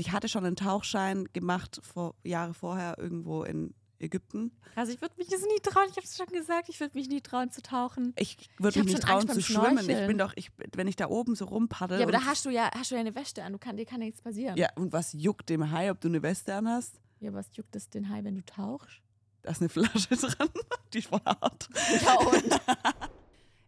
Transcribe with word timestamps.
Also 0.00 0.08
ich 0.08 0.12
hatte 0.14 0.28
schon 0.30 0.46
einen 0.46 0.56
Tauchschein 0.56 1.28
gemacht 1.34 1.78
vor 1.82 2.14
Jahre 2.24 2.54
vorher 2.54 2.96
irgendwo 2.96 3.42
in 3.42 3.74
Ägypten. 3.98 4.50
Also 4.74 4.92
ich 4.92 5.02
würde 5.02 5.14
mich 5.18 5.28
das 5.28 5.42
nie 5.42 5.60
trauen, 5.62 5.88
ich 5.90 5.96
habe 5.96 6.06
es 6.06 6.16
schon 6.16 6.24
gesagt, 6.28 6.70
ich 6.70 6.80
würde 6.80 6.96
mich 6.96 7.10
nie 7.10 7.20
trauen 7.20 7.50
zu 7.50 7.60
tauchen. 7.60 8.14
Ich 8.16 8.38
würde 8.56 8.78
Ich 8.78 8.84
mich 8.86 8.94
nicht 8.94 9.06
trauen 9.06 9.28
zu 9.28 9.42
schwimmen. 9.42 9.90
Ich 9.90 10.06
bin 10.06 10.16
doch, 10.16 10.32
ich, 10.36 10.52
wenn 10.74 10.88
ich 10.88 10.96
da 10.96 11.08
oben 11.08 11.34
so 11.34 11.44
rumpaddel. 11.44 11.98
Ja, 11.98 12.04
aber 12.04 12.12
da 12.12 12.24
hast 12.24 12.46
du 12.46 12.50
ja, 12.50 12.70
hast 12.74 12.90
du 12.92 12.94
ja 12.94 13.02
eine 13.02 13.14
Weste 13.14 13.44
an, 13.44 13.52
du 13.52 13.58
kann, 13.58 13.76
dir 13.76 13.84
kann 13.84 14.00
ja 14.00 14.06
nichts 14.06 14.22
passieren. 14.22 14.56
ja, 14.56 14.68
und 14.76 14.94
was 14.94 15.12
juckt 15.12 15.50
dem 15.50 15.70
Hai, 15.70 15.90
ob 15.90 16.00
du 16.00 16.08
eine 16.08 16.22
Weste 16.22 16.54
anhast? 16.54 16.98
Ja, 17.18 17.34
was 17.34 17.54
juckt 17.54 17.76
es 17.76 17.90
den 17.90 18.08
Hai, 18.08 18.24
wenn 18.24 18.36
du 18.36 18.44
tauchst? 18.46 19.02
Da 19.42 19.50
ist 19.50 19.60
eine 19.60 19.68
Flasche 19.68 20.16
dran, 20.16 20.48
die 20.94 21.00
ist 21.00 21.08
voll 21.08 21.20
hart. 21.26 21.68
Ja, 22.02 22.14
und? 22.20 22.60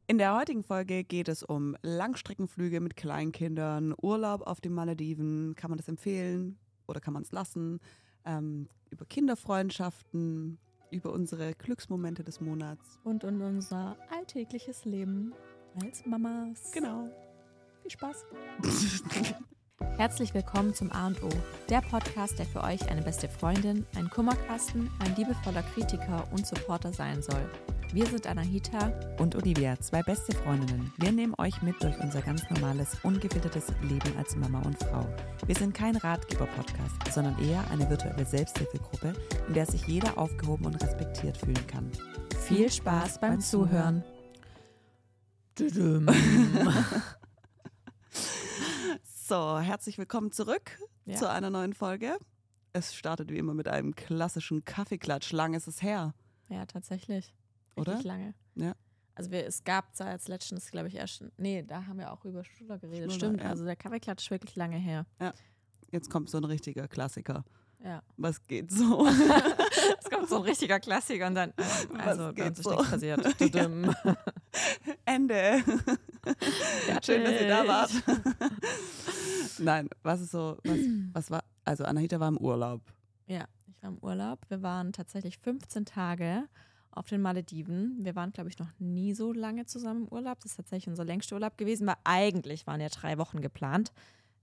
In 0.09 0.19
der 0.19 0.37
heutigen 0.37 0.63
Folge 0.63 1.05
geht 1.05 1.29
es 1.29 1.43
um 1.43 1.77
Langstreckenflüge 1.83 2.81
mit 2.81 2.97
Kleinkindern, 2.97 3.95
Urlaub 4.03 4.43
auf 4.43 4.61
den 4.61 4.73
Malediven. 4.75 5.55
Kann 5.55 5.71
man 5.71 5.79
das 5.79 5.89
empfehlen 5.89 6.59
oder 6.87 7.01
kann 7.01 7.15
man 7.15 7.23
es 7.23 7.33
lassen? 7.33 7.81
Ähm, 8.25 8.69
über 8.91 9.07
Kinderfreundschaften, 9.07 10.59
über 10.91 11.13
unsere 11.13 11.55
Glücksmomente 11.55 12.25
des 12.25 12.41
Monats. 12.41 12.99
und 13.05 13.25
um 13.25 13.41
unser 13.41 13.97
alltägliches 14.11 14.85
Leben 14.85 15.33
als 15.83 16.05
Mamas. 16.05 16.73
Genau. 16.73 17.09
Viel 17.81 17.91
Spaß. 17.91 18.27
Herzlich 19.97 20.35
willkommen 20.35 20.75
zum 20.75 20.91
A 20.93 21.07
und 21.07 21.23
O, 21.23 21.29
der 21.69 21.81
Podcast, 21.81 22.39
der 22.39 22.47
für 22.47 22.63
euch 22.63 22.91
eine 22.91 23.03
beste 23.03 23.29
Freundin, 23.29 23.87
ein 23.97 24.09
Kummerkasten, 24.11 24.91
ein 24.99 25.15
liebevoller 25.17 25.63
Kritiker 25.63 26.27
und 26.33 26.47
Supporter 26.47 26.93
sein 26.93 27.23
soll. 27.23 27.49
Wir 27.93 28.07
sind 28.07 28.27
Anahita 28.27 28.91
Und 29.19 29.37
Olivia, 29.37 29.79
zwei 29.79 30.03
beste 30.03 30.35
Freundinnen. 30.35 30.91
Wir 30.97 31.13
nehmen 31.13 31.35
euch 31.37 31.61
mit 31.61 31.83
durch 31.83 31.99
unser 32.01 32.23
ganz 32.23 32.43
normales, 32.49 32.97
ungefiltertes 33.03 33.67
Leben 33.83 34.17
als 34.17 34.35
Mama 34.35 34.63
und 34.63 34.79
Frau. 34.79 35.07
Wir 35.47 35.55
sind 35.55 35.75
kein 35.75 35.97
Ratgeber-Podcast, 35.97 37.13
sondern 37.13 37.39
eher 37.39 37.63
eine 37.71 37.89
virtuelle 37.91 38.25
Selbsthilfegruppe, 38.25 39.13
in 39.47 39.55
der 39.55 39.67
sich 39.67 39.87
jeder 39.87 40.17
aufgehoben 40.17 40.65
und 40.67 40.83
respektiert 40.83 41.37
fühlen 41.37 41.67
kann. 41.67 41.93
Viel 42.41 42.73
Spaß 42.73 43.21
beim 43.21 43.41
Zuhören. 43.41 44.03
So, 49.33 49.59
herzlich 49.61 49.97
willkommen 49.97 50.31
zurück 50.31 50.79
Ja. 51.07 51.17
zu 51.17 51.27
einer 51.31 51.49
neuen 51.49 51.73
Folge. 51.73 52.19
Es 52.75 52.95
startet 52.95 53.31
wie 53.31 53.39
immer 53.39 53.55
mit 53.55 53.67
einem 53.67 53.95
klassischen 53.97 54.63
Kaffeeklatsch. 54.63 55.33
Lang 55.33 55.55
ist 55.55 55.67
es 55.67 55.81
her, 55.81 56.13
Ja, 56.51 56.67
tatsächlich. 56.67 57.33
oder? 57.75 57.93
Richtig 57.93 58.05
lange. 58.09 58.35
Ja. 58.57 58.75
Also 59.15 59.31
wir, 59.31 59.47
es 59.47 59.65
gab 59.65 59.97
zwar 59.97 60.11
jetzt 60.13 60.29
letztens, 60.29 60.71
glaube 60.71 60.89
ich, 60.89 60.97
erst, 60.97 61.25
nee, 61.39 61.63
da 61.63 61.87
haben 61.87 61.99
wir 61.99 62.13
auch 62.13 62.27
über 62.27 62.45
Schnuller 62.45 62.79
geredet. 62.79 63.11
Schnuller, 63.11 63.15
Stimmt, 63.15 63.41
ja. 63.41 63.49
also 63.49 63.65
der 63.65 63.75
Kaffeeklatsch 63.77 64.25
ist 64.25 64.31
wirklich 64.31 64.55
lange 64.55 64.77
her. 64.77 65.07
Jetzt 65.91 66.11
kommt 66.11 66.29
so 66.29 66.37
ein 66.37 66.45
richtiger 66.45 66.87
Klassiker. 66.87 67.43
Ja. 67.83 68.03
Was 68.19 68.43
geht 68.47 68.71
so? 68.71 69.07
Es 69.99 70.11
kommt 70.11 70.29
so 70.29 70.37
ein 70.37 70.43
richtiger 70.43 70.79
Klassiker 70.79 71.27
und 71.29 71.37
dann, 71.37 71.55
ähm, 71.57 72.01
also 72.01 72.25
bei 72.27 72.33
geht 72.51 72.57
so? 72.59 72.71
nichts 72.71 72.91
passiert. 72.91 73.25
Ende. 75.07 75.65
Schön, 77.05 77.25
dass 77.25 77.41
ihr 77.41 77.49
da 77.49 77.67
wart. 77.67 77.91
Nein, 79.59 79.89
was 80.03 80.21
ist 80.21 80.31
so, 80.31 80.59
was, 80.65 80.79
was 81.13 81.31
war, 81.31 81.45
also 81.65 81.85
Anahita 81.85 82.21
war 82.21 82.29
im 82.29 82.39
Urlaub. 82.39 82.81
Ja, 83.27 83.47
ich 83.67 83.83
war 83.83 83.91
im 83.91 83.99
Urlaub. 83.99 84.41
Wir 84.49 84.63
waren 84.63 84.93
tatsächlich 84.93 85.39
15 85.39 85.85
Tage 85.85 86.45
auf 86.91 87.09
den 87.09 87.23
Malediven. 87.23 87.97
Wir 88.01 88.15
waren, 88.15 88.33
glaube 88.33 88.51
ich, 88.51 88.59
noch 88.59 88.71
nie 88.79 89.15
so 89.15 89.33
lange 89.33 89.67
zusammen 89.67 90.03
im 90.03 90.09
Urlaub. 90.09 90.41
Das 90.41 90.53
ist 90.53 90.57
tatsächlich 90.57 90.89
unser 90.89 91.05
längster 91.05 91.37
Urlaub 91.37 91.57
gewesen, 91.59 91.87
weil 91.87 91.97
eigentlich 92.05 92.67
waren 92.67 92.81
ja 92.81 92.89
drei 92.89 93.19
Wochen 93.19 93.41
geplant. 93.41 93.93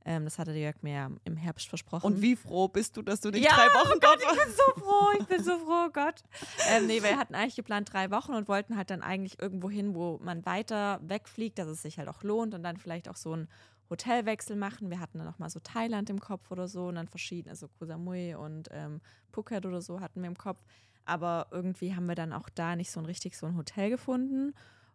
Ähm, 0.05 0.23
das 0.23 0.39
hatte 0.39 0.53
Jörg 0.53 0.81
mir 0.81 0.93
ja 0.93 1.11
im 1.25 1.35
Herbst 1.35 1.67
versprochen. 1.67 2.05
Und 2.05 2.21
wie 2.21 2.35
froh 2.35 2.67
bist 2.67 2.95
du, 2.95 3.01
dass 3.01 3.21
du 3.21 3.29
nicht 3.29 3.43
Ja, 3.43 3.55
drei 3.55 3.67
Wochen 3.67 3.93
oh 3.95 3.99
Gott, 3.99 4.19
ich 4.21 4.43
bin 4.43 4.53
so 4.55 4.81
froh, 4.81 5.07
ich 5.19 5.25
bin 5.25 5.43
so 5.43 5.57
froh, 5.59 5.85
oh 5.87 5.89
Gott. 5.91 6.23
Ähm, 6.69 6.87
nee, 6.87 7.03
wir 7.03 7.17
hatten 7.17 7.35
eigentlich 7.35 7.55
geplant 7.55 7.91
drei 7.91 8.09
Wochen 8.11 8.33
und 8.33 8.47
wollten 8.47 8.77
halt 8.77 8.89
dann 8.89 9.01
eigentlich 9.01 9.41
irgendwo 9.41 9.69
hin, 9.69 9.93
wo 9.93 10.19
man 10.23 10.45
weiter 10.45 10.99
wegfliegt, 11.03 11.59
dass 11.59 11.67
es 11.67 11.81
sich 11.81 11.97
halt 11.97 12.07
auch 12.07 12.23
lohnt 12.23 12.53
und 12.53 12.63
dann 12.63 12.77
vielleicht 12.77 13.09
auch 13.09 13.17
so 13.17 13.33
einen 13.33 13.49
Hotelwechsel 13.89 14.55
machen. 14.55 14.89
Wir 14.89 14.99
hatten 14.99 15.17
dann 15.17 15.27
auch 15.27 15.39
mal 15.39 15.49
so 15.49 15.59
Thailand 15.59 16.09
im 16.09 16.19
Kopf 16.19 16.51
oder 16.51 16.67
so 16.67 16.87
und 16.87 16.95
dann 16.95 17.07
verschiedene, 17.07 17.51
also 17.51 17.67
Koh 17.67 17.85
Samui 17.85 18.35
und 18.35 18.69
ähm, 18.71 19.01
Phuket 19.31 19.65
oder 19.65 19.81
so 19.81 19.99
hatten 19.99 20.21
wir 20.21 20.27
im 20.27 20.37
Kopf. 20.37 20.63
Aber 21.05 21.47
irgendwie 21.51 21.95
haben 21.95 22.05
wir 22.05 22.15
dann 22.15 22.33
auch 22.33 22.49
da 22.49 22.75
nicht 22.75 22.91
so 22.91 22.99
ein 22.99 23.05
richtig 23.05 23.35
so 23.35 23.47
ein 23.47 23.57
Hotel 23.57 23.89
gefunden. 23.89 24.53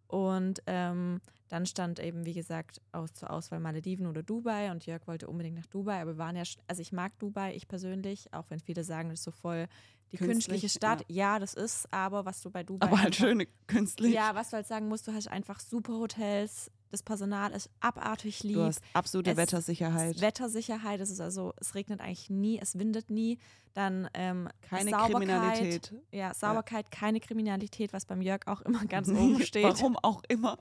Und 0.08 0.60
ähm, 0.66 1.20
dann 1.48 1.66
stand 1.66 1.98
eben, 1.98 2.24
wie 2.26 2.34
gesagt, 2.34 2.80
aus, 2.92 3.12
zur 3.14 3.30
Auswahl 3.30 3.60
Malediven 3.60 4.06
oder 4.06 4.22
Dubai 4.22 4.70
und 4.70 4.86
Jörg 4.86 5.06
wollte 5.06 5.28
unbedingt 5.28 5.56
nach 5.56 5.66
Dubai, 5.66 6.00
aber 6.02 6.12
wir 6.12 6.18
waren 6.18 6.36
ja, 6.36 6.42
also 6.66 6.82
ich 6.82 6.92
mag 6.92 7.18
Dubai, 7.18 7.54
ich 7.54 7.68
persönlich, 7.68 8.32
auch 8.32 8.44
wenn 8.50 8.60
viele 8.60 8.84
sagen, 8.84 9.10
das 9.10 9.20
ist 9.20 9.24
so 9.24 9.30
voll 9.30 9.66
die 10.12 10.16
Künstlich, 10.18 10.34
künstliche 10.60 10.68
Stadt. 10.68 11.04
Ja. 11.08 11.38
das 11.38 11.54
ist, 11.54 11.92
aber 11.92 12.24
was 12.24 12.40
du 12.40 12.50
bei 12.50 12.62
Dubai. 12.62 12.86
Aber 12.86 12.98
halt 12.98 13.06
einfach- 13.08 13.18
schöne 13.18 13.46
künstlich. 13.66 14.12
Ja, 14.12 14.34
was 14.34 14.50
du 14.50 14.56
halt 14.56 14.66
sagen 14.66 14.88
musst, 14.88 15.08
du 15.08 15.12
hast 15.12 15.28
einfach 15.28 15.58
super 15.60 15.94
Hotels, 15.94 16.70
das 16.94 17.02
Personal 17.02 17.50
ist 17.52 17.68
abartig 17.80 18.42
lieb. 18.44 18.54
Du 18.54 18.62
hast 18.64 18.80
absolute 18.92 19.32
Es- 19.32 19.36
Wettersicherheit. 19.36 20.16
Es- 20.16 20.22
Wettersicherheit, 20.22 21.00
es 21.00 21.10
ist 21.10 21.20
also, 21.20 21.52
es 21.60 21.74
regnet 21.74 22.00
eigentlich 22.00 22.30
nie, 22.30 22.58
es 22.60 22.78
windet 22.78 23.10
nie. 23.10 23.38
Dann 23.74 24.08
ähm, 24.14 24.48
Keine 24.62 24.90
Sauberkeit, 24.90 25.10
Kriminalität. 25.16 25.94
Ja, 26.12 26.32
Sauberkeit, 26.32 26.90
keine 26.92 27.18
Kriminalität, 27.18 27.92
was 27.92 28.04
beim 28.06 28.22
Jörg 28.22 28.46
auch 28.46 28.60
immer 28.60 28.84
ganz 28.86 29.08
oben 29.08 29.40
steht. 29.42 29.64
Warum 29.64 29.96
auch 30.02 30.22
immer. 30.28 30.58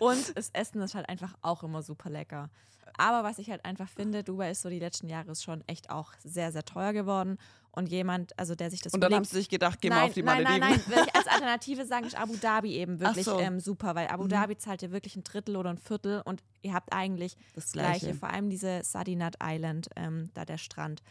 Und 0.00 0.36
das 0.36 0.50
Essen 0.52 0.82
ist 0.82 0.94
halt 0.94 1.08
einfach 1.08 1.34
auch 1.40 1.62
immer 1.62 1.82
super 1.82 2.10
lecker. 2.10 2.50
Aber 2.96 3.24
was 3.28 3.38
ich 3.38 3.50
halt 3.50 3.64
einfach 3.64 3.88
finde, 3.88 4.22
Dubai 4.24 4.50
ist 4.50 4.62
so 4.62 4.68
die 4.68 4.78
letzten 4.78 5.08
Jahre 5.08 5.32
ist 5.32 5.42
schon 5.42 5.62
echt 5.66 5.90
auch 5.90 6.12
sehr, 6.24 6.52
sehr 6.52 6.64
teuer 6.64 6.92
geworden. 6.92 7.38
Und 7.72 7.88
jemand, 7.88 8.36
also 8.36 8.56
der 8.56 8.68
sich 8.68 8.82
das 8.82 8.92
Und 8.94 9.00
dann 9.00 9.14
haben 9.14 9.24
sie 9.24 9.36
sich 9.36 9.48
gedacht, 9.48 9.80
geh 9.80 9.90
mal 9.90 9.96
nein, 9.96 10.08
auf 10.08 10.14
die 10.14 10.22
nein, 10.24 10.42
Malediven. 10.42 10.68
nein, 10.68 10.80
nein, 10.86 10.96
wirklich 10.96 11.14
als 11.14 11.26
Alternative 11.28 11.86
sagen 11.86 12.04
ist 12.04 12.18
Abu 12.18 12.36
Dhabi 12.36 12.74
eben 12.74 12.98
wirklich 12.98 13.24
so. 13.24 13.36
Mhm. 13.36 13.44
ähm, 13.44 13.60
super, 13.60 13.94
weil 13.94 14.08
Abu 14.08 14.26
Dhabi 14.26 14.56
zahlt 14.58 14.82
ihr 14.82 14.90
wirklich 14.90 15.14
ein 15.14 15.22
Drittel 15.22 15.56
oder 15.56 15.70
ein 15.70 15.78
Viertel 15.78 16.20
und 16.24 16.42
ihr 16.62 16.74
habt 16.74 16.92
eigentlich 16.92 17.36
Das 17.54 17.70
Gleiche. 17.70 18.06
Gleiche. 18.06 18.18
Vor 18.18 18.30
allem 18.30 18.50
diese 18.50 18.80
Sadinat 18.82 19.36
Island, 19.40 19.88
ähm, 19.94 20.30
da 20.34 20.44
der 20.44 20.58
Strand. 20.58 21.02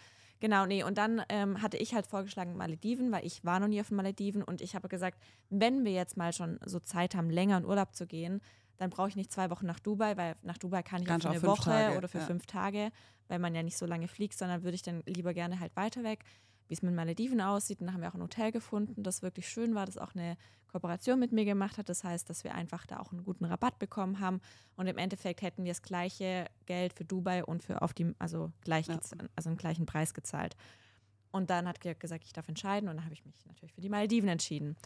Genau, 0.42 0.66
nee, 0.66 0.84
und 0.84 0.98
dann 0.98 1.22
ähm, 1.30 1.62
hatte 1.62 1.78
ich 1.78 1.94
halt 1.94 2.08
vorgeschlagen 2.08 2.56
Malediven, 2.56 3.12
weil 3.12 3.26
ich 3.26 3.44
war 3.44 3.60
noch 3.60 3.68
nie 3.68 3.80
auf 3.80 3.90
den 3.90 3.98
Malediven 3.98 4.44
und 4.44 4.62
ich 4.62 4.76
habe 4.76 4.88
gesagt, 4.90 5.18
wenn 5.50 5.84
wir 5.86 5.92
jetzt 5.94 6.18
mal 6.18 6.32
schon 6.34 6.60
so 6.66 6.80
Zeit 6.80 7.16
haben, 7.16 7.30
länger 7.30 7.58
in 7.58 7.66
Urlaub 7.66 7.94
zu 7.94 8.06
gehen, 8.06 8.42
dann 8.80 8.90
brauche 8.90 9.10
ich 9.10 9.18
nicht 9.18 9.32
zwei 9.32 9.50
Wochen 9.50 9.66
nach 9.66 9.80
Dubai, 9.80 10.16
weil 10.16 10.36
nach 10.42 10.58
Dubai 10.58 10.82
kann 10.84 11.04
ich 11.04 11.12
auch 11.12 11.20
für 11.20 11.30
eine 11.30 11.44
Woche 11.44 11.70
Tage, 11.70 11.98
oder 11.98 12.08
für 12.08 12.20
ja. 12.20 12.26
fünf 12.26 12.46
Tage, 12.46 12.92
weil 13.28 13.38
man 13.38 13.54
ja 13.54 13.62
nicht 13.62 13.78
so 13.78 13.86
lange 13.86 14.08
fliegt, 14.08 14.38
sondern 14.38 14.64
würde 14.64 14.76
ich 14.76 14.82
dann 14.82 15.04
lieber 15.06 15.34
gerne 15.34 15.60
halt 15.60 15.76
weiter 15.76 16.04
weg, 16.04 16.24
wie 16.70 16.76
es 16.76 16.82
mit 16.82 16.96
Malediven 16.96 17.42
aussieht. 17.42 17.82
Und 17.82 17.88
dann 17.88 17.94
haben 17.94 18.02
wir 18.02 18.10
auch 18.10 18.16
ein 18.16 18.22
Hotel 18.22 18.54
gefunden, 18.54 19.04
das 19.04 19.22
wirklich 19.22 19.50
schön 19.50 19.76
war, 19.76 19.86
das 19.86 19.98
auch 19.98 20.16
eine 20.16 20.38
Kooperation 20.72 21.20
mit 21.20 21.34
mir 21.34 21.44
gemacht 21.44 21.78
hat. 21.78 21.90
Das 21.90 22.06
heißt, 22.06 22.30
dass 22.30 22.46
wir 22.46 22.56
einfach 22.56 22.86
da 22.86 23.02
auch 23.02 23.12
einen 23.12 23.26
guten 23.26 23.44
Rabatt 23.44 23.80
bekommen 23.80 24.22
haben. 24.22 24.40
Und 24.78 24.88
im 24.88 24.98
Endeffekt 24.98 25.42
hätten 25.42 25.66
wir 25.66 25.72
das 25.72 25.82
gleiche 25.82 26.46
Geld 26.66 26.94
für 26.94 27.04
Dubai 27.04 27.44
und 27.44 27.62
für 27.64 27.82
auf 27.82 27.94
die, 27.94 28.16
also 28.18 28.54
gleich, 28.62 28.88
Ja. 28.88 28.98
also 29.36 29.50
einen 29.50 29.58
gleichen 29.58 29.88
Preis 29.88 30.14
gezahlt. 30.14 30.56
Und 31.32 31.50
dann 31.50 31.68
hat 31.68 31.82
Georg 31.82 32.00
gesagt, 32.00 32.24
ich 32.24 32.32
darf 32.32 32.48
entscheiden. 32.48 32.88
Und 32.88 32.96
dann 32.96 33.04
habe 33.04 33.14
ich 33.14 33.26
mich 33.26 33.46
natürlich 33.46 33.74
für 33.74 33.82
die 33.82 33.90
Malediven 33.90 34.30
entschieden. 34.30 34.78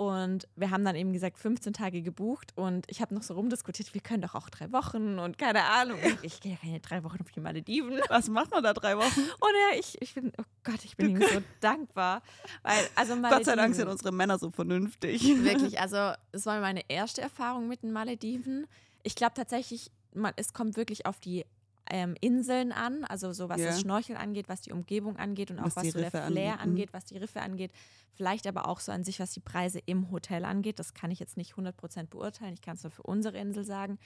Und 0.00 0.48
wir 0.56 0.70
haben 0.70 0.82
dann 0.82 0.96
eben 0.96 1.12
gesagt, 1.12 1.38
15 1.38 1.74
Tage 1.74 2.00
gebucht. 2.00 2.52
Und 2.56 2.86
ich 2.90 3.02
habe 3.02 3.14
noch 3.14 3.22
so 3.22 3.34
rumdiskutiert, 3.34 3.92
wir 3.92 4.00
können 4.00 4.22
doch 4.22 4.34
auch 4.34 4.48
drei 4.48 4.72
Wochen 4.72 5.18
und 5.18 5.36
keine 5.36 5.62
Ahnung. 5.64 5.98
Ich 6.22 6.40
gehe 6.40 6.52
ja 6.52 6.58
keine 6.58 6.80
drei 6.80 7.04
Wochen 7.04 7.18
auf 7.20 7.30
die 7.32 7.40
Malediven. 7.40 8.00
Was 8.08 8.30
macht 8.30 8.50
man 8.50 8.62
da 8.62 8.72
drei 8.72 8.96
Wochen? 8.96 9.20
Und 9.20 9.50
ja, 9.70 9.78
ich, 9.78 10.00
ich 10.00 10.14
bin, 10.14 10.32
oh 10.38 10.44
Gott, 10.64 10.82
ich 10.86 10.96
bin 10.96 11.10
ihm 11.10 11.20
so 11.20 11.42
dankbar. 11.60 12.22
Weil, 12.62 12.78
also 12.94 13.14
Gott 13.14 13.44
sei 13.44 13.54
Dank 13.56 13.74
Malediven- 13.74 13.74
sind 13.74 13.88
unsere 13.88 14.10
Männer 14.10 14.38
so 14.38 14.50
vernünftig. 14.50 15.22
Wirklich, 15.44 15.78
also 15.78 16.12
es 16.32 16.46
war 16.46 16.58
meine 16.62 16.80
erste 16.88 17.20
Erfahrung 17.20 17.68
mit 17.68 17.82
den 17.82 17.92
Malediven. 17.92 18.66
Ich 19.02 19.14
glaube 19.16 19.34
tatsächlich, 19.34 19.90
man, 20.14 20.32
es 20.36 20.54
kommt 20.54 20.78
wirklich 20.78 21.04
auf 21.04 21.20
die 21.20 21.44
ähm, 21.90 22.14
Inseln 22.20 22.72
an, 22.72 23.04
also 23.04 23.32
so 23.32 23.48
was 23.48 23.60
Ja. 23.60 23.66
das 23.66 23.80
Schnorcheln 23.80 24.16
angeht, 24.16 24.48
was 24.48 24.60
die 24.62 24.72
Umgebung 24.72 25.16
angeht 25.16 25.50
und 25.50 25.58
auch 25.58 25.64
Was 25.74 25.74
so 25.74 25.98
der 25.98 26.10
Flair 26.10 26.24
angeht, 26.24 26.54
mhm. 26.54 26.60
angeht, 26.60 26.92
was 26.92 27.04
die 27.04 27.18
Riffe 27.18 27.40
angeht. 27.42 27.72
Vielleicht 28.12 28.46
aber 28.46 28.68
auch 28.68 28.80
so 28.80 28.92
an 28.92 29.04
sich, 29.04 29.20
was 29.20 29.32
die 29.32 29.40
Preise 29.40 29.80
im 29.86 30.10
Hotel 30.10 30.44
angeht. 30.44 30.78
Das 30.78 30.94
kann 30.94 31.10
ich 31.10 31.18
jetzt 31.18 31.36
nicht 31.36 31.54
100% 31.54 32.06
beurteilen. 32.06 32.54
Ich 32.54 32.62
kann 32.62 32.76
es 32.76 32.82
nur 32.82 32.90
für 32.90 33.02
unsere 33.02 33.38
Insel 33.38 33.64
sagen. 33.64 33.98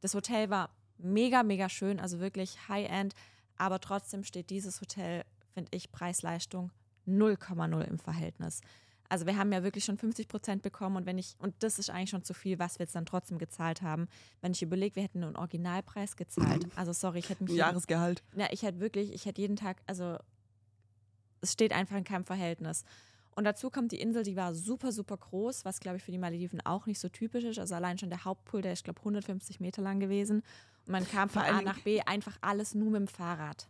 Das 0.00 0.14
Hotel 0.14 0.50
war 0.50 0.70
mega, 0.96 1.42
mega 1.42 1.68
schön, 1.68 2.00
also 2.00 2.20
wirklich 2.20 2.68
High-End. 2.68 3.14
Aber 3.56 3.80
trotzdem 3.80 4.24
steht 4.24 4.50
dieses 4.50 4.80
Hotel, 4.80 5.24
finde 5.52 5.70
ich, 5.72 5.90
Preis-Leistung 5.92 6.70
0,0 7.06 7.80
im 7.82 7.98
Verhältnis. 7.98 8.60
Also 9.08 9.26
wir 9.26 9.38
haben 9.38 9.52
ja 9.52 9.62
wirklich 9.62 9.84
schon 9.84 9.96
50 9.96 10.28
Prozent 10.28 10.62
bekommen 10.62 10.96
und 10.96 11.06
wenn 11.06 11.16
ich, 11.16 11.36
und 11.38 11.54
das 11.60 11.78
ist 11.78 11.88
eigentlich 11.88 12.10
schon 12.10 12.24
zu 12.24 12.34
viel, 12.34 12.58
was 12.58 12.78
wir 12.78 12.84
jetzt 12.84 12.94
dann 12.94 13.06
trotzdem 13.06 13.38
gezahlt 13.38 13.80
haben. 13.80 14.06
Wenn 14.42 14.52
ich 14.52 14.62
überlege, 14.62 14.96
wir 14.96 15.02
hätten 15.02 15.24
einen 15.24 15.36
Originalpreis 15.36 16.16
gezahlt. 16.16 16.66
Also 16.76 16.92
sorry, 16.92 17.20
ich 17.20 17.28
hätte 17.28 17.42
mich. 17.42 17.54
Ein 17.54 17.56
Jahresgehalt. 17.56 18.22
Ja, 18.36 18.46
ich 18.50 18.62
hätte 18.62 18.78
wirklich, 18.80 19.12
ich 19.12 19.26
hätte 19.26 19.40
jeden 19.40 19.56
Tag, 19.56 19.82
also 19.86 20.18
es 21.40 21.52
steht 21.52 21.72
einfach 21.72 21.96
in 21.96 22.04
keinem 22.04 22.24
Verhältnis. 22.24 22.84
Und 23.34 23.44
dazu 23.44 23.70
kommt 23.70 23.92
die 23.92 24.00
Insel, 24.00 24.22
die 24.24 24.36
war 24.36 24.54
super, 24.54 24.92
super 24.92 25.16
groß, 25.16 25.64
was 25.64 25.80
glaube 25.80 25.96
ich 25.96 26.02
für 26.02 26.10
die 26.10 26.18
Malediven 26.18 26.60
auch 26.64 26.86
nicht 26.86 26.98
so 26.98 27.08
typisch 27.08 27.44
ist. 27.44 27.58
Also 27.58 27.74
allein 27.74 27.96
schon 27.98 28.10
der 28.10 28.24
Hauptpool, 28.24 28.62
der 28.62 28.72
ist 28.72 28.84
glaube 28.84 28.98
150 29.00 29.60
Meter 29.60 29.80
lang 29.80 30.00
gewesen. 30.00 30.42
Und 30.86 30.92
man 30.92 31.06
kam 31.06 31.28
von 31.28 31.42
A 31.42 31.62
nach 31.62 31.80
B 31.80 32.00
einfach 32.00 32.36
alles 32.40 32.74
nur 32.74 32.90
mit 32.90 33.00
dem 33.00 33.08
Fahrrad. 33.08 33.68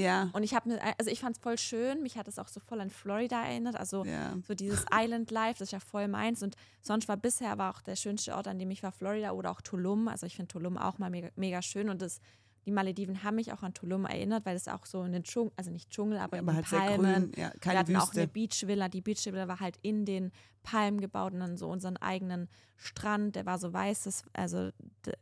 Ja. 0.00 0.30
Und 0.32 0.42
ich 0.42 0.54
habe 0.54 0.68
mir, 0.68 0.80
also 0.98 1.10
ich 1.10 1.20
fand 1.20 1.36
es 1.36 1.42
voll 1.42 1.58
schön. 1.58 2.02
Mich 2.02 2.16
hat 2.16 2.28
es 2.28 2.38
auch 2.38 2.48
so 2.48 2.60
voll 2.60 2.80
an 2.80 2.90
Florida 2.90 3.42
erinnert. 3.44 3.76
Also 3.76 4.04
Ja. 4.04 4.34
so 4.46 4.54
dieses 4.54 4.84
Island 4.92 5.30
Life, 5.30 5.58
das 5.58 5.68
ist 5.68 5.72
ja 5.72 5.80
voll 5.80 6.08
meins. 6.08 6.42
Und 6.42 6.56
sonst 6.82 7.08
war 7.08 7.16
bisher 7.16 7.50
aber 7.50 7.70
auch 7.70 7.80
der 7.82 7.96
schönste 7.96 8.34
Ort, 8.34 8.48
an 8.48 8.58
dem 8.58 8.70
ich 8.70 8.82
war, 8.82 8.92
Florida 8.92 9.32
oder 9.32 9.50
auch 9.50 9.60
Tulum. 9.60 10.08
Also 10.08 10.26
ich 10.26 10.36
finde 10.36 10.48
Tulum 10.48 10.76
auch 10.78 10.98
mal 10.98 11.10
mega, 11.10 11.28
mega 11.36 11.62
schön. 11.62 11.88
Und 11.88 12.00
das, 12.02 12.20
die 12.66 12.70
Malediven 12.72 13.22
haben 13.24 13.36
mich 13.36 13.52
auch 13.52 13.62
an 13.62 13.72
Tulum 13.74 14.04
erinnert, 14.04 14.44
weil 14.44 14.54
es 14.56 14.68
auch 14.68 14.84
so 14.86 15.02
in 15.04 15.12
den 15.12 15.22
Dschungel, 15.22 15.52
also 15.56 15.70
nicht 15.70 15.90
Dschungel, 15.90 16.18
aber, 16.18 16.38
aber 16.38 16.50
in 16.50 16.56
halt 16.56 16.66
den 16.66 16.70
sehr 16.70 16.78
Palmen. 16.80 17.14
grün. 17.30 17.32
Ja, 17.36 17.52
Wir 17.52 17.60
keine 17.60 17.78
hatten 17.80 17.96
auch 17.96 18.12
eine 18.12 18.22
Wüste. 18.22 18.28
Beachvilla. 18.28 18.88
Die 18.88 19.00
Beachvilla 19.00 19.48
war 19.48 19.60
halt 19.60 19.78
in 19.82 20.04
den 20.04 20.30
Palmen 20.62 21.00
gebaut 21.00 21.32
und 21.32 21.40
dann 21.40 21.56
so 21.56 21.68
unseren 21.70 21.96
eigenen 21.96 22.48
Strand. 22.76 23.34
Der 23.36 23.46
war 23.46 23.58
so 23.58 23.72
weiß, 23.72 24.02
das, 24.02 24.24
also 24.34 24.70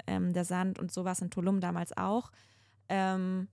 ähm, 0.08 0.32
der 0.32 0.44
Sand 0.44 0.78
und 0.80 0.90
sowas 0.92 1.20
in 1.20 1.30
Tulum 1.30 1.60
damals 1.60 1.96
auch. 1.96 2.30
Ähm, 2.88 3.48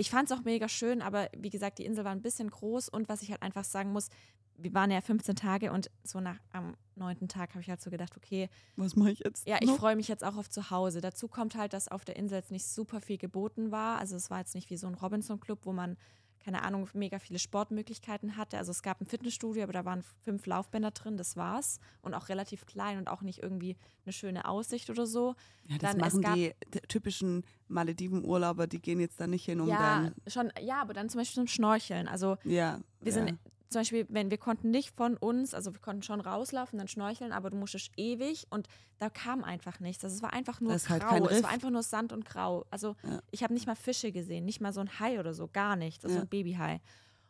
ich 0.00 0.10
fand 0.10 0.30
es 0.30 0.36
auch 0.36 0.42
mega 0.44 0.66
schön, 0.68 1.02
aber 1.02 1.28
wie 1.36 1.50
gesagt, 1.50 1.78
die 1.78 1.84
Insel 1.84 2.04
war 2.04 2.12
ein 2.12 2.22
bisschen 2.22 2.50
groß 2.50 2.88
und 2.88 3.08
was 3.10 3.20
ich 3.20 3.30
halt 3.30 3.42
einfach 3.42 3.64
sagen 3.64 3.92
muss, 3.92 4.08
wir 4.56 4.72
waren 4.72 4.90
ja 4.90 5.00
15 5.00 5.36
Tage 5.36 5.72
und 5.72 5.90
so 6.02 6.20
nach 6.20 6.38
am 6.52 6.74
neunten 6.94 7.28
Tag 7.28 7.50
habe 7.50 7.60
ich 7.60 7.68
halt 7.68 7.80
so 7.82 7.90
gedacht, 7.90 8.16
okay, 8.16 8.48
Was 8.76 8.96
mache 8.96 9.12
ich 9.12 9.20
jetzt? 9.20 9.46
ja, 9.46 9.58
ich 9.60 9.70
freue 9.70 9.96
mich 9.96 10.08
jetzt 10.08 10.24
auch 10.24 10.36
auf 10.36 10.48
zu 10.48 10.70
Hause. 10.70 11.00
Dazu 11.00 11.28
kommt 11.28 11.54
halt, 11.54 11.72
dass 11.74 11.88
auf 11.88 12.04
der 12.04 12.16
Insel 12.16 12.38
jetzt 12.38 12.50
nicht 12.50 12.66
super 12.66 13.00
viel 13.00 13.18
geboten 13.18 13.70
war. 13.70 13.98
Also 13.98 14.16
es 14.16 14.30
war 14.30 14.38
jetzt 14.38 14.54
nicht 14.54 14.70
wie 14.70 14.76
so 14.76 14.86
ein 14.86 14.94
Robinson-Club, 14.94 15.60
wo 15.64 15.72
man, 15.72 15.96
keine 16.44 16.62
Ahnung, 16.62 16.88
mega 16.94 17.18
viele 17.18 17.38
Sportmöglichkeiten 17.38 18.36
hatte. 18.36 18.58
Also 18.58 18.70
es 18.70 18.82
gab 18.82 19.00
ein 19.00 19.06
Fitnessstudio, 19.06 19.62
aber 19.62 19.72
da 19.72 19.84
waren 19.84 20.02
fünf 20.24 20.46
Laufbänder 20.46 20.90
drin, 20.90 21.16
das 21.16 21.36
war's. 21.36 21.78
Und 22.02 22.14
auch 22.14 22.28
relativ 22.28 22.66
klein 22.66 22.98
und 22.98 23.08
auch 23.08 23.22
nicht 23.22 23.42
irgendwie 23.42 23.76
eine 24.04 24.12
schöne 24.12 24.46
Aussicht 24.46 24.90
oder 24.90 25.06
so. 25.06 25.34
Ja, 25.66 25.78
das 25.78 25.92
Dann, 25.92 26.00
machen 26.00 26.34
die 26.34 26.54
typischen 26.88 27.44
Malediven-Urlauber, 27.68 28.66
die 28.66 28.80
gehen 28.80 29.00
jetzt 29.00 29.20
da 29.20 29.26
nicht 29.26 29.44
hin, 29.44 29.60
um 29.60 29.68
ja, 29.68 30.02
dann. 30.02 30.14
schon, 30.26 30.52
ja, 30.60 30.80
aber 30.80 30.94
dann 30.94 31.08
zum 31.08 31.20
Beispiel 31.20 31.34
zum 31.34 31.46
Schnorcheln. 31.46 32.08
Also 32.08 32.36
Ja. 32.44 32.80
wir 33.00 33.12
ja. 33.12 33.12
sind 33.12 33.38
zum 33.70 33.80
Beispiel, 33.80 34.04
wenn 34.08 34.30
wir 34.30 34.38
konnten 34.38 34.70
nicht 34.70 34.96
von 34.96 35.16
uns, 35.16 35.54
also 35.54 35.72
wir 35.72 35.80
konnten 35.80 36.02
schon 36.02 36.20
rauslaufen, 36.20 36.78
dann 36.78 36.88
schnorcheln, 36.88 37.30
aber 37.32 37.50
du 37.50 37.56
musstest 37.56 37.92
ewig 37.96 38.46
und 38.50 38.66
da 38.98 39.08
kam 39.10 39.44
einfach 39.44 39.78
nichts. 39.78 40.02
Also 40.04 40.16
es 40.16 40.22
war 40.22 40.32
einfach 40.32 40.60
nur 40.60 40.70
Da 40.70 40.76
ist 40.76 40.88
halt 40.88 41.02
grau. 41.02 41.10
kein 41.10 41.24
es 41.26 41.42
war 41.44 41.50
einfach 41.50 41.70
nur 41.70 41.82
Sand 41.84 42.12
und 42.12 42.24
grau. 42.24 42.66
Also 42.70 42.96
Ja. 43.04 43.20
ich 43.30 43.42
habe 43.44 43.54
nicht 43.54 43.66
mal 43.68 43.76
Fische 43.76 44.10
gesehen, 44.10 44.44
nicht 44.44 44.60
mal 44.60 44.72
so 44.72 44.80
ein 44.80 44.98
Hai 44.98 45.20
oder 45.20 45.32
so, 45.34 45.46
gar 45.48 45.76
nichts. 45.76 46.04
Also 46.04 46.16
Ja. 46.16 46.22
ein 46.22 46.28
Babyhai. 46.28 46.80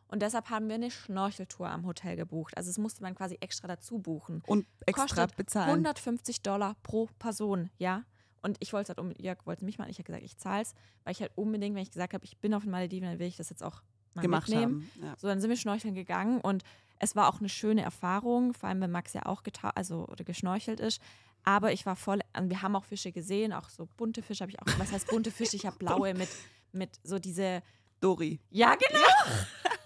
Und 0.07 0.21
deshalb 0.23 0.49
haben 0.49 0.67
wir 0.67 0.75
eine 0.75 0.91
Schnorcheltour 0.91 1.69
am 1.69 1.85
Hotel 1.85 2.15
gebucht. 2.17 2.57
Also 2.57 2.69
es 2.71 2.77
musste 2.79 3.01
man 3.03 3.13
quasi 3.15 3.37
extra 3.39 3.67
dazu 3.67 3.99
buchen. 3.99 4.41
Und 4.47 4.65
extra 4.85 5.03
Kostet 5.05 5.37
bezahlen. 5.37 5.69
150 5.69 6.41
Dollar 6.41 6.75
pro 6.83 7.07
Person, 7.19 7.69
ja. 7.77 8.03
Und 8.41 8.57
ich 8.59 8.73
wollte 8.73 8.83
es 8.91 8.97
halt 8.97 8.99
um, 8.99 9.13
Jörg 9.17 9.45
wollte 9.45 9.63
mich 9.63 9.77
mal, 9.77 9.87
ich 9.89 9.97
habe 9.99 10.05
gesagt, 10.05 10.23
ich 10.23 10.35
zahle 10.37 10.63
es, 10.63 10.73
weil 11.03 11.11
ich 11.13 11.21
halt 11.21 11.31
unbedingt, 11.35 11.75
wenn 11.75 11.83
ich 11.83 11.91
gesagt 11.91 12.15
habe, 12.15 12.25
ich 12.25 12.39
bin 12.39 12.55
auf 12.55 12.63
den 12.63 12.71
Malediven, 12.71 13.07
dann 13.07 13.19
will 13.19 13.27
ich 13.27 13.37
das 13.37 13.51
jetzt 13.51 13.63
auch 13.63 13.83
gemacht 14.15 14.49
mitnehmen. 14.49 14.89
haben. 14.95 15.05
Ja. 15.05 15.15
So, 15.17 15.27
dann 15.27 15.41
sind 15.41 15.49
wir 15.49 15.57
schnorcheln 15.57 15.93
gegangen 15.93 16.41
und 16.41 16.63
es 16.99 17.15
war 17.15 17.29
auch 17.29 17.39
eine 17.39 17.49
schöne 17.49 17.81
Erfahrung, 17.81 18.53
vor 18.53 18.69
allem 18.69 18.81
wenn 18.81 18.91
Max 18.91 19.13
ja 19.13 19.25
auch 19.25 19.43
geta 19.43 19.71
also 19.71 20.07
oder 20.07 20.23
geschnorchelt 20.23 20.79
ist. 20.79 21.01
Aber 21.43 21.71
ich 21.71 21.85
war 21.87 21.95
voll, 21.95 22.19
und 22.37 22.49
wir 22.49 22.61
haben 22.61 22.75
auch 22.75 22.85
Fische 22.85 23.11
gesehen, 23.11 23.51
auch 23.51 23.69
so 23.69 23.87
bunte 23.97 24.21
Fische 24.21 24.43
habe 24.43 24.51
ich 24.51 24.59
auch. 24.59 24.67
Was 24.77 24.91
heißt 24.91 25.07
bunte 25.07 25.31
Fische? 25.31 25.55
Ich 25.55 25.65
habe 25.65 25.77
blaue 25.77 26.13
mit, 26.13 26.29
mit 26.71 26.91
so 27.03 27.17
diese. 27.17 27.63
Dori. 27.99 28.39
Ja, 28.49 28.75
genau. 28.75 28.99
Habe 29.63 29.75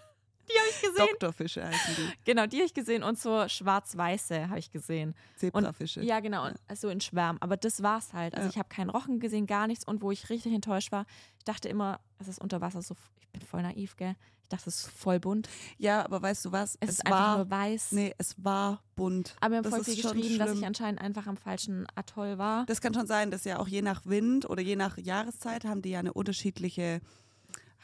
ich 0.76 0.82
gesehen. 0.82 1.08
Doktorfische 1.12 1.66
heißen 1.66 1.96
die. 1.96 2.10
Genau, 2.26 2.46
die 2.46 2.58
habe 2.58 2.66
ich 2.66 2.74
gesehen 2.74 3.04
und 3.04 3.18
so 3.20 3.48
schwarz-weiße 3.48 4.50
habe 4.50 4.60
ich 4.60 4.72
gesehen. 4.72 5.16
Zebrafische. 5.38 6.02
Ja, 6.04 6.20
genau, 6.20 6.46
und 6.48 6.56
so 6.76 6.90
in 6.90 7.02
Schwärmen. 7.02 7.42
Aber 7.42 7.58
das 7.58 7.84
war's 7.84 8.14
halt. 8.14 8.34
Also 8.36 8.46
Ja. 8.48 8.52
ich 8.52 8.58
habe 8.58 8.70
keinen 8.70 8.90
Rochen 8.90 9.20
gesehen, 9.20 9.48
gar 9.48 9.68
nichts. 9.68 9.86
Und 9.86 10.02
wo 10.02 10.12
ich 10.12 10.30
richtig 10.30 10.54
enttäuscht 10.54 10.92
war, 10.92 11.06
ich 11.38 11.44
dachte 11.44 11.70
immer, 11.70 12.00
es 12.20 12.28
ist 12.28 12.40
unter 12.40 12.62
Wasser 12.62 12.82
so, 12.82 12.96
ich 13.20 13.28
bin 13.30 13.42
voll 13.42 13.62
naiv, 13.62 13.96
gell? 13.98 14.16
Ich 14.44 14.50
dachte, 14.50 14.70
es 14.70 14.82
ist 14.82 14.92
voll 14.92 15.20
bunt. 15.20 15.50
Ja, 15.80 16.06
aber 16.06 16.22
weißt 16.22 16.46
du 16.46 16.52
was? 16.52 16.78
Es, 16.80 16.90
ist 16.92 17.06
einfach 17.08 17.20
war. 17.20 17.38
nur 17.38 17.50
weiß. 17.50 17.94
Nee, 17.94 18.14
es 18.20 18.36
war 18.44 18.84
bunt. 18.96 19.36
Aber 19.42 19.54
wir 19.54 19.58
haben 19.58 19.70
voll 19.72 19.80
ist 19.80 19.86
viel 19.86 19.96
geschrieben, 20.04 20.38
dass 20.38 20.52
ich 20.56 20.64
anscheinend 20.64 21.02
einfach 21.02 21.26
am 21.26 21.36
falschen 21.36 21.88
Atoll 21.96 22.38
war. 22.38 22.64
Das 22.68 22.80
kann 22.80 22.94
schon 22.94 23.08
sein, 23.08 23.32
dass 23.32 23.44
ja 23.44 23.58
auch 23.58 23.68
je 23.68 23.82
nach 23.82 24.06
Wind 24.06 24.48
oder 24.48 24.62
je 24.62 24.76
nach 24.76 25.00
Jahreszeit 25.00 25.66
haben 25.66 25.82
die 25.82 25.90
ja 25.90 26.00
eine 26.00 26.14
unterschiedliche, 26.14 27.02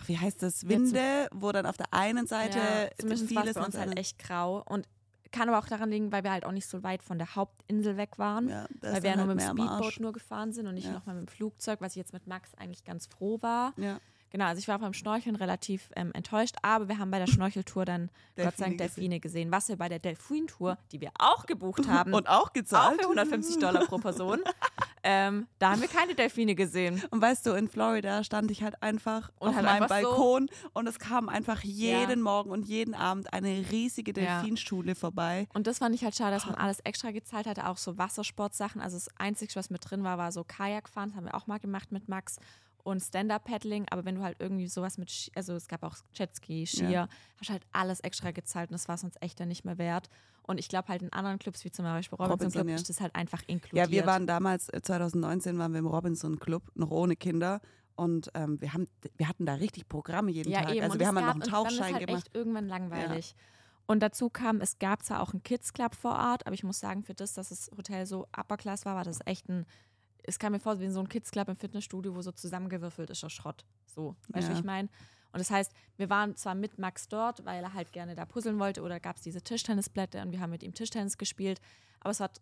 ach, 0.02 0.08
wie 0.08 0.18
heißt 0.18 0.42
das, 0.42 0.68
Winde, 0.68 1.28
wo 1.32 1.52
dann 1.52 1.66
auf 1.66 1.78
der 1.78 1.94
einen 1.94 2.28
Seite 2.28 2.58
ja, 2.60 2.90
zumindest 2.98 3.36
war 3.36 3.44
es 3.44 3.44
vieles 3.44 3.54
bei 3.56 3.66
uns 3.66 3.78
halt 3.78 3.98
echt 3.98 4.20
grau. 4.20 4.64
Und 4.68 4.88
kann 5.32 5.48
aber 5.48 5.60
auch 5.60 5.68
daran 5.68 5.90
liegen, 5.90 6.12
weil 6.12 6.24
wir 6.26 6.32
halt 6.32 6.46
auch 6.46 6.52
nicht 6.52 6.68
so 6.68 6.84
weit 6.84 7.04
von 7.04 7.18
der 7.18 7.36
Hauptinsel 7.36 7.96
weg 7.96 8.18
waren. 8.20 8.50
ja, 8.50 8.68
weil 8.82 9.02
wir 9.04 9.12
ja 9.12 9.16
nur 9.16 9.28
halt 9.28 9.38
mit 9.38 9.46
dem. 9.48 9.58
Speedboot 9.58 10.00
nur 10.02 10.12
gefahren 10.12 10.52
sind 10.52 10.68
und 10.68 10.74
nicht 10.76 10.88
Ja. 10.88 10.92
nochmal 10.94 11.16
mit 11.16 11.26
dem 11.26 11.32
Flugzeug, 11.34 11.80
was 11.80 11.94
ich 11.94 11.98
jetzt 11.98 12.12
mit 12.14 12.28
Max 12.28 12.54
eigentlich 12.56 12.84
ganz 12.84 13.06
froh 13.06 13.42
war. 13.42 13.74
Ja, 13.78 14.00
Genau, 14.32 14.46
also 14.46 14.60
ich 14.60 14.68
war 14.68 14.80
beim 14.80 14.94
Schnorcheln 14.94 15.36
relativ 15.36 15.90
ähm, 15.96 16.12
enttäuscht, 16.14 16.56
aber 16.62 16.88
wir 16.88 16.98
haben 16.98 17.12
bei 17.12 17.20
der 17.20 17.28
Schnorcheltour 17.28 17.86
dann 17.86 18.10
Gott 18.38 18.58
sei 18.58 18.66
Delfine 18.66 18.66
Dank 18.66 18.78
Delfine 18.78 19.20
gesehen, 19.20 19.52
was 19.52 19.68
wir 19.70 19.76
bei 19.76 19.90
der 19.90 20.00
Delfintour, 20.00 20.78
die 20.92 21.02
wir 21.02 21.12
auch 21.20 21.46
gebucht 21.46 21.88
haben, 21.88 22.14
Und 22.14 22.28
auch 22.30 22.42
auch 22.42 22.54
gezahlt. 22.54 22.96
für 23.02 23.04
150 23.10 23.60
Dollar 23.60 23.86
pro 23.86 23.98
Person, 23.98 24.40
ähm, 25.04 25.48
da 25.60 25.72
haben 25.72 25.82
wir 25.82 25.88
keine 25.88 26.16
Delfine 26.16 26.56
gesehen. 26.56 27.02
Und 27.12 27.22
weißt 27.22 27.46
du, 27.46 27.52
in 27.52 27.68
Florida 27.68 28.24
stand 28.24 28.50
ich 28.52 28.64
halt 28.64 28.82
einfach 28.82 29.30
Und 29.40 29.50
auf 29.50 29.56
halt 29.56 29.66
meinem 29.66 29.84
einfach 29.84 30.00
so- 30.02 30.08
Balkon 30.10 30.50
und 30.74 30.88
es 30.88 30.98
kam 30.98 31.28
einfach 31.30 31.62
jeden 31.62 32.10
Ja. 32.10 32.16
Morgen 32.24 32.52
und 32.52 32.66
jeden 32.68 32.94
Abend 32.96 33.34
eine 33.34 33.66
riesige 33.72 34.12
Ja. 34.20 34.40
Delfinschule 34.42 34.96
vorbei. 34.96 35.48
Und 35.54 35.68
das 35.68 35.80
fand 35.80 35.94
ich 35.94 36.04
halt 36.04 36.16
schade, 36.16 36.32
dass 36.32 36.46
man 36.46 36.56
alles 36.56 36.80
extra 36.80 37.12
gezahlt 37.12 37.48
hatte, 37.48 37.68
auch 37.68 37.78
so 37.78 37.98
Wassersportsachen. 37.98 38.80
Also 38.82 38.96
das 38.98 39.10
Einzige, 39.18 39.56
was 39.56 39.70
mit 39.70 39.90
drin 39.90 40.04
war, 40.04 40.18
war 40.18 40.32
so 40.32 40.44
Kajakfahren, 40.44 41.10
das 41.10 41.18
haben 41.18 41.26
wir 41.26 41.36
auch 41.36 41.48
mal 41.48 41.60
gemacht 41.60 41.92
mit 41.92 42.08
Max 42.10 42.38
und 42.84 43.00
Stand-Up-Paddling. 43.02 43.86
Aber 43.92 44.06
wenn 44.06 44.16
du 44.16 44.22
halt 44.24 44.38
irgendwie 44.40 44.68
sowas 44.68 44.98
mit, 44.98 45.32
also 45.36 45.54
es 45.54 45.68
gab 45.68 45.84
auch 45.84 45.96
Jetski, 46.14 46.66
Skier, 46.66 46.90
Ja. 46.90 47.08
hast 47.40 47.50
halt 47.50 47.64
alles 47.72 48.00
extra 48.02 48.32
gezahlt 48.32 48.70
und 48.70 48.74
das 48.74 48.88
war 48.88 48.96
es 48.96 49.04
uns 49.04 49.16
echt 49.22 49.40
dann 49.40 49.48
nicht 49.48 49.66
mehr 49.66 49.78
wert. 49.78 50.10
Und 50.44 50.58
ich 50.60 50.68
glaube 50.70 50.88
halt 50.88 51.02
in 51.04 51.14
anderen 51.14 51.40
Clubs, 51.40 51.64
wie 51.66 51.72
zum 51.72 51.86
Beispiel 51.86 52.16
Robinson, 52.18 52.32
Robinson, 52.40 52.62
Club, 52.62 52.70
ja. 52.70 52.76
ist 52.76 52.90
das 52.90 53.00
halt 53.00 53.16
einfach 53.16 53.42
inkludiert. 53.48 53.88
Ja, 53.88 53.92
wir 53.92 54.06
waren 54.06 54.26
damals, 54.28 54.70
äh, 54.70 54.82
2019 54.82 55.58
waren 55.60 55.72
wir 55.72 55.80
im 55.80 55.88
Robinson 55.88 56.40
Club, 56.40 56.64
noch 56.76 56.90
ohne 56.92 57.16
Kinder. 57.16 57.62
Und 57.96 58.32
ähm, 58.34 58.60
wir, 58.60 58.74
haben, 58.74 58.88
wir 59.18 59.28
hatten 59.28 59.46
da 59.46 59.54
richtig 59.56 59.88
Programme 59.88 60.32
jeden 60.32 60.50
ja, 60.52 60.62
Tag. 60.62 60.72
eben. 60.72 60.82
Also 60.82 60.94
und 60.94 61.00
wir 61.00 61.08
haben 61.08 61.16
halt 61.18 61.26
noch 61.28 61.34
gab- 61.34 61.44
einen 61.44 61.52
dann 61.52 61.66
ist 61.68 61.78
Tauchschein 61.78 61.94
halt 61.96 62.08
gemacht. 62.08 62.26
echt 62.28 62.36
irgendwann 62.36 62.68
langweilig. 62.68 63.36
Und 63.86 64.00
dazu 64.02 64.30
kam, 64.30 64.62
es 64.62 64.80
gab 64.80 65.04
zwar 65.04 65.22
auch 65.22 65.34
einen 65.34 65.44
Kids 65.44 65.74
Club 65.74 65.94
vor 65.96 66.14
Ort, 66.16 66.48
aber 66.48 66.54
ich 66.54 66.64
muss 66.64 66.80
sagen, 66.80 67.04
für 67.04 67.14
das, 67.14 67.34
dass 67.34 67.50
das 67.50 67.70
Hotel 67.76 68.06
so 68.06 68.26
upper 68.36 68.56
class 68.58 68.86
war, 68.86 68.96
war 68.96 69.04
das 69.04 69.20
echt 69.26 69.50
ein, 69.50 69.66
es 70.24 70.40
kam 70.40 70.52
mir 70.54 70.60
vor 70.60 70.80
wie 70.80 70.90
so 70.90 71.00
ein 71.00 71.10
Kids 71.10 71.32
Club 71.32 71.48
im 71.50 71.56
Fitnessstudio, 71.56 72.16
wo 72.16 72.22
so 72.22 72.32
zusammengewürfelt 72.32 73.10
ist, 73.10 73.24
der 73.24 73.30
Schrott. 73.30 73.66
So, 73.86 74.16
weißt 74.30 74.48
du, 74.48 74.54
Ja. 74.54 74.58
ich 74.60 74.64
meine? 74.64 74.88
Und 75.34 75.40
das 75.40 75.50
heißt, 75.50 75.72
wir 75.98 76.10
waren 76.10 76.36
zwar 76.36 76.56
mit 76.56 76.78
Max 76.78 77.08
dort, 77.08 77.46
weil 77.46 77.64
er 77.64 77.74
halt 77.74 77.94
gerne 77.94 78.16
da 78.16 78.26
puzzeln 78.26 78.60
wollte 78.60 78.82
oder 78.82 79.00
gab 79.00 79.16
es 79.16 79.22
diese 79.22 79.42
Tischtennisblätter 79.42 80.22
und 80.22 80.32
wir 80.32 80.42
haben 80.42 80.50
mit 80.50 80.62
ihm 80.64 80.74
Tischtennis 80.74 81.18
gespielt, 81.18 81.62
aber 82.02 82.12
es 82.12 82.20
hat, 82.20 82.42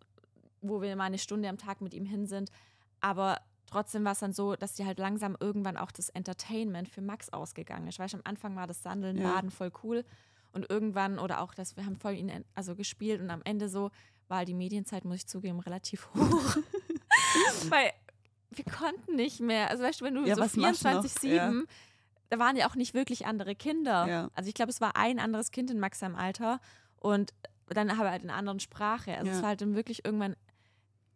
wo 0.60 0.82
wir 0.82 0.94
mal 0.96 1.04
eine 1.04 1.18
Stunde 1.18 1.48
am 1.48 1.56
Tag 1.56 1.80
mit 1.80 1.94
ihm 1.94 2.04
hin 2.04 2.26
sind, 2.26 2.50
aber 3.00 3.40
trotzdem 3.66 4.04
war 4.04 4.12
es 4.12 4.18
dann 4.18 4.32
so, 4.32 4.56
dass 4.56 4.74
die 4.74 4.84
halt 4.84 4.98
langsam 4.98 5.36
irgendwann 5.38 5.76
auch 5.76 5.92
das 5.92 6.08
Entertainment 6.08 6.88
für 6.88 7.00
Max 7.00 7.28
ausgegangen 7.32 7.86
ist. 7.86 8.00
Weißt 8.00 8.14
du, 8.14 8.18
am 8.18 8.24
Anfang 8.24 8.56
war 8.56 8.66
das 8.66 8.82
Sandeln, 8.82 9.16
Ja. 9.18 9.34
Baden 9.34 9.50
voll 9.50 9.70
cool 9.84 10.04
und 10.52 10.68
irgendwann 10.68 11.20
oder 11.20 11.40
auch, 11.42 11.54
dass 11.54 11.76
wir 11.76 11.86
haben 11.86 11.94
voll 11.96 12.14
ihn 12.14 12.44
also 12.56 12.74
gespielt 12.74 13.20
und 13.20 13.30
am 13.30 13.42
Ende 13.44 13.68
so 13.68 13.92
war 14.26 14.44
die 14.44 14.54
Medienzeit, 14.54 15.04
muss 15.04 15.18
ich 15.18 15.26
zugeben, 15.28 15.60
relativ 15.60 16.08
hoch. 16.14 16.56
Weil 17.68 17.92
wir 18.50 18.64
konnten 18.64 19.16
nicht 19.16 19.40
mehr. 19.40 19.70
Also 19.70 19.82
weißt 19.84 20.00
du, 20.00 20.04
wenn 20.04 20.14
du 20.14 20.24
Ja, 20.26 20.34
so 20.36 20.40
was 20.42 20.56
machst 20.56 20.84
du 20.84 20.88
noch? 20.88 21.04
24-7, 21.04 21.64
da 22.30 22.38
waren 22.38 22.56
ja 22.56 22.68
auch 22.68 22.74
nicht 22.74 22.94
wirklich 22.94 23.26
andere 23.26 23.54
Kinder. 23.54 24.06
Ja. 24.08 24.30
Also 24.34 24.48
ich 24.48 24.54
glaube, 24.54 24.70
es 24.70 24.80
war 24.80 24.96
ein 24.96 25.18
anderes 25.18 25.50
Kind 25.50 25.70
in 25.70 25.78
Max 25.80 25.98
seinem 26.00 26.16
Alter 26.16 26.60
und 26.96 27.32
dann 27.68 27.90
haben 27.92 28.00
wir 28.04 28.10
halt 28.10 28.22
in 28.24 28.30
einer 28.30 28.38
anderen 28.38 28.60
Sprache. 28.60 29.12
Also 29.16 29.26
Ja. 29.30 29.36
es 29.36 29.42
war 29.42 29.50
halt 29.50 29.60
dann 29.60 29.74
wirklich 29.76 30.04
irgendwann 30.04 30.34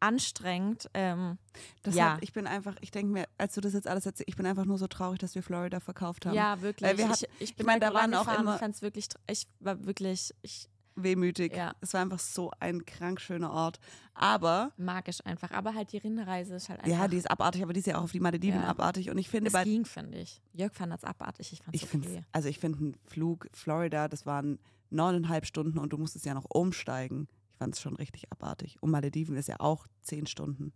anstrengend. 0.00 0.88
Ähm, 0.94 1.38
Das 1.82 1.94
ja. 1.94 2.14
hat, 2.14 2.22
ich 2.22 2.32
bin 2.32 2.46
einfach, 2.46 2.74
ich 2.80 2.90
denke 2.90 3.12
mir, 3.12 3.26
als 3.38 3.54
du 3.54 3.60
das 3.60 3.72
jetzt 3.72 3.88
alles 3.88 4.04
erzählst, 4.06 4.28
ich 4.28 4.36
bin 4.36 4.46
einfach 4.46 4.64
nur 4.66 4.76
so 4.78 4.86
traurig, 4.86 5.18
dass 5.18 5.34
wir 5.34 5.42
Florida 5.42 5.80
verkauft 5.80 6.26
haben. 6.26 6.34
ja, 6.34 6.60
wirklich. 6.60 6.88
Weil 6.88 6.98
wir 6.98 7.06
ich, 7.06 7.10
hatten- 7.10 7.32
ich 7.38 7.56
bin 7.56 7.66
meine, 7.66 7.84
halt 7.86 7.94
da 7.94 7.98
waren 7.98 8.14
auch 8.14 8.38
immer- 8.38 8.58
fand's 8.58 8.82
wirklich, 8.82 9.08
ich 9.30 9.46
war 9.60 9.84
wirklich, 9.86 10.34
ich 10.42 10.68
Wehmütig. 10.96 11.56
Ja. 11.56 11.74
Es 11.80 11.92
war 11.94 12.00
einfach 12.02 12.18
so 12.18 12.52
ein 12.60 12.84
krank 12.84 13.20
schöner 13.20 13.50
Ort. 13.50 13.80
Aber, 14.14 14.72
magisch 14.76 15.24
einfach. 15.24 15.50
Aber 15.50 15.74
halt 15.74 15.92
die 15.92 15.98
Rinnenreise 15.98 16.54
ist 16.54 16.68
halt 16.68 16.80
einfach. 16.80 16.96
ja, 16.96 17.08
die 17.08 17.16
ist 17.16 17.30
abartig, 17.30 17.62
aber 17.62 17.72
die 17.72 17.80
ist 17.80 17.86
ja 17.86 17.98
auch 17.98 18.04
auf 18.04 18.12
die 18.12 18.20
Malediven 18.20 18.60
Ja. 18.60 18.68
abartig. 18.68 19.10
Und 19.10 19.18
ich 19.18 19.28
finde, 19.28 19.48
es 19.48 19.52
bei 19.52 19.64
ging, 19.64 19.84
finde 19.84 20.18
ich. 20.18 20.40
Jörg 20.52 20.72
fand 20.72 20.92
das 20.92 21.02
abartig, 21.04 21.52
ich 21.52 21.62
fand 21.62 21.74
es 21.76 21.82
okay. 21.94 22.24
also 22.32 22.48
ich 22.48 22.58
finde 22.58 22.78
einen 22.78 22.96
Flug 23.06 23.48
Florida, 23.52 24.08
das 24.08 24.24
waren 24.24 24.58
neuneinhalb 24.90 25.46
Stunden 25.46 25.78
und 25.78 25.92
du 25.92 25.98
musstest 25.98 26.24
ja 26.26 26.34
noch 26.34 26.46
umsteigen. 26.48 27.28
Ich 27.50 27.56
fand 27.56 27.74
es 27.74 27.80
schon 27.80 27.96
richtig 27.96 28.30
abartig. 28.30 28.76
Und 28.80 28.90
Malediven 28.90 29.36
ist 29.36 29.48
ja 29.48 29.56
auch 29.58 29.86
zehn 30.02 30.26
Stunden. 30.26 30.72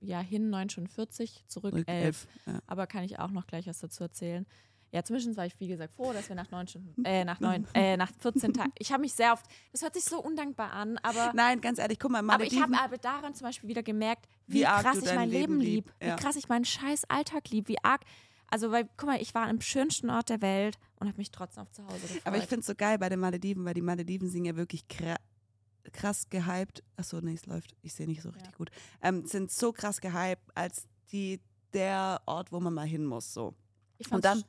Ja, 0.00 0.20
hin 0.20 0.50
9 0.50 0.70
schon 0.70 0.86
40, 0.86 1.44
zurück 1.48 1.74
Rück 1.74 1.88
11. 1.88 2.28
Ja. 2.46 2.60
Aber 2.66 2.86
kann 2.86 3.02
ich 3.04 3.18
auch 3.18 3.30
noch 3.30 3.46
gleich 3.46 3.66
was 3.66 3.80
dazu 3.80 4.04
erzählen. 4.04 4.46
Ja, 4.90 5.02
zumindest 5.04 5.36
war 5.36 5.44
ich, 5.44 5.58
wie 5.60 5.68
gesagt, 5.68 5.92
froh, 5.94 6.12
dass 6.12 6.28
wir 6.28 6.36
nach 6.36 6.50
neun 6.50 6.66
Stunden, 6.66 6.94
äh, 7.04 7.24
nach 7.24 7.40
neun, 7.40 7.66
äh, 7.74 7.96
nach 7.96 8.10
14 8.20 8.54
Tagen, 8.54 8.72
ich 8.78 8.90
habe 8.90 9.02
mich 9.02 9.12
sehr 9.12 9.32
oft, 9.34 9.44
das 9.72 9.82
hört 9.82 9.94
sich 9.94 10.04
so 10.04 10.22
undankbar 10.22 10.72
an, 10.72 10.98
aber, 11.02 11.32
Nein, 11.34 11.60
ganz 11.60 11.78
ehrlich, 11.78 11.98
guck 11.98 12.10
mal, 12.10 12.28
aber 12.28 12.44
ich 12.44 12.60
habe 12.60 12.74
aber 12.80 12.96
daran 12.96 13.34
zum 13.34 13.46
Beispiel 13.46 13.68
wieder 13.68 13.82
gemerkt, 13.82 14.26
wie, 14.46 14.60
Wie 14.60 14.64
krass 14.64 14.98
ich 14.98 15.14
mein 15.14 15.28
Leben 15.28 15.60
lieb, 15.60 15.86
lieb, 15.86 15.94
ja. 16.02 16.16
wie 16.16 16.22
krass 16.22 16.36
ich 16.36 16.48
meinen 16.48 16.64
scheiß 16.64 17.04
Alltag 17.10 17.50
lieb, 17.50 17.68
wie 17.68 17.76
arg, 17.82 18.02
Also, 18.50 18.70
weil, 18.72 18.88
guck 18.96 19.08
mal, 19.08 19.20
ich 19.20 19.34
war 19.34 19.46
am 19.46 19.60
schönsten 19.60 20.08
Ort 20.08 20.30
der 20.30 20.40
Welt 20.40 20.78
und 20.96 21.06
habe 21.06 21.18
mich 21.18 21.30
trotzdem 21.30 21.64
auf 21.64 21.70
zu 21.72 21.84
Hause 21.84 22.00
gefreut. 22.00 22.22
Aber 22.24 22.38
ich 22.38 22.44
finde 22.44 22.60
es 22.60 22.66
so 22.66 22.74
geil 22.74 22.98
bei 22.98 23.10
den 23.10 23.20
Malediven, 23.20 23.64
weil 23.66 23.74
die 23.74 23.82
Malediven 23.82 24.28
sind 24.30 24.46
ja 24.46 24.56
wirklich 24.56 24.88
kra 24.88 25.16
krass 25.92 26.28
gehypt. 26.28 26.82
Achso, 26.96 27.20
nee, 27.20 27.34
es 27.34 27.46
läuft. 27.46 27.74
Ich 27.82 27.94
sehe 27.94 28.06
nicht 28.06 28.20
so 28.22 28.28
richtig 28.30 28.52
Ja. 28.52 28.56
gut. 28.58 28.70
Ähm, 29.02 29.26
sind 29.26 29.50
so 29.50 29.72
krass 29.72 30.00
gehypt 30.00 30.42
als 30.54 30.86
die 31.12 31.40
der 31.72 32.20
Ort, 32.26 32.52
wo 32.52 32.60
man 32.60 32.74
mal 32.74 32.86
hin 32.86 33.04
muss. 33.06 33.32
So. 33.32 33.54
ich 33.98 34.10
Und 34.12 34.24
dann, 34.24 34.44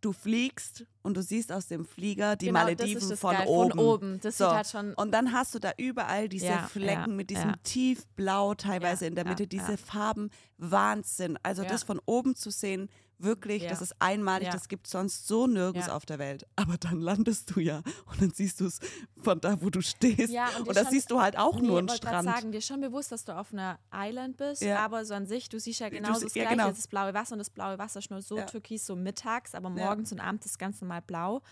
du 0.00 0.12
fliegst 0.12 0.86
und 1.02 1.16
du 1.16 1.22
siehst 1.22 1.52
aus 1.52 1.66
dem 1.66 1.84
Flieger 1.84 2.36
die 2.36 2.46
genau, 2.46 2.60
das 2.60 2.64
Malediven 2.66 3.02
ist 3.02 3.10
das 3.10 3.20
von, 3.20 3.36
oben. 3.46 3.70
von 3.70 3.78
oben. 3.78 4.20
Das 4.22 4.38
So. 4.38 4.46
sieht 4.46 4.54
halt 4.54 4.66
schon. 4.66 4.94
Und 4.94 5.12
dann 5.12 5.32
hast 5.32 5.54
du 5.54 5.58
da 5.58 5.72
überall 5.76 6.28
diese 6.28 6.46
Ja, 6.46 6.66
Flecken 6.68 7.10
ja, 7.10 7.16
mit 7.16 7.30
diesem 7.30 7.50
ja. 7.50 7.56
tiefblau 7.62 8.54
teilweise 8.54 9.06
in 9.06 9.14
der 9.14 9.26
Mitte, 9.26 9.46
diese. 9.46 9.76
Farben, 9.76 10.30
Wahnsinn. 10.58 11.38
Also 11.42 11.64
das 11.64 11.82
von 11.82 12.00
oben 12.06 12.34
zu 12.34 12.50
sehen, 12.50 12.88
wirklich, 13.22 13.62
Ja. 13.64 13.70
das 13.70 13.82
ist 13.82 13.94
einmalig, 13.98 14.46
Ja. 14.46 14.52
das 14.52 14.68
gibt 14.68 14.86
sonst 14.86 15.26
so 15.26 15.46
nirgends 15.46 15.88
Ja. 15.88 15.94
auf 15.96 16.06
der 16.06 16.18
Welt. 16.18 16.46
Aber 16.56 16.76
dann 16.78 17.00
landest 17.00 17.54
du 17.54 17.60
ja 17.60 17.78
und 18.06 18.20
dann 18.20 18.30
siehst 18.30 18.60
du 18.60 18.66
es 18.66 18.78
von 19.22 19.40
da, 19.40 19.60
wo 19.62 19.70
du 19.70 19.80
stehst. 19.82 20.32
Ja, 20.32 20.48
und 20.58 20.68
und 20.68 20.76
da 20.76 20.82
schon- 20.82 20.90
siehst 20.92 21.10
du 21.10 21.20
halt 21.20 21.36
auch 21.38 21.60
Nee, 21.60 21.66
nur 21.66 21.78
einen 21.78 21.88
Strand. 21.88 22.24
sagen, 22.28 22.52
dir 22.52 22.58
ist 22.58 22.66
schon 22.66 22.80
bewusst, 22.80 23.12
dass 23.12 23.24
du 23.24 23.36
auf 23.36 23.52
einer 23.52 23.78
Island 23.94 24.36
bist, 24.36 24.64
aber 24.64 25.04
so 25.04 25.14
an 25.14 25.26
sich, 25.26 25.48
du 25.48 25.58
siehst 25.60 25.80
ja 25.80 25.90
sie- 25.90 26.00
das 26.00 26.32
gleiche, 26.32 26.48
genau. 26.50 26.68
das 26.68 26.88
blaue 26.88 27.14
Wasser 27.14 27.32
und 27.32 27.38
das 27.40 27.50
blaue 27.50 27.78
Wasser 27.78 27.98
ist 28.00 28.10
nur 28.10 28.22
so 28.22 28.36
türkis, 28.42 28.86
so 28.86 28.96
mittags, 28.96 29.54
aber 29.54 29.70
morgens 29.70 30.12
und 30.12 30.20
abends 30.20 30.46
ist 30.46 30.58
ganz 30.58 30.80
normal 30.80 31.02
blau. 31.02 31.42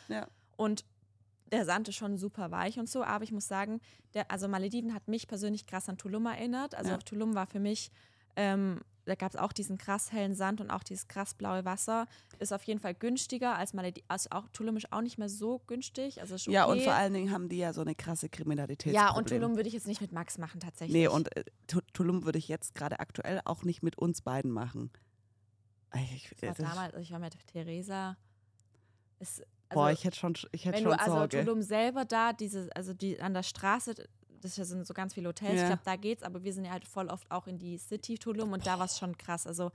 Und 0.56 0.84
der 1.50 1.64
Sand 1.64 1.88
ist 1.88 1.96
schon 1.96 2.18
super 2.18 2.50
weich 2.50 2.78
und 2.78 2.88
so, 2.90 3.02
aber 3.02 3.24
ich 3.24 3.32
muss 3.32 3.48
sagen, 3.48 3.80
der, 4.12 4.30
also 4.30 4.48
Malediven 4.48 4.92
hat 4.92 5.08
mich 5.08 5.26
persönlich 5.28 5.66
krass 5.66 5.88
an 5.88 5.96
Tulum 5.96 6.26
erinnert. 6.26 6.74
Also 6.74 6.92
auch 6.92 7.02
Tulum 7.02 7.34
war 7.34 7.46
für 7.46 7.58
mich, 7.60 7.90
ähm, 8.36 8.80
da 9.08 9.14
gab 9.16 9.32
es 9.32 9.36
auch 9.36 9.52
diesen 9.52 9.78
krass 9.78 10.12
hellen 10.12 10.34
Sand 10.34 10.60
und 10.60 10.70
auch 10.70 10.82
dieses 10.82 11.08
krass 11.08 11.34
blaue 11.34 11.64
Wasser. 11.64 12.06
Ist 12.38 12.52
auf 12.52 12.62
jeden 12.64 12.78
Fall 12.80 12.94
günstiger 12.94 13.56
als 13.56 13.72
Malediven. 13.74 14.04
Also 14.08 14.30
auch 14.30 14.48
Tulum 14.52 14.76
ist 14.76 14.92
auch 14.92 15.00
nicht 15.00 15.18
mehr 15.18 15.28
so 15.28 15.60
günstig. 15.66 16.20
Also 16.20 16.36
okay. 16.36 16.50
Ja, 16.52 16.64
und 16.66 16.82
vor 16.82 16.92
allen 16.94 17.12
Dingen 17.14 17.32
haben 17.32 17.48
die 17.48 17.58
ja 17.58 17.72
so 17.72 17.80
eine 17.80 17.94
krasse 17.94 18.28
Kriminalität. 18.28 18.92
Ja, 18.94 19.10
und 19.14 19.28
Tulum 19.28 19.56
würde 19.56 19.68
ich 19.68 19.74
jetzt 19.74 19.86
nicht 19.86 20.00
mit 20.00 20.12
Max 20.12 20.38
machen, 20.38 20.60
tatsächlich. 20.60 20.94
Nee, 20.96 21.08
und 21.08 21.34
äh, 21.36 21.44
Tu- 21.66 21.80
Tulum 21.92 22.24
würde 22.24 22.38
ich 22.38 22.48
jetzt 22.48 22.74
gerade 22.74 23.00
aktuell 23.00 23.40
auch 23.44 23.64
nicht 23.64 23.82
mit 23.82 23.96
uns 23.98 24.20
beiden 24.22 24.50
machen. 24.50 24.90
Ich, 25.94 26.30
Das 26.40 26.58
war 26.58 26.68
damals, 26.68 26.94
also 26.94 26.98
ich 27.02 27.10
war 27.10 27.18
mit 27.18 27.34
Theresa. 27.46 28.16
Ist, 29.20 29.40
also, 29.70 29.80
boah, 29.82 29.90
ich 29.90 30.04
hätte 30.04 30.16
schon, 30.16 30.34
ich 30.52 30.64
hätte 30.64 30.76
wenn 30.76 30.82
schon 30.84 30.92
du 30.92 30.98
also 31.00 31.12
Sorge. 31.16 31.40
Tulum 31.44 31.62
selber 31.62 32.04
da, 32.04 32.32
diese, 32.32 32.68
also 32.76 32.94
die 32.94 33.20
an 33.20 33.34
der 33.34 33.42
Straße, 33.42 33.94
das 34.40 34.54
sind 34.56 34.86
so 34.86 34.94
ganz 34.94 35.14
viele 35.14 35.28
Hotels, 35.28 35.54
Ja. 35.56 35.60
ich 35.62 35.66
glaube, 35.68 35.82
da 35.84 35.96
geht's, 35.96 36.22
aber 36.22 36.42
wir 36.44 36.52
sind 36.52 36.64
ja 36.64 36.70
halt 36.72 36.84
voll 36.86 37.08
oft 37.08 37.30
auch 37.30 37.46
in 37.46 37.58
die 37.58 37.78
City 37.78 38.18
Tulum 38.18 38.52
und 38.52 38.66
da 38.66 38.78
war 38.78 38.86
es 38.86 38.98
schon 38.98 39.16
krass. 39.18 39.46
Also 39.46 39.70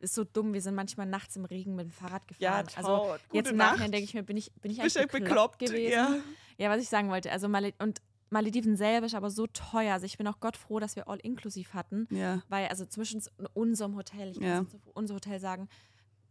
ist 0.00 0.14
so 0.14 0.22
dumm, 0.24 0.52
wir 0.52 0.62
sind 0.62 0.74
manchmal 0.76 1.06
nachts 1.06 1.34
im 1.36 1.44
Regen 1.44 1.74
mit 1.74 1.86
dem 1.86 1.90
Fahrrad 1.90 2.22
ja, 2.38 2.62
gefahren. 2.62 2.76
also 2.76 2.88
trau- 2.88 3.12
jetzt 3.14 3.28
gute 3.30 3.50
im. 3.50 3.56
Nachhinein 3.56 3.90
denke 3.92 4.04
ich 4.04 4.14
mir, 4.14 4.22
bin 4.22 4.36
ich, 4.36 4.52
bin 4.54 4.70
ich 4.70 4.80
eigentlich 4.80 4.94
bekloppt, 4.94 5.24
bekloppt 5.24 5.58
gewesen? 5.58 5.92
Ja. 5.92 6.16
Ja, 6.56 6.70
was 6.70 6.80
ich 6.82 6.88
sagen 6.88 7.08
wollte, 7.10 7.30
also 7.32 7.48
Male 7.48 7.72
und 7.78 8.00
Malediven 8.30 8.76
selber 8.76 9.06
ist 9.06 9.14
aber 9.14 9.30
so 9.30 9.46
teuer. 9.46 9.94
Also 9.94 10.04
ich 10.06 10.18
bin 10.18 10.26
auch 10.28 10.38
Gott 10.38 10.56
froh, 10.56 10.78
dass 10.80 10.96
wir 10.96 11.08
all 11.08 11.18
inklusiv 11.18 11.72
hatten. 11.74 12.06
ja. 12.10 12.42
Weil, 12.48 12.68
also 12.68 12.84
zwischen 12.84 13.22
unserem 13.54 13.96
Hotel, 13.96 14.28
ich 14.30 14.38
kann 14.38 14.46
Ja. 14.48 14.66
unser 14.94 15.14
Hotel 15.14 15.40
sagen, 15.40 15.68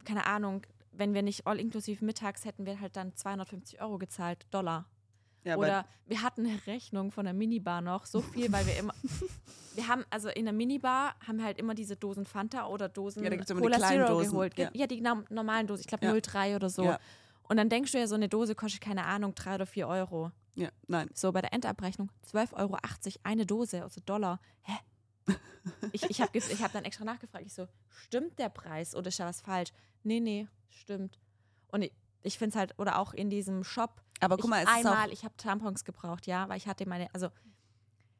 keine 0.05 0.25
Ahnung, 0.27 0.61
wenn 0.91 1.13
wir 1.13 1.21
nicht 1.23 1.45
all 1.47 1.59
inklusiv 1.59 2.01
mittags 2.01 2.45
hätten 2.45 2.65
wir 2.65 2.79
halt 2.79 2.95
dann 2.95 3.15
250 3.15 3.81
Euro 3.81 3.97
gezahlt, 3.97 4.45
Dollar. 4.51 4.85
Ja 5.43 5.57
Oder 5.57 5.85
wir 6.05 6.21
hatten 6.21 6.45
eine 6.45 6.59
Rechnung 6.67 7.11
von 7.11 7.25
der 7.25 7.33
Minibar 7.33 7.81
noch, 7.81 8.05
so 8.05 8.21
viel, 8.21 8.51
weil 8.51 8.65
wir 8.65 8.77
immer, 8.77 8.93
wir 9.75 9.87
haben, 9.87 10.03
also 10.09 10.29
in 10.29 10.45
der 10.45 10.53
Minibar 10.53 11.15
haben 11.25 11.37
wir 11.37 11.45
halt 11.45 11.57
immer 11.57 11.73
diese 11.75 11.95
Dosen 11.95 12.25
Fanta 12.25 12.67
oder 12.67 12.89
Dosen 12.89 13.23
Ja, 13.23 13.29
da 13.29 13.35
gibt's 13.35 13.51
immer 13.51 13.61
die 13.61 13.65
Cola 13.67 13.77
kleinen 13.77 14.05
Zero 14.05 14.17
Dosen, 14.17 14.31
geholt. 14.31 14.57
ja. 14.57 14.69
Ja, 14.73 14.87
die 14.87 15.01
normalen 15.01 15.67
Dosen, 15.67 15.81
ich 15.81 15.87
glaube 15.87 16.05
Ja. 16.05 16.11
0,3 16.13 16.55
oder 16.55 16.69
so. 16.69 16.83
Ja. 16.83 16.99
Und 17.43 17.57
dann 17.57 17.69
denkst 17.69 17.91
du 17.93 17.97
ja, 17.99 18.07
so 18.07 18.15
eine 18.15 18.27
Dose 18.27 18.55
kostet, 18.55 18.81
keine 18.81 19.05
Ahnung, 19.05 19.33
3 19.35 19.55
oder 19.55 19.65
4 19.65 19.87
Euro. 19.87 20.31
ja, 20.55 20.69
nein. 20.87 21.09
So, 21.13 21.31
bei 21.31 21.41
der 21.41 21.53
Endabrechnung 21.53 22.09
12,80 22.31 22.53
Euro 22.57 22.77
eine 23.23 23.45
Dose, 23.45 23.83
also 23.83 24.01
Dollar. 24.05 24.39
Hä? 24.61 24.73
Ich, 25.91 26.03
ich 26.09 26.21
habe 26.21 26.37
ich 26.37 26.63
hab 26.63 26.71
dann 26.71 26.85
extra 26.85 27.03
nachgefragt. 27.03 27.45
Ich 27.45 27.53
so, 27.53 27.67
stimmt 27.89 28.39
der 28.39 28.47
Preis 28.47 28.95
oder 28.95 29.09
ist 29.09 29.19
da 29.19 29.25
was 29.25 29.41
falsch? 29.41 29.71
Nee, 30.03 30.21
nee, 30.21 30.47
stimmt. 30.69 31.19
Und 31.69 31.81
ich, 31.81 31.91
ich 32.23 32.37
finde 32.37 32.51
es 32.51 32.55
halt, 32.55 32.79
oder 32.79 32.99
auch 32.99 33.13
in 33.13 33.29
diesem 33.29 33.65
Shop, 33.65 34.01
Aber 34.19 34.35
ich, 34.35 34.41
guck 34.41 34.49
mal, 34.49 34.63
es 34.63 34.69
ist 34.69 34.75
einmal, 34.75 35.11
ich 35.11 35.23
habe 35.23 35.35
Tampons 35.37 35.85
gebraucht, 35.85 36.27
ja, 36.27 36.47
weil 36.49 36.57
ich 36.57 36.67
hatte 36.67 36.87
meine, 36.87 37.13
also 37.13 37.29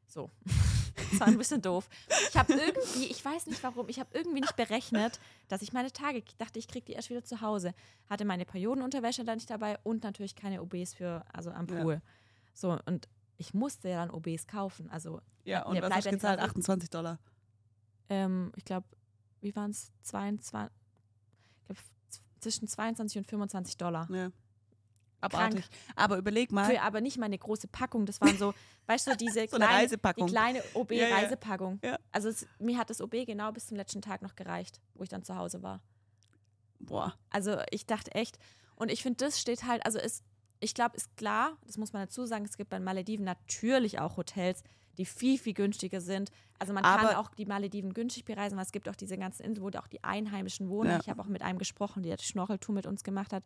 so, 0.06 0.30
das 1.10 1.20
war 1.20 1.26
ein 1.26 1.38
bisschen 1.38 1.60
doof. 1.60 1.88
Ich 2.30 2.36
habe 2.36 2.52
irgendwie, 2.54 3.06
ich 3.06 3.24
weiß 3.24 3.46
nicht 3.46 3.62
warum, 3.62 3.88
ich 3.88 3.98
habe 4.00 4.10
irgendwie 4.12 4.40
nicht 4.40 4.56
berechnet, 4.56 5.20
dass 5.48 5.62
ich 5.62 5.72
meine 5.72 5.92
Tage, 5.92 6.18
ich 6.18 6.36
dachte, 6.36 6.58
ich 6.58 6.68
kriege 6.68 6.86
die 6.86 6.92
erst 6.92 7.10
wieder 7.10 7.24
zu 7.24 7.40
Hause. 7.40 7.74
Hatte 8.08 8.24
meine 8.24 8.44
Periodenunterwäsche 8.44 9.24
da 9.24 9.34
nicht 9.34 9.50
dabei 9.50 9.78
und 9.82 10.04
natürlich 10.04 10.34
keine 10.34 10.62
OBs 10.62 10.94
für, 10.94 11.24
also 11.32 11.50
am 11.50 11.66
Ja. 11.66 11.82
Pool. 11.82 12.02
So, 12.54 12.78
und 12.86 13.08
ich 13.36 13.54
musste 13.54 13.88
ja 13.88 14.04
dann 14.04 14.10
OBs 14.10 14.46
kaufen. 14.46 14.90
Also, 14.90 15.20
ja, 15.44 15.64
und 15.64 15.80
was 15.80 15.90
hast 15.92 16.04
du 16.04 16.08
ja 16.08 16.14
gezahlt? 16.14 16.38
anderes. 16.40 16.50
28 16.50 16.90
Dollar. 16.90 17.18
ähm, 18.08 18.52
ich 18.56 18.64
glaube, 18.64 18.86
wie 19.40 19.54
waren 19.54 19.70
es? 19.70 19.92
22, 20.02 20.74
ich 21.60 21.66
glaube, 21.66 21.80
zwischen 22.40 22.66
22 22.66 23.18
und 23.18 23.26
25 23.26 23.76
Dollar. 23.76 24.10
Ja. 24.10 24.30
Krank. 25.20 25.34
Abartig. 25.34 25.64
Aber 25.96 26.16
überleg 26.16 26.52
mal, 26.52 26.64
Für 26.70 26.80
aber 26.82 27.00
nicht 27.00 27.18
meine 27.18 27.38
große 27.38 27.68
Packung. 27.68 28.06
Das 28.06 28.20
waren 28.20 28.36
so, 28.38 28.54
weißt 28.86 29.08
du, 29.08 29.16
diese 29.16 29.46
so 29.48 29.56
eine 29.56 29.64
kleine, 29.66 29.82
Reisepackung. 29.82 30.26
die 30.26 30.32
kleine 30.32 30.58
Ja, 30.58 30.64
ja. 30.64 30.80
OB-Reisepackung. 30.80 31.80
Ja. 31.82 31.98
Also 32.12 32.28
es, 32.28 32.46
mir 32.58 32.78
hat 32.78 32.90
das 32.90 33.00
OB 33.00 33.26
genau 33.26 33.52
bis 33.52 33.66
zum 33.66 33.76
letzten 33.76 34.02
Tag 34.02 34.22
noch 34.22 34.36
gereicht, 34.36 34.80
wo 34.94 35.02
ich 35.02 35.08
dann 35.08 35.22
zu 35.24 35.36
Hause 35.36 35.62
war. 35.62 35.80
Boah. 36.78 37.14
Also 37.30 37.58
ich 37.70 37.86
dachte 37.86 38.12
echt, 38.14 38.38
und 38.76 38.90
ich 38.90 39.02
finde, 39.02 39.24
das 39.24 39.40
steht 39.40 39.64
halt, 39.64 39.84
also 39.84 39.98
es, 39.98 40.22
ich 40.60 40.74
glaube, 40.74 40.96
ist 40.96 41.16
klar, 41.16 41.56
das 41.66 41.76
muss 41.78 41.92
man 41.92 42.02
dazu 42.02 42.24
sagen, 42.26 42.44
es 42.44 42.56
gibt 42.56 42.70
bei 42.70 42.78
den 42.78 42.84
Malediven 42.84 43.24
natürlich 43.24 43.98
auch 43.98 44.16
Hotels, 44.16 44.62
die 44.98 45.04
viel, 45.06 45.38
viel 45.38 45.54
günstiger 45.54 46.00
sind. 46.00 46.30
Also 46.58 46.72
man 46.72 46.82
kann 46.82 47.06
Aber- 47.06 47.18
auch 47.18 47.30
die 47.30 47.46
Malediven 47.46 47.94
günstig 47.94 48.24
bereisen, 48.24 48.56
weil 48.56 48.64
es 48.64 48.72
gibt 48.72 48.88
auch 48.88 48.96
diese 48.96 49.16
ganzen 49.16 49.44
Inseln, 49.44 49.64
wo 49.72 49.78
auch 49.78 49.86
die 49.86 50.02
Einheimischen 50.04 50.68
wohnen. 50.68 50.90
Ja. 50.90 50.98
Ich 51.00 51.08
habe 51.08 51.22
auch 51.22 51.28
mit 51.28 51.42
einem 51.42 51.58
gesprochen, 51.58 52.02
der 52.02 52.16
die 52.16 52.24
Schnorcheltour 52.24 52.74
mit 52.74 52.86
uns 52.86 53.04
gemacht 53.04 53.32
hat. 53.32 53.44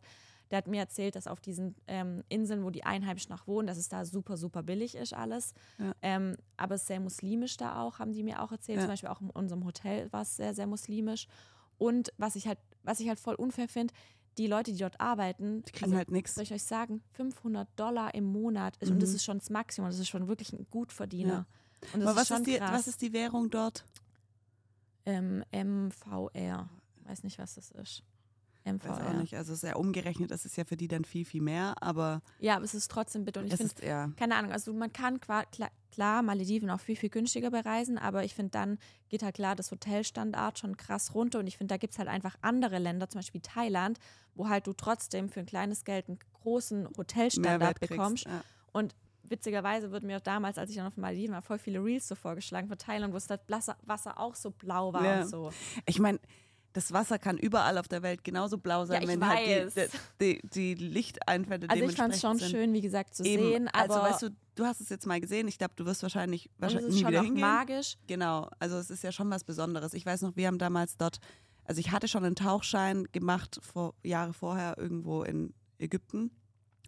Der 0.51 0.57
hat 0.57 0.67
mir 0.67 0.79
erzählt, 0.81 1.15
dass 1.15 1.27
auf 1.27 1.39
diesen 1.39 1.75
ähm, 1.87 2.23
Inseln, 2.27 2.63
wo 2.63 2.69
die 2.69 2.83
Einheimischen 2.83 3.33
auch 3.33 3.47
wohnen, 3.47 3.67
dass 3.67 3.77
es 3.77 3.87
da 3.87 4.03
super, 4.03 4.35
super 4.35 4.61
billig 4.63 4.95
ist 4.95 5.13
alles. 5.13 5.53
Ja. 5.77 5.93
Ähm, 6.01 6.35
aber 6.57 6.75
es 6.75 6.81
ist 6.81 6.87
sehr 6.87 6.99
muslimisch 6.99 7.57
da 7.57 7.81
auch, 7.81 7.99
haben 7.99 8.11
die 8.13 8.23
mir 8.23 8.41
auch 8.41 8.51
erzählt. 8.51 8.77
Ja. 8.77 8.83
Zum 8.83 8.91
Beispiel 8.91 9.09
auch 9.09 9.21
in 9.21 9.29
unserem 9.29 9.63
Hotel 9.65 10.11
war 10.11 10.23
es 10.23 10.35
sehr, 10.35 10.53
sehr 10.53 10.67
muslimisch. 10.67 11.27
Und 11.77 12.11
was 12.17 12.35
ich 12.35 12.47
halt, 12.47 12.59
was 12.83 12.99
ich 12.99 13.07
halt 13.07 13.19
voll 13.19 13.35
unfair 13.35 13.67
finde, 13.67 13.93
die 14.37 14.47
Leute, 14.47 14.71
die 14.71 14.77
dort 14.79 14.99
arbeiten, 14.99 15.63
Die 15.63 15.71
kriegen 15.71 15.85
also, 15.85 15.97
halt 15.97 16.11
nichts. 16.11 16.35
soll 16.35 16.43
ich 16.43 16.53
euch 16.53 16.63
sagen, 16.63 17.01
500 17.13 17.67
Dollar 17.75 18.13
im 18.15 18.23
Monat 18.25 18.75
ist, 18.77 18.89
und 18.91 18.99
das 19.01 19.09
Mhm. 19.11 19.15
ist 19.15 19.23
schon 19.23 19.37
das 19.39 19.49
Maximum, 19.49 19.89
das 19.89 19.99
ist 19.99 20.09
schon 20.09 20.27
wirklich 20.27 20.51
ein 20.53 20.65
Gutverdiener. 20.71 21.45
Und 21.93 22.01
das 22.01 22.07
Aber 22.09 22.15
was 22.15 22.21
ist 22.23 22.27
schon 22.29 22.37
ist, 22.37 22.47
die, 22.47 22.57
krass. 22.57 22.71
was 22.73 22.87
ist 22.87 23.01
die 23.01 23.13
Währung 23.13 23.49
dort? 23.49 23.85
ähm, 25.05 25.43
MVR, 25.51 26.69
weiß 27.05 27.23
nicht, 27.23 27.37
was 27.39 27.55
das 27.55 27.71
ist. 27.71 28.03
Weiß 28.65 28.85
auch 28.85 28.99
MVR. 28.99 29.13
nicht. 29.15 29.35
Also 29.35 29.53
sehr 29.55 29.77
umgerechnet, 29.77 30.31
das 30.31 30.45
ist 30.45 30.55
ja 30.55 30.63
für 30.63 30.77
die 30.77 30.87
dann 30.87 31.03
viel, 31.03 31.25
viel 31.25 31.41
mehr, 31.41 31.75
aber 31.83 32.21
Ja, 32.39 32.55
aber 32.55 32.63
es 32.63 32.73
ist 32.73 32.89
trotzdem 32.89 33.25
bitte. 33.25 33.41
Und 33.41 33.47
ich 33.47 33.51
es 33.53 33.57
finde, 33.57 33.73
ist 33.73 33.83
eher. 33.83 34.11
keine 34.15 34.35
Ahnung, 34.37 34.53
also 34.53 34.71
man 34.73 34.93
kann 34.93 35.19
klar, 35.93 36.21
Malediven 36.23 36.69
auch 36.69 36.79
viel, 36.79 36.95
viel 36.95 37.09
günstiger 37.09 37.51
bereisen, 37.51 37.97
aber 37.97 38.23
ich 38.23 38.33
finde, 38.35 38.51
dann 38.51 38.77
geht 39.09 39.23
halt 39.23 39.35
klar 39.35 39.55
das 39.55 39.71
Hotelstandard 39.71 40.59
schon 40.59 40.75
krass 40.77 41.13
runter 41.13 41.39
und 41.39 41.47
ich 41.47 41.57
finde, 41.57 41.73
da 41.73 41.77
gibt 41.77 41.93
es 41.93 41.99
halt 41.99 42.09
einfach 42.09 42.35
andere 42.41 42.79
Länder, 42.79 43.09
zum 43.09 43.19
Beispiel 43.19 43.41
Thailand, 43.41 43.99
wo 44.35 44.49
halt 44.49 44.67
du 44.67 44.73
trotzdem 44.73 45.29
für 45.29 45.39
ein 45.41 45.45
kleines 45.45 45.83
Geld 45.85 46.07
einen 46.09 46.19
großen 46.41 46.87
Hotelstandard 46.97 47.59
Mehrwert 47.59 47.79
bekommst. 47.79 48.25
kriegst. 48.25 48.37
Ja. 48.43 48.43
Und 48.71 48.95
witzigerweise 49.23 49.91
wurden 49.91 50.07
mir 50.07 50.17
auch 50.17 50.21
damals, 50.21 50.57
als 50.57 50.69
ich 50.69 50.75
dann 50.75 50.87
auf 50.87 50.97
Malediven 50.97 51.33
war, 51.33 51.41
voll 51.41 51.59
viele 51.59 51.83
Reels 51.83 52.07
so 52.07 52.15
vorgeschlagen 52.15 52.67
von 52.67 52.77
Thailand, 52.77 53.13
wo 53.13 53.17
das 53.17 53.29
Wasser, 53.47 53.77
Wasser 53.83 54.19
auch 54.19 54.35
so 54.35 54.51
blau 54.51 54.91
war 54.93 55.05
Ja. 55.05 55.21
und 55.21 55.27
so. 55.29 55.51
Ich 55.85 55.99
meine, 55.99 56.19
das 56.73 56.91
Wasser 56.91 57.19
kann 57.19 57.37
überall 57.37 57.77
auf 57.77 57.87
der 57.87 58.01
Welt 58.01 58.23
genauso 58.23 58.57
blau 58.57 58.85
sein, 58.85 59.03
ich 59.03 59.07
wenn 59.07 59.25
halt 59.27 59.45
die, 59.45 59.87
die, 60.19 60.41
die, 60.41 60.49
die 60.49 60.83
Lichteinfälle 60.85 61.69
Also 61.69 61.83
ich 61.85 61.95
fand 61.95 62.15
es 62.15 62.19
schon 62.21 62.37
sind. 62.39 62.49
schön, 62.49 62.73
wie 62.73 62.81
gesagt, 62.81 63.15
zu 63.15 63.23
Eben, 63.23 63.43
sehen, 63.43 63.67
aber 63.67 63.81
also 63.81 63.95
weißt 64.01 64.21
du, 64.23 64.29
du 64.55 64.65
hast 64.65 64.81
es 64.81 64.89
jetzt 64.89 65.05
mal 65.05 65.19
gesehen. 65.19 65.47
Ich 65.47 65.57
glaube, 65.57 65.73
du 65.75 65.85
wirst 65.85 66.03
wahrscheinlich, 66.03 66.47
und 66.47 66.55
es 66.55 66.61
wahrscheinlich 66.61 66.89
ist 66.89 66.95
nie 66.95 67.01
schon 67.01 67.15
auch 67.15 67.23
hingehen. 67.23 67.41
magisch. 67.41 67.97
Genau, 68.07 68.49
also 68.59 68.77
es 68.77 68.89
ist 68.89 69.03
ja 69.03 69.11
schon 69.11 69.29
was 69.29 69.43
Besonderes. 69.43 69.93
Ich 69.93 70.05
weiß 70.05 70.21
noch, 70.21 70.35
wir 70.35 70.47
haben 70.47 70.57
damals 70.59 70.97
dort, 70.97 71.19
also 71.65 71.79
ich 71.79 71.91
hatte 71.91 72.07
schon 72.07 72.23
einen 72.23 72.35
Tauchschein 72.35 73.07
gemacht 73.11 73.59
vor 73.61 73.95
Jahre 74.03 74.33
vorher 74.33 74.77
irgendwo 74.77 75.23
in 75.23 75.53
Ägypten 75.79 76.31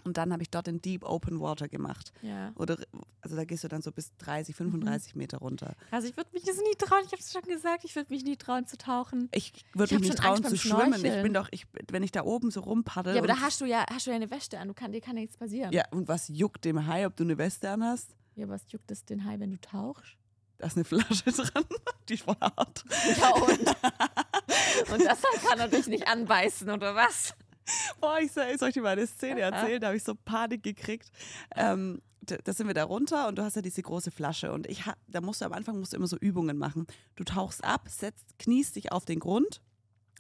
und 0.06 0.18
dann 0.18 0.32
habe 0.32 0.42
ich 0.44 0.50
dort 0.50 0.68
in 0.68 0.82
Deep 0.82 1.04
Open 1.04 1.40
Water 1.40 1.68
gemacht. 1.68 2.14
Ja. 2.22 2.52
Oder 2.56 2.78
also 3.22 3.36
da 3.36 3.44
gehst 3.44 3.64
du 3.64 3.68
dann 3.68 3.82
so 3.82 3.92
bis 3.92 4.16
30, 4.18 4.56
Mhm. 4.60 4.72
35 4.72 5.16
Meter 5.16 5.40
runter. 5.40 5.76
Also 5.92 6.08
ich 6.08 6.16
würde 6.16 6.30
mich 6.34 6.44
das 6.44 6.58
nie 6.58 6.76
trauen, 6.78 7.02
ich 7.06 7.12
habe 7.12 7.22
es 7.22 7.32
schon 7.34 7.42
gesagt, 7.42 7.84
ich 7.84 7.96
würde 7.96 8.14
mich 8.14 8.24
nie 8.24 8.38
trauen 8.38 8.66
zu 8.68 8.78
tauchen. 8.78 9.28
Ich 9.34 9.52
würde 9.74 9.96
mich 9.96 10.10
nicht 10.10 10.18
trauen 10.18 10.44
zu 10.44 10.56
schwimmen. 10.58 11.04
Ich 11.04 11.22
bin 11.22 11.34
doch, 11.34 11.48
ich, 11.52 11.66
wenn 11.92 12.04
ich 12.04 12.12
da 12.12 12.24
oben 12.24 12.52
so 12.52 12.62
rumpaddel. 12.62 13.14
Ja, 13.16 13.20
aber 13.20 13.28
da 13.28 13.42
hast 13.42 13.60
du 13.62 13.66
ja, 13.66 13.86
hast 13.92 14.06
du 14.08 14.12
ja 14.12 14.16
eine 14.16 14.30
Weste 14.32 14.60
an, 14.60 14.68
du 14.70 14.74
kann, 14.74 14.92
dir 14.92 15.02
kann 15.02 15.16
ja 15.18 15.22
nichts 15.24 15.38
passieren. 15.38 15.72
ja, 15.74 15.84
und 15.92 16.08
was 16.08 16.28
juckt 16.30 16.64
dem 16.66 16.86
Hai, 16.88 17.06
ob 17.06 17.16
du 17.16 17.24
eine 17.24 17.38
Weste 17.38 17.70
anhast? 17.70 18.16
Ja, 18.36 18.48
was 18.50 18.64
juckt 18.72 18.92
es 18.92 19.04
den 19.06 19.26
Hai, 19.26 19.40
wenn 19.40 19.52
du 19.52 19.60
tauchst? 19.62 20.16
Da 20.58 20.68
ist 20.68 20.78
eine 20.78 20.86
Flasche 20.86 21.24
dran, 21.32 21.66
die 22.08 22.14
ist 22.14 22.24
voll 22.24 22.36
hart. 22.40 22.86
Ja, 23.20 23.30
und? 23.34 23.60
Und 24.92 25.06
das 25.06 25.22
kann 25.48 25.58
natürlich 25.58 25.88
nicht 25.88 26.08
anbeißen, 26.08 26.70
oder 26.70 26.96
was? 26.96 27.34
Boah, 28.02 28.20
ich 28.20 28.32
soll, 28.32 28.58
soll 28.58 28.70
ich 28.70 28.74
dir 28.76 28.82
mal 28.82 28.90
eine 28.90 29.08
Szene 29.08 29.42
erzählen? 29.42 29.82
Da 29.82 29.88
habe 29.88 29.98
ich 29.98 30.04
so 30.04 30.16
Panik 30.16 30.64
gekriegt. 30.64 31.10
Ähm, 31.56 32.02
da, 32.22 32.38
da 32.38 32.54
sind 32.54 32.68
wir 32.68 32.74
da 32.74 32.84
runter 32.84 33.28
und 33.28 33.38
du 33.38 33.44
hast 33.44 33.56
ja 33.56 33.62
diese 33.62 33.82
große 33.82 34.12
Flasche 34.12 34.52
und 34.52 34.68
ich 34.68 34.86
ha, 34.86 34.96
da 35.08 35.22
musst 35.22 35.42
du 35.42 35.46
am 35.46 35.54
Anfang 35.54 35.80
musst 35.80 35.94
du 35.94 35.98
immer 35.98 36.08
so 36.08 36.18
Übungen 36.18 36.58
machen. 36.58 36.88
Du 37.16 37.24
tauchst 37.24 37.64
ab, 37.64 37.88
setzt, 37.90 38.38
kniest 38.40 38.76
dich 38.76 38.92
auf 38.92 39.06
den 39.06 39.20
Grund 39.20 39.62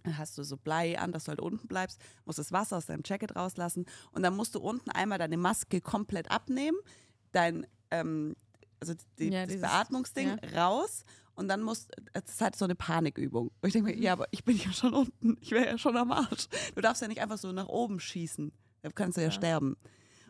dann 0.05 0.17
hast 0.17 0.37
du 0.37 0.43
so 0.43 0.55
Blei 0.55 0.99
an, 0.99 1.11
dass 1.11 1.23
du 1.25 1.29
halt 1.29 1.41
unten 1.41 1.67
bleibst, 1.67 1.99
musst 2.25 2.39
das 2.39 2.51
Wasser 2.51 2.77
aus 2.77 2.85
deinem 2.85 3.01
Jacket 3.03 3.35
rauslassen 3.35 3.85
und 4.11 4.21
dann 4.23 4.35
musst 4.35 4.55
du 4.55 4.59
unten 4.59 4.91
einmal 4.91 5.17
deine 5.17 5.37
Maske 5.37 5.81
komplett 5.81 6.29
abnehmen, 6.31 6.77
dein, 7.31 7.65
ähm, 7.91 8.35
also 8.79 8.93
die, 9.17 9.29
Ja, 9.29 9.45
das 9.45 9.53
dieses- 9.53 9.61
Beatmungsding 9.67 10.29
raus 10.55 11.03
und 11.35 11.47
dann 11.47 11.61
musst, 11.61 11.91
das 12.13 12.23
ist 12.25 12.41
halt 12.41 12.55
so 12.55 12.65
eine 12.65 12.75
Panikübung. 12.75 13.47
Und 13.61 13.67
ich 13.67 13.73
denke 13.73 13.91
mir, 13.91 13.97
ja, 13.97 14.13
aber 14.13 14.27
ich 14.31 14.43
bin 14.43 14.57
ja 14.57 14.71
schon 14.73 14.93
unten, 14.93 15.37
ich 15.41 15.51
wäre 15.51 15.65
ja 15.65 15.77
schon 15.77 15.95
am 15.97 16.11
Arsch. 16.11 16.47
Du 16.75 16.81
darfst 16.81 17.01
ja 17.01 17.07
nicht 17.07 17.21
einfach 17.21 17.37
so 17.37 17.51
nach 17.51 17.67
oben 17.67 17.99
schießen, 17.99 18.51
da 18.81 18.89
kannst 18.91 19.17
du 19.17 19.21
ja, 19.21 19.27
Ja. 19.27 19.31
sterben. 19.31 19.77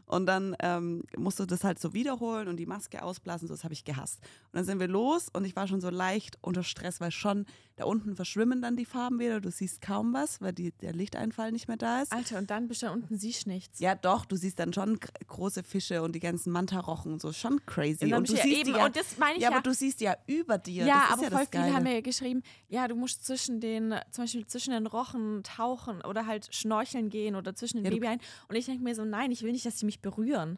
Und 0.08 0.28
dann 0.28 0.56
ähm, 0.60 1.04
musst 1.18 1.40
du 1.40 1.46
das 1.46 1.64
halt 1.64 1.80
so 1.80 1.94
wiederholen 1.94 2.48
und 2.48 2.58
die 2.58 2.66
Maske 2.68 3.02
ausblasen, 3.02 3.48
so 3.48 3.54
das 3.54 3.64
habe 3.64 3.74
ich 3.74 3.84
gehasst. 3.86 4.20
Und 4.52 4.58
dann 4.58 4.66
sind 4.66 4.80
wir 4.80 4.88
los 4.88 5.30
und 5.34 5.46
ich 5.46 5.56
war 5.56 5.68
schon 5.68 5.82
so 5.82 5.90
leicht 5.90 6.38
unter 6.42 6.64
Stress, 6.64 7.02
weil 7.02 7.12
schon 7.12 7.46
da 7.78 7.86
unten 7.86 8.16
verschwimmen 8.16 8.62
dann 8.62 8.78
die 8.78 8.86
Farben 8.86 9.20
wieder, 9.20 9.42
du 9.42 9.52
siehst 9.52 9.82
kaum 9.82 10.14
was, 10.14 10.40
weil 10.42 10.54
die, 10.54 10.72
der 10.72 10.94
Lichteinfall 10.94 11.52
nicht 11.52 11.68
mehr 11.68 11.76
da 11.76 12.02
ist. 12.04 12.12
Alter, 12.14 12.38
und 12.38 12.50
dann 12.50 12.68
bist 12.68 12.84
du 12.84 12.86
da 12.86 12.94
unten, 12.94 13.18
siehst 13.18 13.48
nichts. 13.48 13.80
Ja, 13.80 13.96
doch, 13.96 14.26
du 14.26 14.36
siehst 14.38 14.60
dann 14.60 14.72
schon 14.74 15.00
gr- 15.00 15.10
große 15.28 15.64
Fische 15.64 16.02
und 16.04 16.14
die 16.14 16.20
ganzen 16.22 16.52
Mantarochen 16.54 17.12
und 17.12 17.22
so, 17.22 17.34
schon 17.34 17.66
crazy. 17.66 18.06
Und 18.06 18.14
Und 18.14 18.30
du 18.30 18.34
siehst 18.34 18.46
eben, 18.46 18.74
die 18.74 18.78
ja, 18.80 18.86
und 18.86 18.96
das 18.96 19.18
meine 19.18 19.36
ich 19.38 19.42
ja, 19.42 19.50
ja. 19.50 19.56
aber 19.58 19.64
du 19.64 19.74
siehst 19.74 20.00
die 20.00 20.06
ja 20.06 20.16
über 20.28 20.58
dir. 20.58 20.86
ja, 20.86 21.08
aber 21.12 21.24
ja 21.24 21.32
voll 21.32 21.48
viele 21.52 21.74
haben 21.74 21.84
mir 21.84 22.02
geschrieben, 22.02 22.44
ja, 22.70 22.88
du 22.88 22.96
musst 22.96 23.26
zwischen 23.26 23.60
den, 23.60 23.94
zum 24.12 24.24
Beispiel 24.24 24.46
zwischen 24.48 24.72
den 24.72 24.88
Rochen 24.88 25.42
tauchen 25.44 26.02
oder 26.04 26.28
halt 26.28 26.54
schnorcheln 26.56 27.10
gehen 27.10 27.36
oder 27.36 27.56
zwischen 27.56 27.78
den 27.78 27.86
Ja, 27.86 27.90
du- 27.92 27.98
Babyeien. 27.98 28.22
Und 28.48 28.56
ich 28.56 28.66
denke 28.68 28.84
mir 28.84 28.96
so, 28.96 29.04
nein, 29.04 29.32
ich 29.32 29.42
will 29.44 29.52
nicht, 29.52 29.66
dass 29.66 29.76
die 29.76 29.86
mich 29.86 29.95
berühren. 30.02 30.58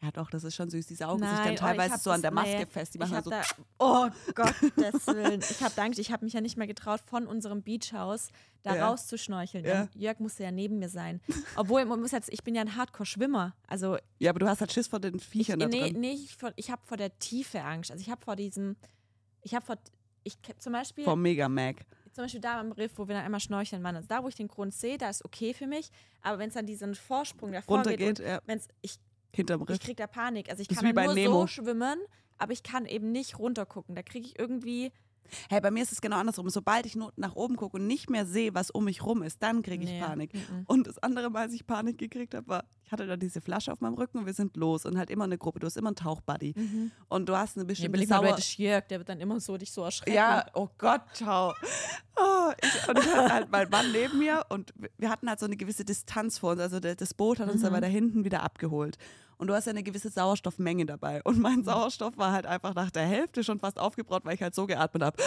Ja, 0.00 0.12
doch, 0.12 0.30
das 0.30 0.44
ist 0.44 0.54
schon 0.54 0.70
süß. 0.70 0.86
Die 0.86 0.94
saugen 0.94 1.18
sich 1.18 1.28
Nein, 1.28 1.38
dann 1.38 1.48
oh, 1.48 1.54
ich 1.54 1.58
teilweise 1.60 1.94
hab 1.94 2.00
so 2.00 2.10
an 2.12 2.22
der 2.22 2.30
Maske 2.30 2.56
nee, 2.58 2.66
fest. 2.66 2.94
Die 2.94 2.98
Ich 2.98 3.00
machen 3.00 3.16
hab 3.16 3.24
so. 3.24 3.30
da, 3.30 3.42
oh 3.80 4.08
Gottes 4.32 5.06
Willen. 5.08 5.40
Ich 5.40 5.60
habe 5.60 5.74
dank, 5.74 5.98
ich 5.98 6.12
habe 6.12 6.24
mich 6.24 6.34
ja 6.34 6.40
nicht 6.40 6.56
mehr 6.56 6.68
getraut, 6.68 7.00
von 7.04 7.26
unserem 7.26 7.62
Beachhaus 7.62 8.28
da 8.62 8.76
Ja. 8.76 8.88
rauszuschnorcheln. 8.88 9.64
Ja. 9.64 9.74
Dann 9.86 9.90
Jörg 9.94 10.20
musste 10.20 10.44
ja 10.44 10.52
neben 10.52 10.78
mir 10.78 10.88
sein. 10.88 11.20
Obwohl, 11.56 11.84
man 11.84 12.00
muss 12.00 12.12
jetzt, 12.12 12.32
ich 12.32 12.44
bin 12.44 12.54
ja 12.54 12.62
ein 12.62 12.76
Hardcore-Schwimmer. 12.76 13.56
Also 13.66 13.98
Ja, 14.20 14.30
aber 14.30 14.38
du 14.38 14.46
hast 14.46 14.60
halt 14.60 14.72
Schiss 14.72 14.86
vor 14.86 15.00
den 15.00 15.16
ich, 15.16 15.24
Viechern 15.26 15.58
da 15.58 15.66
nee, 15.66 15.80
drin. 15.90 16.00
nee, 16.00 16.12
ich, 16.12 16.36
ich 16.54 16.70
habe 16.70 16.82
vor 16.84 16.96
der 16.96 17.18
Tiefe 17.18 17.62
Angst. 17.62 17.90
Also 17.90 18.00
ich 18.00 18.08
habe 18.10 18.24
vor 18.24 18.36
diesem, 18.36 18.76
ich 19.42 19.54
habe 19.56 19.66
vor, 19.66 19.78
ich 20.22 20.38
zum 20.58 20.74
Beispiel, 20.74 21.02
Vor 21.04 21.16
Mega 21.16 21.48
Mac. 21.48 21.84
Zum 22.18 22.24
Beispiel 22.24 22.40
da 22.40 22.58
am 22.58 22.72
Riff, 22.72 22.90
wo 22.96 23.06
wir 23.06 23.14
dann 23.14 23.24
einmal 23.24 23.38
schnorcheln 23.38 23.80
waren. 23.84 23.94
Also 23.94 24.08
da, 24.08 24.24
wo 24.24 24.28
ich 24.28 24.34
den 24.34 24.48
Grund 24.48 24.74
sehe, 24.74 24.98
da 24.98 25.08
ist 25.08 25.24
okay 25.24 25.54
für 25.54 25.68
mich. 25.68 25.88
Aber 26.20 26.40
wenn 26.40 26.48
es 26.48 26.54
dann 26.54 26.66
diesen 26.66 26.96
Vorsprung 26.96 27.52
davor 27.52 27.76
Runtergeht, 27.76 28.16
geht, 28.16 28.26
ja, 28.26 28.40
wenn's, 28.44 28.66
ich 28.82 28.98
hinterm 29.32 29.62
ich 29.62 29.68
Riff. 29.68 29.78
krieg 29.78 29.96
da 29.96 30.08
Panik. 30.08 30.50
Also 30.50 30.62
ich 30.62 30.66
Das 30.66 30.78
kann 30.78 30.92
nur 30.92 31.14
Nemo. 31.14 31.42
so 31.42 31.46
schwimmen, 31.46 32.00
aber 32.36 32.52
ich 32.52 32.64
kann 32.64 32.86
eben 32.86 33.12
nicht 33.12 33.38
runtergucken. 33.38 33.94
Da 33.94 34.02
kriege 34.02 34.26
ich 34.26 34.36
irgendwie. 34.36 34.90
Hey, 35.48 35.60
bei 35.60 35.70
mir 35.70 35.82
ist 35.82 35.92
es 35.92 36.00
genau 36.00 36.16
andersrum. 36.16 36.48
Sobald 36.50 36.86
ich 36.86 36.96
nur 36.96 37.12
nach 37.16 37.34
oben 37.36 37.56
gucke 37.56 37.76
und 37.76 37.86
nicht 37.86 38.10
mehr 38.10 38.26
sehe, 38.26 38.54
was 38.54 38.70
um 38.70 38.84
mich 38.84 39.04
rum 39.04 39.22
ist, 39.22 39.42
dann 39.42 39.62
kriege 39.62 39.84
ich 39.84 39.90
Nee, 39.90 40.00
Panik. 40.00 40.34
mhm. 40.34 40.64
Und 40.66 40.86
das 40.86 40.98
andere 41.02 41.30
Mal, 41.30 41.42
als 41.42 41.54
ich 41.54 41.66
Panik 41.66 41.98
gekriegt 41.98 42.34
habe, 42.34 42.46
war, 42.48 42.64
ich 42.84 42.92
hatte 42.92 43.06
da 43.06 43.16
diese 43.16 43.40
Flasche 43.40 43.72
auf 43.72 43.80
meinem 43.80 43.94
Rücken 43.94 44.18
und 44.18 44.26
wir 44.26 44.32
sind 44.34 44.56
los 44.56 44.86
und 44.86 44.96
halt 44.98 45.10
immer 45.10 45.24
eine 45.24 45.38
Gruppe. 45.38 45.60
Du 45.60 45.66
hast 45.66 45.76
immer 45.76 45.88
einen 45.88 45.96
Tauchbuddy. 45.96 46.54
Und 47.08 47.28
du 47.28 47.36
hast 47.36 47.56
eine 47.56 47.64
Ja, 47.64 47.68
bestimmte 47.68 47.98
mal, 47.98 48.22
wer 48.22 48.28
Sauer... 48.28 48.36
das 48.36 48.56
Jörg, 48.56 48.86
der 48.88 48.98
wird 48.98 49.08
dann 49.08 49.20
immer 49.20 49.38
so 49.40 49.56
dich 49.56 49.70
so 49.72 49.82
erschrecken. 49.82 50.14
Ja, 50.16 50.46
oh 50.54 50.68
Gott, 50.78 51.02
ciao. 51.14 51.54
Oh, 52.16 52.50
ich, 52.62 52.88
und 52.88 52.98
ich 52.98 53.06
hatte 53.14 53.32
halt 53.32 53.50
meinen 53.50 53.70
Mann 53.70 53.92
neben 53.92 54.18
mir 54.18 54.44
und 54.48 54.72
wir 54.96 55.08
hatten 55.10 55.28
halt 55.28 55.38
so 55.38 55.46
eine 55.46 55.56
gewisse 55.56 55.84
Distanz 55.84 56.38
vor 56.38 56.52
uns. 56.52 56.60
Also 56.60 56.80
das 56.80 57.14
Boot 57.14 57.38
hat 57.38 57.50
uns 57.50 57.62
aber 57.64 57.80
da 57.80 57.86
hinten 57.86 58.24
wieder 58.24 58.42
abgeholt. 58.42 58.98
Und 59.38 59.46
du 59.46 59.54
hast 59.54 59.66
ja 59.66 59.70
eine 59.70 59.84
gewisse 59.84 60.10
Sauerstoffmenge 60.10 60.84
dabei. 60.84 61.22
Und 61.22 61.38
mein 61.38 61.62
Sauerstoff 61.64 62.16
war 62.18 62.32
halt 62.32 62.44
einfach 62.44 62.74
nach 62.74 62.90
der 62.90 63.06
Hälfte 63.06 63.44
schon 63.44 63.60
fast 63.60 63.78
aufgebraucht, 63.78 64.24
weil 64.24 64.34
ich 64.34 64.42
halt 64.42 64.54
so 64.54 64.66
geatmet 64.66 65.02
habe. 65.02 65.16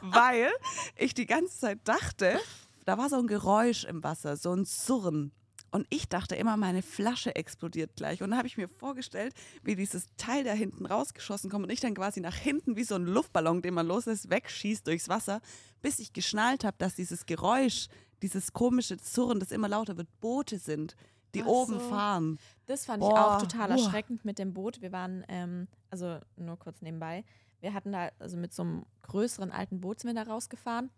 weil 0.00 0.48
ich 0.96 1.12
die 1.12 1.26
ganze 1.26 1.58
Zeit 1.58 1.80
dachte, 1.84 2.38
da 2.86 2.96
war 2.96 3.10
so 3.10 3.16
ein 3.16 3.26
Geräusch 3.26 3.84
im 3.84 4.02
Wasser, 4.02 4.36
so 4.36 4.52
ein 4.52 4.64
Surren. 4.64 5.32
Und 5.70 5.86
ich 5.90 6.08
dachte 6.08 6.36
immer, 6.36 6.56
meine 6.56 6.82
Flasche 6.82 7.34
explodiert 7.34 7.96
gleich. 7.96 8.22
Und 8.22 8.30
dann 8.30 8.38
habe 8.38 8.46
ich 8.46 8.56
mir 8.56 8.68
vorgestellt, 8.68 9.34
wie 9.62 9.74
dieses 9.74 10.06
Teil 10.16 10.44
da 10.44 10.52
hinten 10.52 10.86
rausgeschossen 10.86 11.50
kommt 11.50 11.64
und 11.64 11.70
ich 11.70 11.80
dann 11.80 11.94
quasi 11.94 12.20
nach 12.20 12.36
hinten 12.36 12.76
wie 12.76 12.84
so 12.84 12.94
ein 12.94 13.04
Luftballon, 13.04 13.60
den 13.60 13.74
man 13.74 13.86
loslässt, 13.86 14.30
wegschießt 14.30 14.86
durchs 14.86 15.08
Wasser, 15.08 15.40
bis 15.82 15.98
ich 15.98 16.12
geschnallt 16.12 16.62
habe, 16.62 16.76
dass 16.78 16.94
dieses 16.94 17.26
Geräusch, 17.26 17.88
dieses 18.22 18.52
komische 18.52 18.96
Surren, 19.02 19.40
das 19.40 19.50
immer 19.50 19.68
lauter 19.68 19.96
wird, 19.96 20.08
Boote 20.20 20.58
sind, 20.58 20.94
die 21.34 21.42
Ach 21.42 21.48
oben 21.48 21.74
so. 21.74 21.88
fahren. 21.88 22.38
Das 22.66 22.86
fand 22.86 23.02
ich 23.02 23.08
Boah, 23.08 23.36
auch 23.36 23.42
total 23.42 23.70
uah. 23.70 23.72
erschreckend 23.74 24.24
mit 24.24 24.38
dem 24.38 24.52
Boot. 24.54 24.80
Wir 24.80 24.92
waren, 24.92 25.24
ähm, 25.28 25.68
also 25.90 26.18
nur 26.36 26.58
kurz 26.58 26.80
nebenbei, 26.82 27.24
wir 27.60 27.72
hatten 27.72 27.92
da, 27.92 28.10
also 28.18 28.36
mit 28.36 28.52
so 28.52 28.62
einem 28.62 28.86
größeren 29.02 29.50
alten 29.50 29.80
Boot 29.80 30.00
sind 30.00 30.14
wir 30.14 30.24
da 30.24 30.30
rausgefahren. 30.30 30.90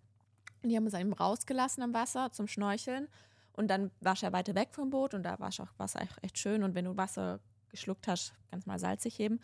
Und 0.63 0.69
die 0.69 0.77
haben 0.77 0.85
uns 0.85 0.93
dann 0.93 1.01
eben 1.01 1.13
rausgelassen 1.13 1.83
am 1.83 1.95
Wasser 1.95 2.33
zum 2.33 2.49
Schnorcheln. 2.49 3.09
Und 3.53 3.69
dann 3.69 3.91
warst 4.01 4.23
du 4.23 4.27
ja 4.27 4.33
weiter 4.33 4.55
weg 4.55 4.71
vom 4.73 4.91
Boot 4.91 5.15
und 5.15 5.23
da 5.23 5.39
war 5.39 5.49
auch 5.49 5.69
Wasser 5.79 6.01
echt, 6.23 6.39
schön. 6.39 6.63
Und 6.63 6.75
wenn 6.75 6.85
du 6.85 6.97
Wasser 6.97 7.41
geschluckt 7.71 8.09
hast, 8.09 8.35
ganz 8.51 8.67
mal 8.67 8.79
salzig 8.79 9.19
heben. 9.19 9.41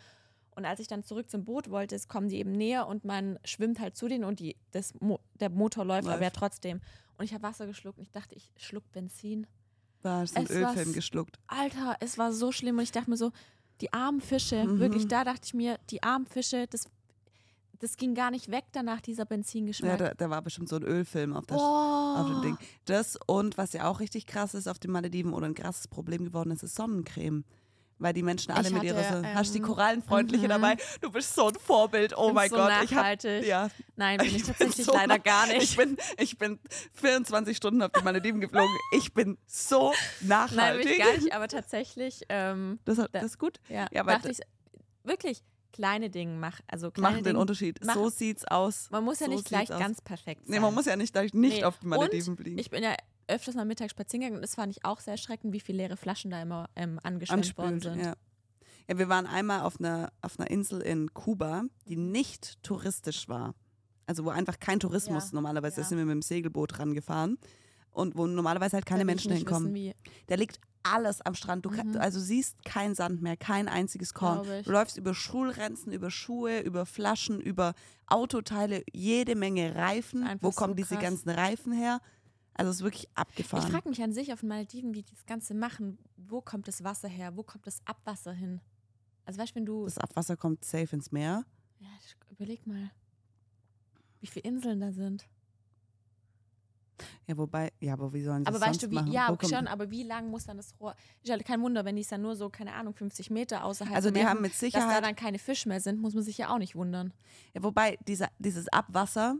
Und 0.55 0.65
als 0.65 0.79
ich 0.79 0.87
dann 0.87 1.03
zurück 1.03 1.29
zum 1.29 1.45
Boot 1.45 1.69
wollte, 1.69 1.95
es 1.95 2.07
kommen 2.07 2.29
die 2.29 2.37
eben 2.37 2.51
näher 2.51 2.87
und 2.87 3.05
man 3.05 3.39
schwimmt 3.43 3.79
halt 3.79 3.95
zu 3.95 4.07
denen 4.07 4.23
und 4.23 4.39
die, 4.39 4.55
das 4.71 4.93
Mo 4.99 5.19
der 5.39 5.49
Motor 5.49 5.85
läuft, 5.85 6.07
aber 6.07 6.17
ja 6.17 6.23
Läuft. 6.23 6.35
trotzdem. 6.35 6.81
Und 7.17 7.25
ich 7.25 7.33
habe 7.33 7.43
Wasser 7.43 7.65
geschluckt 7.65 7.97
und 7.97 8.03
ich 8.03 8.11
dachte, 8.11 8.35
ich 8.35 8.51
schluck 8.57 8.83
Benzin. 8.91 9.47
Da 10.03 10.19
hast 10.19 10.35
du 10.35 10.39
einen 10.39 10.47
Ölfilm 10.51 10.93
geschluckt. 10.93 11.39
Alter, 11.47 11.95
es 12.01 12.17
war 12.17 12.31
so 12.33 12.51
schlimm 12.51 12.77
und 12.77 12.83
ich 12.83 12.91
dachte 12.91 13.09
mir 13.09 13.17
so, 13.17 13.31
die 13.81 13.91
armen 13.93 14.21
Fische, 14.21 14.63
Mhm. 14.65 14.79
wirklich, 14.79 15.07
da 15.07 15.23
dachte 15.23 15.41
ich 15.45 15.53
mir, 15.53 15.79
die 15.89 16.03
armen 16.03 16.25
Fische, 16.27 16.67
das, 16.69 16.87
das 17.79 17.97
ging 17.97 18.13
gar 18.13 18.29
nicht 18.29 18.51
weg 18.51 18.65
danach, 18.73 19.01
dieser 19.01 19.23
Ja, 19.23 19.27
Benzingeschmack. 19.27 19.97
da, 19.97 20.13
da 20.13 20.29
war 20.29 20.41
bestimmt 20.41 20.69
so 20.69 20.75
ein 20.75 20.83
Ölfilm 20.83 21.33
auf, 21.35 21.47
Boah. 21.47 22.17
auf 22.19 22.27
dem 22.29 22.41
Ding. 22.41 22.57
Das 22.85 23.17
und 23.27 23.57
was 23.57 23.73
ja 23.73 23.87
auch 23.87 23.99
richtig 24.01 24.25
krass 24.27 24.53
ist 24.53 24.67
auf 24.67 24.77
den 24.79 24.91
Malediven 24.91 25.33
oder 25.33 25.47
ein 25.47 25.55
krasses 25.55 25.87
Problem 25.87 26.23
geworden 26.25 26.51
ist, 26.51 26.63
ist 26.63 26.75
Sonnencreme. 26.75 27.43
Weil 27.99 28.13
die 28.13 28.23
Menschen 28.23 28.51
alle 28.51 28.67
Ich 28.67 28.73
mit 28.73 28.83
ihrer 28.83 29.03
so, 29.21 29.25
hast 29.33 29.49
du 29.49 29.53
die 29.53 29.59
ähm, 29.59 29.65
Korallenfreundliche 29.65 30.45
mhm. 30.45 30.49
dabei? 30.49 30.77
Du 31.01 31.11
bist 31.11 31.33
so 31.35 31.47
ein 31.47 31.55
Vorbild. 31.55 32.17
Oh 32.17 32.33
mein 32.33 32.49
so 32.49 32.55
Gott. 32.57 32.69
Ich 32.83 32.89
hab, 32.91 32.97
nachhaltig. 32.97 33.45
ja, 33.45 33.69
Nein, 33.95 34.17
bin 34.17 34.27
ich, 34.35 34.43
bin 34.43 34.45
tatsächlich 34.45 34.85
so 34.85 34.93
leider 34.93 35.19
gar 35.19 35.47
nicht. 35.47 35.61
Ich 35.63 35.77
bin, 35.77 35.97
ich 36.17 36.37
bin 36.37 36.59
24 36.93 37.55
Stunden 37.55 37.81
auf 37.81 37.91
die 37.91 38.03
Malediven 38.03 38.41
geflogen. 38.41 38.75
Ich 38.97 39.13
bin 39.13 39.37
so 39.47 39.93
Nein, 40.21 40.27
nachhaltig. 40.29 40.83
bin 40.85 40.93
ich 40.93 40.99
gar 40.99 41.13
nicht, 41.17 41.33
aber 41.33 41.47
tatsächlich, 41.47 42.21
ähm, 42.29 42.79
Das, 42.85 42.97
hat- 42.97 43.13
Da- 43.13 43.19
das 43.21 43.31
ist 43.31 43.39
gut. 43.39 43.59
ja, 43.69 43.87
Ja, 43.91 44.01
aber 44.01 44.13
dachte 44.13 44.31
ich, 44.31 44.39
wirklich 45.03 45.43
kleine 45.71 46.09
Dinge 46.09 46.37
mach, 46.37 46.59
also 46.67 46.91
Machen 46.97 47.15
den 47.17 47.23
Dinge, 47.23 47.39
Unterschied. 47.39 47.79
mach- 47.83 47.95
so 47.95 48.09
sieht's 48.09 48.45
aus. 48.45 48.89
Man 48.91 49.03
muss 49.03 49.19
ja 49.19 49.25
so 49.27 49.31
nicht 49.33 49.45
gleich 49.45 49.71
aus. 49.71 49.79
ganz 49.79 50.01
perfekt 50.01 50.45
sein. 50.45 50.53
Nee, 50.55 50.59
man 50.59 50.73
muss 50.73 50.85
ja 50.85 50.95
nicht, 50.95 51.15
nicht 51.15 51.33
nicht 51.33 51.57
Nee. 51.57 51.63
auf 51.63 51.79
die 51.79 51.87
Malediven 51.87 52.33
Und 52.33 52.37
fliegen. 52.41 52.57
Ich 52.59 52.69
bin 52.69 52.83
ja 52.83 52.95
öfters 53.27 53.55
mal 53.55 53.65
mittags 53.65 53.91
spazieren 53.91 54.21
gegangen 54.21 54.35
und 54.37 54.41
das 54.41 54.55
fand 54.55 54.71
ich 54.75 54.83
auch 54.85 54.99
sehr 54.99 55.13
erschreckend, 55.13 55.53
wie 55.53 55.59
viele 55.59 55.79
leere 55.79 55.97
Flaschen 55.97 56.31
da 56.31 56.41
immer 56.41 56.69
ähm, 56.75 56.99
angeschwemmt 57.03 57.57
worden 57.57 57.79
sind. 57.79 57.99
Ja. 58.01 58.15
ja, 58.89 58.97
wir 58.97 59.09
waren 59.09 59.25
einmal 59.27 59.61
auf 59.61 59.79
einer, 59.79 60.11
auf 60.21 60.39
einer 60.39 60.49
Insel 60.51 60.81
in 60.81 61.13
Kuba, 61.13 61.63
die 61.87 61.95
nicht 61.97 62.61
touristisch 62.63 63.27
war. 63.29 63.55
Also 64.05 64.25
wo 64.25 64.29
einfach 64.29 64.59
kein 64.59 64.79
Tourismus 64.81 65.25
Ja, 65.31 65.35
normalerweise 65.35 65.81
ja. 65.81 65.87
sind 65.87 65.97
wir 65.97 66.05
mit 66.05 66.13
dem 66.13 66.21
Segelboot 66.21 66.77
rangefahren 66.79 67.37
und 67.91 68.17
wo 68.17 68.27
normalerweise 68.27 68.75
halt 68.75 68.85
keine 68.85 69.01
Da 69.01 69.05
Menschen 69.05 69.31
hinkommen. 69.31 69.73
Wissen. 69.73 69.93
Da 70.27 70.35
liegt 70.35 70.59
alles 70.85 71.21
am 71.21 71.35
Strand. 71.35 71.63
Du 71.65 71.69
kann, 71.69 71.91
Mhm. 71.91 71.97
also 71.97 72.19
siehst 72.19 72.65
kein 72.65 72.93
Sand 72.95 73.21
mehr, 73.21 73.37
kein 73.37 73.69
einziges 73.69 74.13
Korn. 74.13 74.45
Du 74.65 74.69
läufst 74.71 74.97
über 74.97 75.13
Schulrenzen, 75.13 75.93
über 75.93 76.11
Schuhe, 76.11 76.59
über 76.59 76.85
Flaschen, 76.85 77.39
über 77.39 77.73
Autoteile, 78.07 78.83
jede 78.91 79.35
Menge 79.35 79.73
Reifen. 79.75 80.27
Wo 80.41 80.51
so 80.51 80.55
kommen 80.57 80.75
diese 80.75 80.95
krass. 80.95 81.03
ganzen 81.03 81.29
Reifen 81.29 81.71
her? 81.71 82.01
Also 82.55 82.69
es 82.69 82.77
ist 82.77 82.83
wirklich 82.83 83.03
Ich 83.05 83.17
abgefahren. 83.17 83.71
frage 83.71 83.89
mich 83.89 84.01
an 84.03 84.13
sich 84.13 84.31
auf 84.33 84.41
den 84.41 84.49
Malediven, 84.49 84.93
wie 84.93 85.01
die 85.01 85.11
das 85.11 85.25
Ganze 85.25 85.53
machen. 85.53 85.97
Wo 86.17 86.41
kommt 86.41 86.67
das 86.67 86.83
Wasser 86.83 87.07
her? 87.07 87.35
Wo 87.35 87.43
kommt 87.43 87.65
das 87.65 87.81
Abwasser 87.85 88.33
hin? 88.33 88.61
Also 89.25 89.39
weißt 89.39 89.51
du, 89.51 89.55
wenn 89.55 89.65
du. 89.65 89.85
das 89.85 89.97
Abwasser 89.97 90.37
kommt 90.37 90.63
safe 90.63 90.95
ins 90.95 91.11
Meer. 91.11 91.45
Ja, 91.79 91.87
ich- 91.99 92.15
überleg 92.31 92.65
mal, 92.67 92.91
wie 94.19 94.27
viele 94.27 94.43
Inseln 94.43 94.79
da 94.81 94.91
sind. 94.91 95.27
Ja, 97.25 97.37
wobei, 97.37 97.71
ja, 97.79 97.93
aber 97.93 98.13
wie 98.13 98.21
sollen 98.21 98.43
sie 98.43 98.47
Aber 98.47 98.59
das 98.59 98.67
weißt 98.67 98.81
sonst 98.81 98.83
du, 98.83 98.91
wie, 98.91 98.95
machen? 98.95 99.11
ja, 99.11 99.29
Wo 99.29 99.33
okay, 99.33 99.47
kommt- 99.47 99.55
schon, 99.57 99.67
aber 99.67 99.89
wie 99.91 100.03
lang 100.03 100.29
muss 100.29 100.45
dann 100.45 100.57
das 100.57 100.73
Rohr? 100.79 100.93
Ist 101.21 101.29
ja 101.29 101.37
kein 101.39 101.61
Wunder, 101.61 101.85
wenn 101.85 101.95
die 101.95 102.01
es 102.01 102.09
dann 102.09 102.21
nur 102.21 102.35
so, 102.35 102.49
keine 102.49 102.73
Ahnung, 102.73 102.93
50 102.93 103.29
Meter 103.29 103.63
außerhalb 103.63 103.95
Also 103.95 104.09
die 104.11 104.19
Meer 104.19 104.29
haben 104.29 104.41
mit 104.41 104.51
dass 104.51 104.59
da 104.59 104.65
Sicherheit, 104.65 105.03
dann 105.03 105.15
keine 105.15 105.39
Fische 105.39 105.69
mehr 105.69 105.79
sind, 105.81 105.99
muss 106.01 106.13
man 106.13 106.23
sich 106.23 106.37
ja 106.37 106.53
auch 106.53 106.57
nicht 106.59 106.75
wundern. 106.75 107.13
ja, 107.53 107.63
wobei 107.63 107.97
dieser, 108.07 108.29
dieses 108.39 108.67
Abwasser, 108.69 109.37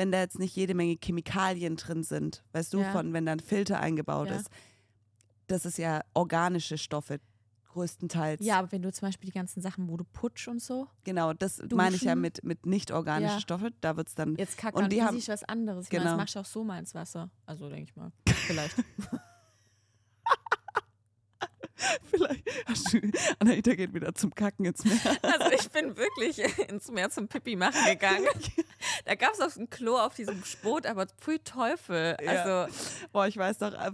wenn 0.00 0.10
da 0.10 0.20
jetzt 0.20 0.38
nicht 0.38 0.56
jede 0.56 0.72
Menge 0.74 0.96
Chemikalien 0.98 1.76
drin 1.76 2.02
sind, 2.02 2.42
weißt 2.52 2.72
du, 2.72 2.80
Ja. 2.80 2.90
von 2.90 3.12
wenn 3.12 3.26
da 3.26 3.32
ein 3.32 3.40
Filter 3.40 3.80
eingebaut 3.80 4.28
Ja. 4.30 4.36
ist, 4.36 4.48
das 5.46 5.66
ist 5.66 5.76
ja 5.76 6.00
organische 6.14 6.78
Stoffe. 6.78 7.20
größtenteils. 7.72 8.44
Ja, 8.44 8.58
aber 8.58 8.72
wenn 8.72 8.82
du 8.82 8.90
zum 8.90 9.06
Beispiel 9.06 9.28
die 9.30 9.32
ganzen 9.38 9.60
Sachen, 9.62 9.88
wo 9.88 9.96
du 9.96 10.02
putsch 10.02 10.48
und 10.48 10.60
so, 10.60 10.88
Genau, 11.04 11.32
das 11.34 11.62
meine 11.72 11.94
ich 11.94 12.02
ja 12.02 12.12
Duschen. 12.14 12.20
mit, 12.22 12.42
mit 12.42 12.66
nicht 12.66 12.90
organischen 12.90 13.34
Ja. 13.34 13.40
Stoffen. 13.40 13.72
Da 13.80 13.96
wird 13.96 14.08
es 14.08 14.16
dann. 14.16 14.34
jetzt 14.34 14.58
kacke 14.58 14.76
Und 14.76 14.90
die 14.90 15.04
haben- 15.04 15.16
ist 15.16 15.28
was 15.28 15.44
anderes. 15.44 15.86
Ich 15.86 15.92
meine, 15.92 16.02
Genau. 16.02 16.16
das 16.16 16.20
machst 16.20 16.34
du 16.34 16.40
auch 16.40 16.44
so 16.46 16.64
mal 16.64 16.80
ins 16.80 16.96
Wasser. 16.96 17.30
Also 17.46 17.68
denke 17.68 17.84
ich 17.90 17.94
mal. 17.94 18.10
Vielleicht. 18.26 18.74
Vielleicht. 22.10 22.44
Hast 22.66 22.92
du, 22.92 23.00
Anahita 23.38 23.74
geht 23.74 23.94
wieder 23.94 24.14
zum 24.14 24.34
Kacken 24.34 24.64
ins 24.66 24.84
Meer. 24.84 24.98
Also 25.22 25.50
ich 25.52 25.70
bin 25.70 25.96
wirklich 25.96 26.38
ins 26.68 26.90
Meer 26.90 27.10
zum 27.10 27.28
Pipi 27.28 27.56
machen 27.56 27.84
gegangen. 27.86 28.26
Da 29.04 29.14
gab 29.14 29.32
es 29.34 29.40
auf 29.40 29.54
dem 29.54 29.68
Klo 29.68 29.96
auf 29.98 30.14
diesem 30.14 30.42
Boot, 30.62 30.86
aber 30.86 31.06
pfui 31.06 31.38
Teufel. 31.40 32.16
Ja. 32.22 32.30
Also 32.44 32.74
Boah, 33.12 33.26
ich 33.26 33.36
weiß 33.36 33.58
doch. 33.58 33.72
äh, 33.72 33.90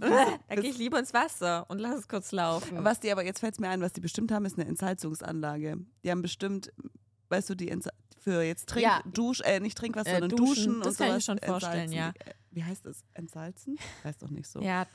da 0.47 0.55
gehe 0.55 0.69
ich 0.69 0.77
lieber 0.77 0.99
ins 0.99 1.13
Wasser 1.13 1.65
und 1.69 1.79
lass 1.79 1.99
es 1.99 2.07
kurz 2.07 2.31
laufen. 2.31 2.83
Was 2.83 2.99
die 2.99 3.11
aber, 3.11 3.23
jetzt 3.23 3.39
fällt 3.39 3.53
es 3.53 3.59
mir 3.59 3.69
ein, 3.69 3.81
was 3.81 3.93
die 3.93 4.01
bestimmt 4.01 4.31
haben, 4.31 4.45
ist 4.45 4.57
eine 4.57 4.67
Entsalzungsanlage. 4.67 5.77
Die 6.03 6.11
haben 6.11 6.21
bestimmt, 6.21 6.71
weißt 7.29 7.49
du, 7.49 7.55
die 7.55 7.69
Entsa 7.69 7.89
für 8.19 8.41
jetzt 8.43 8.67
Trink, 8.69 8.83
Ja. 8.85 9.01
Dusch, 9.05 9.41
äh, 9.41 9.59
nicht 9.59 9.77
Trinkwasser, 9.77 10.09
Äh, 10.09 10.19
sondern 10.19 10.29
Duschen, 10.37 10.65
Duschen, 10.65 10.79
das 10.81 10.87
und 10.87 10.97
kann 10.97 11.17
ich 11.17 11.25
sowas. 11.25 11.41
mir 11.41 11.41
schon 11.47 11.49
vorstellen. 11.61 11.91
Äh, 11.93 12.13
Wie 12.51 12.63
heißt 12.63 12.85
das? 12.85 13.03
Entsalzen? 13.13 13.77
Heißt 14.03 14.21
doch 14.21 14.29
nicht 14.29 14.47
so. 14.49 14.61
Ja, 14.61 14.85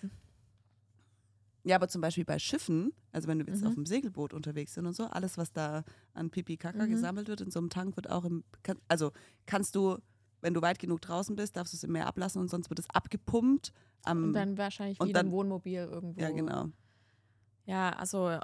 Ja, 1.64 1.76
aber 1.76 1.86
zum 1.88 2.00
Beispiel 2.00 2.24
bei 2.24 2.38
Schiffen, 2.40 2.92
also 3.12 3.28
wenn 3.28 3.38
du 3.38 3.44
jetzt 3.46 3.60
Mhm. 3.62 3.68
auf 3.68 3.74
dem 3.74 3.86
Segelboot 3.86 4.32
unterwegs 4.34 4.74
sind 4.74 4.84
und 4.86 4.94
so, 4.94 5.04
alles, 5.04 5.38
was 5.38 5.52
da 5.52 5.84
an 6.12 6.28
Pipi 6.30 6.56
Kaka 6.56 6.86
Mhm. 6.86 6.90
gesammelt 6.90 7.28
wird 7.28 7.40
in 7.40 7.50
so 7.52 7.60
einem 7.60 7.70
Tank, 7.70 7.94
wird 7.96 8.10
auch 8.10 8.24
im, 8.24 8.42
kann, 8.64 8.78
also 8.88 9.12
kannst 9.46 9.76
du, 9.76 9.98
wenn 10.40 10.54
du 10.54 10.62
weit 10.62 10.80
genug 10.80 11.00
draußen 11.02 11.36
bist, 11.36 11.56
darfst 11.56 11.72
du 11.72 11.76
es 11.76 11.84
im 11.84 11.92
Meer 11.92 12.06
ablassen 12.08 12.40
und 12.40 12.48
sonst 12.50 12.68
wird 12.68 12.80
es 12.80 12.90
abgepumpt. 12.90 13.72
Am, 14.04 14.24
und 14.24 14.32
dann 14.32 14.58
wahrscheinlich 14.58 14.98
und 14.98 15.06
wieder 15.08 15.20
dann- 15.20 15.28
ein 15.28 15.32
Wohnmobil 15.32 15.74
irgendwo. 15.78 16.20
ja, 16.20 16.30
genau. 16.30 16.68
Ja, 17.66 17.90
also 17.90 18.38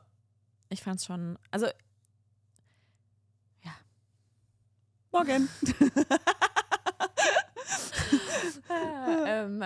ich 0.68 0.81
fand's 0.83 1.04
schon, 1.04 1.37
also 1.50 1.66
Morgen. 5.11 5.48
ähm, 9.26 9.64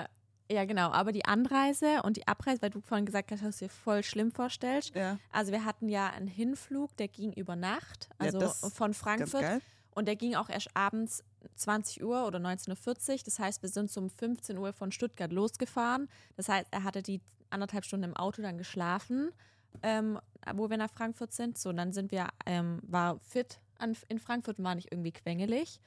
ja 0.53 0.65
genau, 0.65 0.91
aber 0.91 1.13
die 1.13 1.25
Anreise 1.25 2.03
und 2.03 2.17
die 2.17 2.29
Abreise, 2.29 2.63
weil 2.63 2.71
du 2.71 2.81
vorhin 2.81 3.07
gesagt 3.07 3.31
hast, 3.33 3.43
dass 3.43 3.59
du 3.59 3.65
dir 3.67 3.71
voll 3.71 4.03
schlimm 4.03 4.31
vorstellst. 4.31 4.95
ja, 4.95 5.19
Also 5.31 5.53
wir 5.53 5.65
hatten 5.65 5.89
ja 5.89 6.09
einen 6.11 6.27
Hinflug, 6.29 6.97
der 6.97 7.09
ging 7.09 7.33
über 7.33 7.57
Nacht, 7.57 8.09
Ja, 8.21 8.27
also 8.27 8.39
das 8.39 8.61
von 8.75 8.95
Frankfurt 8.95 9.63
und 9.95 10.07
der 10.07 10.17
ging 10.17 10.35
auch 10.35 10.49
erst 10.49 10.75
abends 10.75 11.25
20 11.57 12.03
Uhr 12.03 12.27
oder 12.27 12.39
19.40 12.39 13.11
Uhr. 13.13 13.19
Das 13.25 13.39
heißt, 13.39 13.63
wir 13.63 13.69
sind 13.69 13.91
so 13.91 14.01
um 14.01 14.11
15 14.11 14.57
Uhr 14.59 14.73
von 14.73 14.93
Stuttgart 14.93 15.33
losgefahren. 15.33 16.09
Das 16.37 16.49
heißt, 16.49 16.69
er 16.71 16.85
hatte 16.85 17.03
die 17.03 17.21
anderthalb 17.51 17.85
Stunden 17.85 18.05
im 18.05 18.17
Auto 18.17 18.43
dann 18.43 18.57
geschlafen, 18.57 19.31
ähm, 19.83 20.19
wo 20.55 20.71
wir 20.71 20.77
nach 20.77 20.91
Frankfurt 20.91 21.33
sind. 21.33 21.59
So, 21.59 21.73
dann 21.73 21.93
sind 21.93 22.11
wir, 22.11 22.29
ähm, 22.47 22.81
war 22.83 23.19
fit 23.21 23.61
an, 23.79 23.97
in 24.09 24.19
Frankfurt 24.19 24.59
und 24.59 24.65
war 24.65 24.75
nicht 24.75 24.91
irgendwie 24.91 25.13
quengelig. 25.13 25.81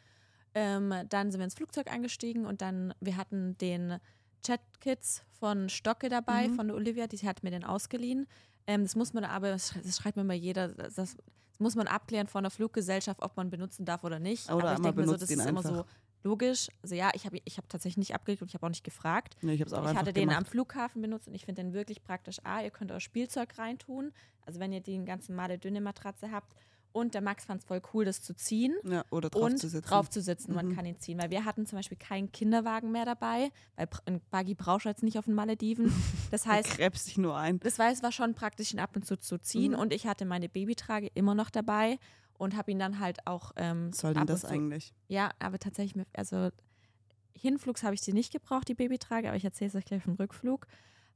Ähm, 0.54 0.94
dann 1.10 1.32
sind 1.32 1.40
wir 1.40 1.46
ins 1.46 1.56
Flugzeug 1.56 1.92
eingestiegen 1.92 2.46
und 2.46 2.62
dann, 2.62 2.94
wir 3.02 3.18
hatten 3.18 3.58
den 3.58 4.00
Chat-Kids 4.46 5.24
von 5.40 5.70
Stocke 5.70 6.10
dabei, 6.10 6.48
Mhm. 6.48 6.56
von 6.56 6.72
Olivia, 6.72 7.08
die 7.08 7.18
hat 7.28 7.44
mir 7.44 7.52
den 7.52 7.64
ausgeliehen. 7.64 8.28
Ähm, 8.68 8.84
das 8.84 8.96
muss 8.96 9.14
man 9.14 9.24
aber, 9.26 9.50
das 9.50 9.70
schrei- 9.70 9.82
das 9.84 9.98
schreibt 9.98 10.18
mir 10.18 10.24
mal 10.24 10.34
jeder, 10.36 10.70
das, 10.70 10.96
das 10.96 11.18
muss 11.60 11.76
man 11.76 11.88
abklären 11.88 12.28
von 12.28 12.44
der 12.44 12.52
Fluggesellschaft, 12.52 13.22
ob 13.22 13.38
man 13.38 13.50
benutzen 13.50 13.86
darf 13.86 14.04
oder 14.04 14.20
nicht. 14.20 14.50
Oder 14.52 14.56
aber 14.70 14.74
ich 14.74 14.80
denke 14.82 15.00
mir 15.02 15.08
so, 15.08 15.14
das 15.14 15.24
ist 15.30 15.32
immer 15.32 15.46
einfach. 15.60 15.64
so 15.64 15.86
logisch. 16.24 16.68
Also 16.82 16.96
ja, 16.96 17.12
ich 17.14 17.26
habe 17.26 17.38
ich 17.46 17.58
hab 17.58 17.70
tatsächlich 17.70 17.98
nicht 17.98 18.16
abgelegt 18.16 18.42
und 18.42 18.48
ich 18.50 18.56
habe 18.56 18.66
auch 18.66 18.70
nicht 18.70 18.84
gefragt. 18.84 19.38
Nee, 19.42 19.54
ich 19.54 19.62
habe 19.62 19.68
es 19.70 19.74
auch 19.74 19.90
ich 19.90 19.96
hatte 19.96 20.12
den 20.12 20.24
gemacht. 20.30 20.38
am 20.40 20.46
Flughafen 20.46 21.02
benutzt 21.02 21.28
und 21.28 21.36
ich 21.36 21.46
finde 21.46 21.62
den 21.64 21.74
wirklich 21.74 22.04
praktisch. 22.04 22.40
A, 22.44 22.62
ihr 22.62 22.72
könnt 22.72 22.92
euer 22.92 23.00
Spielzeug 23.00 23.58
reintun, 23.58 24.12
also 24.46 24.60
wenn 24.60 24.74
ihr 24.74 24.82
die 24.82 25.04
ganzen 25.06 25.36
Male 25.36 25.58
dünne 25.60 25.82
Matratze 25.82 26.32
habt. 26.32 26.56
Und 26.96 27.14
der 27.14 27.20
Max 27.22 27.44
fand 27.44 27.60
es 27.62 27.68
voll 27.68 27.82
cool, 27.94 28.06
das 28.06 28.22
zu 28.22 28.34
ziehen 28.34 28.74
ja, 28.86 29.04
oder 29.10 29.30
drauf 29.30 29.42
und 29.44 29.58
zu 29.60 29.68
sitzen. 29.68 29.86
drauf 29.86 30.10
zu 30.10 30.22
sitzen. 30.22 30.54
Man 30.56 30.70
Mhm. 30.70 30.76
kann 30.78 30.86
ihn 30.86 30.98
ziehen, 30.98 31.20
weil 31.20 31.30
wir 31.30 31.44
hatten 31.44 31.66
zum 31.66 31.78
Beispiel 31.78 31.98
keinen 31.98 32.32
Kinderwagen 32.32 32.90
mehr 32.94 33.04
dabei, 33.04 33.52
weil 33.76 33.90
ein 34.06 34.22
Buggy 34.32 34.56
brauchst 34.56 34.86
du 34.86 34.90
jetzt 34.90 35.04
nicht 35.04 35.20
auf 35.20 35.26
den 35.26 35.34
Malediven. 35.34 35.92
Das 36.32 36.46
heißt, 36.48 36.70
Krebs 36.70 37.04
dich 37.04 37.18
nur 37.18 37.36
ein. 37.36 37.60
das 37.60 37.80
war, 37.80 37.92
es 37.92 38.02
war 38.02 38.14
schon 38.14 38.34
praktisch, 38.34 38.72
ihn 38.74 38.80
ab 38.80 38.96
und 38.96 39.06
zu 39.06 39.18
zu 39.18 39.38
ziehen. 39.38 39.74
Mhm. 39.74 39.80
Und 39.80 39.92
ich 39.94 40.08
hatte 40.08 40.24
meine 40.24 40.48
Babytrage 40.48 41.08
immer 41.16 41.36
noch 41.36 41.50
dabei 41.50 42.00
und 42.38 42.56
habe 42.56 42.72
ihn 42.72 42.80
dann 42.80 43.00
halt 43.02 43.28
auch. 43.28 43.52
Ähm, 43.58 43.90
Was 43.92 43.98
soll 43.98 44.14
denn 44.14 44.26
das 44.26 44.42
zu, 44.42 44.48
eigentlich? 44.48 44.94
Ja, 45.10 45.32
aber 45.40 45.60
tatsächlich, 45.60 46.06
also 46.14 46.50
Hinflugs 47.34 47.84
habe 47.84 47.94
ich 47.94 48.02
sie 48.02 48.14
nicht 48.14 48.32
gebraucht, 48.32 48.68
die 48.70 48.74
Babytrage, 48.74 49.28
aber 49.28 49.36
ich 49.38 49.44
erzähle 49.44 49.68
es 49.68 49.76
euch 49.76 49.84
gleich 49.86 50.02
vom 50.04 50.14
Rückflug. 50.14 50.66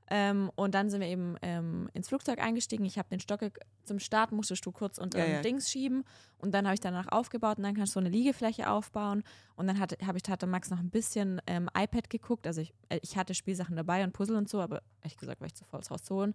Ähm, 0.10 0.52
und 0.56 0.74
dann 0.74 0.89
sind 0.89 1.02
wir 1.02 1.08
eben 1.08 1.36
ähm, 1.41 1.89
ins 1.93 2.08
Flugzeug 2.08 2.39
eingestiegen. 2.39 2.84
Ich 2.86 2.98
habe 2.98 3.10
den 3.10 3.19
Stocke 3.19 3.52
zum 3.84 4.00
Start, 4.00 4.32
musstest 4.32 4.65
du 4.65 4.72
kurz 4.72 4.98
unter 4.98 5.19
Ja, 5.19 5.26
dem 5.26 5.34
ja. 5.36 5.41
Dings 5.41 5.69
schieben. 5.69 6.04
Und 6.39 6.54
dann 6.54 6.65
habe 6.65 6.74
ich 6.74 6.80
danach 6.80 7.08
aufgebaut 7.10 7.58
und 7.58 7.63
dann 7.63 7.76
kannst 7.76 7.91
du 7.91 7.93
so 7.95 8.00
eine 8.00 8.10
Liegefläche 8.10 8.69
aufbauen. 8.69 9.24
Und 9.56 9.67
dann 9.67 9.80
hatte, 9.80 9.98
habe 10.06 10.17
ich, 10.17 10.30
hatte 10.30 10.48
Max 10.48 10.72
noch 10.72 10.80
ein 10.80 10.89
bisschen 10.89 11.41
ähm, 11.45 11.69
iPad 11.78 12.10
geguckt. 12.10 12.48
Also 12.48 12.62
ich, 12.62 12.74
äh, 12.89 13.00
ich 13.04 13.17
hatte 13.17 13.36
Spielsachen 13.36 13.76
dabei 13.76 14.04
und 14.04 14.13
Puzzle 14.13 14.36
und 14.36 14.50
so, 14.50 14.62
aber 14.62 14.82
ehrlich 15.02 15.17
gesagt 15.17 15.41
war 15.41 15.48
ich 15.48 15.56
zu 15.56 15.65
faul, 15.65 15.82
es 15.82 15.91
rauszuholen. 15.91 16.34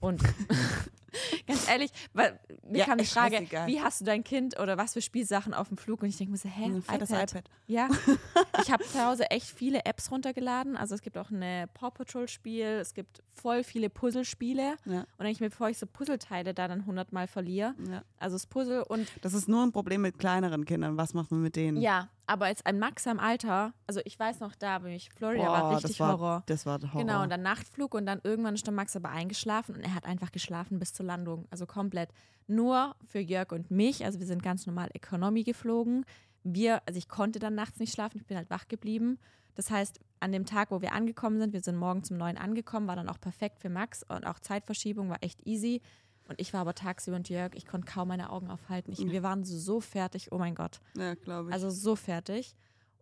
Und 0.00 0.22
ganz 1.46 1.68
ehrlich, 1.68 1.90
weil 2.12 2.38
mir 2.68 2.78
Ja, 2.78 2.84
kam 2.84 2.98
die 2.98 3.04
Frage, 3.06 3.40
wie 3.66 3.80
hast 3.80 4.00
du 4.00 4.04
dein 4.04 4.22
Kind 4.22 4.58
oder 4.60 4.76
was 4.78 4.92
für 4.92 5.02
Spielsachen 5.02 5.54
auf 5.54 5.68
dem 5.68 5.76
Flug? 5.76 6.02
Und 6.02 6.08
ich 6.08 6.16
denke 6.16 6.32
mir 6.32 6.38
so, 6.38 6.48
hä, 6.48 6.64
Ein 6.64 6.76
iPad? 6.78 7.10
iPad. 7.32 7.44
Ja, 7.66 7.88
ich 8.62 8.70
habe 8.70 8.84
zu 8.84 9.04
Hause 9.04 9.30
echt 9.30 9.46
viele 9.46 9.84
Apps 9.84 10.10
runtergeladen. 10.10 10.76
Also 10.76 10.94
es 10.94 11.02
gibt 11.02 11.18
auch 11.18 11.30
eine 11.30 11.66
Paw 11.74 11.90
Patrol 11.90 12.28
Spiel, 12.28 12.66
es 12.80 12.94
gibt 12.94 13.22
voll 13.34 13.64
viele 13.64 13.90
Puzzlespiele. 13.90 14.76
Ja. 14.84 15.00
Und 15.00 15.06
denke 15.18 15.32
ich 15.32 15.40
mir, 15.40 15.50
bevor 15.50 15.68
ich 15.68 15.78
so 15.78 15.86
Puzzleteile 15.86 16.54
da 16.54 16.68
dann 16.68 16.86
hundertmal 16.86 17.26
verliere, 17.26 17.74
Ja. 17.90 18.02
also 18.18 18.36
das 18.36 18.46
Puzzle 18.46 18.82
und 18.82 19.08
Das 19.22 19.34
ist 19.34 19.48
nur 19.48 19.62
ein 19.64 19.72
Problem 19.72 20.02
mit 20.02 20.18
kleineren 20.18 20.64
Kindern. 20.64 20.96
Was 20.96 21.14
macht 21.14 21.30
man 21.30 21.42
mit 21.42 21.56
denen? 21.56 21.78
ja, 21.80 22.08
aber 22.28 22.46
als 22.46 22.64
ein 22.64 22.78
Max 22.78 23.06
am 23.06 23.18
Alter, 23.18 23.72
also 23.86 24.00
ich 24.04 24.18
weiß 24.18 24.40
noch, 24.40 24.54
da 24.54 24.78
bin 24.80 24.92
ich, 24.92 25.10
Florida 25.10 25.44
Boah, 25.44 25.52
war 25.52 25.70
richtig 25.72 25.90
das 25.92 26.00
war, 26.00 26.12
Horror. 26.12 26.42
Das 26.46 26.66
war 26.66 26.80
Horror. 26.80 27.00
Genau, 27.00 27.22
und 27.22 27.30
dann 27.30 27.42
Nachtflug 27.42 27.94
und 27.94 28.06
dann 28.06 28.20
irgendwann 28.22 28.54
ist 28.54 28.66
der 28.66 28.74
Max 28.74 28.94
aber 28.94 29.08
eingeschlafen 29.08 29.76
und 29.76 29.80
er 29.80 29.94
hat 29.94 30.04
einfach 30.04 30.30
geschlafen 30.30 30.78
bis 30.78 30.92
zur 30.92 31.06
Landung. 31.06 31.46
Also 31.50 31.66
komplett. 31.66 32.10
Nur 32.46 32.94
für 33.06 33.18
Jörg 33.18 33.52
und 33.52 33.70
mich, 33.70 34.04
also 34.04 34.20
wir 34.20 34.26
sind 34.26 34.42
ganz 34.42 34.66
normal 34.66 34.90
Economy 34.92 35.42
geflogen. 35.42 36.04
Wir, 36.44 36.82
also 36.86 36.98
ich 36.98 37.08
konnte 37.08 37.38
dann 37.38 37.54
nachts 37.54 37.78
nicht 37.78 37.94
schlafen, 37.94 38.18
ich 38.18 38.26
bin 38.26 38.36
halt 38.36 38.50
wach 38.50 38.68
geblieben. 38.68 39.18
Das 39.54 39.70
heißt, 39.70 39.98
an 40.20 40.30
dem 40.30 40.46
Tag, 40.46 40.70
wo 40.70 40.80
wir 40.82 40.92
angekommen 40.92 41.40
sind, 41.40 41.52
wir 41.52 41.62
sind 41.62 41.76
morgens 41.76 42.10
um 42.10 42.16
neun 42.16 42.36
angekommen, 42.36 42.86
war 42.86 42.96
dann 42.96 43.08
auch 43.08 43.20
perfekt 43.20 43.58
für 43.58 43.70
Max 43.70 44.02
und 44.02 44.26
auch 44.26 44.38
Zeitverschiebung 44.38 45.08
war 45.08 45.18
echt 45.22 45.46
easy. 45.46 45.80
Und 46.28 46.40
ich 46.40 46.52
war 46.52 46.60
aber 46.60 46.74
tagsüber 46.74 47.16
und 47.16 47.28
Jörg, 47.28 47.54
ich 47.54 47.66
konnte 47.66 47.90
kaum 47.90 48.08
meine 48.08 48.30
Augen 48.30 48.50
aufhalten. 48.50 48.92
Ich, 48.92 48.98
wir 49.10 49.22
waren 49.22 49.44
so, 49.44 49.80
fertig, 49.80 50.30
oh 50.30 50.38
mein 50.38 50.54
Gott. 50.54 50.80
ja, 50.96 51.14
glaube 51.14 51.48
ich. 51.48 51.54
Also 51.54 51.70
so 51.70 51.96
fertig. 51.96 52.54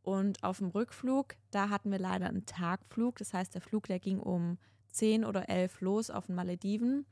Und 0.03 0.43
auf 0.45 0.59
dem 0.59 0.69
Rückflug, 0.69 1.35
da 1.51 1.69
hatten 1.69 1.91
wir 1.91 1.99
leider 1.99 2.27
einen 2.29 2.47
Tagflug. 2.47 3.19
Das 3.19 3.35
heißt, 3.35 3.53
der 3.55 3.61
Flug, 3.61 3.89
der 3.89 3.99
ging 3.99 4.21
um 4.21 4.59
10 4.93 5.25
oder 5.25 5.49
11 5.49 5.81
los 5.81 6.11
auf 6.11 6.27
den 6.27 6.37
Malediven. 6.37 7.05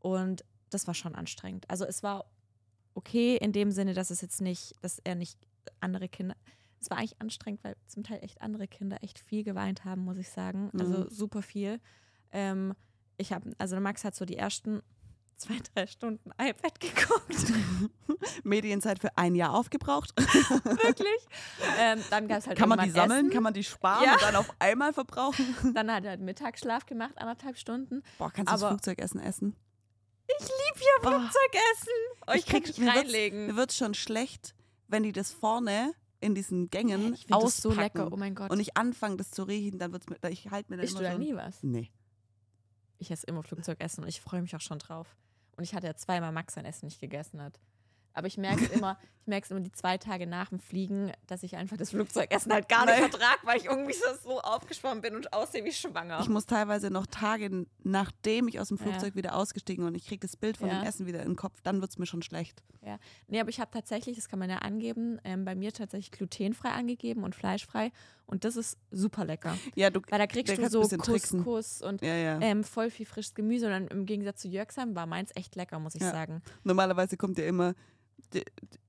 Und 0.00 0.44
das 0.68 0.86
war 0.86 0.92
schon 0.94 1.14
anstrengend. 1.14 1.68
Also 1.70 1.86
es 1.86 2.02
war 2.02 2.26
okay 2.92 3.36
in 3.36 3.52
dem 3.52 3.70
Sinne, 3.70 3.94
dass 3.94 4.10
es 4.10 4.20
jetzt 4.20 4.42
nicht, 4.42 4.74
dass 4.82 4.98
er 4.98 5.14
nicht 5.14 5.38
andere 5.80 6.08
Kinder. 6.08 6.36
Es 6.80 6.90
war 6.90 6.98
eigentlich 6.98 7.18
anstrengend, 7.22 7.64
weil 7.64 7.76
zum 7.86 8.02
Teil 8.04 8.18
echt 8.22 8.42
andere 8.42 8.68
Kinder 8.68 8.98
echt 9.02 9.18
viel 9.18 9.42
geweint 9.42 9.86
haben, 9.86 10.02
muss 10.04 10.18
ich 10.18 10.28
sagen. 10.28 10.70
Also 10.78 11.04
Mhm. 11.04 11.08
super 11.08 11.40
viel. 11.40 11.80
Ähm, 12.30 12.74
ich 13.16 13.32
habe, 13.32 13.52
also 13.56 13.80
Max 13.80 14.04
hat 14.04 14.14
so 14.14 14.26
die 14.26 14.36
ersten 14.36 14.82
zwei, 15.36 15.58
drei 15.74 15.86
Stunden 15.86 16.30
iPad 16.38 16.80
geguckt. 16.80 17.52
Medienzeit 18.44 18.98
für 18.98 19.16
ein 19.16 19.34
Jahr 19.34 19.54
aufgebraucht. 19.54 20.12
Wirklich. 20.18 21.08
Ähm, 21.80 22.00
dann 22.10 22.28
gab 22.28 22.38
es 22.38 22.46
halt 22.46 22.58
Kann 22.58 22.68
man 22.68 22.80
die 22.80 22.90
sammeln? 22.90 23.26
Essen. 23.26 23.30
Kann 23.30 23.42
man 23.42 23.54
die 23.54 23.64
sparen 23.64 24.04
Ja. 24.04 24.14
und 24.14 24.22
dann 24.22 24.36
auf 24.36 24.50
einmal 24.58 24.92
verbrauchen? 24.92 25.44
Dann 25.74 25.90
hat 25.92 26.04
er 26.04 26.10
halt 26.10 26.20
Mittagsschlaf 26.20 26.86
gemacht, 26.86 27.12
anderthalb 27.16 27.56
Stunden. 27.58 28.02
Boah, 28.18 28.30
kannst 28.30 28.52
du 28.52 28.58
das 28.58 28.68
Flugzeugessen 28.68 29.20
essen? 29.20 29.56
Ich 30.26 30.40
liebe 30.46 30.84
Oh. 31.02 31.08
Flugzeugessen. 31.08 31.92
Oh, 32.26 32.32
ich, 32.32 32.36
Ich 32.40 32.46
kann 32.46 32.62
krieg- 32.62 32.78
mich 32.78 32.86
wird's- 32.86 32.96
reinlegen. 32.98 33.46
Mir 33.46 33.56
wird 33.56 33.72
schon 33.72 33.94
schlecht, 33.94 34.54
wenn 34.88 35.02
die 35.02 35.12
das 35.12 35.32
vorne 35.32 35.92
in 36.20 36.34
diesen 36.34 36.70
Gängen 36.70 37.12
ich 37.12 37.24
auspacken 37.32 37.44
das 37.44 37.56
so 37.58 37.70
lecker. 37.72 38.08
Oh 38.10 38.16
mein 38.16 38.34
Gott. 38.34 38.50
und 38.50 38.58
ich 38.60 38.76
anfange, 38.76 39.16
das 39.16 39.30
zu 39.30 39.42
riechen, 39.42 39.78
dann 39.78 39.92
wird's 39.92 40.06
mir, 40.08 40.16
ich 40.30 40.50
halte 40.50 40.70
mir 40.70 40.78
dann 40.78 40.84
Isst 40.86 40.94
immer 40.98 41.02
du 41.10 41.12
da 41.12 41.18
nie 41.18 41.34
was? 41.34 41.62
Nee. 41.62 41.90
Ich 42.98 43.10
esse 43.10 43.26
immer 43.26 43.42
Flugzeugessen 43.42 44.04
und 44.04 44.08
ich 44.08 44.20
freue 44.20 44.42
mich 44.42 44.54
auch 44.56 44.60
schon 44.60 44.78
drauf. 44.78 45.16
Und 45.56 45.64
ich 45.64 45.74
hatte 45.74 45.86
ja 45.86 45.94
zweimal 45.94 46.32
Max 46.32 46.54
sein 46.54 46.64
Essen 46.64 46.86
nicht 46.86 47.00
gegessen 47.00 47.40
hat. 47.42 47.60
Aber 48.16 48.28
ich 48.28 48.38
merke 48.38 48.64
immer, 48.66 48.96
ich 49.22 49.26
merke 49.26 49.44
es 49.44 49.50
immer 49.50 49.58
die 49.60 49.72
zwei 49.72 49.98
Tage 49.98 50.28
nach 50.28 50.50
dem 50.50 50.60
Fliegen, 50.60 51.10
dass 51.26 51.42
ich 51.42 51.56
einfach 51.56 51.76
das 51.76 51.90
Flugzeugessen 51.90 52.52
halt 52.52 52.68
gar 52.68 52.86
nicht 52.86 52.94
vertrag, 52.98 53.40
weil 53.42 53.56
ich 53.58 53.64
irgendwie 53.64 53.92
so, 53.92 54.06
so 54.22 54.40
aufgeschwommen 54.40 55.00
bin 55.00 55.16
und 55.16 55.32
aussehe 55.32 55.64
wie 55.64 55.72
schwanger. 55.72 56.20
Ich 56.20 56.28
muss 56.28 56.46
teilweise 56.46 56.90
noch 56.90 57.06
Tage, 57.06 57.66
nachdem 57.82 58.46
ich 58.46 58.60
aus 58.60 58.68
dem 58.68 58.76
Ja. 58.76 58.84
Flugzeug 58.84 59.16
wieder 59.16 59.34
ausgestiegen 59.34 59.84
und 59.84 59.96
ich 59.96 60.06
kriege 60.06 60.20
das 60.24 60.36
Bild 60.36 60.56
von 60.56 60.68
Ja. 60.68 60.78
dem 60.80 60.86
Essen 60.86 61.06
wieder 61.06 61.22
in 61.22 61.30
den 61.30 61.36
Kopf, 61.36 61.60
dann 61.62 61.80
wird 61.80 61.90
es 61.90 61.98
mir 61.98 62.06
schon 62.06 62.22
schlecht. 62.22 62.62
Nee, 63.28 63.40
aber 63.40 63.48
ich 63.48 63.58
habe 63.60 63.70
tatsächlich, 63.72 64.14
das 64.16 64.28
kann 64.28 64.38
man 64.38 64.50
ja 64.50 64.58
angeben, 64.58 65.18
ähm, 65.24 65.44
bei 65.44 65.54
mir 65.56 65.72
tatsächlich 65.72 66.12
glutenfrei 66.12 66.68
angegeben 66.68 67.24
und 67.24 67.34
fleischfrei. 67.34 67.90
Und 68.26 68.44
das 68.44 68.56
ist 68.56 68.78
super 68.90 69.24
lecker. 69.24 69.56
Ja, 69.74 69.90
du, 69.90 70.00
Weil 70.08 70.18
da 70.18 70.26
kriegst 70.26 70.56
du 70.56 70.68
so. 70.68 70.80
Couscous 70.96 71.82
und 71.82 72.00
ja, 72.02 72.14
ja. 72.14 72.40
ähm, 72.40 72.64
voll 72.64 72.90
viel 72.90 73.04
frisches 73.06 73.34
Gemüse. 73.34 73.66
Und 73.66 73.72
dann 73.72 73.88
im 73.88 74.06
Gegensatz 74.06 74.40
zu 74.40 74.48
Jörgsheim 74.48 74.94
war 74.94 75.06
meins 75.06 75.30
echt 75.34 75.54
lecker, 75.56 75.78
muss 75.78 75.94
ich 75.94 76.00
Ja. 76.02 76.10
sagen. 76.10 76.42
Normalerweise 76.64 77.16
kommt 77.16 77.38
ja 77.38 77.44
immer 77.46 77.74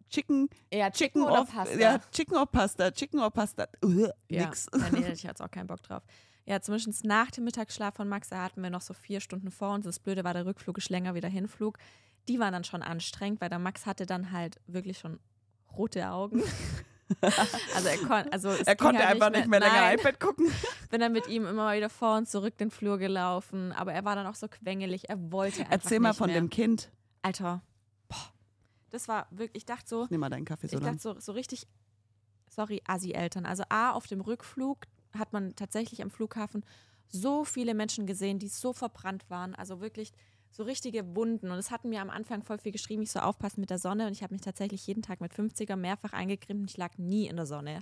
Chicken, 0.09 0.49
Ja, 0.71 0.89
Chicken 0.89 1.23
oder 1.23 1.39
or 1.39 1.45
Pasta. 1.45 1.77
Ja, 1.77 1.99
Chicken 2.11 2.37
or 2.37 2.45
Pasta, 2.45 2.91
Chicken 2.91 3.19
or 3.19 3.31
Pasta. 3.31 3.67
Uh, 3.83 4.07
Ja, 4.29 4.45
Nix. 4.45 4.67
ja, 4.73 4.89
nee, 4.91 5.07
ich 5.11 5.23
jetzt 5.23 5.41
auch 5.41 5.51
keinen 5.51 5.67
Bock 5.67 5.83
drauf. 5.83 6.03
Ja, 6.45 6.61
zumindest 6.61 7.03
nach 7.03 7.31
dem 7.31 7.43
Mittagsschlaf 7.43 7.95
von 7.95 8.07
Max, 8.07 8.29
da 8.29 8.43
hatten 8.43 8.61
wir 8.61 8.69
noch 8.69 8.81
so 8.81 8.93
vier 8.93 9.19
Stunden 9.19 9.51
vor 9.51 9.73
uns. 9.73 9.85
Das 9.85 9.99
Blöde 9.99 10.23
war, 10.23 10.33
der 10.33 10.45
Rückflug 10.45 10.77
ist 10.77 10.89
länger 10.89 11.15
wie 11.15 11.21
der 11.21 11.29
Hinflug. 11.31 11.77
Die 12.27 12.39
waren 12.39 12.53
dann 12.53 12.63
schon 12.63 12.81
anstrengend, 12.83 13.41
weil 13.41 13.49
der 13.49 13.59
Max 13.59 13.85
hatte 13.85 14.05
dann 14.05 14.31
halt 14.31 14.61
wirklich 14.67 14.99
schon 14.99 15.19
rote 15.75 16.07
Augen. 16.09 16.41
also 17.21 17.87
er, 17.87 17.97
kon 17.97 18.31
also 18.31 18.49
Er 18.49 18.75
konnte 18.75 18.99
halt 19.05 19.11
einfach 19.15 19.29
nicht 19.29 19.47
mehr, 19.47 19.59
länger 19.59 19.73
Nein, 19.73 19.99
iPad 19.99 20.19
gucken. 20.19 20.51
bin 20.89 20.99
dann 21.01 21.11
mit 21.11 21.27
ihm 21.27 21.45
immer 21.45 21.73
wieder 21.75 21.89
vor 21.89 22.17
und 22.17 22.27
zurück 22.27 22.57
den 22.57 22.71
Flur 22.71 22.97
gelaufen. 22.97 23.71
Aber 23.73 23.93
er 23.93 24.03
war 24.05 24.15
dann 24.15 24.25
auch 24.27 24.35
so 24.35 24.47
quengelig. 24.47 25.09
Er 25.09 25.31
wollte 25.31 25.61
einfach 25.61 25.71
Erzähl 25.73 25.99
mal 25.99 26.09
nicht 26.09 26.17
von 26.17 26.27
mehr. 26.27 26.35
dem 26.41 26.49
Kind. 26.49 26.91
Alter, 27.21 27.61
boah, 28.07 28.33
das 28.89 29.07
war 29.07 29.27
wirklich, 29.31 29.61
ich 29.63 29.65
dachte 29.65 29.87
so, 29.87 30.07
Nimm 30.09 30.19
mal 30.19 30.29
deinen 30.29 30.45
Kaffee 30.45 30.67
so 30.67 30.77
ich 30.77 30.83
lang. 30.83 30.93
dachte 30.97 31.01
so, 31.01 31.19
so 31.19 31.31
richtig, 31.31 31.67
sorry, 32.49 32.81
Assi-Eltern. 32.87 33.45
Also 33.45 33.63
A, 33.69 33.91
auf 33.91 34.07
dem 34.07 34.21
Rückflug 34.21 34.85
hat 35.17 35.33
man 35.33 35.55
tatsächlich 35.55 36.01
am 36.01 36.11
Flughafen 36.11 36.65
so 37.07 37.45
viele 37.45 37.73
Menschen 37.73 38.07
gesehen, 38.07 38.39
die 38.39 38.47
so 38.47 38.73
verbrannt 38.73 39.29
waren. 39.29 39.53
Also 39.55 39.79
wirklich 39.79 40.11
so 40.55 40.63
richtige 40.63 41.15
Wunden. 41.15 41.51
Und 41.51 41.57
es 41.57 41.69
hatten 41.69 41.89
mir 41.89 42.01
am 42.01 42.09
Anfang 42.09 42.41
voll 42.43 42.57
viel 42.57 42.71
geschrieben, 42.71 43.01
ich 43.01 43.11
soll 43.11 43.23
aufpassen 43.23 43.59
mit 43.59 43.69
der 43.69 43.77
Sonne. 43.77 44.07
Und 44.07 44.13
ich 44.13 44.23
habe 44.23 44.33
mich 44.33 44.41
tatsächlich 44.41 44.87
jeden 44.87 45.01
Tag 45.01 45.19
mit 45.19 45.33
50er 45.33 45.75
mehrfach 45.75 46.13
eingecremt 46.13 46.61
und 46.61 46.69
ich 46.69 46.77
lag 46.77 46.97
nie 46.97 47.27
in 47.27 47.35
der 47.35 47.45
Sonne. 47.45 47.81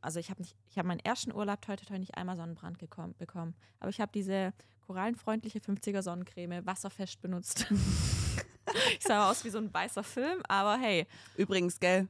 Also 0.00 0.18
ich 0.18 0.30
habe 0.30 0.40
nicht, 0.42 0.56
ich 0.70 0.78
habe 0.78 0.88
meinen 0.88 1.00
ersten 1.00 1.32
Urlaub 1.32 1.66
heute 1.68 1.86
toi, 1.86 1.98
nicht 1.98 2.16
einmal 2.16 2.36
Sonnenbrand 2.36 2.78
gekommen, 2.78 3.14
bekommen. 3.18 3.54
Aber 3.78 3.90
ich 3.90 4.00
habe 4.00 4.10
diese 4.12 4.52
korallenfreundliche 4.86 5.60
50er 5.60 6.02
Sonnencreme 6.02 6.66
wasserfest 6.66 7.20
benutzt. 7.20 7.66
ich 8.98 9.04
sah 9.04 9.30
aus 9.30 9.44
wie 9.44 9.50
so 9.50 9.58
ein 9.58 9.72
weißer 9.72 10.02
Film, 10.02 10.40
aber 10.48 10.78
hey. 10.78 11.06
Übrigens, 11.36 11.78
gell, 11.78 12.08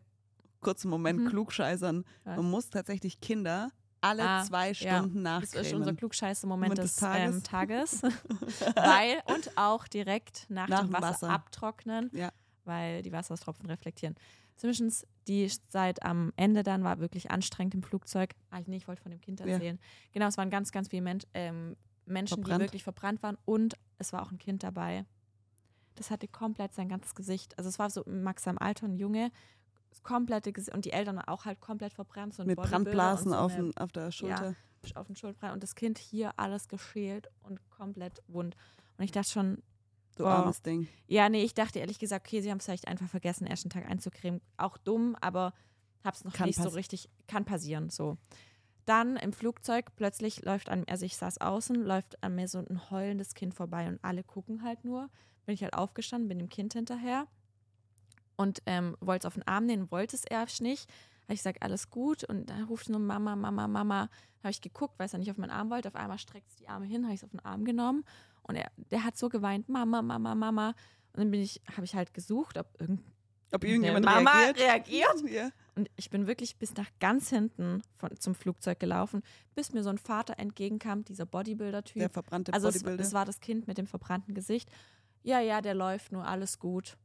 kurzen 0.61 0.89
Moment, 0.89 1.21
Mhm. 1.21 1.29
klugscheißern. 1.29 2.05
Was? 2.25 2.37
Man 2.37 2.51
muss 2.51 2.71
tatsächlich 2.71 3.21
Kinder 3.21 3.71
alle 4.01 4.23
Ah, 4.27 4.45
zwei 4.45 4.69
ja. 4.73 4.75
Stunden 4.99 5.25
Das 5.25 5.45
ist 5.45 5.57
unser 5.57 5.79
nachcremen. 5.79 5.97
klugscheiße-Moment 5.97 6.71
Moment 6.77 6.79
des, 6.85 6.97
des 6.97 7.05
ähm, 7.37 7.43
Tages. 7.43 8.03
weil, 8.75 9.23
und 9.27 9.57
auch 9.57 9.87
direkt 9.89 10.47
nach, 10.49 10.69
Nach 10.69 10.81
dem 10.85 10.93
Wasser, 10.93 11.07
Wasser. 11.09 11.31
abtrocknen, 11.31 12.11
Ja. 12.13 12.31
weil 12.65 13.03
die 13.03 13.13
Wassertropfen 13.13 13.67
reflektieren. 13.67 14.15
Zumindest 14.57 15.07
die 15.27 15.49
Zeit 15.69 16.03
am 16.03 16.33
Ende 16.37 16.63
dann 16.63 16.85
war 16.85 16.99
wirklich 16.99 17.31
anstrengend 17.31 17.75
im 17.75 17.83
Flugzeug. 17.83 18.35
Ah, 18.51 18.61
nee, 18.67 18.77
ich 18.77 18.89
wollte 18.89 19.03
von 19.03 19.11
dem 19.11 19.21
Kind 19.21 19.41
Ja. 19.41 19.47
erzählen. 19.47 19.79
Genau, 20.13 20.27
es 20.27 20.37
waren 20.37 20.51
ganz, 20.51 20.71
ganz 20.73 20.89
viele 20.89 21.03
Men 21.03 21.19
ähm, 21.35 21.77
Menschen, 22.07 22.39
Verbrannt. 22.39 22.61
die 22.61 22.65
wirklich 22.67 22.83
verbrannt 22.83 23.23
waren 23.23 23.39
und 23.45 23.75
es 23.99 24.13
war 24.13 24.23
auch 24.23 24.33
ein 24.33 24.39
Kind 24.39 24.63
dabei. 24.63 25.05
Das 25.95 26.11
hatte 26.11 26.29
komplett 26.29 26.75
sein 26.75 26.89
ganzes 26.89 27.15
Gesicht. 27.15 27.57
Also 27.59 27.69
es 27.69 27.79
war 27.79 27.91
so 27.91 28.03
Max 28.07 28.47
am 28.49 28.59
Alter, 28.59 28.87
ein 28.87 28.97
Junge, 28.97 29.31
das 29.91 30.03
komplette 30.03 30.53
Gesicht 30.53 30.75
und 30.75 30.85
die 30.85 30.93
Eltern 30.93 31.19
auch 31.19 31.45
halt 31.45 31.61
komplett 31.61 31.93
verbrannt. 31.93 32.35
So 32.35 32.45
Mit 32.45 32.57
Brandblasen 32.57 33.33
so 33.33 33.37
auf, 33.37 33.53
eine 33.53 33.71
auf 33.77 33.93
der 33.93 34.11
Schulter. 34.11 34.55
auf 34.95 35.07
den 35.07 35.17
Schultern 35.17 35.53
und 35.53 35.63
das 35.63 35.75
Kind 35.75 35.99
hier 35.99 36.33
alles 36.39 36.69
geschält 36.69 37.29
und 37.43 37.61
komplett 37.71 38.23
wund. 38.29 38.57
Und 38.97 39.05
ich 39.05 39.13
dachte 39.13 39.31
schon, 39.31 39.63
Du 40.17 40.25
Oh. 40.25 40.29
armes 40.29 40.61
Ding. 40.63 40.87
ja, 41.07 41.29
nee, 41.29 41.43
ich 41.45 41.55
dachte 41.55 41.79
ehrlich 41.79 41.99
gesagt, 41.99 42.27
okay, 42.27 42.41
sie 42.43 42.51
haben 42.51 42.59
es 42.59 42.65
vielleicht 42.67 42.89
einfach 42.89 43.09
vergessen, 43.09 43.47
ersten 43.47 43.71
Tag 43.71 43.89
einzucremen. 43.89 44.41
Auch 44.59 44.77
dumm, 44.77 45.17
aber 45.21 45.55
hab's 46.05 46.25
noch 46.25 46.33
Kann 46.35 46.47
nicht 46.47 46.61
so 46.61 46.69
richtig, 46.71 47.09
kann 47.27 47.45
passieren, 47.45 47.89
so. 47.91 48.19
Dann 48.85 49.17
im 49.17 49.33
Flugzeug 49.33 49.95
plötzlich 49.97 50.43
läuft 50.45 50.69
an, 50.69 50.85
also 50.89 51.07
ich 51.07 51.17
saß 51.17 51.41
außen, 51.41 51.77
läuft 51.77 52.23
an 52.23 52.35
mir 52.35 52.49
so 52.49 52.59
ein 52.59 52.91
heulendes 52.91 53.35
Kind 53.35 53.55
vorbei 53.55 53.89
und 53.89 53.99
alle 54.03 54.23
gucken 54.25 54.63
halt 54.63 54.85
nur. 54.85 55.09
Bin 55.47 55.55
ich 55.55 55.63
halt 55.63 55.75
aufgestanden, 55.75 56.29
bin 56.29 56.39
dem 56.39 56.49
Kind 56.49 56.75
hinterher 56.75 57.27
und 58.41 58.63
ähm, 58.67 58.97
wollte 59.01 59.27
es 59.27 59.27
auf 59.27 59.35
den 59.35 59.47
Arm 59.47 59.67
nehmen, 59.67 59.91
wollte 59.91 60.17
es 60.17 60.25
erst 60.25 60.63
nicht. 60.63 60.89
Habe 61.25 61.35
ich 61.35 61.41
gesagt, 61.41 61.63
alles 61.63 61.91
gut 61.91 62.25
und 62.25 62.49
dann 62.51 62.65
ruft 62.65 62.89
nur 62.89 62.99
Mama, 62.99 63.37
Mama, 63.37 63.69
Mama. 63.69 64.09
Habe 64.43 64.51
ich 64.51 64.61
geguckt, 64.63 64.95
weil 64.99 65.07
es 65.07 65.13
er 65.13 65.19
nicht 65.19 65.31
auf 65.31 65.37
meinen 65.37 65.51
Arm 65.51 65.69
wollte. 65.71 65.89
Auf 65.89 65.95
einmal 65.95 66.19
streckt 66.19 66.49
es 66.49 66.57
die 66.57 66.69
Arme 66.69 66.87
hin, 66.87 67.05
habe 67.05 67.13
ich 67.15 67.21
es 67.21 67.25
auf 67.25 67.31
den 67.31 67.41
Arm 67.45 67.65
genommen 67.65 68.05
und 68.43 68.57
er, 68.57 68.71
der 68.91 69.05
hat 69.05 69.17
so 69.19 69.29
geweint, 69.29 69.69
Mama, 69.69 70.01
Mama, 70.03 70.35
Mama. 70.35 70.69
Und 71.13 71.19
dann 71.21 71.31
bin 71.31 71.41
ich, 71.43 71.61
habe 71.77 71.85
ich 71.85 71.95
halt 71.95 72.15
gesucht, 72.15 72.57
ob 72.57 72.67
irgend 72.81 73.01
Ob 73.53 73.63
irgendjemand 73.65 74.05
Mama 74.07 74.31
reagiert? 74.31 74.59
reagiert. 74.67 75.23
Ja. 75.31 75.51
und 75.77 75.91
ich 75.97 76.09
bin 76.11 76.27
wirklich 76.27 76.57
bis 76.57 76.75
nach 76.77 76.89
ganz 77.01 77.29
hinten 77.29 77.83
von, 77.97 78.17
zum 78.19 78.35
Flugzeug 78.35 78.81
gelaufen, 78.81 79.23
bis 79.55 79.73
mir 79.73 79.83
so 79.83 79.91
ein 79.91 79.99
Vater 79.99 80.39
entgegenkam, 80.39 81.05
dieser 81.05 81.27
Bodybuilder-Typ. 81.27 81.99
Der 82.01 82.11
verbrannte 82.11 82.53
Also 82.55 82.69
es, 82.69 82.75
Bodybuilder. 82.77 83.03
es 83.05 83.13
war 83.13 83.25
das 83.25 83.41
Kind 83.41 83.67
mit 83.69 83.77
dem 83.77 83.87
verbrannten 83.87 84.35
Gesicht. 84.35 84.69
Ja, 85.23 85.41
ja, 85.41 85.61
der 85.61 85.75
läuft 85.75 86.13
nur, 86.13 86.27
alles 86.27 86.59
gut. 86.59 86.97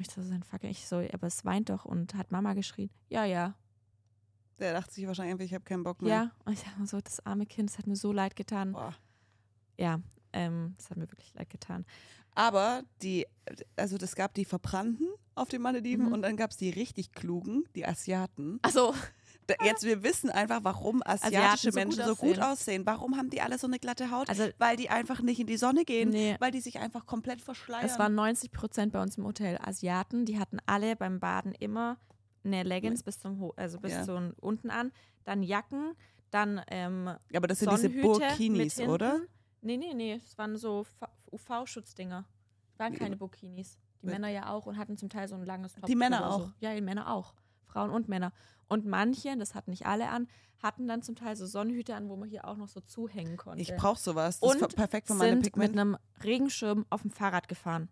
Und 0.00 0.06
ich 0.06 0.14
so, 0.14 0.22
sein 0.22 0.42
Fuck, 0.42 0.64
ich 0.64 0.86
so, 0.88 0.96
aber 1.12 1.26
es 1.26 1.44
weint 1.44 1.68
doch 1.68 1.84
und 1.84 2.14
hat 2.14 2.30
Mama 2.32 2.54
geschrien. 2.54 2.88
Ja, 3.10 3.26
ja, 3.26 3.54
der 4.58 4.72
dachte 4.72 4.94
sich 4.94 5.06
wahrscheinlich 5.06 5.32
einfach, 5.32 5.44
ich 5.44 5.52
habe 5.52 5.64
keinen 5.64 5.82
Bock 5.84 6.00
mehr. 6.00 6.10
ja. 6.14 6.30
Und 6.46 6.54
ich 6.54 6.62
dachte 6.62 6.80
mir 6.80 6.86
so, 6.86 6.98
das 7.02 7.24
arme 7.26 7.44
Kind, 7.44 7.68
das 7.68 7.76
hat 7.78 7.86
mir 7.86 7.96
so 7.96 8.10
leid 8.12 8.34
getan. 8.34 8.72
Boah. 8.72 8.94
Ja, 9.76 10.00
ähm, 10.32 10.72
das 10.78 10.88
hat 10.88 10.96
mir 10.96 11.10
wirklich 11.10 11.34
leid 11.34 11.50
getan. 11.50 11.84
Aber 12.34 12.82
die, 13.02 13.26
also 13.76 13.96
es 13.98 14.14
gab 14.14 14.32
die 14.32 14.46
Verbrannten 14.46 15.06
auf 15.34 15.48
den 15.50 15.60
Malediven 15.60 16.06
Mhm. 16.06 16.12
und 16.12 16.22
dann 16.22 16.36
gab 16.38 16.50
es 16.52 16.56
die 16.56 16.70
richtig 16.70 17.12
klugen, 17.12 17.64
die 17.74 17.84
Asiaten. 17.86 18.58
Also, 18.62 18.94
jetzt, 19.64 19.84
wir 19.84 20.02
wissen 20.02 20.30
einfach, 20.30 20.60
warum 20.62 21.02
asiatische 21.04 21.36
Asiaten 21.68 21.72
so 21.72 21.78
Menschen 21.78 21.98
gut 21.98 22.06
so 22.06 22.16
gut 22.16 22.38
aussehen. 22.40 22.86
Warum 22.86 23.16
haben 23.16 23.30
die 23.30 23.40
alle 23.40 23.58
so 23.58 23.66
eine 23.66 23.78
glatte 23.78 24.10
Haut? 24.10 24.28
also 24.28 24.44
Weil 24.58 24.76
die 24.76 24.90
einfach 24.90 25.22
nicht 25.22 25.40
in 25.40 25.46
die 25.46 25.56
Sonne 25.56 25.84
gehen, 25.84 26.10
nee. 26.10 26.36
weil 26.40 26.50
die 26.50 26.60
sich 26.60 26.78
einfach 26.78 27.06
komplett 27.06 27.40
verschleiern. 27.40 27.84
Es 27.84 27.98
waren 27.98 28.14
90 28.14 28.52
Prozent 28.52 28.92
bei 28.92 29.02
uns 29.02 29.16
im 29.18 29.24
Hotel 29.24 29.58
Asiaten. 29.62 30.24
Die 30.24 30.38
hatten 30.38 30.58
alle 30.66 30.96
beim 30.96 31.20
Baden 31.20 31.52
immer 31.52 31.98
eine 32.44 32.62
Leggings 32.62 33.02
bis 33.02 33.18
zum 33.20 33.38
Ho 33.40 33.52
also 33.56 33.78
bis 33.78 33.92
Ja. 33.92 34.04
zum 34.04 34.32
unten 34.40 34.70
an, 34.70 34.92
dann 35.24 35.42
Jacken, 35.42 35.94
dann 36.30 36.62
ähm, 36.68 37.10
aber 37.34 37.46
das 37.48 37.58
sind 37.58 37.70
diese 37.72 37.90
Burkinis, 37.90 38.80
oder? 38.80 39.20
Nee, 39.62 39.76
nee, 39.76 39.92
nee, 39.94 40.14
es 40.14 40.38
waren 40.38 40.56
so 40.56 40.86
UV-Schutzdinger. 41.32 42.24
Waren 42.78 42.92
Nee. 42.92 42.98
keine 42.98 43.16
Burkinis. 43.16 43.78
Die? 44.02 44.06
Männer 44.06 44.28
ja 44.28 44.48
auch 44.50 44.66
und 44.66 44.78
hatten 44.78 44.96
zum 44.96 45.10
Teil 45.10 45.28
so 45.28 45.34
ein 45.34 45.44
langes 45.44 45.74
Top. 45.74 45.84
Die 45.84 45.94
Männer 45.96 46.30
auch? 46.30 46.40
So. 46.40 46.52
Ja, 46.60 46.74
die 46.74 46.80
Männer 46.80 47.12
auch. 47.12 47.34
Frauen 47.66 47.90
und 47.90 48.08
Männer. 48.08 48.32
Und 48.70 48.86
manche, 48.86 49.36
das 49.36 49.54
hatten 49.54 49.70
nicht 49.70 49.84
alle 49.84 50.08
an, 50.08 50.28
hatten 50.62 50.86
dann 50.88 51.02
zum 51.02 51.16
Teil 51.16 51.36
so 51.36 51.44
Sonnenhüte 51.44 51.94
an, 51.94 52.08
wo 52.08 52.16
man 52.16 52.28
hier 52.28 52.46
auch 52.46 52.56
noch 52.56 52.68
so 52.68 52.80
zuhängen 52.80 53.36
konnte. 53.36 53.60
Ich 53.60 53.74
brauche 53.76 53.98
sowas. 53.98 54.40
Das 54.40 54.54
ist 54.54 54.62
Und 54.62 54.74
perfekt 54.76 55.08
für 55.08 55.14
meine 55.14 55.30
sind 55.32 55.42
mit 55.42 55.52
Pigmente. 55.52 55.80
einem 55.80 55.96
Regenschirm 56.22 56.86
auf 56.88 57.02
dem 57.02 57.10
Fahrrad 57.10 57.48
gefahren. 57.48 57.88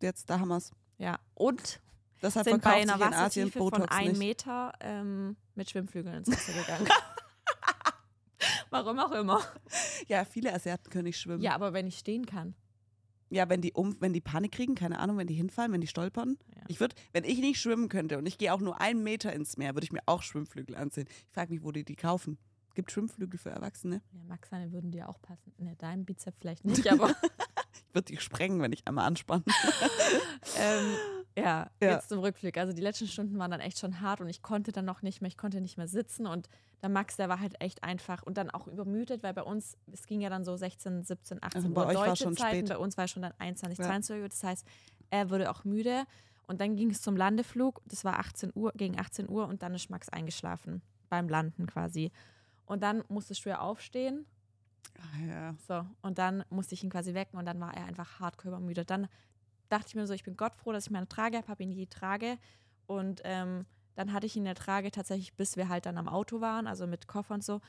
Jetzt, 0.00 0.28
da 0.28 0.40
haben 0.40 0.48
wir 0.48 0.56
es. 0.56 0.72
Ja. 0.98 1.18
Und 1.34 1.80
Deshalb 2.20 2.46
sind 2.46 2.62
bei 2.62 2.74
einer 2.74 2.98
Wassertiefe 2.98 3.58
von 3.58 3.88
einem. 3.88 4.18
Meter 4.18 4.72
ähm, 4.80 5.36
mit 5.54 5.70
Schwimmflügeln 5.70 6.16
ins 6.16 6.28
Wasser 6.28 6.52
gegangen. 6.52 6.88
Warum 8.70 8.98
auch 8.98 9.12
immer. 9.12 9.40
Ja, 10.08 10.24
viele 10.24 10.52
Asiaten 10.52 10.90
können 10.90 11.04
nicht 11.04 11.18
schwimmen. 11.18 11.42
Ja, 11.42 11.54
aber 11.54 11.72
wenn 11.72 11.86
ich 11.86 11.98
stehen 11.98 12.26
kann. 12.26 12.54
Ja, 13.34 13.48
wenn 13.48 13.60
die 13.60 13.72
um, 13.72 13.96
wenn 14.00 14.12
die 14.12 14.20
Panik 14.20 14.52
kriegen, 14.52 14.74
keine 14.74 14.98
Ahnung, 14.98 15.18
wenn 15.18 15.26
die 15.26 15.34
hinfallen, 15.34 15.72
wenn 15.72 15.80
die 15.80 15.86
stolpern. 15.86 16.38
Ja. 16.54 16.62
Ich 16.68 16.80
würde, 16.80 16.94
wenn 17.12 17.24
ich 17.24 17.38
nicht 17.40 17.60
schwimmen 17.60 17.88
könnte 17.88 18.18
und 18.18 18.26
ich 18.26 18.38
gehe 18.38 18.52
auch 18.52 18.60
nur 18.60 18.80
einen 18.80 19.02
Meter 19.02 19.32
ins 19.32 19.56
Meer, 19.56 19.74
würde 19.74 19.84
ich 19.84 19.92
mir 19.92 20.02
auch 20.06 20.22
Schwimmflügel 20.22 20.76
anziehen. 20.76 21.06
Ich 21.08 21.34
frage 21.34 21.52
mich, 21.52 21.62
wo 21.64 21.72
die 21.72 21.84
die 21.84 21.96
kaufen. 21.96 22.38
Gibt 22.74 22.90
Schwimmflügel 22.90 23.38
für 23.38 23.50
Erwachsene? 23.50 24.02
Ja, 24.12 24.24
Max, 24.24 24.50
seine 24.50 24.72
würden 24.72 24.90
dir 24.90 25.08
auch 25.08 25.20
passen. 25.22 25.52
Ne, 25.58 25.76
deinem 25.76 26.04
Bizep 26.04 26.34
vielleicht 26.40 26.64
nicht, 26.64 26.90
aber 26.90 27.14
Ich 27.88 27.94
würde 27.94 28.12
die 28.12 28.18
sprengen, 28.18 28.60
wenn 28.60 28.72
ich 28.72 28.86
einmal 28.86 29.06
anspanne. 29.06 29.44
ähm, 30.58 30.94
ja, 31.36 31.70
Ja. 31.82 31.90
jetzt 31.92 32.08
zum 32.08 32.18
Rückblick. 32.20 32.56
Also 32.58 32.72
die 32.72 32.82
letzten 32.82 33.06
Stunden 33.06 33.38
waren 33.38 33.50
dann 33.50 33.60
echt 33.60 33.78
schon 33.78 34.00
hart 34.00 34.20
und 34.20 34.28
ich 34.28 34.42
konnte 34.42 34.72
dann 34.72 34.84
noch 34.84 35.02
nicht 35.02 35.20
mehr, 35.20 35.28
ich 35.28 35.36
konnte 35.36 35.60
nicht 35.60 35.76
mehr 35.76 35.88
sitzen 35.88 36.26
und 36.26 36.48
der 36.82 36.88
Max, 36.90 37.16
der 37.16 37.28
war 37.28 37.40
halt 37.40 37.60
echt 37.60 37.82
einfach 37.82 38.22
und 38.22 38.36
dann 38.36 38.50
auch 38.50 38.66
übermüdet, 38.66 39.22
weil 39.22 39.34
bei 39.34 39.42
uns, 39.42 39.76
es 39.92 40.06
ging 40.06 40.20
ja 40.20 40.28
dann 40.30 40.44
so 40.44 40.56
16, 40.56 41.02
17, 41.04 41.38
18 41.42 41.56
Also 41.62 41.74
bei 41.74 41.86
Uhr 41.86 41.92
deutsche 41.92 42.24
schon 42.24 42.36
Zeiten, 42.36 42.66
spät. 42.66 42.68
bei 42.68 42.78
uns 42.78 42.96
war 42.96 43.08
schon 43.08 43.22
dann 43.22 43.32
21, 43.38 43.78
Ja. 43.78 43.84
22 43.86 44.22
Uhr, 44.22 44.28
das 44.28 44.42
heißt, 44.44 44.66
er 45.10 45.30
wurde 45.30 45.50
auch 45.50 45.64
müde 45.64 46.04
und 46.46 46.60
dann 46.60 46.76
ging 46.76 46.90
es 46.90 47.00
zum 47.00 47.16
Landeflug, 47.16 47.80
das 47.86 48.04
war 48.04 48.18
18 48.18 48.52
Uhr, 48.54 48.72
gegen 48.76 48.98
18 49.00 49.28
Uhr 49.28 49.46
und 49.48 49.62
dann 49.62 49.74
ist 49.74 49.88
Max 49.90 50.08
eingeschlafen, 50.10 50.82
beim 51.08 51.28
Landen 51.28 51.66
quasi. 51.66 52.12
Und 52.66 52.82
dann 52.82 53.02
musstest 53.08 53.44
du 53.44 53.48
ja 53.50 53.60
aufstehen 53.60 54.26
Ah, 54.98 55.26
ja. 55.26 55.54
so, 55.66 55.86
und 56.02 56.18
dann 56.18 56.44
musste 56.50 56.74
ich 56.74 56.84
ihn 56.84 56.90
quasi 56.90 57.14
wecken 57.14 57.38
und 57.38 57.46
dann 57.46 57.58
war 57.60 57.74
er 57.74 57.84
einfach 57.86 58.20
hardcore 58.20 58.54
übermüdet. 58.54 58.90
Dann 58.90 59.08
dachte 59.68 59.88
ich 59.88 59.94
mir 59.94 60.06
so, 60.06 60.14
ich 60.14 60.24
bin 60.24 60.36
Gott 60.36 60.54
froh, 60.54 60.72
dass 60.72 60.86
ich 60.86 60.90
meine 60.90 61.08
Trage 61.08 61.36
habe, 61.36 61.48
habe 61.48 61.62
ihn 61.62 61.70
je 61.70 61.86
trage. 61.86 62.38
Und 62.86 63.22
ähm, 63.24 63.66
dann 63.94 64.12
hatte 64.12 64.26
ich 64.26 64.36
ihn 64.36 64.40
in 64.40 64.46
der 64.46 64.54
Trage 64.54 64.90
tatsächlich, 64.90 65.34
bis 65.34 65.56
wir 65.56 65.68
halt 65.68 65.86
dann 65.86 65.98
am 65.98 66.08
Auto 66.08 66.40
waren, 66.40 66.66
also 66.66 66.86
mit 66.86 67.06
Koffer 67.06 67.34
und 67.34 67.44
so. 67.44 67.60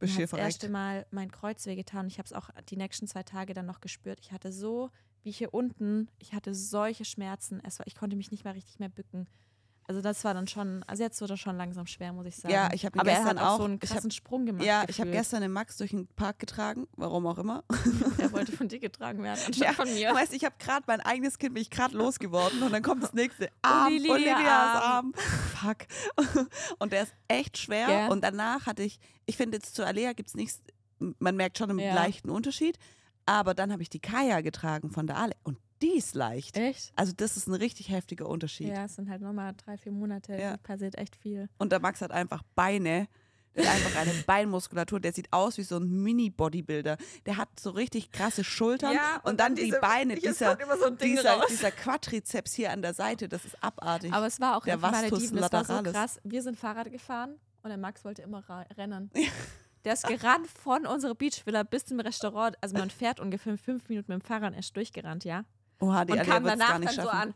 Hier 0.00 0.14
hat 0.26 0.32
das 0.32 0.38
erste. 0.38 0.68
Mal 0.68 1.06
mein 1.10 1.30
Kreuz 1.32 1.66
wehgetan. 1.66 2.06
Ich 2.06 2.18
habe 2.18 2.26
es 2.26 2.32
auch 2.32 2.50
die 2.68 2.76
nächsten 2.76 3.08
zwei 3.08 3.24
Tage 3.24 3.54
dann 3.54 3.66
noch 3.66 3.80
gespürt. 3.80 4.20
Ich 4.22 4.30
hatte 4.30 4.52
so, 4.52 4.90
wie 5.22 5.32
hier 5.32 5.52
unten, 5.52 6.08
ich 6.18 6.34
hatte 6.34 6.54
solche 6.54 7.04
Schmerzen. 7.04 7.60
Es 7.64 7.78
war, 7.78 7.86
ich 7.86 7.96
konnte 7.96 8.14
mich 8.14 8.30
nicht 8.30 8.44
mal 8.44 8.52
richtig 8.52 8.78
mehr 8.78 8.88
bücken. 8.88 9.26
Also 9.90 10.02
das 10.02 10.22
war 10.22 10.34
dann 10.34 10.46
schon, 10.46 10.82
also 10.86 11.02
jetzt 11.02 11.18
wird 11.22 11.30
er 11.30 11.38
schon 11.38 11.56
langsam 11.56 11.86
schwer, 11.86 12.12
muss 12.12 12.26
ich 12.26 12.36
sagen. 12.36 12.52
Ja, 12.52 12.68
ich 12.74 12.84
habe 12.84 12.98
er 12.98 13.04
gestern 13.06 13.26
hat 13.26 13.38
auch 13.38 13.52
auch. 13.54 13.56
so 13.56 13.64
einen 13.64 13.78
krassen 13.78 14.10
hab, 14.10 14.12
Sprung 14.12 14.44
gemacht. 14.44 14.62
ja, 14.66 14.82
ich 14.86 15.00
habe 15.00 15.08
gefühlt. 15.08 15.12
gestern 15.14 15.40
den 15.40 15.50
Max 15.50 15.78
durch 15.78 15.92
den 15.92 16.06
Park 16.08 16.38
getragen, 16.38 16.86
warum 16.96 17.26
auch 17.26 17.38
immer. 17.38 17.64
Er 18.18 18.30
wollte 18.32 18.52
von 18.52 18.68
dir 18.68 18.80
getragen 18.80 19.22
werden, 19.22 19.40
anstatt 19.46 19.66
Ja, 19.66 19.72
von 19.72 19.88
mir. 19.90 20.10
Du 20.10 20.14
weißt, 20.14 20.34
ich 20.34 20.44
habe 20.44 20.56
gerade 20.58 20.84
mein 20.86 21.00
eigenes 21.00 21.38
Kind, 21.38 21.54
bin 21.54 21.62
ich 21.62 21.70
gerade 21.70 21.96
losgeworden 21.96 22.62
und 22.62 22.70
dann 22.70 22.82
kommt 22.82 23.02
das 23.02 23.14
nächste. 23.14 23.48
Arm, 23.62 23.86
Olivia 23.86 24.12
Olivias 24.12 24.36
Arm. 24.42 24.82
Arm. 24.84 25.14
Fuck. 25.14 26.46
Und 26.78 26.92
der 26.92 27.04
ist 27.04 27.14
echt 27.28 27.56
schwer. 27.56 27.86
Gell? 27.86 28.08
Und 28.10 28.22
danach 28.22 28.66
hatte 28.66 28.82
ich, 28.82 28.98
ich 29.24 29.36
finde 29.38 29.56
jetzt 29.56 29.74
zu 29.74 29.86
Alea 29.86 30.12
gibt 30.12 30.28
es 30.28 30.34
nichts, 30.34 30.60
man 30.98 31.34
merkt 31.36 31.56
schon 31.58 31.70
einen 31.70 31.78
Ja. 31.78 31.94
leichten 31.94 32.28
Unterschied. 32.28 32.78
Aber 33.24 33.54
dann 33.54 33.72
habe 33.72 33.82
ich 33.82 33.88
die 33.90 34.00
Kaya 34.00 34.40
getragen 34.42 34.90
von 34.90 35.06
der 35.06 35.16
Ale 35.16 35.32
und 35.44 35.58
die 35.82 35.96
ist 35.96 36.14
leicht. 36.14 36.56
Echt? 36.56 36.92
Also 36.96 37.12
das 37.16 37.36
ist 37.36 37.46
ein 37.48 37.54
richtig 37.54 37.88
heftiger 37.90 38.28
Unterschied. 38.28 38.68
Ja, 38.68 38.84
es 38.84 38.96
sind 38.96 39.08
halt 39.08 39.22
nochmal 39.22 39.54
drei, 39.56 39.76
vier 39.78 39.92
Monate, 39.92 40.36
Ja. 40.36 40.56
passiert 40.58 40.96
echt 40.98 41.16
viel. 41.16 41.48
Und 41.58 41.72
der 41.72 41.80
Max 41.80 42.00
hat 42.00 42.10
einfach 42.10 42.42
Beine. 42.54 43.08
Der 43.56 43.64
hat 43.66 43.74
einfach 43.76 43.96
eine 44.00 44.12
Beinmuskulatur. 44.26 45.00
Der 45.00 45.12
sieht 45.12 45.32
aus 45.32 45.56
wie 45.58 45.62
so 45.62 45.78
ein 45.78 45.88
Mini-Bodybuilder. 46.02 46.96
Der 47.26 47.36
hat 47.38 47.48
so 47.58 47.70
richtig 47.70 48.12
krasse 48.12 48.44
Schultern 48.44 48.94
Ja, 48.94 49.16
und, 49.16 49.30
und 49.30 49.40
dann, 49.40 49.48
dann 49.48 49.54
die 49.56 49.64
diese- 49.64 49.80
Beine. 49.80 50.14
Dieser, 50.16 50.56
so 50.80 50.90
dieser, 50.90 51.40
dieser 51.48 51.70
Quadrizeps 51.72 52.52
hier 52.54 52.70
an 52.70 52.82
der 52.82 52.94
Seite, 52.94 53.28
das 53.28 53.44
ist 53.44 53.62
abartig. 53.64 54.12
Aber 54.12 54.26
es 54.26 54.40
war 54.40 54.56
auch 54.56 54.64
Der 54.64 54.76
auf 54.76 54.80
Malediven, 54.82 55.38
das 55.40 55.52
war 55.52 55.64
so 55.64 55.82
krass. 55.82 56.20
Wir 56.24 56.42
sind 56.42 56.56
Fahrrad 56.58 56.90
gefahren 56.92 57.34
und 57.62 57.70
der 57.70 57.78
Max 57.78 58.04
wollte 58.04 58.22
immer 58.22 58.44
rennen. 58.76 59.10
Der 59.84 59.92
ist 59.94 60.06
gerannt 60.06 60.46
von 60.48 60.86
unserer 60.86 61.14
Beachvilla 61.14 61.62
bis 61.62 61.84
zum 61.86 61.98
Restaurant. 62.00 62.56
Also 62.60 62.76
man 62.76 62.90
fährt 62.90 63.18
ungefähr 63.20 63.56
fünf 63.56 63.88
Minuten 63.88 64.12
mit 64.12 64.22
dem 64.22 64.24
Fahrrad 64.26 64.54
erst 64.54 64.76
durchgerannt, 64.76 65.24
ja? 65.24 65.44
Oha, 65.80 66.04
die 66.04 66.12
und 66.12 66.18
Alia 66.20 66.32
kam 66.34 66.44
danach 66.44 66.68
gar 66.70 66.78
nicht 66.80 66.98
dann 66.98 67.04
so 67.04 67.10
schaffen. 67.10 67.28
an. 67.30 67.34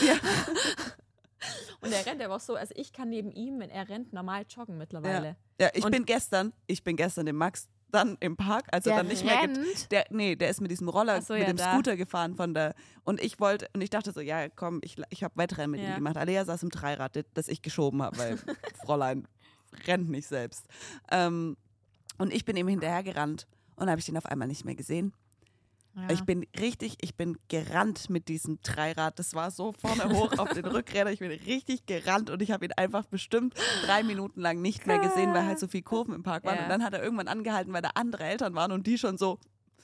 Ja. 0.06 0.14
Und 1.80 1.92
er 1.92 2.04
rennt 2.06 2.20
aber 2.20 2.34
auch 2.36 2.40
so, 2.40 2.56
also 2.56 2.74
ich 2.76 2.92
kann 2.92 3.08
neben 3.08 3.30
ihm, 3.30 3.60
wenn 3.60 3.70
er 3.70 3.88
rennt, 3.88 4.12
normal 4.12 4.44
joggen 4.48 4.76
mittlerweile. 4.78 5.36
Ja, 5.60 5.68
ich 5.74 5.84
Und- 5.84 5.92
bin 5.92 6.04
gestern, 6.04 6.52
ich 6.66 6.82
bin 6.82 6.96
gestern 6.96 7.26
dem 7.26 7.36
Max 7.36 7.68
dann 7.92 8.16
im 8.18 8.36
Park, 8.36 8.66
als 8.72 8.84
er 8.86 8.96
dann 8.96 9.06
nicht 9.06 9.24
mehr 9.24 9.36
get- 9.46 9.56
rennt? 9.56 9.92
der, 9.92 10.04
nee, 10.10 10.34
der 10.34 10.50
ist 10.50 10.60
mit 10.60 10.72
diesem 10.72 10.88
Roller, 10.88 11.22
so, 11.22 11.34
mit 11.34 11.42
ja, 11.42 11.48
dem 11.48 11.56
da. 11.56 11.72
Scooter 11.72 11.96
gefahren 11.96 12.34
von 12.34 12.52
der 12.52 12.74
und 13.04 13.22
ich 13.22 13.38
wollte 13.38 13.68
und 13.74 13.80
ich 13.80 13.90
dachte 13.90 14.10
so, 14.12 14.20
ja 14.20 14.48
komm, 14.48 14.80
ich, 14.82 14.96
ich 15.10 15.22
habe 15.22 15.36
Wettrennen 15.36 15.70
mit 15.70 15.80
ihm 15.80 15.88
Ja. 15.90 15.94
gemacht. 15.94 16.16
Alea 16.16 16.44
saß 16.44 16.64
im 16.64 16.70
Dreirad, 16.70 17.16
das- 17.34 17.46
ich 17.48 17.62
geschoben 17.62 18.02
habe, 18.02 18.18
weil 18.18 18.36
Fräulein 18.84 19.28
rennt 19.86 20.10
nicht 20.10 20.26
selbst. 20.26 20.66
Ähm, 21.12 21.56
und 22.18 22.32
ich 22.32 22.44
bin 22.44 22.56
ihm 22.56 22.66
hinterhergerannt 22.66 23.46
und 23.76 23.88
habe 23.88 24.00
ich 24.00 24.08
ihn 24.08 24.16
auf 24.18 24.26
einmal 24.26 24.48
nicht 24.48 24.64
mehr 24.64 24.74
gesehen. 24.74 25.14
Ja. 26.02 26.10
Ich 26.14 26.22
bin 26.24 26.46
richtig, 26.58 26.96
ich 27.00 27.16
bin 27.16 27.36
gerannt 27.48 28.08
mit 28.10 28.28
diesem 28.28 28.60
Dreirad. 28.62 29.18
Das 29.18 29.34
war 29.34 29.50
so 29.50 29.72
vorne 29.72 30.08
hoch 30.16 30.38
auf 30.38 30.52
den 30.52 30.64
Rückrädern. 30.66 31.12
Ich 31.12 31.18
bin 31.20 31.30
richtig 31.30 31.86
gerannt 31.86 32.30
und 32.30 32.40
ich 32.42 32.50
habe 32.50 32.64
ihn 32.66 32.72
einfach 32.72 33.04
bestimmt 33.06 33.54
drei 33.84 34.02
Minuten 34.02 34.40
lang 34.40 34.60
nicht 34.62 34.86
mehr 34.86 34.98
gesehen, 34.98 35.34
weil 35.34 35.44
halt 35.46 35.58
so 35.58 35.66
viele 35.68 35.82
Kurven 35.82 36.14
im 36.14 36.22
Park 36.22 36.44
waren. 36.44 36.56
Ja. 36.56 36.62
Und 36.64 36.68
dann 36.68 36.84
hat 36.84 36.92
er 36.94 37.02
irgendwann 37.02 37.28
angehalten, 37.28 37.72
weil 37.72 37.82
da 37.82 37.90
andere 37.94 38.24
Eltern 38.24 38.54
waren 38.54 38.72
und 38.72 38.86
die 38.86 38.98
schon 38.98 39.18
so, 39.18 39.38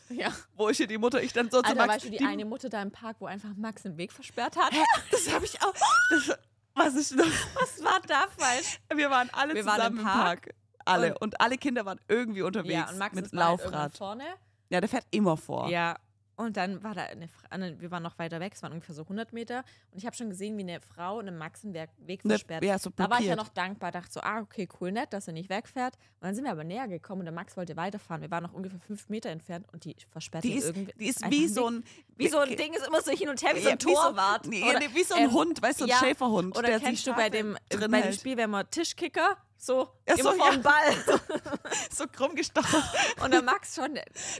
ja. 0.08 0.32
wo 0.56 0.68
ist 0.68 0.76
hier 0.76 0.86
die 0.86 0.98
Mutter? 0.98 1.22
Ich 1.22 1.32
dann 1.32 1.50
so 1.50 1.60
zu 1.62 1.68
Alter, 1.68 1.76
Max. 1.86 1.94
weißt 1.94 2.04
du, 2.06 2.10
die, 2.18 2.24
eine 2.24 2.44
Mutter 2.44 2.68
da 2.68 2.82
im 2.82 2.90
Park, 2.92 3.16
wo 3.20 3.26
einfach 3.26 3.50
Max 3.56 3.82
den 3.82 3.96
Weg 3.96 4.12
versperrt 4.12 4.56
hat? 4.56 4.72
das 5.10 5.32
habe 5.32 5.44
ich 5.44 5.60
auch. 5.62 5.74
Das, 6.10 6.38
was 6.74 6.94
ist 6.94 7.16
noch? 7.16 7.24
Was 7.54 7.82
war 7.84 8.00
da 8.06 8.26
falsch? 8.36 8.80
Wir 8.94 9.10
waren 9.10 9.30
alle 9.32 9.54
Wir 9.54 9.64
waren 9.64 9.76
zusammen 9.76 9.96
im 9.98 10.06
im 10.06 10.12
Park. 10.12 10.54
Alle. 10.84 11.14
Und- 11.14 11.22
Und, 11.22 11.40
alle 11.40 11.56
Kinder 11.56 11.86
waren 11.86 11.98
irgendwie 12.08 12.42
unterwegs 12.42 12.74
Ja, 12.74 12.90
und 12.90 12.98
Max 12.98 13.14
mit 13.14 13.24
halt 13.24 13.32
Laufrad. 13.32 13.96
vorne. 13.96 14.24
Ja, 14.68 14.80
der 14.80 14.88
fährt 14.88 15.06
immer 15.10 15.36
vor. 15.36 15.68
Ja. 15.70 15.96
Und 16.36 16.56
dann 16.56 16.82
war 16.82 16.94
da 16.94 17.02
eine 17.04 17.28
Frau, 17.28 17.46
wir 17.78 17.90
waren 17.90 18.02
noch 18.02 18.18
weiter 18.18 18.40
weg, 18.40 18.52
es 18.54 18.62
waren 18.62 18.72
ungefähr 18.72 18.94
so 18.94 19.02
100 19.02 19.32
Meter. 19.32 19.64
Und 19.92 19.98
ich 19.98 20.06
habe 20.06 20.16
schon 20.16 20.30
gesehen, 20.30 20.56
wie 20.58 20.62
eine 20.62 20.80
Frau 20.80 21.18
einen 21.20 21.38
Weg 21.40 21.90
Weg 21.98 22.24
Ne, 22.24 22.30
versperrt. 22.30 22.64
ja, 22.64 22.78
so 22.78 22.90
da 22.94 23.08
war 23.08 23.20
ich 23.20 23.26
ja 23.26 23.36
noch 23.36 23.48
dankbar, 23.48 23.92
dachte 23.92 24.12
so, 24.12 24.20
ah, 24.20 24.40
okay, 24.40 24.68
cool, 24.80 24.90
nett, 24.92 25.12
dass 25.12 25.28
er 25.28 25.32
nicht 25.34 25.48
wegfährt. 25.48 25.94
Und 26.20 26.26
dann 26.26 26.34
sind 26.34 26.44
wir 26.44 26.50
aber 26.52 26.64
näher 26.64 26.88
gekommen 26.88 27.20
und 27.20 27.26
der 27.26 27.34
Max 27.34 27.56
wollte 27.56 27.76
weiterfahren. 27.76 28.22
Wir 28.22 28.30
waren 28.30 28.42
noch 28.42 28.52
ungefähr 28.52 28.80
fünf 28.80 29.08
Meter 29.08 29.30
entfernt 29.30 29.66
und 29.72 29.84
die 29.84 29.94
versperrt 30.10 30.44
Die 30.44 30.54
ist, 30.54 30.64
irgendwie. 30.66 30.92
die 30.98 31.06
ist 31.06 31.30
wie 31.30 31.46
so 31.48 31.68
ein. 31.70 31.84
Wie 32.16 32.28
so 32.28 32.38
ein 32.38 32.56
Ding 32.56 32.72
ist 32.74 32.86
immer 32.86 33.00
so 33.02 33.10
hin 33.12 33.28
und 33.28 33.42
her, 33.42 33.54
wie 33.54 33.60
so 33.60 33.68
ein 33.68 33.78
Ja, 33.78 33.86
wie 33.86 33.94
so- 33.94 34.00
Torwart. 34.02 34.46
Nee, 34.46 34.62
Oder, 34.68 34.78
nee, 34.80 34.88
wie 34.92 35.02
so 35.04 35.14
ein 35.14 35.24
ähm, 35.24 35.32
Hund, 35.32 35.62
weißt 35.62 35.80
du, 35.80 35.84
so 35.84 35.90
ein 35.90 35.90
ja, 35.90 35.98
Schäferhund. 35.98 36.56
Oder 36.56 36.68
der 36.68 36.80
kennst 36.80 37.06
du 37.06 37.12
bei 37.14 37.28
dem, 37.30 37.56
bei 37.90 38.00
dem. 38.02 38.12
Spiel, 38.12 38.36
wenn 38.36 38.50
man 38.50 38.68
Tischkicker, 38.70 39.36
so, 39.64 39.88
Ja, 40.08 40.16
so, 40.16 40.32
vor 40.32 40.52
ja. 40.52 40.58
Ball. 40.58 40.94
so 41.90 42.06
krumm 42.06 42.34
gestochen. 42.34 42.82
Und 43.22 43.32
der 43.32 43.42
Max 43.42 43.74
schon, 43.74 43.94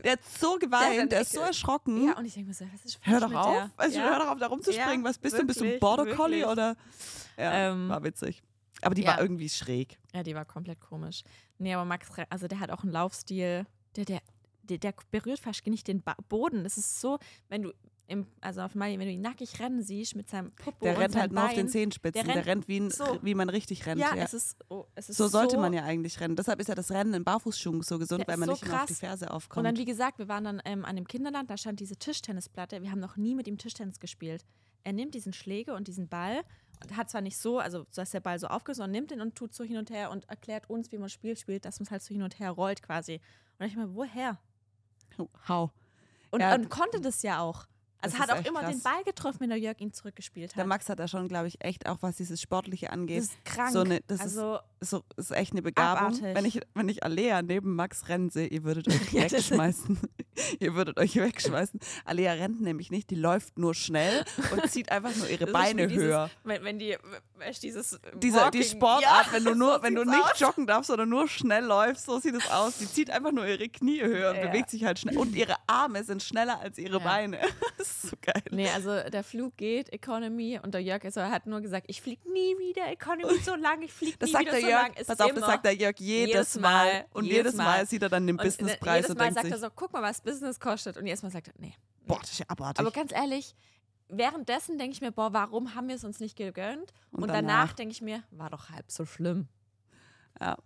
Der 0.05 0.13
hat 0.13 0.21
so 0.39 0.59
Der 0.59 0.69
geweint, 0.69 1.13
der 1.13 1.19
dann 1.21 1.23
ist 1.23 1.33
so 1.33 1.41
erschrocken. 1.41 2.07
ja, 2.07 2.17
und 2.17 2.25
ich 2.25 2.35
denke 2.35 2.49
mir 2.49 2.55
so, 2.55 2.67
was 2.73 2.85
ist 2.85 2.99
hör 3.03 3.21
doch 3.21 3.33
auf. 3.33 3.55
der? 3.55 3.71
Also, 3.77 3.99
ja. 3.99 4.05
Hör 4.11 4.19
doch 4.19 4.29
auf, 4.29 4.39
da 4.39 4.47
rumzuspringen. 4.49 5.03
Ja, 5.03 5.09
Was 5.11 5.19
bist 5.19 5.39
du? 5.39 5.45
Bist 5.47 5.61
du 5.61 5.65
ein 5.65 5.79
Border 5.81 6.15
Collie 6.15 6.47
oder? 6.47 6.77
Ja, 7.37 7.71
Ähm, 7.71 7.89
war 7.89 8.03
witzig. 8.05 8.43
Aber 8.83 8.95
die 8.95 9.07
war 9.07 9.21
irgendwie 9.21 9.49
schräg. 9.49 9.99
Ja, 10.13 10.23
die 10.23 10.35
war 10.35 10.45
komplett 10.45 10.81
komisch. 10.81 11.23
Nee, 11.59 11.73
aber 11.75 11.85
Max, 11.85 12.09
also 12.29 12.47
der 12.49 12.61
hat 12.61 12.71
auch 12.71 12.83
einen 12.83 12.93
Laufstil, 12.93 13.67
der, 13.97 14.05
der, 14.05 14.21
der, 14.65 14.79
der 14.79 14.95
berührt 15.11 15.39
fast 15.41 15.67
nicht 15.67 15.89
den 15.89 16.03
ba 16.03 16.15
Boden. 16.29 16.67
Es 16.67 16.77
ist 16.77 17.01
so, 17.01 17.19
wenn 17.49 17.63
du 17.63 17.73
im, 18.07 18.27
also 18.41 18.61
auf 18.61 18.75
Mali, 18.75 18.99
wenn 18.99 19.07
du 19.07 19.13
ihn 19.13 19.21
nackig 19.23 19.59
rennen 19.61 19.83
siehst 19.83 20.15
mit 20.15 20.29
seinem 20.29 20.53
Popo 20.53 20.85
Der 20.85 20.95
und 20.95 21.01
rennt 21.03 21.17
halt 21.17 21.33
nur 21.33 21.45
auf 21.45 21.55
den 21.55 21.69
Zehenspitzen. 21.69 22.25
der 22.27 22.35
Der 22.35 22.47
rennt, 22.47 22.69
wie, 22.69 22.81
ein, 22.81 22.91
so. 22.91 23.19
wie 23.23 23.35
man 23.35 23.49
richtig 23.49 23.87
rennt. 23.87 24.01
Ja, 24.01 24.15
Ja, 24.15 24.23
es 24.25 24.35
ist, 24.35 24.57
oh, 24.69 24.85
es 24.95 25.09
ist 25.09 25.17
so 25.17 25.27
sollte 25.29 25.55
so, 25.57 25.61
man 25.61 25.73
ja 25.73 25.85
eigentlich 25.85 26.21
rennen. 26.21 26.37
Deshalb 26.37 26.61
ist 26.61 26.69
ja 26.69 26.75
das 26.75 26.91
Rennen 26.91 27.15
in 27.15 27.25
Barfußschuhen 27.25 27.81
so 27.83 27.99
gesund, 27.99 28.25
weil 28.29 28.37
man 28.37 28.47
so 28.49 28.53
nicht 28.53 28.63
immer 28.65 28.75
auf 28.83 28.87
die 28.87 28.93
krass. 28.93 29.01
Ferse 29.01 29.25
Und 29.27 29.31
aufkommt. 29.33 29.67
dann, 29.67 29.77
wie 29.79 29.85
gesagt, 29.87 30.19
wir 30.19 30.29
waren 30.29 30.45
dann 30.45 30.63
ähm, 30.67 30.85
an 30.85 30.97
dem 30.97 31.07
Kinderland, 31.09 31.49
da 31.49 31.57
stand 31.57 31.81
diese 31.81 31.97
Tischtennisplatte. 31.97 32.83
Wir 32.83 32.91
haben 32.91 33.01
noch 33.01 33.17
nie 33.17 33.35
mit 33.35 33.47
ihm 33.49 33.57
Tischtennis 33.59 33.99
gespielt. 34.01 34.45
Er 34.83 34.93
nimmt 34.93 35.15
diesen 35.15 35.33
Schläger 35.33 35.75
und 35.75 35.89
diesen 35.89 36.09
Ball 36.09 36.43
und 36.83 36.97
hat 36.99 37.09
zwar 37.09 37.23
nicht 37.23 37.39
so, 37.39 37.59
also 37.59 37.87
dass 37.95 38.11
der 38.11 38.21
Ball 38.21 38.39
so 38.39 38.49
aufgeht, 38.49 38.77
sondern 38.77 38.91
nimmt 38.91 39.13
ihn 39.13 39.23
und 39.23 39.35
tut 39.35 39.55
so 39.55 39.65
hin 39.65 39.79
und 39.79 39.89
her 39.89 40.11
und 40.11 40.29
erklärt 40.29 40.69
uns, 40.69 40.93
wie 40.93 40.99
man 40.99 41.09
Spiel 41.09 41.37
spielt, 41.39 41.65
dass 41.65 41.81
man 41.81 41.85
es 41.87 41.91
halt 41.91 42.03
so 42.03 42.13
hin 42.13 42.23
und 42.23 42.39
her 42.39 42.51
rollt 42.51 42.83
quasi. 42.83 43.21
Und 43.59 43.67
ich 43.67 43.77
mir, 43.77 43.95
woher? 43.95 44.39
Hau. 45.49 45.71
Und, 46.31 46.41
Ja. 46.41 46.55
und 46.55 46.69
konnte 46.69 47.01
das 47.01 47.23
ja 47.23 47.41
auch. 47.41 47.67
Also 48.05 48.17
Das 48.19 48.29
hat 48.29 48.39
auch 48.39 48.45
immer 48.49 48.61
krass. 48.61 48.71
den 48.73 48.83
Ball 48.83 49.03
getroffen, 49.05 49.41
wenn 49.41 49.49
der 49.51 49.59
Jörg 49.59 49.81
ihn 49.81 49.93
zurückgespielt 49.93 50.51
hat. 50.53 50.57
Der 50.59 50.67
Max 50.67 50.89
hat 50.89 50.99
da 50.99 51.09
schon, 51.09 51.27
glaube 51.29 51.49
ich, 51.49 51.63
echt 51.65 51.87
auch, 51.89 51.99
was 52.03 52.17
dieses 52.17 52.41
Sportliche 52.41 52.91
angeht. 52.93 53.19
das 53.19 53.25
ist 53.27 53.45
krank. 53.45 53.73
so 53.73 53.81
eine- 53.81 54.01
das 54.07 54.21
ist- 54.21 54.39
also, 54.39 54.59
ist, 54.81 54.91
so, 54.91 55.03
ist 55.17 55.31
echt 55.33 55.53
eine 55.53 55.63
Begabung. 55.63 56.09
Abartig. 56.09 56.23
Wenn 56.35 56.45
ich, 56.45 56.61
wenn 56.75 56.89
ich 56.89 57.03
Alea 57.03 57.43
neben 57.43 57.75
Max 57.75 58.09
rennen 58.09 58.31
sehe, 58.31 58.47
ihr 58.49 58.63
würdet 58.65 58.87
euch 58.89 59.13
Ja, 59.13 59.23
wegschmeißen. 59.31 59.99
ihr 60.61 60.75
würdet 60.75 60.99
euch 60.99 61.17
wegschmeißen. 61.17 61.81
Alea 62.05 62.33
rennt 62.33 62.61
nämlich 62.61 62.91
nicht, 62.91 63.11
die 63.11 63.15
läuft 63.17 63.59
nur 63.59 63.75
schnell 63.75 64.25
und 64.53 64.71
zieht 64.71 64.91
einfach 64.93 65.15
nur 65.17 65.29
ihre 65.29 65.45
das 65.47 65.53
Beine 65.53 65.85
wie 65.85 65.89
dieses, 65.89 66.05
höher. 66.05 66.31
Wenn, 66.45 66.65
wenn 66.65 66.79
die, 66.79 66.97
weißt, 67.39 67.63
dieses 67.63 67.99
Diese, 68.15 68.39
Walking, 68.39 68.61
die 68.61 68.67
Sportart, 68.67 69.03
ja, 69.27 69.33
wenn 69.33 69.45
du 69.45 69.55
nur, 69.57 69.77
so 69.77 69.83
wenn 69.83 69.95
du 69.95 70.05
nicht 70.05 70.23
aus. 70.33 70.39
joggen 70.41 70.67
darfst, 70.67 70.89
sondern 70.89 71.09
nur 71.09 71.29
schnell 71.29 71.65
läufst, 71.65 72.07
so 72.07 72.19
sieht 72.19 72.35
es 72.35 72.49
aus. 72.51 72.79
Die 72.79 72.87
zieht 72.87 73.11
einfach 73.11 73.33
nur 73.33 73.47
ihre 73.47 73.69
Knie 73.69 74.01
höher 74.03 74.31
und 74.31 74.37
Ja. 74.37 74.47
bewegt 74.47 74.71
sich 74.71 74.85
halt 74.85 74.99
schnell. 74.99 75.17
Und 75.19 75.35
ihre 75.35 75.57
Arme 75.67 76.05
sind 76.05 76.23
schneller 76.23 76.61
als 76.61 76.79
ihre 76.79 76.99
Ja. 76.99 77.05
Beine. 77.05 77.39
Das 77.77 77.89
ist 77.89 78.03
so 78.11 78.17
geil. 78.23 78.43
Nee, 78.51 78.69
also 78.71 79.11
der 79.11 79.25
Flug 79.25 79.57
geht, 79.57 79.93
Economy, 79.93 80.59
und 80.63 80.73
der 80.75 80.81
Jörg 80.81 81.03
ist, 81.05 81.17
hat 81.17 81.47
nur 81.47 81.61
gesagt, 81.61 81.87
ich 81.89 82.01
fliege 82.01 82.23
nie 82.33 82.57
wieder 82.59 82.87
Economy 82.89 83.39
so 83.41 83.55
lang, 83.57 83.83
ich 83.83 83.93
fliege 83.93 84.17
Das 84.19 84.29
nie 84.29 84.33
sagt 84.33 84.43
wieder 84.47 84.53
der 84.53 84.61
so 84.61 84.67
Jörg, 84.69 84.83
lang. 84.83 84.95
Ist 84.95 85.07
pass 85.09 85.21
auf, 85.21 85.33
das 85.33 85.45
sagt 85.45 85.65
der 85.67 85.75
Jörg 85.75 85.95
jedes, 85.99 86.29
Jedes 86.35 86.61
Mal. 86.61 86.85
Mal, 86.85 87.05
Und 87.13 87.25
jedes 87.25 87.37
jedes 87.39 87.55
Mal. 87.57 87.65
Mal. 87.65 87.87
sieht 87.87 88.03
er 88.03 88.09
dann 88.09 88.27
den 88.27 88.37
Und 88.39 88.45
Businesspreis 88.45 88.97
jedes 88.97 89.11
und 89.11 89.19
Mal 89.19 89.25
denkt 89.25 89.35
sagt 89.35 89.47
sich, 89.47 89.53
er 89.55 89.59
so, 89.59 89.69
guck 89.75 89.93
mal, 89.93 90.03
was 90.03 90.21
Business 90.21 90.59
kostet. 90.61 90.97
Und 90.97 91.07
jedes 91.07 91.23
Mal 91.23 91.31
sagt 91.31 91.49
er, 91.49 91.55
nee. 91.59 91.75
boah, 92.07 92.19
das 92.21 92.31
ist 92.31 92.39
ja 92.39 92.47
abartig. 92.49 92.81
Aber 92.81 92.91
ganz 92.93 93.13
ehrlich, 93.13 93.55
währenddessen 94.09 94.79
denke 94.79 94.93
ich 94.95 95.01
mir, 95.01 95.13
boah, 95.13 95.33
warum 95.33 95.75
haben 95.75 95.89
wir 95.89 95.95
es 95.97 96.05
uns 96.05 96.21
nicht 96.21 96.37
gegönnt? 96.37 96.93
Und 97.11 97.23
Und, 97.23 97.29
danach? 97.29 97.41
danach, 97.41 97.73
denke 97.75 97.93
ich 97.93 98.03
mir, 98.03 98.23
war 98.31 98.51
doch 98.51 98.71
halb 98.71 98.91
so 98.91 99.05
schlimm. 99.05 99.49
ja. 100.41 100.57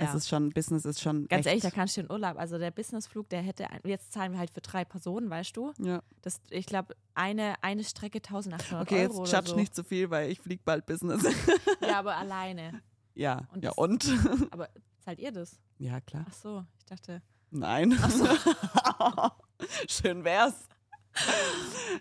Ja. 0.00 0.04
Es 0.04 0.14
ist 0.14 0.28
schon, 0.28 0.50
Business 0.50 0.84
ist 0.84 1.00
schon 1.00 1.26
Ganz 1.26 1.40
echt. 1.40 1.46
ehrlich, 1.48 1.62
da 1.64 1.70
kannst 1.72 1.96
du 1.96 2.02
in 2.02 2.08
Urlaub. 2.12 2.38
Also 2.38 2.56
der 2.56 2.70
Businessflug, 2.70 3.28
der 3.30 3.42
hätte, 3.42 3.68
ein- 3.68 3.80
jetzt 3.84 4.12
zahlen 4.12 4.30
wir 4.30 4.38
halt 4.38 4.52
für 4.52 4.60
drei 4.60 4.84
Personen, 4.84 5.28
weißt 5.28 5.56
du? 5.56 5.72
ja. 5.78 6.00
Das, 6.22 6.40
ich 6.50 6.66
glaube, 6.66 6.94
eine, 7.16 7.54
eine 7.64 7.82
Strecke 7.82 8.18
1800 8.18 8.80
Okay, 8.86 8.94
Euro 8.94 9.02
jetzt 9.02 9.18
oder 9.18 9.38
judge 9.40 9.50
so. 9.50 9.56
nicht 9.56 9.74
zu 9.74 9.82
viel, 9.82 10.08
weil 10.10 10.30
ich 10.30 10.38
fliege 10.40 10.62
bald 10.64 10.86
Business. 10.86 11.24
Ja, 11.80 11.98
aber 11.98 12.16
alleine. 12.16 12.80
ja, 13.16 13.40
Und 13.52 13.64
ja 13.64 13.70
das- 13.70 13.78
und? 13.78 14.06
Aber 14.52 14.68
zahlt 15.00 15.18
ihr 15.18 15.32
das? 15.32 15.58
ja, 15.78 16.00
klar. 16.00 16.26
Ach 16.28 16.32
so, 16.34 16.64
ich 16.78 16.84
dachte. 16.84 17.20
Nein. 17.50 17.90
Schön 19.88 20.22
wär's. 20.22 20.68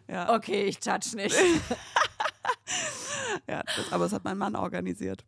Ja, 0.07 0.35
Okay, 0.35 0.65
ich 0.65 0.77
judge 0.85 1.15
nicht. 1.15 1.35
ja 3.47 3.63
das, 3.63 3.91
aber 3.91 4.05
das 4.05 4.13
hat 4.13 4.23
mein 4.23 4.37
Mann 4.37 4.55
organisiert. 4.55 5.25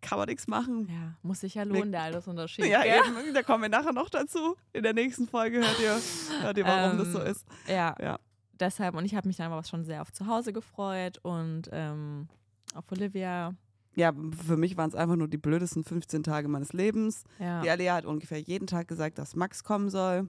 Kann 0.00 0.18
man 0.18 0.28
nichts 0.28 0.46
machen. 0.46 0.88
ja, 0.88 1.16
muss 1.22 1.40
sich 1.40 1.54
ja 1.54 1.64
lohnen, 1.64 1.90
der 1.90 2.02
Altersunterschied. 2.02 2.66
Ja, 2.66 2.82
gell? 2.82 3.00
eben. 3.04 3.34
Da 3.34 3.42
kommen 3.42 3.62
wir 3.62 3.68
nachher 3.68 3.92
noch 3.92 4.08
dazu. 4.08 4.56
In 4.72 4.84
der 4.84 4.94
nächsten 4.94 5.26
Folge 5.26 5.58
hört 5.58 5.80
ihr, 5.80 5.98
hört 6.42 6.56
ihr 6.56 6.64
warum 6.64 6.98
das 6.98 7.08
so 7.08 7.20
Ähm, 7.20 7.26
ist. 7.26 7.44
Ja, 7.66 7.96
Ja. 8.00 8.18
deshalb, 8.52 8.94
und 8.94 9.04
ich 9.04 9.14
habe 9.16 9.26
mich 9.26 9.36
dann 9.38 9.50
aber 9.50 9.62
schon 9.64 9.84
sehr 9.84 10.00
auf 10.02 10.12
zu 10.12 10.26
Hause 10.26 10.52
gefreut 10.52 11.18
und 11.22 11.68
ähm, 11.72 12.28
auf 12.74 12.84
Olivia. 12.92 13.54
Ja, 13.96 14.12
für 14.46 14.56
mich 14.56 14.76
waren 14.76 14.88
es 14.88 14.94
einfach 14.94 15.16
nur 15.16 15.26
die 15.26 15.38
blödesten 15.38 15.82
15 15.82 16.22
Tage 16.22 16.46
meines 16.46 16.72
Lebens. 16.72 17.24
Ja. 17.40 17.62
Die 17.62 17.70
Alea 17.70 17.96
hat 17.96 18.04
ungefähr 18.06 18.38
jeden 18.40 18.68
Tag 18.68 18.86
gesagt, 18.86 19.18
dass 19.18 19.34
Max 19.34 19.64
kommen 19.64 19.90
soll. 19.90 20.28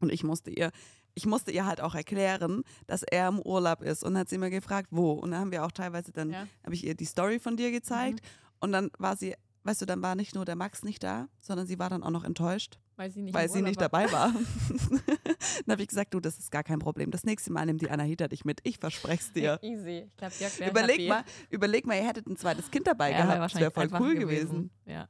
Und 0.00 0.10
ich 0.10 0.24
musste 0.24 0.50
ihr 0.50 0.70
ich 1.14 1.26
musste 1.26 1.50
ihr 1.52 1.64
halt 1.66 1.80
auch 1.80 1.94
erklären, 1.94 2.62
dass 2.86 3.02
er 3.04 3.28
im 3.28 3.40
Urlaub 3.40 3.82
ist 3.82 4.02
und 4.02 4.18
hat 4.18 4.28
sie 4.28 4.36
immer 4.36 4.50
gefragt, 4.50 4.88
wo. 4.90 5.12
Und 5.12 5.30
dann 5.30 5.40
haben 5.40 5.52
wir 5.52 5.64
auch 5.64 5.72
teilweise 5.72 6.12
dann, 6.12 6.30
Ja. 6.30 6.46
habe 6.64 6.74
ich 6.74 6.84
ihr 6.84 6.94
die 6.94 7.04
Story 7.04 7.38
von 7.38 7.56
dir 7.56 7.70
gezeigt 7.70 8.20
Mhm. 8.22 8.28
und 8.60 8.72
dann 8.72 8.90
war 8.98 9.16
sie, 9.16 9.34
weißt 9.62 9.82
du, 9.82 9.86
dann 9.86 10.02
war 10.02 10.14
nicht 10.16 10.34
nur 10.34 10.44
der 10.44 10.56
Max 10.56 10.82
nicht 10.82 11.02
da, 11.02 11.28
sondern 11.40 11.66
sie 11.66 11.78
war 11.78 11.88
dann 11.88 12.02
auch 12.02 12.10
noch 12.10 12.24
enttäuscht, 12.24 12.78
Weil 12.96 13.10
sie 13.10 13.22
nicht, 13.22 13.32
weil 13.34 13.48
sie 13.48 13.62
nicht 13.62 13.80
war. 13.80 13.88
dabei 13.88 14.10
war. 14.12 14.32
dann 15.66 15.72
habe 15.72 15.82
ich 15.82 15.88
gesagt, 15.88 16.12
du, 16.14 16.20
das 16.20 16.38
ist 16.38 16.50
gar 16.50 16.62
kein 16.64 16.78
Problem. 16.80 17.10
Das 17.10 17.24
nächste 17.24 17.52
Mal 17.52 17.64
nimmt 17.66 17.80
die 17.80 17.90
Anahita 17.90 18.28
dich 18.28 18.44
mit. 18.44 18.60
Ich 18.64 18.78
verspreche 18.78 19.22
es 19.22 19.32
dir. 19.32 19.58
Easy. 19.62 20.08
Ich 20.10 20.16
glaube, 20.16 20.34
Jörg 20.40 20.60
Überleg 20.70 20.96
happy. 20.98 21.08
mal, 21.08 21.24
überleg 21.50 21.86
mal, 21.86 21.96
ihr 21.96 22.06
hättet 22.08 22.26
ein 22.26 22.36
zweites 22.36 22.70
Kind 22.70 22.86
dabei 22.86 23.12
Ja, 23.12 23.18
wär 23.18 23.36
gehabt. 23.36 23.54
Das 23.54 23.60
wäre 23.60 23.70
voll 23.70 23.88
cool 24.00 24.14
gewesen. 24.16 24.70
Ja. 24.84 25.08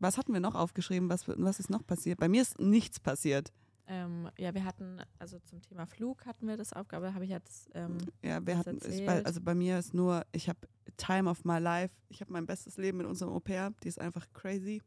Was 0.00 0.16
hatten 0.16 0.32
wir 0.32 0.38
noch 0.38 0.54
aufgeschrieben? 0.54 1.08
Was, 1.10 1.26
was 1.26 1.58
ist 1.58 1.70
noch 1.70 1.84
passiert? 1.84 2.20
Bei 2.20 2.28
mir 2.28 2.40
ist 2.42 2.60
nichts 2.60 3.00
passiert. 3.00 3.52
Ähm, 3.90 4.30
ja, 4.36 4.52
wir 4.54 4.64
hatten, 4.64 5.00
also 5.18 5.38
zum 5.40 5.62
Thema 5.62 5.86
Flug 5.86 6.26
hatten 6.26 6.46
wir 6.46 6.56
das 6.58 6.72
Aufgabe, 6.74 7.14
habe 7.14 7.24
ich 7.24 7.30
jetzt, 7.30 7.70
ähm, 7.74 7.96
Ja, 8.22 8.44
wir 8.46 8.58
hatten, 8.58 8.78
ich, 8.86 9.04
bei- 9.06 9.24
also 9.24 9.40
bei 9.40 9.54
mir 9.54 9.78
ist 9.78 9.94
nur, 9.94 10.26
ich 10.32 10.48
habe 10.48 10.58
Time 10.98 11.28
of 11.30 11.44
my 11.44 11.58
life. 11.58 11.94
Ich 12.10 12.20
habe 12.20 12.32
mein 12.32 12.44
bestes 12.46 12.76
Leben 12.76 12.98
mit 12.98 13.06
unserem 13.06 13.32
Au 13.32 13.40
pair. 13.40 13.72
Die 13.82 13.88
ist 13.88 14.00
einfach 14.00 14.26
crazy. 14.34 14.82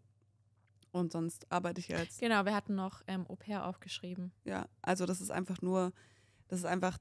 Und 0.91 1.11
sonst 1.13 1.49
arbeite 1.51 1.79
ich 1.79 1.87
jetzt. 1.87 2.19
genau, 2.19 2.45
wir 2.45 2.53
hatten 2.53 2.75
noch 2.75 3.01
ähm, 3.07 3.25
Au 3.27 3.35
pair 3.35 3.65
aufgeschrieben. 3.65 4.31
Ja, 4.43 4.65
also 4.81 5.05
das 5.05 5.19
ist 5.21 5.31
einfach 5.31 5.61
nur, 5.61 5.93
das 6.49 6.59
ist 6.59 6.65
einfach 6.65 6.97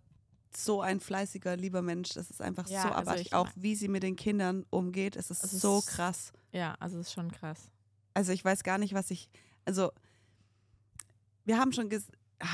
so 0.56 0.80
ein 0.80 1.00
fleißiger, 1.00 1.56
lieber 1.56 1.82
Mensch. 1.82 2.10
Das 2.10 2.30
ist 2.30 2.40
einfach 2.40 2.66
Ja, 2.68 2.82
so 2.82 2.88
also 2.90 3.10
abartig. 3.10 3.34
Auch 3.34 3.48
wie 3.56 3.74
sie 3.74 3.88
mit 3.88 4.02
den 4.04 4.16
Kindern 4.16 4.64
umgeht, 4.70 5.16
es 5.16 5.30
ist 5.30 5.44
Es 5.44 5.52
ist- 5.54 5.60
so 5.60 5.82
krass. 5.84 6.32
Ja, 6.52 6.76
also 6.80 6.96
das 6.98 7.08
ist 7.08 7.12
schon 7.12 7.30
krass. 7.30 7.70
Also 8.14 8.32
ich 8.32 8.44
weiß 8.44 8.62
gar 8.64 8.78
nicht, 8.78 8.94
was 8.94 9.10
ich, 9.10 9.28
also 9.64 9.90
wir 11.50 11.58
haben 11.58 11.72
schon, 11.72 11.88
ges 11.88 12.06
ah, 12.38 12.46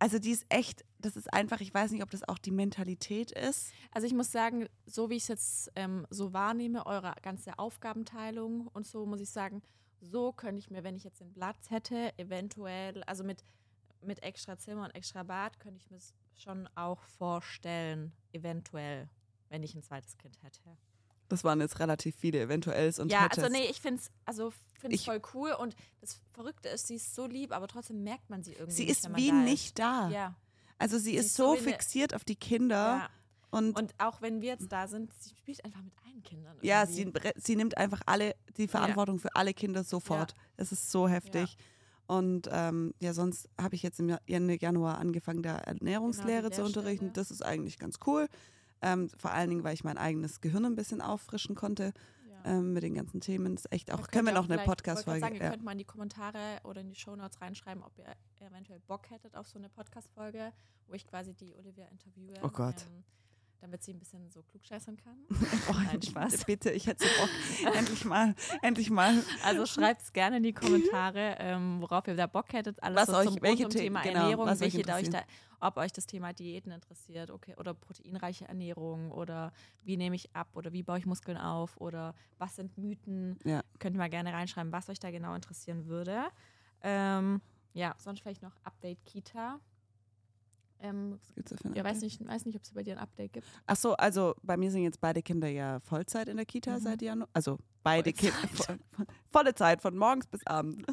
also 0.00 0.18
die 0.18 0.32
ist 0.32 0.44
echt, 0.48 0.84
das 0.98 1.14
ist 1.14 1.32
einfach, 1.32 1.60
ich 1.60 1.72
weiß 1.72 1.92
nicht, 1.92 2.02
ob 2.02 2.10
das 2.10 2.26
auch 2.26 2.38
die 2.38 2.50
Mentalität 2.50 3.30
ist. 3.30 3.72
Also 3.92 4.08
ich 4.08 4.12
muss 4.12 4.32
sagen, 4.32 4.66
so 4.86 5.08
wie 5.08 5.14
ich 5.14 5.22
es 5.22 5.28
jetzt 5.28 5.72
ähm, 5.76 6.04
so 6.10 6.32
wahrnehme, 6.32 6.84
eure 6.84 7.14
ganze 7.22 7.56
Aufgabenteilung 7.60 8.66
und 8.66 8.88
so, 8.88 9.06
muss 9.06 9.20
ich 9.20 9.30
sagen, 9.30 9.62
so 10.00 10.32
könnte 10.32 10.58
ich 10.58 10.68
mir, 10.68 10.82
wenn 10.82 10.96
ich 10.96 11.04
jetzt 11.04 11.20
den 11.20 11.32
Platz 11.32 11.70
hätte, 11.70 12.12
eventuell, 12.18 13.04
also 13.04 13.22
mit, 13.22 13.44
mit 14.02 14.20
extra 14.24 14.58
Zimmer 14.58 14.82
und 14.82 14.96
extra 14.96 15.22
Bad, 15.22 15.60
könnte 15.60 15.78
ich 15.80 15.88
mir 15.92 15.98
es 15.98 16.12
schon 16.34 16.68
auch 16.74 17.04
vorstellen, 17.04 18.12
eventuell, 18.32 19.08
wenn 19.48 19.62
ich 19.62 19.76
ein 19.76 19.82
zweites 19.84 20.18
Kind 20.18 20.42
hätte. 20.42 20.76
Das 21.28 21.42
waren 21.44 21.60
jetzt 21.60 21.78
relativ 21.80 22.14
viele 22.16 22.40
Eventuells 22.40 22.98
und 22.98 23.10
ja, 23.10 23.24
Hättes. 23.24 23.42
also 23.44 23.50
nee, 23.52 23.64
ich 23.70 23.80
finde 23.80 24.00
es 24.00 24.10
also 24.24 24.52
find's 24.78 24.96
Ich- 25.00 25.04
voll 25.06 25.20
cool 25.34 25.52
und 25.52 25.74
das 26.00 26.20
Verrückte 26.32 26.68
ist, 26.68 26.86
sie 26.86 26.96
ist 26.96 27.14
so 27.14 27.26
lieb, 27.26 27.52
aber 27.52 27.66
trotzdem 27.68 28.02
merkt 28.04 28.28
man 28.30 28.42
sie 28.42 28.52
irgendwie 28.52 28.72
Sie 28.72 28.82
nicht, 28.84 28.92
ist 28.92 29.08
man 29.08 29.16
wie 29.20 29.28
da 29.28 29.34
nicht 29.34 29.78
da. 29.78 30.06
Ist. 30.08 30.14
Ja, 30.14 30.34
Also 30.78 30.98
sie, 30.98 31.04
Sie 31.12 31.16
ist 31.16 31.26
ist 31.26 31.36
so 31.36 31.48
so 31.48 31.54
wie 31.54 31.58
eine- 31.58 31.70
fixiert 31.72 32.14
auf 32.14 32.24
die 32.24 32.36
Kinder 32.36 32.76
ja. 32.76 33.08
und, 33.50 33.78
Und 33.78 33.94
auch 33.98 34.20
wenn 34.20 34.42
wir 34.42 34.48
jetzt 34.50 34.70
da 34.70 34.86
sind, 34.86 35.12
sie 35.18 35.34
spielt 35.36 35.64
einfach 35.64 35.80
mit 35.82 35.94
allen 36.04 36.22
Kindern. 36.22 36.56
ja, 36.60 36.82
irgendwie. 36.88 37.20
sie, 37.34 37.42
sie 37.42 37.56
nimmt 37.56 37.76
einfach 37.78 38.02
alle 38.06 38.34
die 38.58 38.68
Verantwortung 38.68 39.18
für 39.18 39.34
alle 39.34 39.54
Kinder 39.54 39.82
sofort. 39.84 40.34
Es 40.58 40.72
ist 40.72 40.90
so 40.90 41.08
heftig. 41.08 41.56
Und 42.06 42.50
ähm, 42.52 42.92
ja, 43.00 43.14
sonst 43.14 43.48
habe 43.58 43.76
ich 43.76 43.82
jetzt 43.82 43.98
im 43.98 44.10
Ja- 44.10 44.18
Ende 44.26 44.60
Januar 44.60 44.98
angefangen, 44.98 45.42
da 45.42 45.56
Ernährungslehre 45.56 46.50
zu 46.50 46.60
Lehrstelle. 46.60 46.66
unterrichten. 46.66 47.12
Das 47.14 47.30
ist 47.30 47.42
eigentlich 47.42 47.78
ganz 47.78 47.98
cool. 48.06 48.28
Ähm, 48.84 49.08
vor 49.18 49.30
allen 49.30 49.48
Dingen, 49.48 49.64
weil 49.64 49.74
ich 49.74 49.82
mein 49.84 49.96
eigenes 49.98 50.40
Gehirn 50.40 50.64
ein 50.66 50.76
bisschen 50.76 51.00
auffrischen 51.00 51.54
konnte 51.54 51.92
ähm, 52.44 52.74
mit 52.74 52.82
den 52.82 52.94
ganzen 52.94 53.20
Themen. 53.22 53.54
Das 53.56 53.64
ist 53.64 53.72
echt 53.72 53.90
auch, 53.90 54.06
können 54.08 54.26
wir 54.26 54.34
noch 54.34 54.48
eine 54.50 54.62
Podcast-Folge. 54.62 55.20
Sagen, 55.20 55.36
ihr 55.36 55.42
Ja. 55.42 55.50
könnt 55.50 55.64
mal 55.64 55.72
in 55.72 55.78
die 55.78 55.84
Kommentare 55.86 56.58
oder 56.64 56.82
in 56.82 56.88
die 56.90 56.94
Shownotes 56.94 57.40
reinschreiben, 57.40 57.82
ob 57.82 57.96
ihr 57.98 58.04
eventuell 58.46 58.80
Bock 58.80 59.08
hättet 59.10 59.34
auf 59.36 59.48
so 59.48 59.58
eine 59.58 59.70
Podcast-Folge, 59.70 60.52
wo 60.86 60.92
ich 60.94 61.06
quasi 61.06 61.32
die 61.32 61.54
Olivia 61.56 61.86
interviewe. 61.86 62.34
Oh 62.42 62.50
Gott. 62.50 62.84
Ähm, 62.94 63.04
damit 63.60 63.82
sie 63.82 63.92
ein 63.94 63.98
bisschen 63.98 64.30
so 64.30 64.42
klugscheißern 64.42 64.96
kann. 64.96 65.16
Oh, 65.70 65.74
Nein, 65.86 66.02
Spaß. 66.02 66.44
Bitte, 66.44 66.70
ich 66.70 66.86
hätte 66.86 67.04
so 67.04 67.10
Bock. 67.20 67.74
endlich 67.74 68.04
mal, 68.04 68.34
endlich 68.62 68.90
mal. 68.90 69.22
Also 69.42 69.64
schreibt 69.66 70.02
es 70.02 70.12
gerne 70.12 70.36
in 70.38 70.42
die 70.42 70.52
Kommentare, 70.52 71.36
ähm, 71.38 71.80
worauf 71.80 72.06
ihr 72.06 72.14
da 72.16 72.26
Bock 72.26 72.52
hättet. 72.52 72.82
Alles 72.82 72.96
Was 72.98 73.06
so 73.08 73.16
euch- 73.16 73.26
zum, 73.28 73.42
welche 73.42 73.68
Themen- 73.68 73.84
Thema 73.84 74.02
genau, 74.02 74.20
Ernährung, 74.20 74.46
was 74.46 74.60
welche 74.60 74.82
da 74.82 74.96
euch 74.96 75.08
da, 75.10 75.22
ob 75.60 75.76
euch 75.78 75.92
das 75.92 76.06
Thema 76.06 76.32
Diäten 76.34 76.70
interessiert, 76.72 77.30
okay, 77.30 77.54
oder 77.56 77.72
proteinreiche 77.72 78.46
Ernährung 78.46 79.10
oder 79.10 79.52
wie 79.82 79.96
nehme 79.96 80.16
ich 80.16 80.34
ab 80.36 80.48
oder 80.54 80.72
wie 80.72 80.82
baue 80.82 80.98
ich 80.98 81.06
Muskeln 81.06 81.38
auf 81.38 81.76
oder 81.80 82.14
was 82.38 82.56
sind 82.56 82.76
Mythen. 82.76 83.38
Ja. 83.44 83.62
Könnt 83.78 83.96
ihr 83.96 83.98
mal 83.98 84.10
gerne 84.10 84.32
reinschreiben, 84.32 84.72
was 84.72 84.88
euch 84.90 84.98
da 84.98 85.10
genau 85.10 85.34
interessieren 85.34 85.86
würde. 85.86 86.24
Ähm, 86.82 87.40
ja, 87.72 87.94
sonst 87.98 88.20
vielleicht 88.20 88.42
noch 88.42 88.52
Update 88.64 89.04
Kita. 89.06 89.58
Ähm, 90.80 91.18
Was 91.18 91.34
gibt's 91.34 91.50
da 91.50 91.56
für 91.56 91.68
ein 91.68 91.74
ja, 91.74 91.84
weiß 91.84 92.00
nicht, 92.02 92.26
weiß 92.26 92.44
nicht, 92.46 92.56
ob 92.56 92.62
es 92.62 92.72
bei 92.72 92.82
dir 92.82 92.94
ein 92.96 92.98
Update 93.02 93.32
gibt. 93.32 93.46
Ach 93.66 93.76
so, 93.76 93.94
also 93.94 94.34
bei 94.42 94.56
mir 94.56 94.70
sind 94.70 94.82
jetzt 94.82 95.00
beide 95.00 95.22
Kinder 95.22 95.48
ja 95.48 95.80
Vollzeit 95.80 96.28
in 96.28 96.36
der 96.36 96.44
Kita 96.46 96.78
Mhm. 96.78 96.82
seit 96.82 97.02
Januar. 97.02 97.28
Also 97.32 97.58
beide 97.82 98.12
Kinder. 98.12 98.36
Vollzeit. 98.36 98.80
Volle 99.32 99.54
Zeit, 99.54 99.80
von 99.82 99.96
morgens 99.96 100.26
bis 100.26 100.46
abend. 100.46 100.84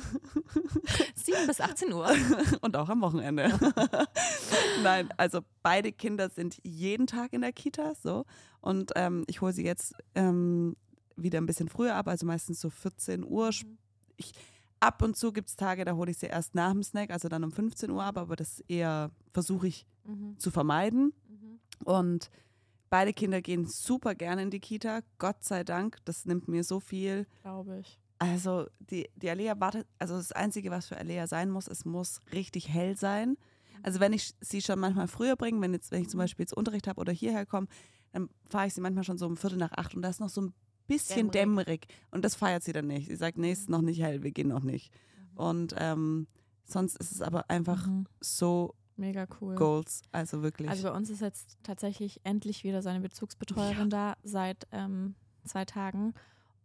7 1.16 1.36
bis 1.48 1.60
18 1.62 1.92
Uhr. 1.94 2.10
Und 2.62 2.76
auch 2.78 2.90
am 2.90 3.02
Wochenende. 3.02 3.50
Nein, 4.84 5.10
also 5.18 5.42
beide 5.64 5.92
Kinder 5.92 6.30
sind 6.30 6.58
jeden 6.64 7.08
Tag 7.08 7.34
in 7.34 7.42
der 7.42 7.52
Kita, 7.54 7.94
so. 7.96 8.26
Und 8.62 8.92
ähm, 8.96 9.24
ich 9.28 9.42
hole 9.42 9.54
sie 9.54 9.64
jetzt 9.66 9.94
ähm, 10.16 10.76
wieder 11.16 11.40
ein 11.40 11.46
bisschen 11.46 11.70
früher 11.70 11.96
ab, 11.96 12.08
also 12.08 12.26
meistens 12.26 12.62
so 12.62 12.70
14 12.70 13.24
Uhr. 13.24 13.50
Mhm. 13.50 13.78
Ab 14.82 15.02
und 15.04 15.16
zu 15.16 15.32
gibt 15.32 15.48
es 15.48 15.56
Tage, 15.56 15.86
da 15.86 15.94
hole 15.96 16.12
ich 16.12 16.18
sie 16.18 16.26
erst 16.26 16.56
nach 16.56 16.72
dem 16.74 16.84
Snack, 16.84 17.12
also 17.12 17.30
dann 17.30 17.44
um 17.44 17.52
15 17.52 17.90
Uhr 17.92 18.04
ab, 18.04 18.18
aber 18.18 18.36
das 18.36 18.60
eher 18.68 19.12
versuche 19.32 19.68
ich 19.68 19.86
Mhm. 20.06 20.38
zu 20.40 20.50
vermeiden. 20.50 21.14
Mhm. 21.30 21.60
Und 21.86 22.30
beide 22.90 23.14
Kinder 23.14 23.42
gehen 23.42 23.68
super 23.68 24.16
gerne 24.16 24.42
in 24.42 24.50
die 24.50 24.60
Kita, 24.60 25.02
Gott 25.20 25.44
sei 25.44 25.64
Dank. 25.64 25.98
Das 26.06 26.26
nimmt 26.26 26.48
mir 26.48 26.64
so 26.64 26.80
viel. 26.80 27.28
Glaube 27.44 27.78
ich. 27.80 28.00
Also 28.18 28.66
die, 28.80 29.08
die 29.16 29.30
Alea 29.30 29.60
wartet, 29.60 29.88
also 30.00 30.16
das 30.18 30.32
Einzige, 30.32 30.72
was 30.72 30.88
für 30.88 30.98
Alea 30.98 31.28
sein 31.28 31.50
muss, 31.52 31.68
es 31.68 31.86
muss 31.86 32.20
richtig 32.34 32.70
hell 32.70 32.98
sein. 32.98 33.38
Also 33.84 34.00
wenn 34.00 34.14
ich 34.14 34.34
sie 34.42 34.62
schon 34.62 34.80
manchmal 34.80 35.08
früher 35.08 35.36
bringe, 35.36 35.62
wenn, 35.62 35.74
jetzt, 35.74 35.92
wenn 35.92 36.02
ich 36.02 36.10
zum 36.10 36.18
Beispiel 36.20 36.44
jetzt 36.44 36.54
Unterricht 36.54 36.88
habe 36.88 37.00
oder 37.00 37.12
hierher 37.14 37.46
komme, 37.46 37.68
dann 38.12 38.30
fahre 38.50 38.68
ich 38.68 38.74
sie 38.74 38.82
manchmal 38.82 39.04
schon 39.04 39.18
so 39.20 39.26
um 39.26 39.38
Viertel 39.38 39.58
nach 39.58 39.72
acht 39.74 39.96
und 39.96 40.02
da 40.02 40.10
ist 40.10 40.20
noch 40.20 40.30
so 40.30 40.42
ein 40.42 40.54
bisschen 40.98 41.32
dämmerig. 41.32 41.82
Dämmerig. 41.82 41.88
Und 42.12 42.26
das 42.26 42.36
feiert 42.36 42.64
sie 42.64 42.74
dann 42.74 42.88
nicht. 42.88 43.08
Sie 43.08 43.16
sagt, 43.16 43.38
nee, 43.38 43.52
es 43.52 43.60
ist 43.62 43.70
noch 43.70 43.82
nicht 43.82 44.02
hell, 44.02 44.24
wir 44.24 44.32
gehen 44.32 44.48
noch 44.50 44.64
nicht. 44.64 44.92
Und 45.36 45.74
ähm, 45.78 46.28
sonst 46.66 46.96
ist 46.98 47.12
es 47.12 47.22
aber 47.22 47.50
einfach 47.50 47.88
Mhm. 47.88 48.06
so 48.20 48.76
Mega 48.98 49.26
cool. 49.40 49.56
Goals. 49.56 50.02
Also 50.12 50.44
wirklich. 50.44 50.70
Also 50.70 50.84
bei 50.90 50.96
uns 50.96 51.10
ist 51.10 51.22
jetzt 51.22 51.58
tatsächlich 51.64 52.20
endlich 52.24 52.64
wieder 52.64 52.82
so 52.82 52.90
eine 52.90 53.00
Bezugsbetreuerin 53.02 53.90
da 53.90 54.16
seit 54.24 54.68
ähm, 54.72 55.16
zwei 55.44 55.66
Tagen. 55.66 56.14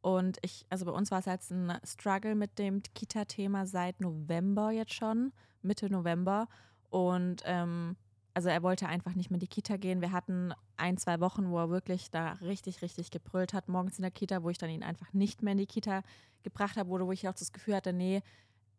Und 0.03 0.39
ich, 0.43 0.66
also 0.68 0.85
bei 0.85 0.93
uns 0.93 1.11
war 1.11 1.20
es 1.20 1.24
jetzt 1.24 1.51
ein 1.51 1.72
Struggle 1.85 2.35
mit 2.35 2.59
dem 2.59 2.83
Kita-Thema 2.95 3.66
seit 3.66 4.01
November 4.01 4.70
jetzt 4.70 4.93
schon, 4.95 5.33
Mitte 5.62 5.89
November. 5.91 6.49
Und 6.91 7.43
ähm, 7.45 7.97
also 8.37 8.51
er 8.51 8.62
wollte 8.62 8.87
einfach 8.87 9.14
nicht 9.14 9.30
mehr 9.30 9.37
in 9.37 9.41
die 9.41 9.47
Kita 9.47 9.78
gehen. 9.78 10.03
Wir 10.03 10.12
hatten 10.12 10.53
ein, 10.76 10.99
zwei 10.99 11.20
Wochen, 11.20 11.49
wo 11.49 11.59
er 11.59 11.70
wirklich 11.70 12.11
da 12.11 12.32
richtig, 12.43 12.82
richtig 12.82 13.11
gebrüllt 13.11 13.55
hat, 13.55 13.70
morgens 13.70 13.97
in 13.97 14.03
der 14.03 14.11
Kita, 14.11 14.43
wo 14.43 14.51
ich 14.51 14.59
dann 14.59 14.68
ihn 14.68 14.82
einfach 14.82 15.11
nicht 15.14 15.43
mehr 15.43 15.53
in 15.53 15.59
die 15.59 15.66
Kita 15.66 16.03
gebracht 16.43 16.76
habe, 16.76 16.91
oder 16.91 17.07
wo 17.07 17.12
ich 17.12 17.26
auch 17.26 17.32
das 17.32 17.55
Gefühl 17.55 17.76
hatte, 17.76 17.95
nee, 17.95 18.20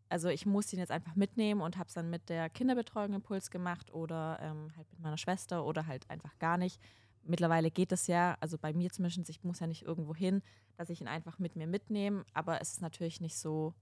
also 0.10 0.30
ich 0.30 0.46
muss 0.46 0.72
ihn 0.74 0.78
jetzt 0.78 0.92
einfach 0.92 1.16
mitnehmen 1.16 1.62
und 1.62 1.76
habe 1.78 1.88
es 1.88 1.96
dann 1.96 2.12
mit 2.12 2.30
der 2.30 2.52
Kinderbetreuung 2.52 3.16
Impuls 3.16 3.50
gemacht 3.50 3.92
oder 3.92 4.38
ähm, 4.44 4.72
halt 4.78 4.92
mit 4.92 5.00
meiner 5.00 5.18
Schwester 5.18 5.66
oder 5.66 5.88
halt 5.88 6.08
einfach 6.08 6.38
gar 6.38 6.60
nicht. 6.60 6.80
Mittlerweile 7.24 7.72
geht 7.72 7.92
es 7.92 8.06
ja, 8.06 8.38
also 8.40 8.60
bei 8.60 8.74
mir 8.74 8.92
zumindest, 8.92 9.28
ich 9.28 9.44
muss 9.44 9.60
ja 9.60 9.66
nicht 9.66 9.82
irgendwo 9.82 10.14
hin, 10.14 10.44
dass 10.76 10.92
ich 10.92 11.02
ihn 11.02 11.08
einfach 11.08 11.40
mit 11.40 11.56
mir 11.56 11.66
mitnehme, 11.66 12.26
aber 12.36 12.62
es 12.62 12.74
ist 12.74 12.82
natürlich 12.84 13.22
nicht 13.22 13.40
so, 13.40 13.74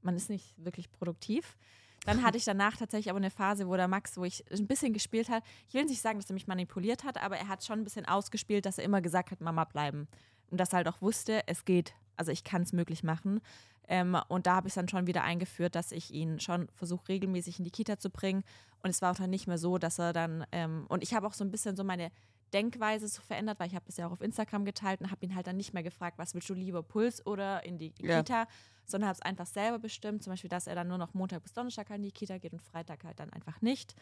man 0.00 0.16
ist 0.16 0.30
nicht 0.30 0.54
wirklich 0.56 0.90
produktiv. 0.90 1.58
Dann 2.08 2.22
hatte 2.22 2.38
ich 2.38 2.44
danach 2.46 2.74
tatsächlich 2.74 3.10
aber 3.10 3.18
eine 3.18 3.30
Phase, 3.30 3.68
wo 3.68 3.76
der 3.76 3.86
Max, 3.86 4.16
wo 4.16 4.24
ich 4.24 4.42
ein 4.50 4.66
bisschen 4.66 4.94
gespielt 4.94 5.28
hat. 5.28 5.42
Ich 5.68 5.74
will 5.74 5.84
nicht 5.84 6.00
sagen, 6.00 6.18
dass 6.18 6.30
er 6.30 6.32
mich 6.32 6.46
manipuliert 6.46 7.04
hat, 7.04 7.22
aber 7.22 7.36
er 7.36 7.48
hat 7.48 7.62
schon 7.62 7.80
ein 7.80 7.84
bisschen 7.84 8.06
ausgespielt, 8.06 8.64
dass 8.64 8.78
er 8.78 8.84
immer 8.84 9.02
gesagt 9.02 9.30
hat, 9.30 9.42
Mama 9.42 9.64
bleiben. 9.64 10.08
Und 10.50 10.58
dass 10.58 10.72
er 10.72 10.78
halt 10.78 10.88
auch 10.88 11.02
wusste, 11.02 11.42
es 11.46 11.66
geht. 11.66 11.92
Also 12.16 12.32
ich 12.32 12.44
kann 12.44 12.62
es 12.62 12.72
möglich 12.72 13.04
machen. 13.04 13.42
Ähm, 13.88 14.16
und 14.28 14.46
da 14.46 14.56
habe 14.56 14.68
ich 14.68 14.74
dann 14.74 14.88
schon 14.88 15.06
wieder 15.06 15.24
eingeführt, 15.24 15.74
dass 15.74 15.92
ich 15.92 16.12
ihn 16.12 16.40
schon 16.40 16.68
versuche, 16.74 17.08
regelmäßig 17.08 17.58
in 17.58 17.64
die 17.64 17.70
Kita 17.70 17.98
zu 17.98 18.10
bringen. 18.10 18.44
Und 18.82 18.90
es 18.90 19.02
war 19.02 19.12
auch 19.12 19.16
dann 19.16 19.30
nicht 19.30 19.46
mehr 19.46 19.58
so, 19.58 19.78
dass 19.78 19.98
er 19.98 20.12
dann, 20.12 20.46
ähm, 20.52 20.86
und 20.88 21.02
ich 21.02 21.14
habe 21.14 21.26
auch 21.26 21.32
so 21.32 21.42
ein 21.42 21.50
bisschen 21.50 21.74
so 21.74 21.84
meine 21.84 22.10
Denkweise 22.52 23.08
so 23.08 23.20
verändert, 23.22 23.58
weil 23.60 23.68
ich 23.68 23.74
habe 23.74 23.84
das 23.86 23.96
ja 23.96 24.06
auch 24.06 24.12
auf 24.12 24.20
Instagram 24.20 24.64
geteilt 24.64 25.00
und 25.00 25.10
habe 25.10 25.24
ihn 25.24 25.34
halt 25.34 25.46
dann 25.46 25.56
nicht 25.56 25.74
mehr 25.74 25.82
gefragt, 25.82 26.18
was 26.18 26.34
willst 26.34 26.48
du 26.48 26.54
lieber, 26.54 26.82
Puls 26.82 27.24
oder 27.26 27.64
in 27.64 27.78
die 27.78 27.92
Ja. 28.00 28.18
Kita, 28.18 28.46
sondern 28.86 29.08
habe 29.08 29.16
es 29.16 29.22
einfach 29.22 29.46
selber 29.46 29.78
bestimmt, 29.78 30.22
zum 30.22 30.32
Beispiel, 30.32 30.48
dass 30.48 30.66
er 30.66 30.74
dann 30.74 30.88
nur 30.88 30.98
noch 30.98 31.14
Montag 31.14 31.42
bis 31.42 31.52
Donnerstag 31.52 31.90
in 31.90 32.02
die 32.02 32.12
Kita 32.12 32.38
geht 32.38 32.52
und 32.52 32.62
Freitag 32.62 33.04
halt 33.04 33.20
dann 33.20 33.30
einfach 33.30 33.60
nicht. 33.60 33.94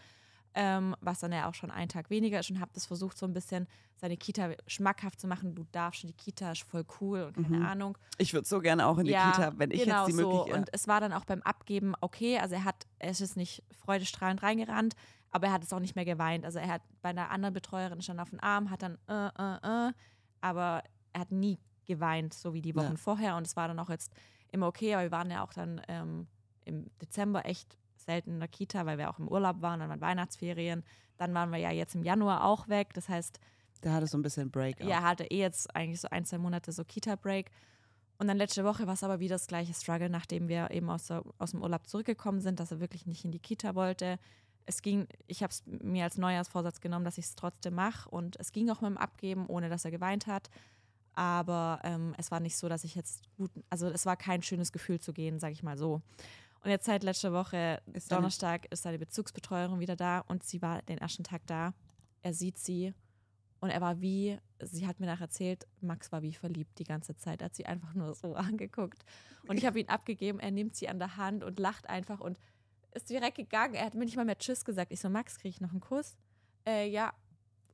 Ähm, 0.54 0.96
was 1.00 1.20
dann 1.20 1.32
ja 1.32 1.48
auch 1.48 1.54
schon 1.54 1.70
ein 1.70 1.88
Tag 1.88 2.08
weniger 2.10 2.40
ist 2.40 2.50
und 2.50 2.60
habe 2.60 2.70
das 2.74 2.86
versucht, 2.86 3.18
so 3.18 3.26
ein 3.26 3.32
bisschen 3.34 3.66
seine 3.96 4.16
Kita 4.16 4.50
schmackhaft 4.66 5.20
zu 5.20 5.26
machen. 5.26 5.54
Du 5.54 5.64
darfst 5.72 6.00
schon, 6.00 6.08
die 6.08 6.16
Kita 6.16 6.52
ist 6.52 6.62
voll 6.62 6.84
cool 7.00 7.22
und 7.22 7.34
keine 7.34 7.58
Mhm. 7.58 7.66
Ahnung. 7.66 7.98
Ich 8.18 8.32
würde 8.32 8.46
so 8.48 8.60
gerne 8.60 8.86
auch 8.86 8.98
in 8.98 9.04
die 9.06 9.12
ja, 9.12 9.32
Kita, 9.32 9.52
wenn 9.58 9.70
ich 9.70 9.84
genau 9.84 10.06
jetzt 10.06 10.08
die 10.08 10.12
so. 10.22 10.28
Möglichkeit 10.28 10.58
Und 10.60 10.68
es 10.72 10.88
war 10.88 11.00
dann 11.00 11.12
auch 11.12 11.24
beim 11.24 11.42
Abgeben 11.42 11.94
okay. 12.00 12.38
Also 12.38 12.54
er 12.54 12.64
hat, 12.64 12.86
er 12.98 13.10
ist 13.10 13.20
jetzt 13.20 13.36
nicht 13.36 13.62
freudestrahlend 13.72 14.42
reingerannt, 14.42 14.94
aber 15.30 15.48
er 15.48 15.52
hat 15.52 15.62
es 15.64 15.72
auch 15.72 15.80
nicht 15.80 15.96
mehr 15.96 16.04
geweint. 16.06 16.44
Also 16.44 16.58
er 16.58 16.68
hat 16.68 16.82
bei 17.02 17.10
einer 17.10 17.30
anderen 17.30 17.52
Betreuerin 17.52 18.00
stand 18.00 18.20
auf 18.20 18.30
den 18.30 18.40
Arm, 18.40 18.70
hat 18.70 18.82
dann 18.82 18.98
äh, 19.08 19.28
äh, 19.38 19.88
äh, 19.88 19.92
aber 20.40 20.82
er 21.12 21.20
hat 21.20 21.32
nie 21.32 21.58
geweint, 21.84 22.34
so 22.34 22.52
wie 22.54 22.62
die 22.62 22.74
Wochen 22.74 22.92
Ja. 22.92 22.96
vorher. 22.96 23.36
Und 23.36 23.46
es 23.46 23.56
war 23.56 23.68
dann 23.68 23.78
auch 23.78 23.90
jetzt 23.90 24.12
immer 24.50 24.66
okay, 24.66 24.94
aber 24.94 25.02
wir 25.04 25.10
waren 25.10 25.30
ja 25.30 25.44
auch 25.44 25.52
dann 25.52 25.80
ähm, 25.88 26.26
im 26.64 26.86
Dezember 27.00 27.44
echt 27.46 27.76
selten 28.06 28.30
in 28.30 28.38
der 28.40 28.48
Kita, 28.48 28.86
weil 28.86 28.98
wir 28.98 29.10
auch 29.10 29.18
im 29.18 29.28
Urlaub 29.28 29.60
waren, 29.62 29.80
dann 29.80 29.88
waren 29.90 30.00
Weihnachtsferien. 30.00 30.82
Dann 31.18 31.34
waren 31.34 31.50
wir 31.50 31.58
ja 31.58 31.70
jetzt 31.70 31.94
im 31.94 32.02
Januar 32.02 32.44
auch 32.44 32.68
weg. 32.68 32.94
Das 32.94 33.08
heißt, 33.08 33.38
Der 33.84 33.92
hatte 33.92 34.06
so 34.06 34.16
ein 34.16 34.22
bisschen 34.22 34.50
Break. 34.50 34.80
ja, 34.80 34.86
er 34.88 35.02
hatte 35.02 35.24
eh 35.24 35.38
jetzt 35.40 35.74
eigentlich 35.74 36.00
so 36.00 36.08
ein, 36.10 36.24
zwei 36.24 36.38
Monate 36.38 36.72
so 36.72 36.84
Kita-Break. 36.84 37.50
Und 38.18 38.28
dann 38.28 38.38
letzte 38.38 38.64
Woche 38.64 38.86
war 38.86 38.94
es 38.94 39.02
aber 39.04 39.20
wieder 39.20 39.34
das 39.34 39.46
gleiche 39.46 39.74
Struggle, 39.74 40.08
nachdem 40.08 40.48
wir 40.48 40.70
eben 40.70 40.88
aus, 40.88 41.06
der, 41.08 41.22
aus 41.38 41.50
dem 41.50 41.62
Urlaub 41.62 41.86
zurückgekommen 41.86 42.40
sind, 42.40 42.60
dass 42.60 42.70
er 42.70 42.80
wirklich 42.80 43.06
nicht 43.06 43.24
in 43.24 43.30
die 43.32 43.38
Kita 43.38 43.74
wollte. 43.74 44.18
Es 44.64 44.80
ging, 44.82 45.06
ich 45.26 45.42
habe 45.42 45.50
es 45.50 45.62
mir 45.66 46.04
als 46.04 46.16
Neujahrsvorsatz 46.16 46.80
genommen, 46.80 47.04
dass 47.04 47.18
ich 47.18 47.26
es 47.26 47.34
trotzdem 47.34 47.74
mache. 47.74 48.08
Und 48.08 48.36
es 48.40 48.52
ging 48.52 48.70
auch 48.70 48.80
mit 48.80 48.90
dem 48.90 48.96
Abgeben, 48.96 49.46
ohne 49.46 49.68
dass 49.68 49.84
er 49.84 49.90
geweint 49.90 50.26
hat. 50.26 50.48
Aber 51.14 51.80
ähm, 51.84 52.14
es 52.18 52.30
war 52.30 52.40
nicht 52.40 52.56
so, 52.56 52.68
dass 52.68 52.84
ich 52.84 52.94
jetzt 52.94 53.22
gut, 53.36 53.50
also 53.70 53.88
es 53.88 54.04
war 54.06 54.16
kein 54.16 54.42
schönes 54.42 54.72
Gefühl 54.72 54.98
zu 55.00 55.12
gehen, 55.12 55.38
sage 55.38 55.52
ich 55.52 55.62
mal 55.62 55.78
so. 55.78 56.02
Und 56.66 56.72
jetzt 56.72 56.84
seit 56.86 57.04
letzter 57.04 57.32
Woche, 57.32 57.80
Ist 57.92 58.10
Donnerstag, 58.10 58.66
ist 58.72 58.82
seine 58.82 58.98
Bezugsbetreuerin 58.98 59.78
wieder 59.78 59.94
da 59.94 60.18
und 60.26 60.42
sie 60.42 60.60
war 60.62 60.82
den 60.82 60.98
ersten 60.98 61.22
Tag 61.22 61.42
da. 61.46 61.74
Er 62.22 62.34
sieht 62.34 62.58
sie 62.58 62.92
und 63.60 63.70
er 63.70 63.80
war 63.80 64.00
wie, 64.00 64.36
sie 64.60 64.84
hat 64.88 64.98
mir 64.98 65.06
nachher 65.06 65.26
erzählt, 65.26 65.64
Max 65.80 66.10
war 66.10 66.22
wie 66.22 66.32
verliebt 66.34 66.76
die 66.80 66.84
ganze 66.84 67.14
Zeit, 67.14 67.40
er 67.40 67.44
hat 67.44 67.54
sie 67.54 67.66
einfach 67.66 67.94
nur 67.94 68.16
so 68.16 68.34
angeguckt. 68.34 69.04
Und 69.46 69.58
ich 69.58 69.64
habe 69.64 69.78
ihn 69.78 69.88
abgegeben, 69.88 70.40
er 70.40 70.50
nimmt 70.50 70.74
sie 70.74 70.88
an 70.88 70.98
der 70.98 71.16
Hand 71.16 71.44
und 71.44 71.60
lacht 71.60 71.88
einfach 71.88 72.18
und 72.18 72.36
ist 72.96 73.08
direkt 73.10 73.36
gegangen. 73.36 73.74
Er 73.74 73.86
hat 73.86 73.94
mir 73.94 74.04
nicht 74.04 74.16
mal 74.16 74.24
mehr 74.24 74.36
Tschüss 74.38 74.64
gesagt. 74.64 74.90
Ich 74.90 74.98
so, 74.98 75.08
Max, 75.08 75.38
kriege 75.38 75.50
ich 75.50 75.60
noch 75.60 75.70
einen 75.70 75.78
Kuss? 75.80 76.16
Äh, 76.66 76.88
ja. 76.90 77.12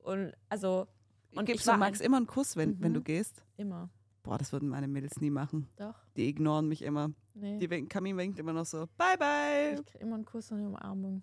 Und 0.02 0.34
also, 0.50 0.86
und 1.34 1.46
Gibst 1.46 1.66
du 1.66 1.72
Max 1.78 2.02
immer 2.02 2.18
einen 2.18 2.26
Kuss, 2.26 2.56
wenn, 2.56 2.78
wenn 2.82 2.90
Mhm. 2.90 2.96
du 2.96 3.02
gehst? 3.02 3.42
immer. 3.56 3.88
Boah, 4.22 4.38
das 4.38 4.52
würden 4.52 4.68
meine 4.68 4.86
Mädels 4.88 5.20
nie 5.20 5.30
machen. 5.30 5.68
Doch, 5.76 5.94
Die 6.16 6.28
ignoren 6.28 6.68
mich 6.68 6.82
immer. 6.82 7.10
nee. 7.34 7.58
Die 7.58 7.68
winken, 7.70 7.88
Kamin 7.88 8.16
winkt 8.16 8.38
immer 8.38 8.52
noch 8.52 8.66
so, 8.66 8.86
bye 8.96 9.16
bye. 9.18 9.74
ich 9.74 9.84
kriege 9.86 9.98
immer 10.04 10.14
einen 10.14 10.24
Kuss 10.24 10.50
und 10.52 10.58
eine 10.58 10.68
Umarmung. 10.68 11.22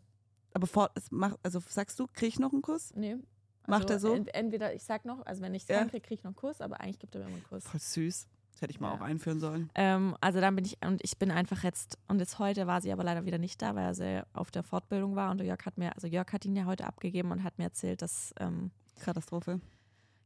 Aber 0.53 0.67
vor, 0.67 0.89
es 0.95 1.09
macht, 1.11 1.37
also 1.43 1.59
sagst 1.65 1.99
du, 1.99 2.07
krieg 2.07 2.29
ich 2.29 2.39
noch 2.39 2.51
einen 2.51 2.61
Kuss? 2.61 2.91
Nee. 2.95 3.17
Macht 3.67 3.89
er 3.91 3.99
so? 3.99 4.13
Ent 4.13 4.33
entweder, 4.33 4.73
ich 4.73 4.83
sag 4.83 5.05
noch, 5.05 5.25
also 5.25 5.41
wenn 5.41 5.53
ich 5.53 5.61
es 5.63 5.69
Ja. 5.69 5.85
kriege 5.85 6.01
krieg 6.01 6.17
ich 6.19 6.23
noch 6.23 6.29
einen 6.29 6.35
Kuss, 6.35 6.59
aber 6.59 6.81
eigentlich 6.81 6.99
gibt 6.99 7.13
er 7.15 7.21
mir 7.21 7.27
immer 7.27 7.35
einen 7.35 7.45
Kuss. 7.45 7.63
Voll 7.65 7.79
süß. 7.79 8.27
Das 8.51 8.61
hätte 8.63 8.71
ich 8.71 8.79
mal 8.81 8.89
Ja. 8.93 8.97
auch 8.97 9.01
einführen 9.01 9.39
sollen. 9.39 9.69
Ähm, 9.75 10.17
also 10.19 10.41
dann 10.41 10.55
bin 10.55 10.65
ich, 10.65 10.77
und 10.83 11.01
ich 11.03 11.17
bin 11.17 11.29
einfach 11.31 11.63
jetzt, 11.63 11.97
und 12.09 12.19
jetzt 12.19 12.39
heute 12.39 12.65
war 12.67 12.81
sie 12.81 12.91
aber 12.91 13.03
leider 13.03 13.23
wieder 13.25 13.37
nicht 13.37 13.61
da, 13.61 13.75
weil 13.75 13.85
er 13.85 13.93
sehr 13.93 14.27
auf 14.33 14.49
der 14.51 14.63
Fortbildung 14.63 15.15
war 15.15 15.29
und 15.31 15.39
Jörg 15.41 15.63
hat 15.65 15.77
mir, 15.77 15.93
also 15.95 16.07
Jörg 16.07 16.33
hat 16.33 16.43
ihn 16.45 16.55
ja 16.55 16.65
heute 16.65 16.85
abgegeben 16.85 17.31
und 17.31 17.43
hat 17.43 17.57
mir 17.59 17.65
erzählt, 17.65 18.01
dass, 18.01 18.33
ähm, 18.39 18.71
Katastrophe. 18.99 19.61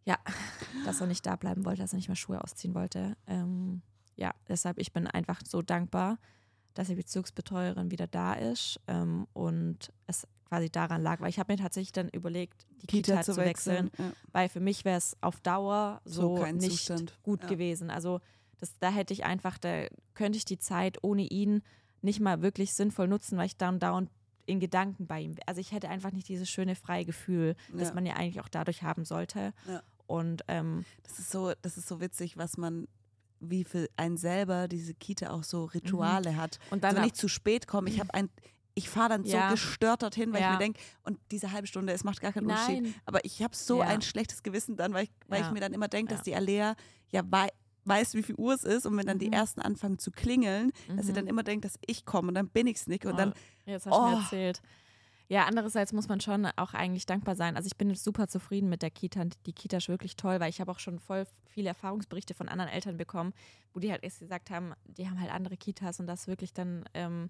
dass 0.85 1.01
er 1.01 1.07
nicht 1.07 1.25
da 1.25 1.35
bleiben 1.35 1.65
wollte, 1.65 1.81
dass 1.81 1.93
er 1.93 1.97
nicht 1.97 2.09
mehr 2.09 2.15
Schuhe 2.15 2.43
ausziehen 2.43 2.73
wollte. 2.75 3.15
Ähm, 3.27 3.81
ja, 4.15 4.33
deshalb, 4.47 4.77
ich 4.79 4.93
bin 4.93 5.07
einfach 5.07 5.41
so 5.45 5.61
dankbar, 5.61 6.17
dass 6.73 6.87
die 6.87 6.95
Bezugsbetreuerin 6.95 7.91
wieder 7.91 8.07
da 8.07 8.33
ist 8.33 8.79
ähm, 8.87 9.27
und 9.33 9.91
es 10.07 10.27
quasi 10.49 10.69
daran 10.69 11.01
lag, 11.01 11.19
weil 11.21 11.29
ich 11.29 11.39
habe 11.39 11.53
mir 11.53 11.57
tatsächlich 11.57 11.91
dann 11.93 12.09
überlegt, 12.09 12.65
die 12.81 12.87
Kita, 12.87 13.21
zu 13.21 13.37
wechseln, 13.37 13.89
Ja. 13.97 14.11
weil 14.31 14.49
für 14.49 14.59
mich 14.59 14.85
wäre 14.85 14.97
es 14.97 15.15
auf 15.21 15.39
Dauer 15.39 16.01
so, 16.05 16.35
kein 16.35 16.57
nicht 16.57 16.85
Zustand. 16.85 17.17
gut 17.23 17.43
Ja. 17.43 17.49
gewesen. 17.49 17.89
Also 17.89 18.19
das, 18.59 18.77
da 18.79 18.89
hätte 18.91 19.13
ich 19.13 19.23
einfach, 19.25 19.57
da 19.57 19.87
könnte 20.13 20.37
ich 20.37 20.45
die 20.45 20.59
Zeit 20.59 20.97
ohne 21.03 21.23
ihn 21.23 21.63
nicht 22.01 22.19
mal 22.19 22.41
wirklich 22.41 22.73
sinnvoll 22.73 23.07
nutzen, 23.07 23.37
weil 23.37 23.45
ich 23.47 23.57
dann 23.57 23.79
dauernd 23.79 24.09
in 24.45 24.59
Gedanken 24.59 25.07
bei 25.07 25.21
ihm. 25.21 25.35
Also 25.45 25.61
ich 25.61 25.71
hätte 25.71 25.89
einfach 25.89 26.11
nicht 26.11 26.27
dieses 26.27 26.49
schöne 26.49 26.75
freie 26.75 27.05
Gefühl, 27.05 27.55
das 27.71 27.89
Ja. 27.89 27.93
man 27.95 28.05
ja 28.05 28.15
eigentlich 28.15 28.41
auch 28.41 28.49
dadurch 28.49 28.83
haben 28.83 29.05
sollte. 29.05 29.53
Ja. 29.67 29.81
Und 30.13 30.43
ähm, 30.47 30.85
Das 31.01 31.17
ist 31.17 31.31
so, 31.31 31.53
das 31.63 31.75
ist 31.77 31.87
so 31.87 31.99
witzig, 31.99 32.37
was 32.37 32.57
man, 32.57 32.87
wie 33.39 33.63
für 33.63 33.87
einen 33.97 34.15
selber 34.17 34.67
diese 34.67 34.93
Kita 34.93 35.31
auch 35.31 35.43
so 35.43 35.65
Rituale 35.65 36.37
hat. 36.37 36.59
und 36.69 36.83
dann 36.83 36.95
wenn 36.95 37.03
ich 37.03 37.13
zu 37.13 37.27
spät 37.27 37.65
komme, 37.67 37.89
ich 37.89 37.99
habe 37.99 38.13
ein, 38.13 38.29
ich 38.75 38.89
fahre 38.89 39.09
dann 39.09 39.23
Ja. 39.23 39.47
so 39.49 39.55
gestört 39.55 40.03
dorthin, 40.03 40.31
weil 40.31 40.41
Ja. 40.41 40.47
ich 40.47 40.51
mir 40.53 40.57
denke, 40.59 40.79
und 41.03 41.17
diese 41.31 41.51
halbe 41.51 41.65
Stunde, 41.67 41.93
es 41.93 42.03
macht 42.03 42.21
gar 42.21 42.31
keinen 42.31 42.45
Unterschied. 42.45 42.83
nein, 42.83 42.95
Aber 43.05 43.25
ich 43.25 43.41
habe 43.41 43.55
so 43.55 43.79
Ja. 43.79 43.87
ein 43.87 44.01
schlechtes 44.03 44.43
Gewissen 44.43 44.75
dann, 44.77 44.93
weil 44.93 45.05
ich, 45.05 45.11
weil 45.27 45.41
ich 45.41 45.49
mir 45.51 45.59
dann 45.61 45.73
immer 45.73 45.87
denke, 45.87 46.13
dass 46.13 46.21
die 46.23 46.35
Alea 46.35 46.75
ja 47.11 47.23
wei 47.31 47.49
weiß, 47.85 48.13
wie 48.13 48.23
viel 48.23 48.35
Uhr 48.35 48.53
es 48.53 48.63
ist 48.63 48.85
und 48.85 48.95
wenn 48.95 49.05
dann 49.07 49.19
die 49.19 49.27
Mhm. 49.27 49.33
ersten 49.33 49.61
anfangen 49.61 49.97
zu 49.99 50.09
klingeln, 50.11 50.71
dass 50.95 51.05
sie 51.07 51.11
Mhm. 51.11 51.15
dann 51.15 51.27
immer 51.27 51.43
denkt, 51.43 51.65
dass 51.65 51.75
ich 51.85 52.05
komme 52.05 52.29
und 52.29 52.35
dann 52.35 52.47
bin 52.47 52.65
ich 52.67 52.77
es 52.77 52.87
nicht 52.87 53.05
und 53.05 53.13
Oh, 53.15 53.17
dann 53.17 53.33
Jetzt 53.65 53.87
hast 53.87 53.97
du 53.97 54.03
mir 54.03 54.13
Oh. 54.15 54.19
erzählt. 54.21 54.61
Ja, 55.29 55.45
andererseits 55.45 55.93
muss 55.93 56.07
man 56.07 56.19
schon 56.21 56.45
auch 56.57 56.73
eigentlich 56.73 57.05
dankbar 57.05 57.35
sein. 57.35 57.55
Also 57.55 57.67
ich 57.67 57.77
bin 57.77 57.93
super 57.95 58.27
zufrieden 58.27 58.69
mit 58.69 58.81
der 58.81 58.91
Kita. 58.91 59.23
Die 59.45 59.53
Kita 59.53 59.77
ist 59.77 59.87
wirklich 59.89 60.15
toll, 60.15 60.39
weil 60.39 60.49
ich 60.49 60.59
habe 60.59 60.71
auch 60.71 60.79
schon 60.79 60.99
voll 60.99 61.25
viele 61.47 61.69
Erfahrungsberichte 61.69 62.33
von 62.33 62.49
anderen 62.49 62.69
Eltern 62.71 62.97
bekommen, 62.97 63.33
wo 63.73 63.79
die 63.79 63.91
halt 63.91 64.03
erst 64.03 64.19
gesagt 64.19 64.49
haben, 64.51 64.73
die 64.85 65.09
haben 65.09 65.19
halt 65.19 65.31
andere 65.31 65.57
Kitas 65.57 65.99
und 65.99 66.07
das 66.07 66.27
wirklich 66.27 66.53
dann 66.53 66.83
ähm, 66.93 67.29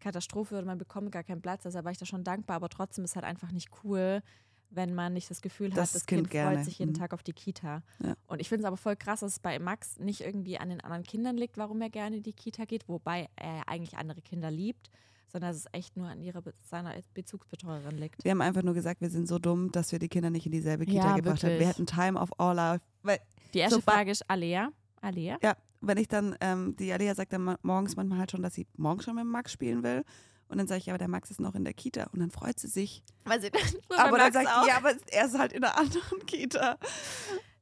Katastrophe 0.00 0.56
oder 0.56 0.66
man 0.66 0.78
bekommt 0.78 1.12
gar 1.12 1.24
keinen 1.24 1.42
Platz. 1.42 1.66
Also 1.66 1.78
da 1.78 1.84
war 1.84 1.92
ich 1.92 1.98
da 1.98 2.06
schon 2.06 2.24
dankbar, 2.24 2.56
aber 2.56 2.68
trotzdem 2.68 3.04
ist 3.04 3.16
halt 3.16 3.24
einfach 3.24 3.52
nicht 3.52 3.68
cool, 3.84 4.22
wenn 4.70 4.94
man 4.94 5.12
nicht 5.12 5.30
das 5.30 5.42
Gefühl 5.42 5.70
hat, 5.70 5.78
Das 5.78 5.92
das, 5.92 6.06
Kind 6.06 6.28
Kind, 6.30 6.42
freut 6.42 6.64
sich 6.64 6.78
jeden 6.78 6.92
Mhm. 6.92 6.98
Tag 6.98 7.12
auf 7.14 7.22
die 7.22 7.32
Kita. 7.32 7.82
Ja. 8.02 8.14
Und 8.26 8.40
ich 8.40 8.48
finde 8.48 8.62
es 8.62 8.66
aber 8.66 8.76
voll 8.76 8.96
krass, 8.96 9.20
dass 9.20 9.32
es 9.34 9.38
bei 9.38 9.58
Max 9.58 9.98
nicht 9.98 10.22
irgendwie 10.22 10.58
an 10.58 10.70
den 10.70 10.80
anderen 10.80 11.04
Kindern 11.04 11.36
liegt, 11.36 11.56
warum 11.56 11.80
er 11.80 11.90
gerne 11.90 12.16
in 12.16 12.22
die 12.22 12.32
Kita 12.32 12.64
geht, 12.64 12.88
wobei 12.88 13.28
er 13.36 13.68
eigentlich 13.68 13.96
andere 13.96 14.22
Kinder 14.22 14.50
liebt, 14.50 14.90
sondern 15.26 15.50
dass 15.50 15.56
es 15.58 15.66
echt 15.72 15.96
nur 15.96 16.08
an 16.08 16.20
ihrer 16.22 16.42
Be 16.42 16.52
seiner 16.64 16.94
Bezugsbetreuerin 17.14 17.96
liegt. 17.98 18.24
wir 18.24 18.30
haben 18.30 18.40
einfach 18.40 18.62
nur 18.62 18.74
gesagt, 18.74 19.00
wir 19.00 19.10
sind 19.10 19.26
so 19.28 19.38
dumm, 19.38 19.72
dass 19.72 19.92
wir 19.92 19.98
die 19.98 20.08
Kinder 20.08 20.30
nicht 20.30 20.46
in 20.46 20.52
dieselbe 20.52 20.86
Kita 20.86 21.10
Ja, 21.10 21.16
gebracht 21.16 21.42
haben. 21.42 21.50
Wir 21.50 21.58
wirklich. 21.60 21.68
hätten 21.68 21.86
Time 21.86 22.18
of 22.20 22.30
All 22.38 22.80
weil 23.02 23.18
Die 23.54 23.58
erste 23.58 23.76
Sobald- 23.80 23.96
Frage 23.98 24.10
ist 24.10 24.28
Alea. 24.30 24.70
Alea? 25.00 25.38
Ja, 25.42 25.56
wenn 25.80 25.98
ich 25.98 26.08
dann, 26.08 26.34
ähm, 26.40 26.74
die 26.76 26.92
Alea 26.92 27.14
sagt 27.14 27.32
dann 27.32 27.56
morgens 27.62 27.96
manchmal 27.96 28.18
halt 28.18 28.30
schon, 28.30 28.42
dass 28.42 28.54
sie 28.54 28.66
morgens 28.76 29.04
schon 29.04 29.14
mit 29.14 29.24
Max 29.26 29.52
spielen 29.52 29.82
will. 29.82 30.04
Und 30.48 30.58
dann 30.58 30.66
sage 30.68 30.78
ich, 30.78 30.88
aber 30.90 30.98
der 30.98 31.08
Max 31.08 31.30
ist 31.30 31.40
noch 31.40 31.54
in 31.56 31.64
der 31.64 31.74
Kita. 31.74 32.04
Und 32.12 32.20
dann 32.20 32.30
freut 32.30 32.58
sie 32.60 32.68
sich. 32.68 33.02
Weil 33.24 33.40
sie 33.40 33.50
aber 33.96 34.16
dann 34.18 34.32
sagt 34.32 34.46
sie, 34.48 34.68
ja, 34.68 34.76
aber 34.76 34.92
er 35.10 35.26
ist 35.26 35.38
halt 35.38 35.52
in 35.52 35.64
einer 35.64 35.76
anderen 35.78 36.24
Kita. 36.26 36.78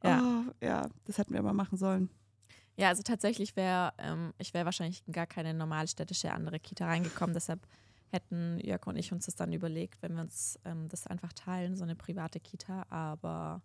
Ja. 0.03 0.23
Oh, 0.23 0.53
ja, 0.65 0.89
das 1.07 1.17
hätten 1.19 1.33
wir 1.33 1.43
mal 1.43 1.55
machen 1.55 1.79
sollen. 1.79 2.11
Ja, 2.77 2.89
also 2.89 3.03
tatsächlich 3.03 3.57
wäre, 3.57 3.93
ähm, 3.99 4.33
ich 4.39 4.53
wäre 4.53 4.65
wahrscheinlich 4.65 5.03
in 5.07 5.13
gar 5.13 5.27
keine 5.27 5.55
normale 5.55 5.87
städtische 5.87 6.33
andere 6.33 6.59
Kita 6.59 6.87
reingekommen. 6.87 7.35
Deshalb 7.35 7.61
hätten 8.11 8.59
Jörg 8.61 8.87
und 8.87 8.97
ich 8.97 9.13
uns 9.13 9.27
das 9.27 9.35
dann 9.37 9.53
überlegt, 9.53 10.03
wenn 10.03 10.15
wir 10.15 10.23
uns 10.23 10.59
ähm, 10.65 10.89
das 10.89 11.07
einfach 11.07 11.33
teilen, 11.33 11.77
so 11.77 11.85
eine 11.85 11.95
private 11.95 12.41
Kita. 12.41 12.85
Aber 12.91 13.63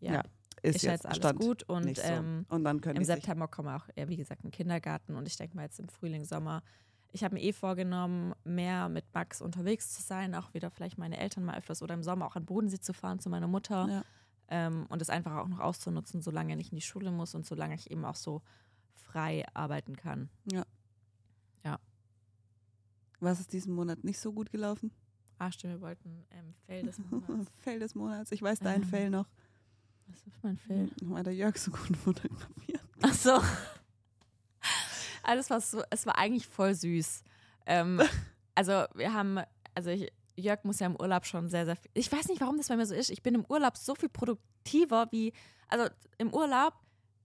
ja, 0.00 0.12
Ja, 0.14 0.22
Ist, 0.62 0.76
ist, 0.76 0.82
jetzt 0.82 0.90
jetzt 0.92 1.06
alles 1.06 1.16
Stand 1.18 1.38
gut. 1.40 1.62
Und 1.64 1.96
so. 1.96 2.02
ähm, 2.02 2.46
und 2.48 2.64
dann 2.64 2.80
können 2.80 2.96
im 2.96 3.04
September 3.04 3.48
kommen 3.48 3.68
wir 3.68 3.76
auch, 3.76 3.88
ja, 3.96 4.08
wie 4.08 4.16
gesagt, 4.16 4.42
in 4.44 4.50
den 4.50 4.54
Kindergarten. 4.56 5.16
Und 5.16 5.26
ich 5.26 5.36
denke 5.36 5.56
mal 5.56 5.62
jetzt 5.64 5.80
im 5.80 5.88
Frühling, 5.88 6.24
Sommer. 6.24 6.62
Ich 7.14 7.22
habe 7.22 7.34
mir 7.34 7.42
eh 7.42 7.52
vorgenommen, 7.52 8.32
mehr 8.44 8.88
mit 8.88 9.04
Max 9.12 9.42
unterwegs 9.42 9.92
zu 9.92 10.02
sein, 10.02 10.34
auch 10.34 10.54
wieder 10.54 10.70
vielleicht 10.70 10.96
meine 10.98 11.18
Eltern 11.18 11.44
mal 11.44 11.58
öfters 11.58 11.82
oder 11.82 11.94
im 11.94 12.02
Sommer 12.02 12.26
auch 12.26 12.36
an 12.36 12.46
Bodensee 12.46 12.80
zu 12.80 12.94
fahren 12.94 13.18
zu 13.18 13.28
meiner 13.28 13.48
Mutter. 13.48 13.86
Ja. 13.88 14.04
Ähm, 14.52 14.86
und 14.88 15.02
es 15.02 15.10
einfach 15.10 15.36
auch 15.38 15.48
noch 15.48 15.58
auszunutzen, 15.58 16.22
solange 16.22 16.52
er 16.52 16.56
nicht 16.56 16.70
in 16.70 16.76
die 16.76 16.82
Schule 16.82 17.10
muss 17.10 17.34
und 17.34 17.44
solange 17.44 17.74
ich 17.74 17.90
eben 17.90 18.04
auch 18.04 18.16
so 18.16 18.42
frei 18.94 19.44
arbeiten 19.54 19.96
kann. 19.96 20.30
Was 23.22 23.38
ist 23.38 23.52
diesen 23.52 23.72
Monat 23.72 24.02
nicht 24.02 24.18
so 24.18 24.32
gut 24.32 24.50
gelaufen? 24.50 24.90
Ah, 25.38 25.52
stimmt, 25.52 25.74
wir 25.74 25.80
wollten 25.80 26.26
ähm, 26.30 26.54
Fail 26.66 26.82
des 26.82 26.98
Monats. 27.10 27.52
Fail 27.58 27.78
des 27.78 27.94
Monats. 27.94 28.32
Ich 28.32 28.42
weiß 28.42 28.58
dein 28.58 28.82
Ähm. 28.82 28.88
Fail 28.88 29.10
noch. 29.10 29.28
Was 30.08 30.26
ist 30.26 30.42
mein 30.42 30.56
Fail? 30.58 30.90
Weil 31.02 31.22
der 31.22 31.32
Jörg 31.32 31.56
so 31.56 31.70
gut 31.70 31.96
fotografiert. 31.96 32.82
Ach 33.02 33.14
so. 33.14 33.40
Alles 35.22 35.50
war 35.50 35.60
so, 35.60 35.84
es 35.90 36.04
war 36.04 36.18
eigentlich 36.18 36.48
voll 36.48 36.74
süß. 36.74 37.22
Ähm, 37.66 38.00
also 38.56 38.86
wir 38.96 39.14
haben, 39.14 39.38
also 39.76 39.90
ich, 39.90 40.12
Jörg 40.36 40.64
muss 40.64 40.80
ja 40.80 40.86
im 40.86 40.96
Urlaub 40.96 41.26
schon 41.26 41.48
sehr, 41.48 41.64
sehr 41.66 41.76
viel. 41.76 41.90
Ich 41.94 42.10
weiß 42.10 42.28
nicht, 42.28 42.40
warum 42.40 42.56
das 42.56 42.68
bei 42.68 42.76
mir 42.76 42.86
so 42.86 42.94
ist. 42.94 43.10
Ich 43.10 43.22
bin 43.22 43.34
im 43.34 43.44
Urlaub 43.48 43.76
so 43.76 43.94
viel 43.94 44.08
produktiver 44.08 45.08
wie, 45.10 45.32
also 45.68 45.86
im 46.18 46.32
Urlaub 46.32 46.74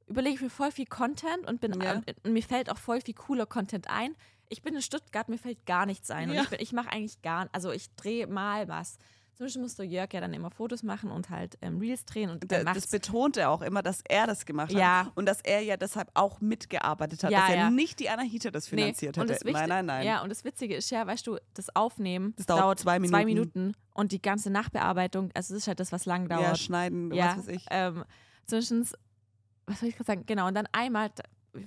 überlege 0.08 0.36
ich 0.36 0.41
mir 0.41 0.49
voll 0.49 0.72
viel 0.72 0.86
Content 0.86 1.45
und 1.47 1.60
bin 1.62 1.80
Ja. 1.82 1.93
und, 1.93 2.05
und 2.24 2.34
mir 2.34 2.43
fällt 2.43 2.70
auch 2.70 2.78
voll 2.78 3.01
viel 3.01 3.14
cooler 3.14 3.45
Content 3.45 3.89
ein. 3.89 4.16
Ich 4.49 4.62
bin 4.62 4.76
in 4.76 4.82
Stuttgart, 4.82 5.28
mir 5.28 5.38
fällt 5.38 5.66
gar 5.66 5.86
nichts 5.86 6.10
ein. 6.10 6.32
Ja. 6.32 6.41
Und 6.41 6.53
ich, 6.53 6.60
ich 6.62 6.72
mache 6.74 6.89
eigentlich 6.91 7.22
gar, 7.22 7.49
also 7.51 7.72
ich 7.72 7.93
drehe 7.95 8.28
mal 8.28 8.68
was. 8.68 8.97
Zumindest 9.38 9.60
musste 9.60 9.84
Jörg 9.84 10.12
ja 10.14 10.20
dann 10.20 10.34
immer 10.34 10.50
Fotos 10.50 10.82
machen 10.82 11.12
und 11.12 11.30
halt 11.30 11.60
ähm, 11.62 11.78
Reels 11.78 12.06
drehen 12.06 12.32
und 12.32 12.52
Da- 12.52 12.64
dann 12.64 12.74
Das 12.74 12.88
betont 12.88 13.38
er 13.38 13.52
auch 13.52 13.62
immer, 13.62 13.84
dass 13.84 14.02
er 14.10 14.26
das 14.26 14.48
gemacht 14.48 14.74
hat. 14.74 14.80
Ja. 14.80 15.12
Und 15.14 15.28
dass 15.28 15.42
er 15.42 15.62
ja 15.62 15.78
deshalb 15.78 16.10
auch 16.16 16.42
mitgearbeitet 16.42 17.24
hat. 17.24 17.30
Ja, 17.32 17.42
dass 17.42 17.50
ja, 17.52 17.56
ja. 17.56 17.70
nicht 17.70 18.00
die 18.00 18.10
Anahita 18.10 18.50
das 18.50 18.72
Nee, 18.72 18.78
finanziert 18.82 19.16
das 19.18 19.46
Wichti- 19.46 19.52
nein, 19.54 19.70
nein, 19.70 19.86
nein. 19.86 20.08
Ja, 20.08 20.24
und 20.24 20.30
das 20.30 20.44
Witzige 20.44 20.76
ist 20.76 20.90
ja, 20.90 21.06
weißt 21.06 21.28
du, 21.28 21.38
das 21.54 21.74
Aufnehmen 21.76 22.34
Das 22.36 22.48
dauert 22.48 22.80
zwei 22.80 22.98
zwei 22.98 23.26
Minuten. 23.26 23.62
Minuten 23.62 23.74
und 23.94 24.12
die 24.12 24.22
ganze 24.22 24.50
Nachbearbeitung, 24.50 25.30
also 25.36 25.54
das 25.54 25.62
ist 25.64 25.68
halt 25.68 25.80
das, 25.80 25.92
was 25.92 26.06
lang 26.08 26.28
dauert. 26.28 26.42
ja, 26.42 26.56
schneiden, 26.56 27.14
Ja, 27.14 27.30
was 27.38 27.38
weiß 27.46 27.48
ich. 27.50 27.66
Ähm, 27.70 28.06
zwischens, 28.48 28.96
was 29.68 29.80
soll 29.82 29.90
ich 29.90 29.96
gerade 29.96 30.08
sagen? 30.08 30.24
Genau, 30.26 30.48
und 30.48 30.56
dann 30.56 30.68
einmal 30.72 31.12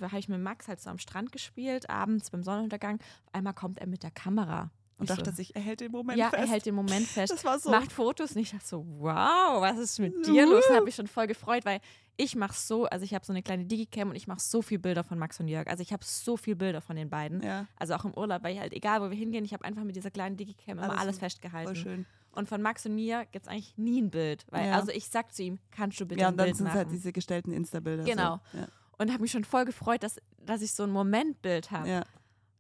habe 0.01 0.19
ich 0.19 0.29
mit 0.29 0.41
Max 0.41 0.67
halt 0.67 0.81
so 0.81 0.91
am 0.91 0.99
Strand 0.99 1.31
gespielt, 1.31 1.89
abends 1.89 2.31
beim 2.31 2.43
Sonnenuntergang. 2.43 2.97
Auf 3.27 3.35
einmal 3.35 3.55
kommt 3.55 3.79
er 3.79 3.87
mit 3.87 4.03
der 4.03 4.11
Kamera. 4.11 4.71
Und 5.01 5.11
Ich 5.11 5.17
dachte 5.17 5.31
so, 5.31 5.37
sich, 5.37 5.55
er 5.57 5.63
hält 5.63 5.81
den 5.81 5.91
Moment 5.93 6.19
ja, 6.19 6.31
fest. 6.31 6.43
er 6.43 6.49
hält 6.49 6.67
den 6.67 6.75
Moment 6.75 7.07
fest, 7.07 7.33
das 7.33 7.45
war 7.45 7.59
so. 7.59 7.71
macht 7.71 7.91
Fotos 7.93 8.33
und 8.33 8.43
ich 8.43 8.51
dachte 8.51 8.67
so, 8.67 8.85
wow, 8.99 9.61
was 9.61 9.79
ist 9.79 9.99
mit 9.99 10.27
dir 10.27 10.47
los? 10.47 10.65
Da 10.69 10.77
habe 10.77 10.89
ich 10.89 10.95
schon 10.95 11.07
voll 11.07 11.27
gefreut, 11.27 11.65
weil 11.65 11.81
ich 12.17 12.37
mache 12.37 12.53
so, 12.55 12.85
also 12.85 13.03
ich 13.05 13.15
habe 13.15 13.25
so 13.25 13.33
eine 13.33 13.43
kleine 13.43 13.65
Digicam 13.65 14.11
und 14.11 14.17
ich 14.17 14.27
mache 14.27 14.41
so 14.41 14.61
viel 14.61 14.79
Bilder 14.79 15.03
von 15.03 15.19
Max 15.19 15.41
und 15.41 15.49
Jörg. 15.49 15.67
Also 15.69 15.83
ich 15.83 15.93
habe 15.93 16.05
so 16.05 16.37
viel 16.37 16.55
Bilder 16.55 16.81
von 16.83 16.97
den 16.97 17.09
beiden. 17.09 17.43
ja, 17.43 17.67
Also 17.77 17.95
auch 17.95 18.05
im 18.05 18.13
Urlaub, 18.15 18.43
weil 18.43 18.55
ich 18.55 18.61
halt, 18.61 18.75
egal 18.75 19.01
wo 19.01 19.09
wir 19.11 19.17
hingehen, 19.17 19.45
ich 19.45 19.55
habe 19.55 19.65
einfach 19.65 19.85
mit 19.85 19.97
dieser 19.97 20.11
kleinen 20.11 20.37
Digicam 20.37 20.79
immer 20.79 20.99
Alles 20.99 21.19
festgehalten. 21.19 21.75
voll 21.75 21.83
schön. 21.83 22.07
Und 22.33 22.49
von 22.49 22.63
Max 22.63 22.85
und 22.87 22.95
mir 22.95 23.25
gibt 23.33 23.47
es 23.47 23.49
eigentlich 23.51 23.77
nie 23.79 24.03
ein 24.03 24.11
Bild. 24.11 24.45
Weil, 24.51 24.69
Ja. 24.69 24.75
Also 24.77 24.93
ich 24.93 25.09
sag 25.09 25.33
zu 25.35 25.43
ihm, 25.43 25.59
kannst 25.71 25.99
du 25.99 26.07
bitte 26.07 26.21
Ja, 26.21 26.29
ein 26.29 26.35
und 26.35 26.37
dann 26.39 26.45
Bild 26.47 26.57
sind 26.59 26.67
es 26.67 26.75
machen? 26.75 26.79
halt 26.85 26.93
diese 26.93 27.13
gestellten 27.13 27.53
Insta-Bilder. 27.53 28.05
Genau. 28.05 28.41
So. 28.53 28.59
Ja. 28.59 28.67
und 28.99 29.11
habe 29.11 29.23
mich 29.23 29.31
schon 29.33 29.45
voll 29.45 29.65
gefreut, 29.65 30.03
dass, 30.03 30.21
dass 30.45 30.61
ich 30.63 30.73
so 30.73 30.83
ein 30.85 30.91
Momentbild 30.91 31.71
habe. 31.71 31.89
Ja. 31.89 32.03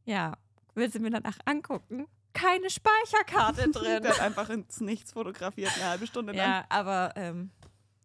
ja. 0.07 0.32
will 0.74 0.91
sie 0.91 0.99
mir 1.01 1.11
danach 1.11 1.36
angucken? 1.45 2.07
Keine 2.33 2.70
Speicherkarte 2.70 3.68
drin. 3.72 4.03
Der 4.03 4.12
hat 4.12 4.20
einfach 4.20 4.49
ins 4.51 4.81
Nichts 4.81 5.12
fotografiert, 5.12 5.72
eine 5.76 5.87
halbe 5.91 6.07
Stunde 6.07 6.33
lang. 6.33 6.47
ja, 6.47 6.64
aber 6.68 7.12
ähm, 7.16 7.51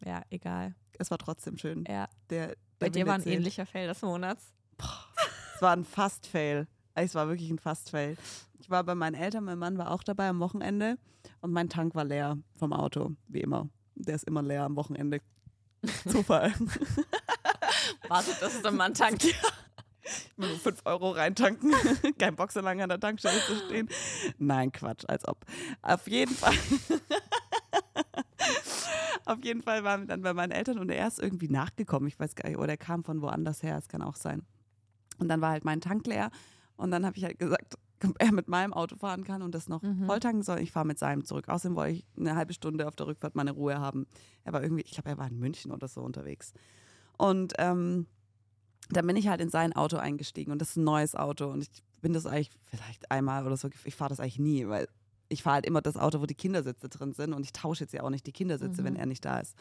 ja, 0.03 0.21
egal. 0.29 0.75
Es 0.97 1.11
war 1.11 1.17
trotzdem 1.17 1.57
schön. 1.57 1.83
Ja. 1.87 2.07
Der, 2.29 2.55
Bei 2.79 2.89
der 2.89 2.89
dir 2.91 3.07
war 3.07 3.15
ein 3.15 3.21
zählt. 3.21 3.35
ähnlicher 3.37 3.65
Fail 3.65 3.87
des 3.87 4.01
Monats. 4.01 4.53
Es 5.55 5.61
war 5.61 5.71
ein 5.75 5.83
Fast-Fail. 5.85 6.67
Es 6.93 7.15
war 7.15 7.27
wirklich 7.27 7.49
ein 7.49 7.59
Fast-Fail. 7.59 8.17
Ich 8.59 8.69
war 8.69 8.83
bei 8.83 8.95
meinen 8.95 9.15
Eltern, 9.15 9.43
mein 9.43 9.59
Mann 9.59 9.77
war 9.77 9.91
auch 9.91 10.03
dabei 10.03 10.29
am 10.29 10.39
Wochenende 10.39 10.97
und 11.41 11.51
mein 11.51 11.69
Tank 11.69 11.93
war 11.95 12.05
leer 12.05 12.37
vom 12.55 12.73
Auto, 12.73 13.11
wie 13.27 13.41
immer. 13.41 13.69
Der 13.95 14.15
ist 14.15 14.23
immer 14.25 14.41
leer 14.41 14.63
am 14.63 14.75
Wochenende. 14.75 15.19
Zufall. 16.07 16.51
Wartet, 18.07 18.41
dass 18.41 18.55
es 18.55 18.61
der 18.61 18.71
Mann 18.71 18.93
tankt. 20.05 20.37
Nur 20.37 20.49
5 20.59 20.81
Euro 20.85 21.11
reintanken. 21.11 21.73
Kein 22.19 22.35
Bock 22.35 22.51
so 22.51 22.59
lange 22.61 22.83
an 22.83 22.89
der 22.89 22.99
Tankstelle 22.99 23.39
zu 23.47 23.55
stehen. 23.65 23.89
Nein, 24.37 24.71
Quatsch, 24.71 25.05
als 25.07 25.27
ob. 25.27 25.43
Auf 25.81 26.07
jeden 26.07 26.35
Fall. 26.35 26.53
Auf 29.25 29.43
jeden 29.43 29.63
Fall 29.63 29.83
waren 29.83 30.01
wir 30.01 30.07
dann 30.07 30.21
bei 30.21 30.33
meinen 30.33 30.51
Eltern 30.51 30.77
und 30.77 30.89
er 30.89 31.07
ist 31.07 31.19
irgendwie 31.19 31.49
nachgekommen. 31.49 32.07
Ich 32.07 32.19
weiß 32.19 32.35
gar 32.35 32.47
nicht, 32.47 32.57
oder 32.59 32.69
er 32.73 32.77
kam 32.77 33.03
von 33.03 33.21
woanders 33.21 33.63
her, 33.63 33.77
es 33.77 33.87
kann 33.87 34.01
auch 34.03 34.15
sein. 34.15 34.43
Und 35.17 35.29
dann 35.29 35.41
war 35.41 35.49
halt 35.51 35.65
mein 35.65 35.81
Tank 35.81 36.05
leer 36.05 36.29
und 36.77 36.91
dann 36.91 37.05
habe 37.05 37.17
ich 37.17 37.23
halt 37.23 37.39
gesagt, 37.39 37.75
ob 38.03 38.15
er 38.19 38.31
mit 38.31 38.47
meinem 38.47 38.73
Auto 38.73 38.95
fahren 38.97 39.23
kann 39.23 39.41
und 39.41 39.55
das 39.55 39.67
noch 39.67 39.81
Mhm. 39.81 40.05
voll 40.05 40.19
tanken 40.19 40.43
soll. 40.43 40.59
Ich 40.59 40.71
fahre 40.71 40.85
mit 40.85 40.99
seinem 40.99 41.25
zurück. 41.25 41.49
Außerdem 41.49 41.75
wollte 41.75 41.93
ich 41.93 42.05
eine 42.17 42.35
halbe 42.35 42.53
Stunde 42.53 42.87
auf 42.87 42.95
der 42.95 43.07
Rückfahrt 43.07 43.35
meine 43.35 43.51
Ruhe 43.51 43.79
haben. 43.79 44.05
Er 44.43 44.53
war 44.53 44.61
irgendwie, 44.61 44.83
ich 44.83 44.91
glaube, 44.91 45.09
er 45.09 45.17
war 45.17 45.27
in 45.27 45.39
München 45.39 45.71
oder 45.71 45.87
so 45.87 46.01
unterwegs. 46.01 46.53
Und 47.17 47.53
ähm, 47.57 48.05
dann 48.91 49.05
bin 49.07 49.15
ich 49.15 49.27
halt 49.27 49.41
in 49.41 49.49
sein 49.49 49.73
Auto 49.73 49.97
eingestiegen 49.97 50.51
und 50.51 50.59
das 50.59 50.71
ist 50.71 50.75
ein 50.77 50.83
neues 50.83 51.15
Auto 51.15 51.47
und 51.47 51.61
ich 51.63 51.69
bin 52.01 52.13
das 52.13 52.25
eigentlich 52.25 52.51
vielleicht 52.69 53.09
einmal 53.11 53.45
oder 53.45 53.57
so, 53.57 53.69
ich 53.83 53.95
fahre 53.95 54.09
das 54.09 54.19
eigentlich 54.19 54.39
nie, 54.39 54.67
weil 54.67 54.87
ich 55.29 55.41
fahre 55.43 55.55
halt 55.55 55.65
immer 55.65 55.81
das 55.81 55.97
Auto, 55.97 56.21
wo 56.21 56.25
die 56.27 56.35
Kindersitze 56.35 56.87
drin 56.89 57.13
sind 57.13 57.33
und 57.33 57.43
ich 57.43 57.51
tausche 57.51 57.83
jetzt 57.83 57.93
ja 57.93 58.03
auch 58.03 58.09
nicht 58.11 58.27
die 58.27 58.31
Kindersitze, 58.31 58.83
wenn 58.83 58.93
Mhm. 58.93 58.99
er 58.99 59.05
nicht 59.07 59.25
da 59.25 59.39
ist. 59.39 59.55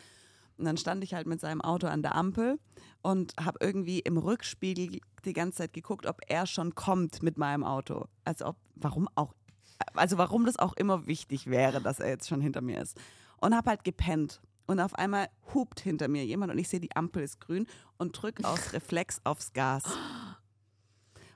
Und 0.56 0.66
dann 0.66 0.76
stand 0.76 1.02
ich 1.02 1.14
halt 1.14 1.26
mit 1.26 1.40
seinem 1.40 1.60
Auto 1.62 1.86
an 1.88 2.02
der 2.02 2.14
Ampel 2.14 2.60
und 3.02 3.32
habe 3.40 3.58
irgendwie 3.60 3.98
im 4.00 4.18
Rückspiegel 4.18 5.00
die 5.24 5.32
ganze 5.32 5.58
Zeit 5.58 5.72
geguckt, 5.72 6.06
ob 6.06 6.20
er 6.28 6.46
schon 6.46 6.74
kommt 6.76 7.22
mit 7.22 7.38
meinem 7.38 7.64
Auto. 7.64 8.06
Also 8.24 8.46
ob, 8.46 8.56
warum 8.76 9.08
auch, 9.16 9.34
also 9.94 10.16
warum 10.18 10.44
das 10.46 10.56
auch 10.58 10.74
immer 10.74 11.06
wichtig 11.06 11.46
wäre, 11.48 11.80
dass 11.80 11.98
er 11.98 12.08
jetzt 12.10 12.28
schon 12.28 12.40
hinter 12.40 12.60
mir 12.60 12.80
ist. 12.82 12.96
Und 13.40 13.56
habe 13.56 13.70
halt 13.70 13.82
gepennt. 13.84 14.40
Und 14.66 14.80
auf 14.80 14.94
einmal 14.94 15.28
hupt 15.52 15.80
hinter 15.80 16.08
mir 16.08 16.24
jemand 16.24 16.50
und 16.52 16.58
ich 16.58 16.68
sehe, 16.68 16.80
die 16.80 16.94
Ampel 16.96 17.22
ist 17.22 17.40
grün 17.40 17.66
und 17.98 18.12
drück 18.12 18.42
aus 18.44 18.58
Reflex 18.72 19.20
aufs 19.24 19.52
Gas. 19.52 19.84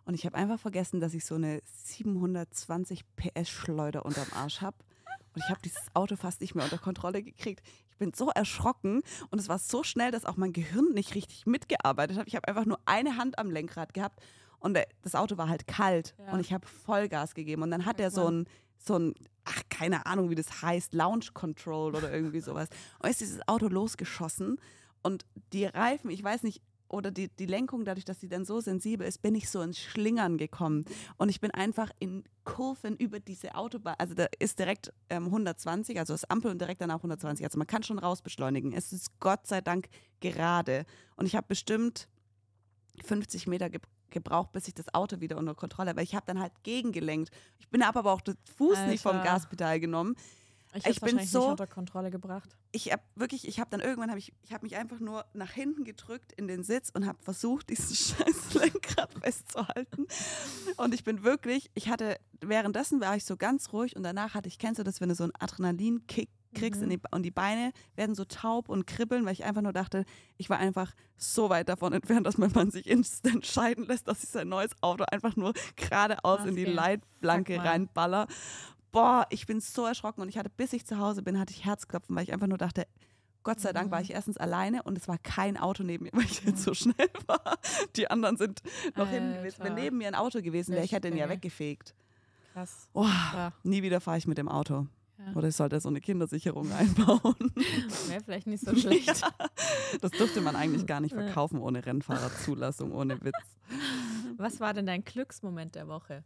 Und 0.04 0.14
ich 0.14 0.24
habe 0.24 0.36
einfach 0.36 0.58
vergessen, 0.58 1.00
dass 1.00 1.12
ich 1.12 1.26
so 1.26 1.34
eine 1.34 1.60
720 1.84 3.04
PS 3.16 3.48
Schleuder 3.50 4.06
unterm 4.06 4.26
Arsch 4.34 4.62
habe. 4.62 4.76
Und 5.34 5.42
ich 5.44 5.50
habe 5.50 5.60
dieses 5.62 5.94
Auto 5.94 6.16
fast 6.16 6.40
nicht 6.40 6.54
mehr 6.54 6.64
unter 6.64 6.78
Kontrolle 6.78 7.22
gekriegt. 7.22 7.62
Ich 7.90 7.98
bin 7.98 8.12
so 8.14 8.30
erschrocken 8.30 9.02
und 9.30 9.38
es 9.38 9.48
war 9.48 9.58
so 9.58 9.82
schnell, 9.82 10.10
dass 10.10 10.24
auch 10.24 10.36
mein 10.36 10.52
Gehirn 10.54 10.92
nicht 10.94 11.14
richtig 11.14 11.46
mitgearbeitet 11.46 12.16
hat. 12.16 12.26
Ich 12.26 12.34
habe 12.36 12.48
einfach 12.48 12.64
nur 12.64 12.78
eine 12.86 13.16
Hand 13.18 13.38
am 13.38 13.50
Lenkrad 13.50 13.92
gehabt 13.92 14.20
und 14.58 14.74
der, 14.74 14.86
das 15.02 15.14
Auto 15.14 15.36
war 15.36 15.48
halt 15.48 15.66
kalt 15.66 16.14
Ja. 16.18 16.32
und 16.32 16.40
ich 16.40 16.52
habe 16.54 16.66
Vollgas 16.66 17.34
gegeben. 17.34 17.62
Und 17.62 17.70
dann 17.70 17.84
hat 17.84 18.00
er 18.00 18.10
so 18.10 18.26
ein, 18.30 18.46
so 18.78 18.98
ein, 18.98 19.14
ach, 19.44 19.62
keine 19.68 20.06
Ahnung, 20.06 20.30
wie 20.30 20.34
das 20.34 20.62
heißt, 20.62 20.94
Launch 20.94 21.34
Control 21.34 21.94
oder 21.94 22.12
irgendwie 22.12 22.40
sowas. 22.40 22.68
Und 22.98 23.10
ist 23.10 23.20
dieses 23.20 23.46
Auto 23.48 23.68
losgeschossen 23.68 24.60
und 25.02 25.24
die 25.52 25.64
Reifen, 25.64 26.10
ich 26.10 26.22
weiß 26.22 26.42
nicht, 26.42 26.62
oder 26.88 27.10
die, 27.10 27.28
die 27.28 27.46
Lenkung, 27.46 27.84
dadurch, 27.84 28.04
dass 28.04 28.20
sie 28.20 28.28
dann 28.28 28.44
so 28.44 28.60
sensibel 28.60 29.06
ist, 29.06 29.20
bin 29.20 29.34
ich 29.34 29.50
so 29.50 29.60
ins 29.60 29.78
Schlingern 29.78 30.38
gekommen. 30.38 30.84
Und 31.16 31.28
ich 31.28 31.40
bin 31.40 31.50
einfach 31.50 31.90
in 31.98 32.24
Kurven 32.44 32.96
über 32.96 33.20
diese 33.20 33.54
Autobahn, 33.54 33.96
also 33.98 34.14
da 34.14 34.26
ist 34.38 34.58
direkt 34.58 34.92
ähm, 35.10 35.26
120, 35.26 35.98
also 35.98 36.14
das 36.14 36.24
Ampel 36.24 36.50
und 36.50 36.60
direkt 36.60 36.80
danach 36.80 36.96
120. 36.96 37.44
Also 37.44 37.58
man 37.58 37.66
kann 37.66 37.82
schon 37.82 37.98
rausbeschleunigen. 37.98 38.72
Es 38.72 38.92
ist 38.92 39.20
Gott 39.20 39.46
sei 39.46 39.60
Dank 39.60 39.88
gerade. 40.20 40.86
Und 41.16 41.26
ich 41.26 41.36
habe 41.36 41.46
bestimmt 41.46 42.08
50 43.04 43.46
Meter 43.46 43.68
ge 43.70 43.80
gebraucht, 44.10 44.52
bis 44.52 44.68
ich 44.68 44.74
das 44.74 44.92
Auto 44.94 45.20
wieder 45.20 45.36
unter 45.36 45.54
Kontrolle 45.54 45.90
habe. 45.90 45.98
Weil 45.98 46.04
ich 46.04 46.14
habe 46.14 46.26
dann 46.26 46.38
halt 46.40 46.52
gegengelenkt. 46.62 47.30
Ich 47.58 47.68
bin 47.68 47.82
aber 47.82 48.04
auch 48.12 48.20
den 48.20 48.36
Fuß 48.56 48.80
nicht 48.86 49.02
vom 49.02 49.16
Alter. 49.16 49.24
Gaspedal 49.32 49.80
genommen. 49.80 50.16
Ich, 50.74 50.86
Ich 50.86 51.00
bin 51.00 51.18
so- 51.20 51.38
nicht 51.40 51.48
unter 51.52 51.66
Kontrolle 51.66 52.10
gebracht. 52.10 52.50
ich 52.72 52.92
habe 52.92 53.02
wirklich, 53.14 53.48
ich 53.48 53.58
habe 53.58 53.70
dann 53.70 53.80
irgendwann 53.80 54.10
habe 54.10 54.18
ich, 54.18 54.34
ich 54.42 54.52
habe 54.52 54.64
mich 54.66 54.76
einfach 54.76 55.00
nur 55.00 55.24
nach 55.32 55.50
hinten 55.50 55.84
gedrückt 55.84 56.32
in 56.34 56.46
den 56.46 56.62
Sitz 56.62 56.90
und 56.94 57.06
habe 57.06 57.16
versucht, 57.22 57.70
dieses 57.70 58.08
scheiß 58.18 58.52
Lenkrad 58.54 59.14
festzuhalten. 59.14 60.06
Und 60.76 60.92
ich 60.92 61.04
bin 61.04 61.22
wirklich, 61.24 61.70
ich 61.74 61.88
hatte, 61.88 62.18
währenddessen 62.42 63.00
war 63.00 63.16
ich 63.16 63.24
so 63.24 63.38
ganz 63.38 63.72
ruhig 63.72 63.96
und 63.96 64.02
danach 64.02 64.34
hatte 64.34 64.48
ich, 64.48 64.58
kennst 64.58 64.78
du 64.78 64.84
das, 64.84 65.00
wenn 65.00 65.08
du 65.08 65.14
so 65.14 65.24
einen 65.24 65.32
Adrenalinkick 65.38 66.28
kriegst 66.54 66.80
Mhm. 66.80 66.90
in 66.90 66.98
die, 66.98 67.00
und 67.10 67.22
die 67.22 67.30
Beine 67.30 67.72
werden 67.94 68.14
so 68.14 68.24
taub 68.24 68.68
und 68.68 68.86
kribbeln, 68.86 69.24
weil 69.26 69.32
ich 69.32 69.44
einfach 69.44 69.62
nur 69.62 69.72
dachte, 69.72 70.04
ich 70.36 70.48
war 70.50 70.58
einfach 70.58 70.92
so 71.16 71.50
weit 71.50 71.68
davon 71.68 71.92
entfernt, 71.92 72.26
dass 72.26 72.38
mein 72.38 72.52
Mann 72.52 72.70
sich 72.70 72.86
instant 72.90 73.46
scheiden 73.46 73.86
lässt, 73.86 74.08
dass 74.08 74.22
ich 74.22 74.30
sein 74.30 74.48
neues 74.48 74.70
Auto 74.82 75.04
einfach 75.10 75.36
nur 75.36 75.52
geradeaus 75.76 76.44
in 76.44 76.56
die 76.56 76.62
Okay. 76.64 76.72
Leitplanke 76.74 77.58
reinballer. 77.62 78.26
Boah, 78.92 79.26
ich 79.30 79.46
bin 79.46 79.60
so 79.60 79.84
erschrocken 79.84 80.22
und 80.22 80.28
ich 80.28 80.38
hatte, 80.38 80.50
bis 80.50 80.72
ich 80.72 80.86
zu 80.86 80.98
Hause 80.98 81.22
bin, 81.22 81.38
hatte 81.38 81.52
ich 81.52 81.64
Herzklopfen, 81.64 82.16
weil 82.16 82.22
ich 82.24 82.32
einfach 82.32 82.46
nur 82.46 82.58
dachte, 82.58 82.86
Gott 83.44 83.60
sei 83.60 83.72
Dank 83.72 83.90
war 83.90 83.98
Mhm. 84.00 84.04
ich 84.04 84.10
erstens 84.12 84.36
alleine 84.36 84.82
und 84.82 84.98
es 84.98 85.08
war 85.08 85.16
kein 85.18 85.56
Auto 85.56 85.82
neben 85.82 86.04
mir, 86.04 86.10
weil 86.14 86.24
ich 86.24 86.42
jetzt 86.44 86.62
so 86.62 86.74
schnell 86.74 86.94
war. 87.26 87.58
Die 87.96 88.10
anderen 88.10 88.36
sind 88.36 88.62
noch 88.96 89.08
hinten 89.08 89.34
gewesen. 89.34 89.58
Wenn 89.60 89.72
Alter. 89.72 89.82
neben 89.84 89.98
mir 89.98 90.08
ein 90.08 90.14
Auto 90.14 90.40
gewesen 90.42 90.72
wäre, 90.74 90.84
ich 90.84 90.92
hätte 90.92 91.08
ihn 91.08 91.16
ja 91.16 91.28
weggefegt. 91.28 91.94
Krass. 92.54 92.88
Oh, 92.94 93.04
Ja. 93.04 93.52
nie 93.62 93.82
wieder 93.82 94.00
fahre 94.00 94.18
ich 94.18 94.26
mit 94.26 94.38
dem 94.38 94.48
Auto. 94.48 94.86
Ja. 95.18 95.32
Oder 95.34 95.48
ich 95.48 95.56
sollte 95.56 95.78
so 95.80 95.88
eine 95.88 96.00
Kindersicherung 96.00 96.70
einbauen. 96.78 97.34
Wäre 98.06 98.22
vielleicht 98.24 98.46
nicht 98.46 98.64
so 98.64 98.74
schlecht. 98.76 99.22
Das 100.00 100.10
dürfte 100.12 100.40
man 100.40 100.54
eigentlich 100.56 100.86
gar 100.86 101.00
nicht 101.00 101.14
Ja. 101.14 101.22
verkaufen 101.22 101.58
ohne 101.60 101.84
Rennfahrerzulassung, 101.84 102.92
ohne 102.92 103.20
Witz. 103.24 103.34
Was 104.36 104.60
war 104.60 104.72
denn 104.74 104.86
dein 104.86 105.04
Glücksmoment 105.04 105.74
der 105.74 105.88
Woche? 105.88 106.22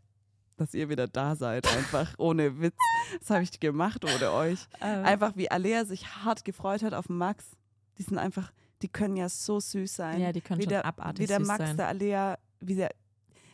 Dass 0.58 0.74
ihr 0.74 0.88
wieder 0.90 1.08
da 1.08 1.34
seid, 1.34 1.66
einfach 1.74 2.14
ohne 2.18 2.60
Witz. 2.60 2.76
Das 3.18 3.30
habe 3.30 3.42
ich 3.42 3.58
gemacht 3.58 4.04
ohne 4.04 4.30
euch. 4.32 4.68
Einfach 4.80 5.34
wie 5.34 5.50
Alea 5.50 5.84
sich 5.86 6.06
hart 6.06 6.44
gefreut 6.44 6.82
hat 6.82 6.92
auf 6.92 7.08
Max. 7.08 7.56
Die 7.98 8.02
sind 8.02 8.18
einfach, 8.18 8.52
die 8.82 8.88
können 8.88 9.16
ja 9.16 9.28
so 9.30 9.58
süß 9.60 9.96
sein. 9.96 10.20
ja, 10.20 10.30
die 10.32 10.40
können 10.42 10.58
wie 10.60 10.64
schon 10.64 10.70
der, 10.70 10.84
abartig 10.84 11.22
wie 11.22 11.26
der 11.26 11.40
Max, 11.40 11.58
sein. 11.64 11.76
der 11.78 11.88
Alea, 11.88 12.38
wie 12.60 12.74
der. 12.74 12.90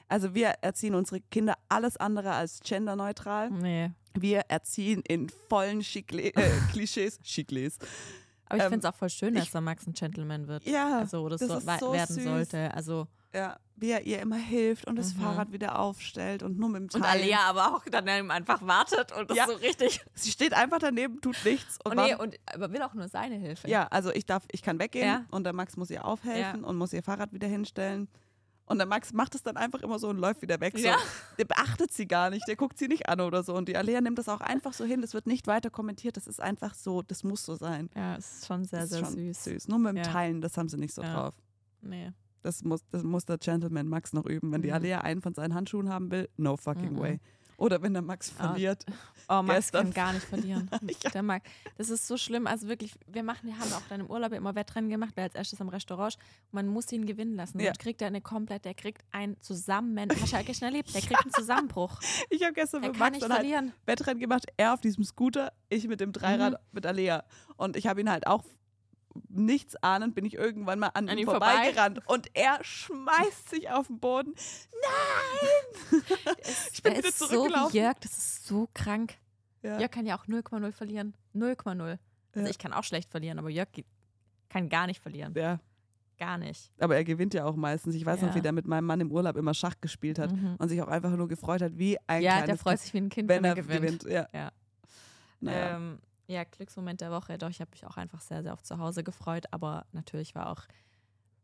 Also 0.09 0.35
wir 0.35 0.49
erziehen 0.61 0.95
unsere 0.95 1.21
Kinder 1.21 1.55
alles 1.69 1.97
andere 1.97 2.33
als 2.33 2.61
genderneutral. 2.61 3.51
Nee. 3.51 3.91
Wir 4.15 4.41
erziehen 4.49 5.03
in 5.07 5.29
vollen 5.49 5.83
Schickle 5.83 6.23
äh, 6.23 6.33
Klischees. 6.73 7.19
Schickles. 7.23 7.79
Aber 8.47 8.57
ich 8.59 8.63
Ähm, 8.65 8.71
finde 8.71 8.87
es 8.89 8.93
auch 8.95 8.97
voll 8.99 9.11
schön, 9.11 9.35
ich- 9.35 9.43
dass 9.43 9.51
der 9.53 9.61
Max 9.61 9.87
ein 9.87 9.93
Gentleman 9.93 10.49
wird. 10.49 10.65
Ja, 10.65 10.99
Also, 11.01 11.21
oder 11.23 11.37
das 11.37 11.49
so, 11.49 11.61
so 11.61 11.93
werden 11.93 12.15
süß. 12.15 12.25
sollte. 12.25 12.73
Also, 12.75 13.07
ja, 13.35 13.59
wie 13.77 13.91
er 13.91 14.07
ihr 14.07 14.21
immer 14.21 14.37
hilft 14.39 14.87
und 14.87 14.97
das 14.97 15.15
Mhm. 15.15 15.21
Fahrrad 15.21 15.53
wieder 15.53 15.79
aufstellt 15.79 16.43
und 16.43 16.59
nur 16.59 16.71
mit 16.71 16.81
dem 16.81 16.89
Teil. 16.89 17.01
und 17.03 17.07
Alea 17.07 17.41
aber 17.43 17.77
auch 17.77 17.85
dann 17.85 18.09
einfach 18.09 18.63
wartet 18.67 19.13
und 19.13 19.29
das 19.31 19.37
Ja. 19.37 19.47
so 19.47 19.53
richtig. 19.53 20.01
Sie 20.15 20.31
steht 20.31 20.55
einfach 20.55 20.79
daneben, 20.79 21.21
tut 21.21 21.37
nichts 21.45 21.77
und 21.85 21.91
Und, 21.93 21.97
nee, 21.99 22.13
wartet- 22.15 22.21
und 22.21 22.37
aber 22.47 22.73
will 22.73 22.81
auch 22.83 22.95
nur 22.95 23.07
seine 23.09 23.35
Hilfe. 23.37 23.69
Ja, 23.69 23.87
also 23.89 24.11
ich 24.13 24.25
darf, 24.25 24.45
ich 24.51 24.63
kann 24.63 24.79
weggehen 24.79 25.07
Ja. 25.07 25.25
und 25.31 25.45
der 25.45 25.53
Max 25.53 25.77
muss 25.77 25.91
ihr 25.91 26.07
aufhelfen 26.07 26.65
und 26.65 26.77
muss 26.77 26.95
ihr 26.95 27.03
Fahrrad 27.03 27.33
wieder 27.35 27.47
hinstellen. 27.49 28.09
Und 28.69 28.79
der 28.79 28.87
Max 28.87 29.13
macht 29.13 29.35
es 29.35 29.43
dann 29.43 29.57
einfach 29.57 29.81
immer 29.83 29.99
so 29.99 30.09
und 30.09 30.19
läuft 30.19 30.43
wieder 30.43 30.61
weg. 30.61 30.75
So. 30.77 30.85
Ja. 30.87 30.97
Der 31.39 31.45
beachtet 31.45 31.93
sie 31.93 32.07
gar 32.07 32.31
nicht, 32.31 32.47
der 32.47 32.57
guckt 32.57 32.79
sie 32.79 32.89
nicht 32.89 33.09
an 33.09 33.21
oder 33.21 33.43
so. 33.43 33.55
Und 33.55 33.69
die 33.69 33.77
Alea 33.77 34.01
nimmt 34.01 34.19
das 34.19 34.29
auch 34.29 34.41
einfach 34.41 34.73
so 34.73 34.85
hin. 34.85 35.01
Das 35.01 35.15
wird 35.15 35.27
nicht 35.27 35.47
weiter 35.47 35.71
kommentiert. 35.71 36.17
Das 36.17 36.27
ist 36.27 36.41
einfach 36.41 36.75
so, 36.75 37.03
das 37.03 37.25
muss 37.25 37.45
so 37.45 37.55
sein. 37.55 37.89
Ja, 37.97 38.17
es 38.17 38.39
ist 38.39 38.47
schon 38.47 38.65
sehr, 38.65 38.81
das 38.81 38.91
sehr 38.91 39.01
ist 39.03 39.15
schon 39.15 39.35
süß. 39.35 39.69
Nur 39.69 39.79
mit 39.79 39.89
dem 39.91 39.97
Ja. 39.99 40.03
Teilen, 40.05 40.41
das 40.41 40.57
haben 40.57 40.69
sie 40.69 40.77
nicht 40.77 40.95
so 40.95 41.03
Ja. 41.03 41.15
drauf. 41.15 41.35
Nee. 41.81 42.13
Das 42.43 42.63
muss, 42.63 42.83
das 42.91 43.03
muss 43.03 43.25
der 43.25 43.39
Gentleman 43.39 43.89
Max 43.89 44.13
noch 44.13 44.25
üben. 44.25 44.53
Wenn 44.53 44.63
die 44.63 44.69
Mhm. 44.69 44.75
Alea 44.75 45.01
einen 45.01 45.23
von 45.23 45.35
seinen 45.35 45.55
Handschuhen 45.55 45.89
haben 45.89 46.11
will, 46.11 46.29
no 46.37 46.57
fucking 46.57 46.93
Mhm. 46.93 46.99
way. 46.99 47.21
Oder 47.59 47.83
wenn 47.83 47.93
der 47.93 48.03
Max 48.03 48.33
Ah, 48.39 48.49
verliert. 48.49 48.87
Oh, 49.29 49.43
Max 49.43 49.67
Gestern- 49.67 49.87
kann 49.87 49.93
gar 49.93 50.13
nicht 50.15 50.25
verlieren. 50.25 50.71
Ja. 51.05 51.11
Der 51.11 51.23
Max. 51.23 51.45
Das 51.77 51.91
ist 51.91 52.07
so 52.07 52.17
schlimm. 52.17 52.47
Also 52.47 52.69
wirklich, 52.69 52.95
wir 53.07 53.23
machen, 53.23 53.47
wir 53.49 53.59
haben 53.59 53.71
auch 53.75 53.83
dann 53.91 54.01
im 54.01 54.07
Urlaub 54.11 54.33
immer 54.33 54.55
Wettrennen 54.55 54.89
gemacht, 54.89 55.11
wer 55.17 55.25
als 55.25 55.35
erstes 55.35 55.61
am 55.61 55.69
Restaurant. 55.69 56.17
man 56.53 56.67
muss 56.69 56.91
ihn 56.93 57.05
gewinnen 57.05 57.35
lassen. 57.37 57.59
Ja. 57.59 57.67
Sonst 57.67 57.81
kriegt 57.81 58.01
er 58.01 58.07
eine 58.07 58.21
komplett, 58.23 58.65
der 58.65 58.75
kriegt 58.75 59.03
einen 59.13 59.39
Zusammen. 59.41 60.09
Ja 60.31 60.41
gestern 60.43 60.67
erlebt, 60.67 60.95
der 60.95 61.03
kriegt 61.03 61.21
einen 61.21 61.33
Zusammenbruch. 61.35 62.01
Ich 62.31 62.43
habe 62.45 62.55
gestern 62.55 62.83
Er 62.85 62.91
mit 62.91 62.99
Max 62.99 63.19
dann 63.19 63.33
halt. 63.33 63.73
Wettrennen 63.87 64.21
gemacht. 64.21 64.47
Er 64.57 64.73
auf 64.73 64.81
diesem 64.81 65.03
Scooter, 65.05 65.53
ich 65.69 65.87
mit 65.89 66.01
dem 66.01 66.13
Dreirad 66.13 66.53
Mhm. 66.53 66.59
mit 66.73 66.87
Alea. 66.87 67.25
Und 67.57 67.77
ich 67.77 67.87
habe 67.89 68.01
ihn 68.01 68.11
halt 68.11 68.27
auch 68.27 68.45
nichts 69.29 69.77
ahnend, 69.77 70.15
bin 70.15 70.25
ich 70.25 70.35
irgendwann 70.35 70.79
mal 70.79 70.89
an, 70.89 71.09
An 71.09 71.17
ihm 71.19 71.23
ihm 71.23 71.31
vorbei? 71.31 71.47
vorbeigerannt. 71.53 72.01
Und 72.07 72.29
er 72.35 72.59
schmeißt 72.63 73.51
sich 73.51 73.71
auf 73.71 73.87
den 73.89 73.99
Boden. 74.01 74.35
Ich 76.73 76.83
bin 76.83 76.95
der 76.95 77.03
wieder 77.03 77.13
so 77.13 77.27
zurückgelaufen. 77.27 77.73
wie 77.73 77.79
Jörg, 77.79 77.99
das 78.01 78.13
ist 78.17 78.47
so 78.47 78.69
krank. 78.75 79.15
Ja. 79.63 79.79
Jörg 79.79 79.91
kann 79.91 80.07
ja 80.07 80.17
auch 80.19 80.27
0,0 80.27 80.73
verlieren. 80.73 81.15
0,0. 81.35 81.81
Also 81.81 81.99
Ja. 82.37 82.47
ich 82.47 82.59
kann 82.59 82.73
auch 82.73 82.85
schlecht 82.85 83.11
verlieren, 83.11 83.39
aber 83.39 83.51
Jörg 83.51 83.69
kann 84.49 84.69
gar 84.69 84.87
nicht 84.87 85.01
verlieren. 85.01 85.35
ja. 85.37 85.59
Gar 86.19 86.37
nicht. 86.37 86.73
Aber 86.81 86.97
er 86.97 87.05
gewinnt 87.05 87.33
ja 87.33 87.45
auch 87.45 87.55
meistens. 87.55 87.95
Ich 87.95 88.05
weiß 88.05 88.23
noch, 88.23 88.31
Ja. 88.31 88.35
wie 88.35 88.41
der 88.41 88.51
mit 88.51 88.67
meinem 88.67 88.87
Mann 88.87 89.01
im 89.01 89.13
Urlaub 89.13 89.37
immer 89.37 89.55
Schach 89.55 89.77
gespielt 89.81 90.19
hat 90.19 90.33
Mhm. 90.33 90.57
und 90.59 90.69
sich 90.69 90.83
auch 90.83 90.89
einfach 90.89 91.11
nur 91.13 91.29
gefreut 91.29 91.63
hat, 91.63 91.79
wie 91.79 91.97
ein 92.09 92.23
Ja, 92.25 92.45
der 92.45 92.57
freut 92.59 92.81
sich 92.81 92.93
wie 92.93 92.99
ein 92.99 93.09
Kind, 93.09 93.29
wenn 93.29 93.45
er 93.45 93.55
gewinnt. 93.55 94.01
gewinnt. 94.01 94.03
Ja. 94.05 94.27
Ja. 94.33 94.51
Naja. 95.39 95.77
Ähm, 95.77 96.01
ja, 96.29 96.45
Glücksmoment 96.45 97.01
der 97.01 97.11
Woche. 97.11 97.39
Doch, 97.39 97.51
ich 97.51 97.61
habe 97.61 97.71
mich 97.73 97.85
auch 97.87 97.97
einfach 97.97 98.21
sehr, 98.21 98.43
sehr 98.43 98.53
auf 98.53 98.63
zu 98.63 98.79
Hause 98.79 99.03
gefreut. 99.03 99.47
Aber 99.51 99.87
natürlich 99.93 100.35
war 100.35 100.51
auch, 100.51 100.63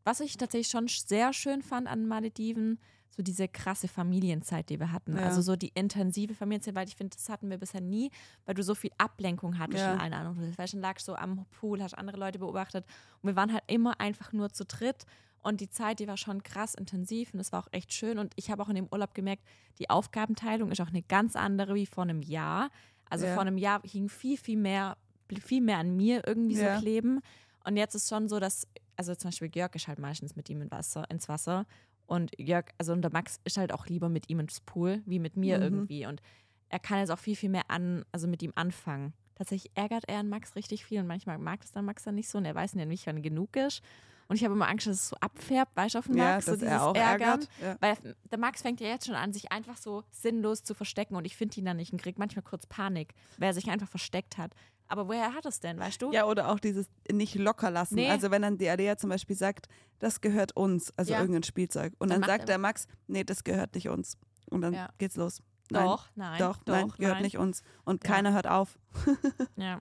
was 0.03 0.19
ich 0.19 0.37
tatsächlich 0.37 0.69
schon 0.69 0.87
sehr 0.87 1.33
schön 1.33 1.61
fand 1.61 1.87
an 1.87 2.07
Malediven, 2.07 2.79
so 3.09 3.23
diese 3.23 3.47
krasse 3.47 3.87
Familienzeit, 3.87 4.69
die 4.69 4.79
wir 4.79 4.91
hatten. 4.91 5.15
Ja. 5.17 5.23
Also 5.23 5.41
so 5.41 5.55
die 5.55 5.69
intensive 5.73 6.35
Familienzeit, 6.35 6.75
weil 6.75 6.87
ich 6.87 6.95
finde, 6.95 7.15
das 7.15 7.29
hatten 7.29 7.49
wir 7.49 7.57
bisher 7.57 7.81
nie, 7.81 8.11
weil 8.45 8.55
du 8.55 8.61
so 8.63 8.75
viel 8.75 8.91
Ablenkung 8.97 9.57
hattest 9.57 9.79
Ja. 9.79 9.93
in 9.93 9.99
allen 10.01 10.13
anderen. 10.13 10.57
Weil 10.57 10.67
schon 10.67 10.81
lagst 10.81 11.05
so 11.05 11.15
am 11.15 11.45
Pool, 11.51 11.81
hast 11.81 11.97
andere 11.97 12.17
Leute 12.17 12.39
beobachtet. 12.39 12.85
Und 13.21 13.29
wir 13.29 13.35
waren 13.35 13.51
halt 13.53 13.63
immer 13.67 13.99
einfach 13.99 14.33
nur 14.33 14.51
zu 14.51 14.65
dritt. 14.65 15.05
Und 15.41 15.61
die 15.61 15.69
Zeit, 15.69 15.99
die 15.99 16.07
war 16.07 16.17
schon 16.17 16.41
krass 16.43 16.73
intensiv 16.73 17.33
und 17.33 17.39
es 17.39 17.51
war 17.51 17.61
auch 17.63 17.67
echt 17.71 17.93
schön. 17.93 18.17
Und 18.19 18.33
ich 18.35 18.49
habe 18.51 18.63
auch 18.63 18.69
in 18.69 18.75
dem 18.75 18.87
Urlaub 18.91 19.13
gemerkt, 19.13 19.43
die 19.79 19.89
Aufgabenteilung 19.89 20.71
ist 20.71 20.81
auch 20.81 20.89
eine 20.89 21.03
ganz 21.03 21.35
andere 21.35 21.75
wie 21.75 21.85
vor 21.85 22.03
einem 22.03 22.21
Jahr. 22.21 22.69
Also 23.09 23.25
Ja. 23.25 23.33
vor 23.33 23.41
einem 23.41 23.57
Jahr 23.57 23.81
hing 23.83 24.09
viel, 24.09 24.37
viel 24.37 24.57
mehr, 24.57 24.97
viel 25.41 25.61
mehr 25.61 25.77
an 25.77 25.95
mir 25.95 26.23
irgendwie 26.27 26.55
Ja. 26.55 26.75
so 26.75 26.79
kleben. 26.81 27.19
Und 27.63 27.77
jetzt 27.77 27.95
ist 27.95 28.09
schon 28.09 28.27
so, 28.27 28.39
dass, 28.39 28.67
also 28.95 29.15
zum 29.15 29.29
Beispiel 29.29 29.49
Jörg 29.53 29.73
ist 29.75 29.87
halt 29.87 29.99
meistens 29.99 30.35
mit 30.35 30.49
ihm 30.49 30.61
in 30.61 30.71
Wasser, 30.71 31.09
ins 31.09 31.27
Wasser. 31.29 31.65
Und 32.07 32.31
Jörg, 32.37 32.65
also 32.77 32.93
und 32.93 33.01
der 33.01 33.11
Max 33.11 33.39
ist 33.43 33.57
halt 33.57 33.73
auch 33.73 33.87
lieber 33.87 34.09
mit 34.09 34.29
ihm 34.29 34.39
ins 34.39 34.61
Pool, 34.61 35.01
wie 35.05 35.19
mit 35.19 35.35
mir 35.37 35.57
Mhm. 35.57 35.63
irgendwie. 35.63 36.05
Und 36.05 36.21
er 36.69 36.79
kann 36.79 36.99
jetzt 36.99 37.09
auch 37.11 37.19
viel, 37.19 37.35
viel 37.35 37.49
mehr 37.49 37.69
an, 37.69 38.05
also 38.11 38.27
mit 38.27 38.41
ihm 38.43 38.51
anfangen. 38.55 39.13
Tatsächlich 39.35 39.71
ärgert 39.75 40.05
er 40.07 40.19
an 40.19 40.29
Max 40.29 40.55
richtig 40.55 40.85
viel 40.85 40.99
und 40.99 41.07
manchmal 41.07 41.37
mag 41.39 41.61
das 41.61 41.71
dann 41.71 41.85
Max 41.85 42.03
dann 42.03 42.15
nicht 42.15 42.29
so 42.29 42.37
und 42.37 42.45
er 42.45 42.55
weiß 42.55 42.73
ja 42.75 42.85
nicht, 42.85 43.05
wann 43.07 43.21
genug 43.21 43.55
ist. 43.55 43.81
Und 44.27 44.37
ich 44.37 44.43
habe 44.43 44.53
immer 44.55 44.67
Angst, 44.67 44.87
dass 44.87 44.95
es 44.97 45.09
so 45.09 45.15
abfärbt, 45.19 45.75
weißt 45.75 45.95
du, 45.95 45.99
auf 45.99 46.05
den 46.07 46.17
ja, 46.17 46.23
Max, 46.33 46.45
so 46.45 46.51
dass 46.53 46.59
dieses 46.59 46.73
er 46.73 46.83
auch 46.83 46.95
Ärgern. 46.95 47.29
ärgert. 47.29 47.49
Ja. 47.61 47.77
Weil 47.79 48.15
der 48.31 48.39
Max 48.39 48.61
fängt 48.63 48.79
ja 48.81 48.87
jetzt 48.87 49.05
schon 49.05 49.15
an, 49.15 49.31
sich 49.33 49.51
einfach 49.51 49.77
so 49.77 50.03
sinnlos 50.11 50.63
zu 50.63 50.73
verstecken 50.73 51.15
und 51.15 51.25
ich 51.25 51.35
finde 51.37 51.59
ihn 51.59 51.65
dann 51.65 51.77
nicht 51.77 51.93
und 51.93 52.01
kriege 52.01 52.17
manchmal 52.17 52.41
kurz 52.43 52.65
Panik, 52.65 53.13
weil 53.37 53.49
er 53.49 53.53
sich 53.53 53.69
einfach 53.69 53.87
versteckt 53.87 54.37
hat. 54.39 54.53
Aber 54.87 55.07
woher 55.07 55.33
hat 55.33 55.45
es 55.45 55.59
denn, 55.59 55.79
weißt 55.79 56.01
du? 56.01 56.11
Ja, 56.11 56.25
oder 56.25 56.49
auch 56.49 56.59
dieses 56.59 56.87
nicht 57.11 57.35
locker 57.35 57.69
lassen. 57.71 57.95
Nee. 57.95 58.09
Also 58.09 58.29
wenn 58.31 58.41
dann 58.43 58.57
die 58.57 58.69
Alea 58.69 58.97
zum 58.97 59.09
Beispiel 59.09 59.35
sagt, 59.35 59.67
das 59.99 60.21
gehört 60.21 60.55
uns, 60.55 60.91
also 60.97 61.11
Ja. 61.13 61.19
irgendein 61.21 61.43
Spielzeug. 61.43 61.93
Und 61.99 62.09
Dann 62.11 62.21
dann, 62.21 62.29
sagt 62.29 62.41
er- 62.41 62.45
der 62.47 62.57
Max, 62.59 62.87
nee, 63.07 63.23
das 63.23 63.43
gehört 63.43 63.73
nicht 63.75 63.89
uns. 63.89 64.17
Und 64.49 64.61
dann 64.61 64.73
Ja. 64.73 64.89
geht's 64.99 65.15
los. 65.15 65.41
Nein, 65.71 65.85
doch, 65.85 66.09
nein, 66.15 66.37
doch, 66.39 66.59
nein, 66.67 66.87
gehört 66.97 67.15
nein. 67.15 67.23
nicht 67.23 67.37
uns. 67.39 67.63
Und 67.83 68.03
Ja. 68.03 68.11
keiner 68.13 68.33
hört 68.33 68.45
auf. 68.47 68.77
Ja. 69.55 69.79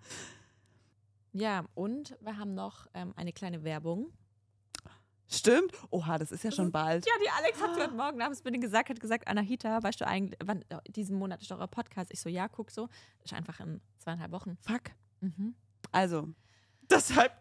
ja, 1.33 1.65
und 1.75 2.17
wir 2.21 2.39
haben 2.39 2.55
noch 2.55 2.87
ähm, 2.95 3.13
eine 3.17 3.33
kleine 3.33 3.65
Werbung. 3.65 4.11
Stimmt? 5.29 5.73
Oha, 5.91 6.19
das 6.19 6.31
ist 6.33 6.45
ja 6.45 6.51
schon 6.53 6.71
bald. 6.71 7.07
Ja, 7.07 7.13
die 7.25 7.31
Alex 7.43 7.61
hat 7.63 7.77
heute 7.79 7.95
Morgen 7.95 8.21
abends 8.23 8.45
mit 8.45 8.53
mir 8.55 8.61
gesagt, 8.61 8.91
hat 8.91 9.01
gesagt, 9.01 9.27
Anahita, 9.27 9.83
weißt 9.83 10.01
du 10.01 10.07
eigentlich, 10.07 10.39
wann 10.45 10.65
diesen 10.89 11.19
Monat 11.19 11.41
ist 11.43 11.51
doch 11.51 11.59
euer 11.59 11.67
Podcast? 11.67 12.11
Ich 12.13 12.21
so, 12.21 12.29
ja, 12.29 12.47
guck 12.49 12.71
so. 12.71 12.89
Ist 13.25 13.33
einfach 13.33 13.59
in 13.61 13.81
zweieinhalb 13.99 14.33
Wochen. 14.33 14.57
Fuck. 14.61 14.83
Mhm. 15.21 15.55
Also, 15.93 16.29
deshalb. 16.91 17.33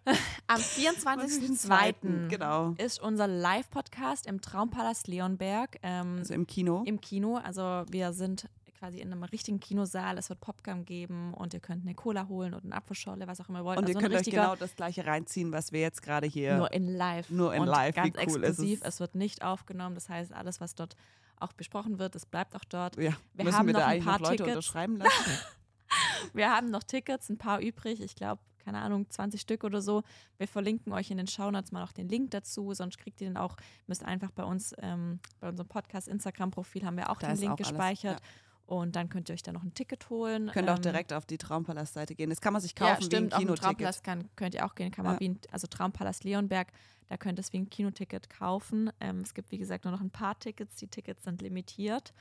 Am 0.47 0.59
24.02. 0.61 2.27
Genau. 2.29 2.71
ist 2.77 3.01
unser 3.01 3.27
Live-Podcast 3.27 4.27
im 4.27 4.41
Traumpalast 4.41 5.07
Leonberg. 5.07 5.77
Ähm, 5.84 6.17
Also 6.19 6.34
im 6.34 6.47
Kino. 6.47 6.84
im 6.86 7.01
Kino. 7.01 7.38
Also 7.38 7.84
wir 7.89 8.13
sind 8.13 8.47
quasi 8.84 8.99
in 8.99 9.13
einem 9.13 9.23
richtigen 9.23 9.61
Kinosaal. 9.61 10.17
Es 10.17 10.27
wird 10.27 10.41
Popcorn 10.41 10.84
geben 10.84 11.34
und 11.36 11.53
ihr 11.53 11.61
könnt 11.61 11.84
eine 11.84 11.95
Cola 11.95 12.27
holen 12.27 12.53
oder 12.53 12.65
eine 12.65 12.75
Apfelschorle, 12.75 13.27
was 13.27 13.39
auch 13.39 13.47
immer 13.47 13.59
ihr 13.59 13.65
wollt. 13.65 13.77
Und 13.77 13.86
also 13.86 13.97
ihr 13.97 14.01
könnt 14.01 14.13
euch 14.15 14.25
genau 14.25 14.57
das 14.57 14.75
gleiche 14.75 15.05
reinziehen, 15.05 15.53
was 15.53 15.71
wir 15.71 15.79
jetzt 15.79 16.01
gerade 16.01 16.27
hier. 16.27 16.57
nur 16.57 16.73
in 16.73 16.89
live. 16.89 17.29
Nur 17.29 17.53
in 17.53 17.61
und 17.61 17.67
live, 17.67 17.95
wie 17.95 18.11
Ganz 18.11 18.17
cool 18.17 18.43
ist 18.43 18.49
exklusiv. 18.49 18.81
es? 18.81 18.88
es 18.95 18.99
wird 18.99 19.15
nicht 19.15 19.41
aufgenommen. 19.41 19.95
Das 19.95 20.09
heißt, 20.09 20.34
alles, 20.34 20.59
was 20.59 20.75
dort 20.75 20.97
auch 21.39 21.53
besprochen 21.53 21.97
wird, 21.97 22.13
das 22.15 22.25
bleibt 22.25 22.55
auch 22.55 22.65
dort. 22.65 22.97
ja, 22.97 23.13
Wir 23.34 23.45
müssen 23.45 23.57
haben 23.57 23.67
wir 23.67 23.73
noch 23.73 23.79
da 23.79 23.88
ein 23.88 24.03
paar 24.03 24.19
noch 24.19 24.29
Leute 24.31 24.43
Tickets. 24.43 24.55
unterschreiben 24.57 24.97
lassen? 24.97 25.31
Wir 26.34 26.49
haben 26.51 26.69
noch 26.71 26.84
Tickets, 26.84 27.29
ein 27.29 27.38
paar 27.38 27.59
übrig. 27.59 28.01
Ich 28.01 28.15
glaube, 28.15 28.41
keine 28.63 28.79
Ahnung, 28.81 29.09
20 29.09 29.39
Stück 29.39 29.63
oder 29.63 29.81
so. 29.81 30.03
Wir 30.38 30.47
verlinken 30.47 30.91
euch 30.93 31.11
in 31.11 31.17
den 31.17 31.27
Shownotes 31.27 31.71
mal 31.71 31.84
auch 31.84 31.91
den 31.91 32.09
Link 32.09 32.31
dazu. 32.31 32.73
Sonst 32.73 32.97
kriegt 32.97 33.21
ihr 33.21 33.27
den 33.27 33.38
auch, 33.38 33.55
müsst 33.88 34.03
einfach 34.03 34.31
bei 34.31 34.43
uns, 34.43 34.73
ähm, 34.79 35.19
bei 35.39 35.49
unserem 35.49 35.67
Podcast 35.67 36.07
Instagram-Profil 36.07 36.86
haben 36.86 36.97
wir 36.97 37.09
auch 37.09 37.19
Da 37.19 37.27
den 37.27 37.34
ist 37.36 37.39
Link 37.41 37.53
auch 37.53 37.57
alles, 37.57 37.69
gespeichert. 37.69 38.21
Und 38.66 38.95
dann 38.95 39.09
könnt 39.09 39.30
ihr 39.30 39.34
euch 39.34 39.43
da 39.43 39.51
noch 39.51 39.64
ein 39.64 39.74
Ticket 39.74 40.09
holen. 40.09 40.49
Könnt 40.53 40.70
auch 40.70 40.78
Ähm, 40.78 40.82
direkt 40.84 41.11
auf 41.14 41.26
die 41.26 41.38
Traumpalast-Seite 41.38 42.16
gehen. 42.16 42.30
Das 42.30 42.39
kann 42.41 42.53
man 42.53 42.61
sich 42.61 42.76
kaufen 42.76 43.01
ja, 43.01 43.01
stimmt, 43.01 43.32
wie 43.32 43.34
auf 43.36 43.39
ein 43.39 43.45
Kinoticket. 43.45 43.64
Traumpalast 43.64 44.03
kann, 44.03 44.30
könnt 44.36 44.55
ihr 44.55 44.66
auch 44.66 44.74
gehen, 44.76 44.89
kann 44.91 45.03
man 45.05 45.16
Ja. 45.16 45.20
wie 45.20 45.30
ein, 45.30 45.39
also 45.51 45.68
Traumpalast 45.68 46.24
Leonberg, 46.24 46.72
da 47.09 47.18
könnt 47.18 47.38
ihr 47.39 47.41
es 47.41 47.51
wie 47.51 47.57
ein 47.57 47.70
Kinoticket 47.70 48.30
kaufen. 48.30 48.89
Ähm, 49.01 49.20
es 49.20 49.34
gibt, 49.34 49.51
wie 49.51 49.57
gesagt, 49.57 49.84
nur 49.84 49.91
noch 49.91 50.01
ein 50.01 50.09
paar 50.11 50.39
Tickets, 50.39 50.76
die 50.78 50.88
Tickets 50.88 51.24
sind 51.24 51.41
limitiert. 51.41 52.14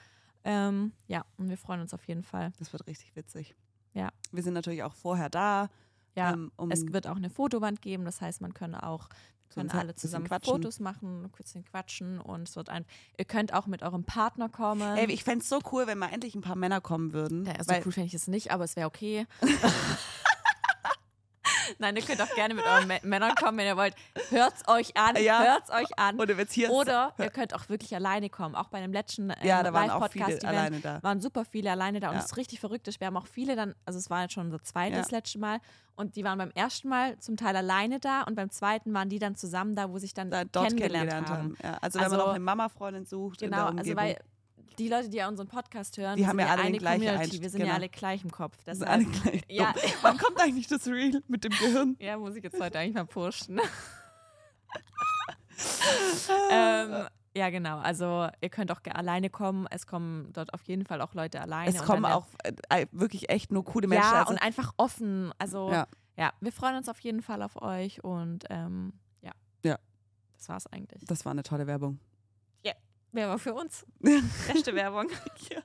Ähm, 0.45 0.93
ja, 1.07 1.25
und 1.39 1.49
wir 1.49 1.57
freuen 1.57 1.81
uns 1.81 1.95
auf 1.95 2.07
jeden 2.09 2.25
Fall. 2.25 2.53
Das 2.59 2.73
wird 2.73 2.87
richtig 2.89 3.15
witzig. 3.15 3.55
Ja. 3.95 4.11
Wir 4.33 4.43
sind 4.43 4.55
natürlich 4.55 4.83
auch 4.83 4.95
vorher 4.95 5.31
da. 5.31 5.71
Ja, 6.17 6.33
ähm, 6.33 6.51
um 6.57 6.71
es 6.71 6.93
wird 6.93 7.07
auch 7.07 7.17
eine 7.17 7.31
Fotowand 7.31 7.81
geben, 7.81 8.05
das 8.05 8.21
heißt, 8.21 8.41
man 8.43 8.53
kann 8.53 8.75
auch 8.75 9.09
können 9.55 9.71
ein 9.71 9.79
alle 9.79 9.93
bisschen 9.93 10.11
zusammen. 10.11 10.43
Fotos 10.43 10.81
machen, 10.81 11.25
ein 11.25 11.31
bisschen 11.31 11.65
quatschen 11.65 12.21
und 12.21 12.49
es 12.49 12.57
wird 12.57 12.69
ein, 12.69 12.85
ihr 13.19 13.25
könnt 13.25 13.53
auch 13.53 13.67
mit 13.67 13.83
eurem 13.83 14.05
Partner 14.05 14.49
kommen. 14.49 14.97
Ey, 14.97 15.11
ich 15.11 15.25
fände 15.25 15.43
es 15.43 15.49
so 15.49 15.61
cool, 15.73 15.87
wenn 15.87 15.99
mal 15.99 16.11
endlich 16.13 16.35
ein 16.35 16.43
paar 16.43 16.57
Männer 16.57 16.81
kommen 16.81 17.13
würden. 17.13 17.47
Ja, 17.47 17.55
so 17.63 17.71
weil, 17.71 17.83
cool 17.85 17.93
fände 17.93 18.07
ich 18.07 18.15
es 18.15 18.29
nicht, 18.29 18.51
aber 18.51 18.65
es 18.65 18.77
wäre 18.77 18.87
okay. 18.87 19.27
Nein, 21.83 21.97
ihr 21.97 22.03
könnt 22.03 22.23
auch 22.23 22.35
gerne 22.35 22.55
mit 22.55 22.65
euren 22.65 22.89
Mä- 22.91 23.05
Männern 23.05 23.35
kommen, 23.35 23.59
wenn 23.59 23.67
ihr 23.67 23.77
wollt. 23.77 23.95
Hört's 24.31 24.67
euch 24.69 24.97
an, 24.97 25.17
Ja. 25.23 25.43
hört's 25.43 25.71
euch 25.71 25.99
an. 25.99 26.15
Oder 26.21 26.35
Oder 26.71 27.13
ihr 27.19 27.31
könnt 27.31 27.55
auch 27.55 27.69
wirklich 27.69 27.95
alleine 27.95 28.31
kommen. 28.31 28.55
Auch 28.55 28.69
bei 28.69 28.81
dem 28.81 28.93
letzten 28.93 29.31
ähm, 29.31 29.37
Ja, 29.43 29.61
auch 29.61 29.73
Live-Podcast-Event 29.73 30.45
alleine 30.45 30.81
da. 30.81 31.03
waren 31.03 31.21
super 31.21 31.45
viele 31.45 31.71
alleine 31.73 32.01
da 32.01 32.09
und 32.09 32.15
Ja. 32.15 32.21
es 32.21 32.27
ist 32.27 32.37
richtig 32.37 32.61
verrückt. 32.61 32.89
Wir 32.99 33.07
haben 33.07 33.17
auch 33.17 33.27
viele 33.27 33.57
dann, 33.57 33.75
also 33.85 33.99
es 33.99 34.09
war 34.11 34.23
jetzt 34.23 34.33
schon 34.35 34.47
unser 34.47 34.63
zweites 34.63 35.11
Ja. 35.11 35.17
letzte 35.19 35.39
Mal 35.39 35.59
und 35.97 36.17
die 36.17 36.25
waren 36.25 36.39
beim 36.39 36.51
ersten 36.53 36.89
Mal 36.89 37.19
zum 37.19 37.37
Teil 37.37 37.57
alleine 37.57 37.99
da 38.01 38.23
und 38.23 38.35
beim 38.37 38.51
zweiten 38.51 38.95
waren 38.95 39.09
die 39.09 39.19
dann 39.19 39.35
zusammen 39.37 39.75
da, 39.75 39.91
wo 39.91 39.99
sich 39.99 40.15
dann 40.15 40.31
da, 40.31 40.45
dort 40.45 40.69
kennengelernt, 40.69 41.11
kennengelernt 41.11 41.29
haben. 41.31 41.57
haben. 41.63 41.73
Ja, 41.75 41.79
also, 41.83 41.99
wenn 41.99 42.05
man 42.09 42.13
Also- 42.13 42.27
noch 42.27 42.35
eine 42.35 42.45
Mama-Freundin 42.45 43.05
sucht 43.07 43.43
in 43.43 43.51
Genau, 43.51 43.71
der 43.71 43.79
also 43.81 43.97
weil 43.97 44.17
die 44.79 44.89
Leute, 44.89 45.09
die 45.09 45.19
ja 45.19 45.29
unseren 45.29 45.49
Podcast 45.49 45.97
hören, 45.97 46.17
Die 46.17 46.27
haben 46.27 46.39
ja 46.39 46.47
alle 46.47 46.63
eine 46.63 46.73
den 46.73 46.81
gleichen 46.81 47.07
Community. 47.07 47.43
Wir 47.43 47.51
sind 47.51 47.61
ja 47.61 47.67
genau. 47.67 47.77
alle 47.77 47.89
gleich 47.89 48.25
im 48.25 48.31
Kopf. 48.31 48.57
Das 48.65 48.79
sind 48.79 48.89
alle 48.89 49.05
gleich 49.05 49.43
Ja. 49.49 49.75
Wann 50.03 50.19
kommt 50.19 50.41
eigentlich 50.41 50.67
das 50.67 50.87
Reel 50.87 51.23
mit 51.29 51.45
dem 51.45 51.53
Gehirn? 51.53 51.97
ja, 52.01 52.19
muss 52.19 52.37
ich 52.37 52.45
jetzt 52.45 52.61
heute 52.61 52.79
eigentlich 52.79 52.95
mal 52.95 53.07
posten. 53.07 53.59
ähm, 56.51 57.07
ja, 57.35 57.51
genau. 57.51 57.79
Also 57.79 58.29
ihr 58.41 58.51
könnt 58.51 58.71
auch 58.71 58.81
alleine 58.93 59.31
kommen. 59.31 59.67
Es 59.71 59.87
kommen 59.87 60.33
dort 60.33 60.53
auf 60.55 60.63
jeden 60.65 60.85
Fall 60.85 61.01
auch 61.01 61.15
Leute 61.15 61.41
alleine. 61.41 61.71
Es 61.71 61.83
kommen 61.83 62.05
auch 62.05 62.27
äh, 62.69 62.87
wirklich 62.93 63.31
echt 63.31 63.53
nur 63.53 63.65
coole 63.65 63.89
Menschen. 63.89 64.11
Ja, 64.11 64.21
also, 64.21 64.33
und 64.33 64.43
einfach 64.43 64.73
offen. 64.77 65.33
Also 65.39 65.71
Ja. 65.71 65.87
ja. 66.17 66.33
wir 66.41 66.53
freuen 66.53 66.77
uns 66.77 66.89
auf 66.89 67.01
jeden 67.01 67.23
Fall 67.23 67.43
auf 67.43 67.61
euch 67.61 68.05
und 68.05 68.45
ähm, 68.51 68.93
ja. 69.23 69.33
Ja. 69.65 69.79
Das 70.37 70.49
war's 70.49 70.67
eigentlich. 70.67 71.05
das 71.07 71.25
war 71.25 71.33
eine 71.33 71.43
tolle 71.43 71.67
Werbung. 71.67 71.99
Wer 73.13 73.29
war 73.29 73.39
für 73.39 73.55
uns? 73.55 73.85
Beste 74.01 74.75
Werbung. 74.75 75.09
Ja. 75.51 75.61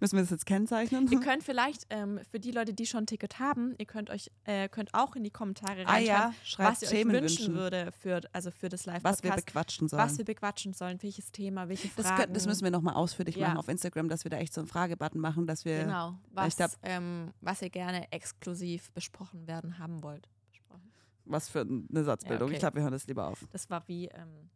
Müssen 0.00 0.16
wir 0.16 0.22
das 0.22 0.30
jetzt 0.30 0.44
kennzeichnen? 0.46 1.10
Ihr 1.10 1.20
könnt 1.20 1.42
vielleicht 1.42 1.86
ähm, 1.88 2.20
für 2.30 2.38
die 2.38 2.50
Leute, 2.50 2.74
die 2.74 2.86
schon 2.86 3.04
ein 3.04 3.06
Ticket 3.06 3.38
haben, 3.38 3.74
ihr 3.78 3.86
könnt 3.86 4.10
euch 4.10 4.30
äh, 4.44 4.68
könnt 4.68 4.92
auch 4.92 5.16
in 5.16 5.24
die 5.24 5.30
Kommentare 5.30 5.84
ah 5.86 5.98
ja, 5.98 6.16
reinschreiben, 6.26 6.34
schreibt 6.44 6.70
was 6.72 6.82
ihr 6.82 6.88
euch 6.88 6.92
Themen 6.94 7.12
wünschen 7.12 7.38
wünschen. 7.38 7.54
würde 7.54 7.90
für 7.98 8.20
also 8.32 8.50
für 8.50 8.68
das 8.68 8.84
Live 8.84 9.02
was 9.02 9.22
wir 9.22 9.30
Podcast, 9.30 9.46
bequatschen 9.46 9.88
sollen. 9.88 10.02
was 10.02 10.18
wir 10.18 10.24
bequatschen 10.26 10.74
sollen, 10.74 11.02
welches 11.02 11.32
Thema, 11.32 11.68
welche 11.70 11.88
das, 11.96 12.06
Fragen. 12.06 12.22
könnt, 12.22 12.36
das 12.36 12.46
müssen 12.46 12.64
wir 12.64 12.70
nochmal 12.70 12.94
ausführlich 12.94 13.36
Ja. 13.36 13.48
machen 13.48 13.58
auf 13.58 13.68
Instagram, 13.68 14.08
dass 14.10 14.24
wir 14.24 14.30
da 14.30 14.36
echt 14.36 14.52
so 14.52 14.60
einen 14.60 14.68
Fragebutton 14.68 15.20
machen, 15.20 15.46
dass 15.46 15.64
wir. 15.64 15.80
genau, 15.84 16.18
was 16.32 16.56
glaub- 16.56 16.70
ähm, 16.82 17.32
was 17.40 17.62
ihr 17.62 17.70
gerne 17.70 18.12
exklusiv 18.12 18.92
besprochen 18.92 19.46
werden 19.48 19.78
haben 19.78 20.02
wollt. 20.02 20.28
Besprochen. 20.50 20.92
Was 21.24 21.48
für 21.48 21.62
eine 21.62 22.04
Satzbildung. 22.04 22.48
okay. 22.48 22.54
Ich 22.56 22.60
glaube, 22.60 22.76
wir 22.76 22.82
hören 22.82 22.92
das 22.92 23.06
lieber 23.06 23.26
auf. 23.26 23.46
Das 23.52 23.68
war 23.70 23.82
wie 23.88 24.06
ähm, 24.08 24.50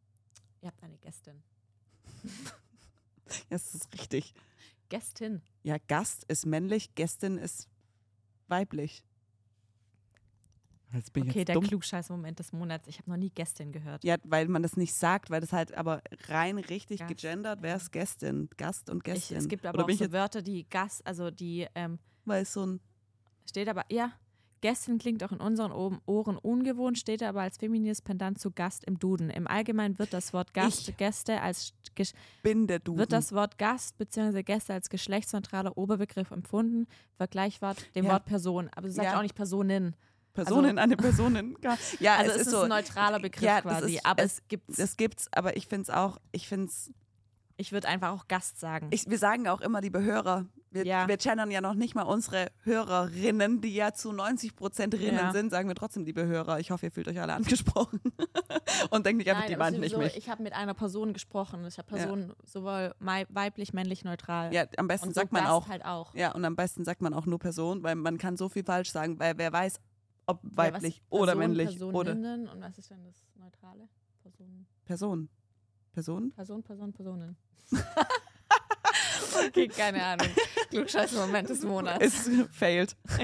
ihr 0.63 0.69
habt 0.69 0.83
eine 0.83 0.97
Gästin. 0.99 1.43
Das 3.49 3.75
ist 3.75 3.91
richtig. 3.95 4.35
Gästin. 4.91 5.41
Ja, 5.63 5.79
Gast 5.89 6.25
ist 6.25 6.45
männlich, 6.45 6.95
Gästin 6.95 7.39
ist 7.39 7.67
weiblich. 8.49 9.05
Jetzt 10.93 11.15
bin 11.15 11.25
ich 11.25 11.31
Okay, 11.31 11.45
der. 11.47 11.59
Klugscheiß-Moment 11.59 12.39
des 12.39 12.53
Monats. 12.53 12.87
Ich 12.89 12.99
habe 12.99 13.09
noch 13.09 13.17
nie 13.17 13.31
Gästin 13.31 13.73
gehört. 13.73 14.05
Ja, 14.05 14.17
weil 14.25 14.49
man 14.49 14.63
das 14.63 14.77
nicht 14.77 14.93
sagt, 14.93 15.31
weil 15.31 15.41
das 15.41 15.53
halt 15.53 15.73
aber 15.75 16.03
rein 16.29 16.59
richtig 16.59 16.99
Gast, 16.99 17.09
gegendert 17.09 17.63
wäre 17.63 17.79
es 17.79 17.85
ja. 17.85 17.89
Gästin. 17.93 18.51
Gast 18.59 18.91
und 18.91 18.99
Ich, 18.99 19.15
Gästin. 19.15 19.39
es 19.39 19.49
gibt 19.49 19.65
aber 19.65 19.79
Oder 19.79 19.85
auch 19.87 19.89
ich 19.89 19.99
so 19.99 20.13
Wörter, 20.13 20.43
die 20.43 20.69
Gast, 20.69 21.07
also 21.07 21.31
die 21.31 21.67
ähm, 21.75 21.99
weil 22.27 22.43
es 22.43 22.53
so 22.53 22.67
ein. 22.67 22.81
Steht 23.49 23.69
aber, 23.69 23.85
ja, 23.91 24.13
Gästin 24.63 24.97
klingt 24.97 25.23
auch 25.23 25.33
in 25.33 25.41
unseren 25.41 25.71
Ohren 25.73 26.39
ungewohnt, 26.39 26.97
steht 26.99 27.23
aber 27.23 27.43
als 27.43 27.59
feminines 27.59 28.01
Pendant 28.01 28.41
zu 28.41 28.51
Gast 28.51 28.85
im 28.85 28.99
Duden. 28.99 29.29
Im 29.29 29.47
Allgemeinen 29.47 29.99
wird 29.99 30.15
das 30.15 30.33
Wort 30.33 30.55
Gast, 30.55 30.89
Ich. 30.89 30.97
Gäste 30.97 31.43
als 31.43 31.75
Bin 32.43 32.67
der 32.67 32.79
Duden. 32.79 32.99
wird 32.99 33.13
das 33.13 33.33
Wort 33.33 33.59
Gast 33.59 33.99
bzw. 33.99 34.43
Gäste 34.43 34.73
als 34.73 34.89
geschlechtsneutraler 34.89 35.77
Oberbegriff 35.77 36.31
empfunden, 36.31 36.87
vergleichbar 37.17 37.75
dem 37.95 38.07
Ja. 38.07 38.13
Wort 38.13 38.25
Person. 38.25 38.71
Aber 38.75 38.89
sie 38.89 38.95
sagt 38.95 39.09
Ja. 39.11 39.19
auch 39.19 39.23
nicht 39.23 39.35
Personin. 39.35 39.95
Personen, 40.33 40.79
eine 40.79 40.97
Personen. 40.97 41.57
Ja, 42.01 42.17
Also 42.17 42.31
es, 42.31 42.37
es 42.37 42.41
ist 42.43 42.47
ist 42.47 42.51
so. 42.53 42.61
ein 42.63 42.71
neutraler 42.71 43.21
Begriff 43.21 43.43
Ja, 43.43 43.61
quasi. 43.61 43.97
ist- 43.97 44.07
aber 44.07 44.23
es- 44.23 44.33
es, 44.39 44.49
gibt's. 44.49 44.77
Das 44.79 44.97
gibt's, 44.97 45.29
aber 45.35 45.57
ich 45.59 45.67
finde 45.67 45.83
es 45.83 45.91
auch, 45.91 46.17
ich 46.33 46.49
finde 46.49 46.69
es, 46.69 46.91
ich 47.59 47.73
würde 47.73 47.89
einfach 47.89 48.13
auch 48.13 48.29
Gast 48.29 48.59
sagen. 48.59 48.89
ich, 48.93 49.11
wir 49.11 49.19
sagen 49.19 49.47
auch 49.49 49.61
immer, 49.61 49.83
liebe 49.83 50.03
Hörer, 50.03 50.47
wir, 50.73 50.85
Ja. 50.87 51.07
wir 51.09 51.17
channern 51.19 51.51
ja 51.51 51.61
noch 51.61 51.75
nicht 51.75 51.95
mal 51.95 52.03
unsere 52.03 52.51
Hörerinnen, 52.63 53.61
die 53.61 53.75
ja 53.75 53.93
zu 53.93 54.13
90 54.13 54.57
Prozent 54.57 54.95
Rinnen 54.95 55.17
Ja. 55.17 55.33
sind, 55.33 55.51
sagen 55.51 55.69
wir 55.69 55.75
trotzdem, 55.75 56.05
liebe 56.05 56.27
Hörer. 56.27 56.59
Ich 56.61 56.71
hoffe, 56.71 56.87
ihr 56.87 56.93
fühlt 56.93 57.09
euch 57.09 57.21
alle 57.21 57.35
angesprochen. 57.35 58.01
Und 58.91 59.07
denkt 59.07 59.19
nicht 59.19 59.31
einfach, 59.31 59.47
die 59.47 59.57
meint 59.57 59.79
nicht 59.79 59.93
sowieso, 59.93 60.05
mich. 60.05 60.17
Ich 60.17 60.29
habe 60.31 60.43
mit 60.43 60.53
einer 60.55 60.75
Person 60.75 61.13
gesprochen. 61.13 61.65
Ich 61.67 61.79
habe 61.79 61.91
Ja. 61.91 61.97
Personen 61.97 62.33
sowohl 62.45 62.95
mei- 62.99 63.27
weiblich, 63.29 63.73
männlich, 63.73 64.05
neutral. 64.05 64.53
Ja, 64.53 64.65
am 64.77 64.89
besten 64.89 65.09
so 65.09 65.15
sagt 65.15 65.33
man 65.33 65.47
auch, 65.47 65.69
halt 65.69 65.85
auch. 65.85 66.15
ja, 66.15 66.33
und 66.33 66.45
am 66.45 66.57
besten 66.57 66.85
sagt 66.85 67.03
man 67.03 67.15
auch 67.15 67.27
nur 67.27 67.39
Person, 67.39 67.83
weil 67.83 67.95
man 67.95 68.19
kann 68.19 68.37
so 68.37 68.49
viel 68.49 68.65
falsch 68.65 68.91
sagen, 68.91 69.19
weil 69.19 69.37
wer 69.39 69.53
weiß, 69.53 69.79
ob 70.27 70.43
Ja, 70.45 70.51
weiblich 70.55 71.03
oder 71.11 71.33
Person, 71.35 71.39
männlich 71.39 71.83
oder 71.83 72.05
Personinnen 72.05 72.49
und 72.49 72.61
was 72.63 72.79
ist 72.79 72.91
denn 72.91 73.05
das 73.05 73.17
Neutrale? 73.35 73.89
Person, 74.23 74.67
Person. 74.85 75.29
Person? 75.93 76.33
Person, 76.33 76.63
Person, 76.63 76.93
Personen. 76.93 77.37
okay, 79.37 79.69
keine 79.69 80.05
Ahnung. 80.05 80.29
Klugscheiß-Moment 80.71 81.49
des 81.49 81.63
Monats. 81.63 82.05
Ist 82.05 82.31
failed. 82.53 82.97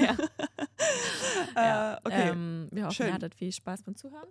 ja. 1.56 1.94
Äh, 1.94 1.96
okay. 2.04 2.28
Ähm, 2.30 2.68
wir 2.70 2.84
hoffen, 2.84 2.94
Schön. 2.94 3.06
ihr 3.08 3.14
hattet 3.14 3.34
viel 3.34 3.52
Spaß 3.52 3.82
beim 3.82 3.96
Zuhören. 3.96 4.28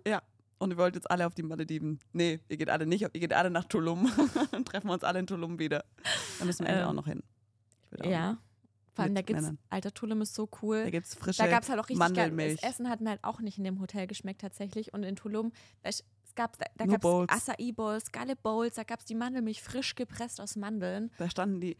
Und 0.60 0.72
ihr 0.72 0.76
wollt 0.76 0.96
jetzt 0.96 1.10
alle 1.10 1.26
auf 1.26 1.34
die 1.34 1.42
Malediven. 1.42 2.00
Nee, 2.12 2.40
ihr 2.48 2.56
geht 2.56 2.68
alle 2.68 2.84
nicht, 2.86 3.02
ihr 3.02 3.08
geht 3.10 3.32
alle 3.32 3.50
nach 3.50 3.64
Tulum. 3.64 4.10
Dann 4.50 4.64
treffen 4.64 4.88
wir 4.88 4.94
uns 4.94 5.04
alle 5.04 5.20
in 5.20 5.26
Tulum 5.26 5.58
wieder. 5.58 5.84
Da 6.38 6.44
müssen 6.44 6.66
wir 6.66 6.74
Ähm, 6.74 6.84
auch 6.88 6.92
noch 6.92 7.06
hin. 7.06 7.22
Ich 7.84 7.92
will 7.92 8.02
auch 8.02 8.10
Ja. 8.10 8.38
Vor 8.92 9.04
allem, 9.04 9.14
da 9.14 9.22
gibt's, 9.22 9.42
Männern. 9.42 9.58
alter 9.70 9.94
Tulum 9.94 10.22
ist 10.22 10.34
so 10.34 10.48
cool. 10.60 10.82
Da 10.82 10.90
gibt 10.90 11.06
es 11.06 11.14
frische 11.14 11.40
Da 11.40 11.48
gab 11.48 11.62
es 11.62 11.68
halt 11.68 11.78
auch 11.78 11.88
richtig 11.88 12.00
geil. 12.00 12.30
Mandelmilch. 12.30 12.60
Das 12.60 12.70
Essen 12.72 12.88
hat 12.88 13.00
mir 13.00 13.10
halt 13.10 13.22
auch 13.22 13.38
nicht 13.40 13.56
in 13.56 13.62
dem 13.62 13.80
Hotel 13.80 14.08
geschmeckt 14.08 14.40
tatsächlich. 14.40 14.92
Und 14.92 15.04
in 15.04 15.14
Tulum, 15.14 15.52
es 15.82 16.00
es 16.00 16.04
gab, 16.38 16.58
da, 16.58 16.66
da 16.76 16.86
gab 16.86 17.04
es 17.04 17.48
Acai 17.48 17.72
Bowls, 17.72 18.12
geile 18.12 18.36
Bowls, 18.36 18.76
da 18.76 18.84
gab 18.84 19.00
es 19.00 19.04
die 19.06 19.14
Mandelmilch 19.14 19.62
frisch 19.62 19.94
gepresst 19.94 20.40
aus 20.40 20.56
Mandeln. 20.56 21.10
Da 21.18 21.28
standen 21.28 21.60
die. 21.60 21.76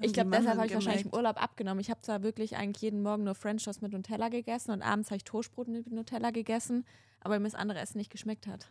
Ich 0.00 0.14
glaube, 0.14 0.30
deshalb 0.30 0.56
habe 0.56 0.66
ich 0.66 0.74
wahrscheinlich 0.74 1.04
im. 1.04 1.12
Urlaub 1.12 1.40
abgenommen. 1.40 1.80
Ich 1.80 1.90
habe 1.90 2.00
zwar 2.00 2.22
wirklich 2.22 2.56
eigentlich 2.56 2.82
jeden 2.82 3.02
Morgen 3.02 3.24
nur 3.24 3.34
French 3.34 3.64
Toast 3.64 3.82
mit 3.82 3.92
Nutella 3.92 4.28
gegessen 4.28 4.70
und 4.70 4.82
abends 4.82 5.10
habe 5.10 5.16
ich 5.18 5.24
Toastbrot 5.24 5.68
mit 5.68 5.90
Nutella 5.90 6.30
gegessen, 6.30 6.84
aber 7.20 7.38
mir 7.38 7.44
das 7.44 7.54
andere 7.54 7.78
Essen 7.78 7.98
nicht 7.98 8.10
geschmeckt 8.10 8.46
hat. 8.46 8.70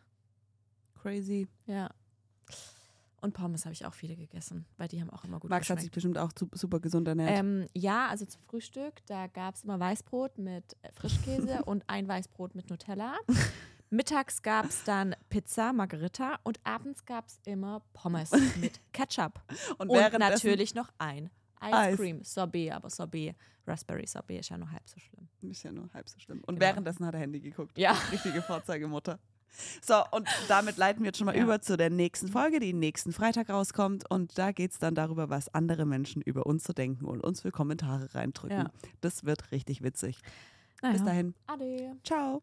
Crazy. 1.02 1.48
Ja. 1.68 1.90
Und 3.22 3.34
Pommes 3.34 3.66
habe 3.66 3.74
ich 3.74 3.86
auch 3.86 3.94
viele 3.94 4.16
gegessen, 4.16 4.66
weil 4.78 4.88
die 4.88 5.00
haben 5.00 5.12
auch 5.12 5.24
immer 5.24 5.40
gut 5.40 5.52
Max 5.52 5.70
hat 5.70 5.80
sich 5.80 5.92
geschmeckt. 5.92 6.16
bestimmt 6.16 6.18
auch 6.18 6.58
super 6.58 6.80
gesund 6.80 7.08
ernährt. 7.08 7.38
Ähm, 7.38 7.68
ja, 7.74 8.08
also 8.08 8.26
zum 8.26 8.42
Frühstück, 8.42 9.06
da 9.06 9.28
gab 9.28 9.54
es 9.54 9.64
immer 9.64 9.80
Weißbrot 9.80 10.40
mit 10.40 10.76
äh, 10.82 10.92
Frischkäse 10.92 11.64
und 11.66 11.84
ein 11.88 12.08
Weißbrot 12.08 12.56
mit 12.56 12.72
Nutella. 12.72 13.16
Mittags 13.92 14.42
gab 14.42 14.66
es 14.66 14.84
dann 14.86 15.16
Pizza, 15.30 15.74
Margarita 15.74 16.40
und 16.44 16.60
abends 16.64 17.06
gab 17.06 17.28
es 17.28 17.40
immer 17.46 17.82
Pommes 17.94 18.32
mit 18.60 18.80
Ketchup. 18.94 19.42
Und 19.78 19.90
währenddessen- 19.92 20.48
natürlich 20.48 20.74
noch 20.76 20.90
ein 20.98 21.30
Ice 21.64 21.74
Eis. 21.78 21.96
Cream, 21.98 22.24
Sorbet, 22.24 22.72
aber 22.72 22.90
Sorbet, 22.90 23.36
Raspberry 23.68 24.08
Sorbet 24.08 24.40
ist 24.40 24.50
ja 24.50 24.58
nur 24.58 24.72
halb 24.72 24.88
so 24.90 24.98
schlimm. 25.00 25.28
Ist 25.52 25.62
ja 25.64 25.72
nur 25.72 25.90
halb 25.94 26.10
so 26.10 26.18
schlimm. 26.20 26.40
Und 26.48 26.56
Genau. 26.56 26.62
währenddessen 26.62 27.06
hat 27.06 27.14
er 27.14 27.20
Handy 27.20 27.40
geguckt. 27.40 27.78
Ja. 27.78 27.92
Richtige 28.12 28.42
Vorzeigemutter. 28.42 29.20
So, 29.82 30.02
und 30.12 30.28
damit 30.48 30.78
leiten 30.78 31.02
wir 31.04 31.08
jetzt 31.10 31.18
schon 31.18 31.26
mal 31.26 31.36
Ja. 31.36 31.44
über 31.44 31.62
zu 31.62 31.76
der 31.76 31.90
nächsten 31.90 32.30
Folge, 32.30 32.60
die 32.62 32.72
nächsten 32.74 33.12
Freitag 33.12 33.50
rauskommt. 33.50 34.10
Und 34.10 34.38
da 34.38 34.54
geht 34.54 34.72
es 34.72 34.80
dann 34.80 34.96
darüber, 34.96 35.30
was 35.30 35.54
andere 35.54 35.86
Menschen 35.86 36.22
über 36.22 36.46
uns 36.46 36.64
so 36.64 36.72
denken 36.72 37.04
und 37.06 37.22
uns 37.22 37.42
für 37.42 37.52
Kommentare 37.52 38.16
reindrücken. 38.16 38.58
Ja. 38.58 38.72
Das 39.02 39.26
wird 39.26 39.52
richtig 39.52 39.84
witzig. 39.84 40.18
Naja. 40.82 40.94
Bis 40.94 41.04
dahin. 41.04 41.36
Ade. 41.48 41.98
Ciao. 42.06 42.42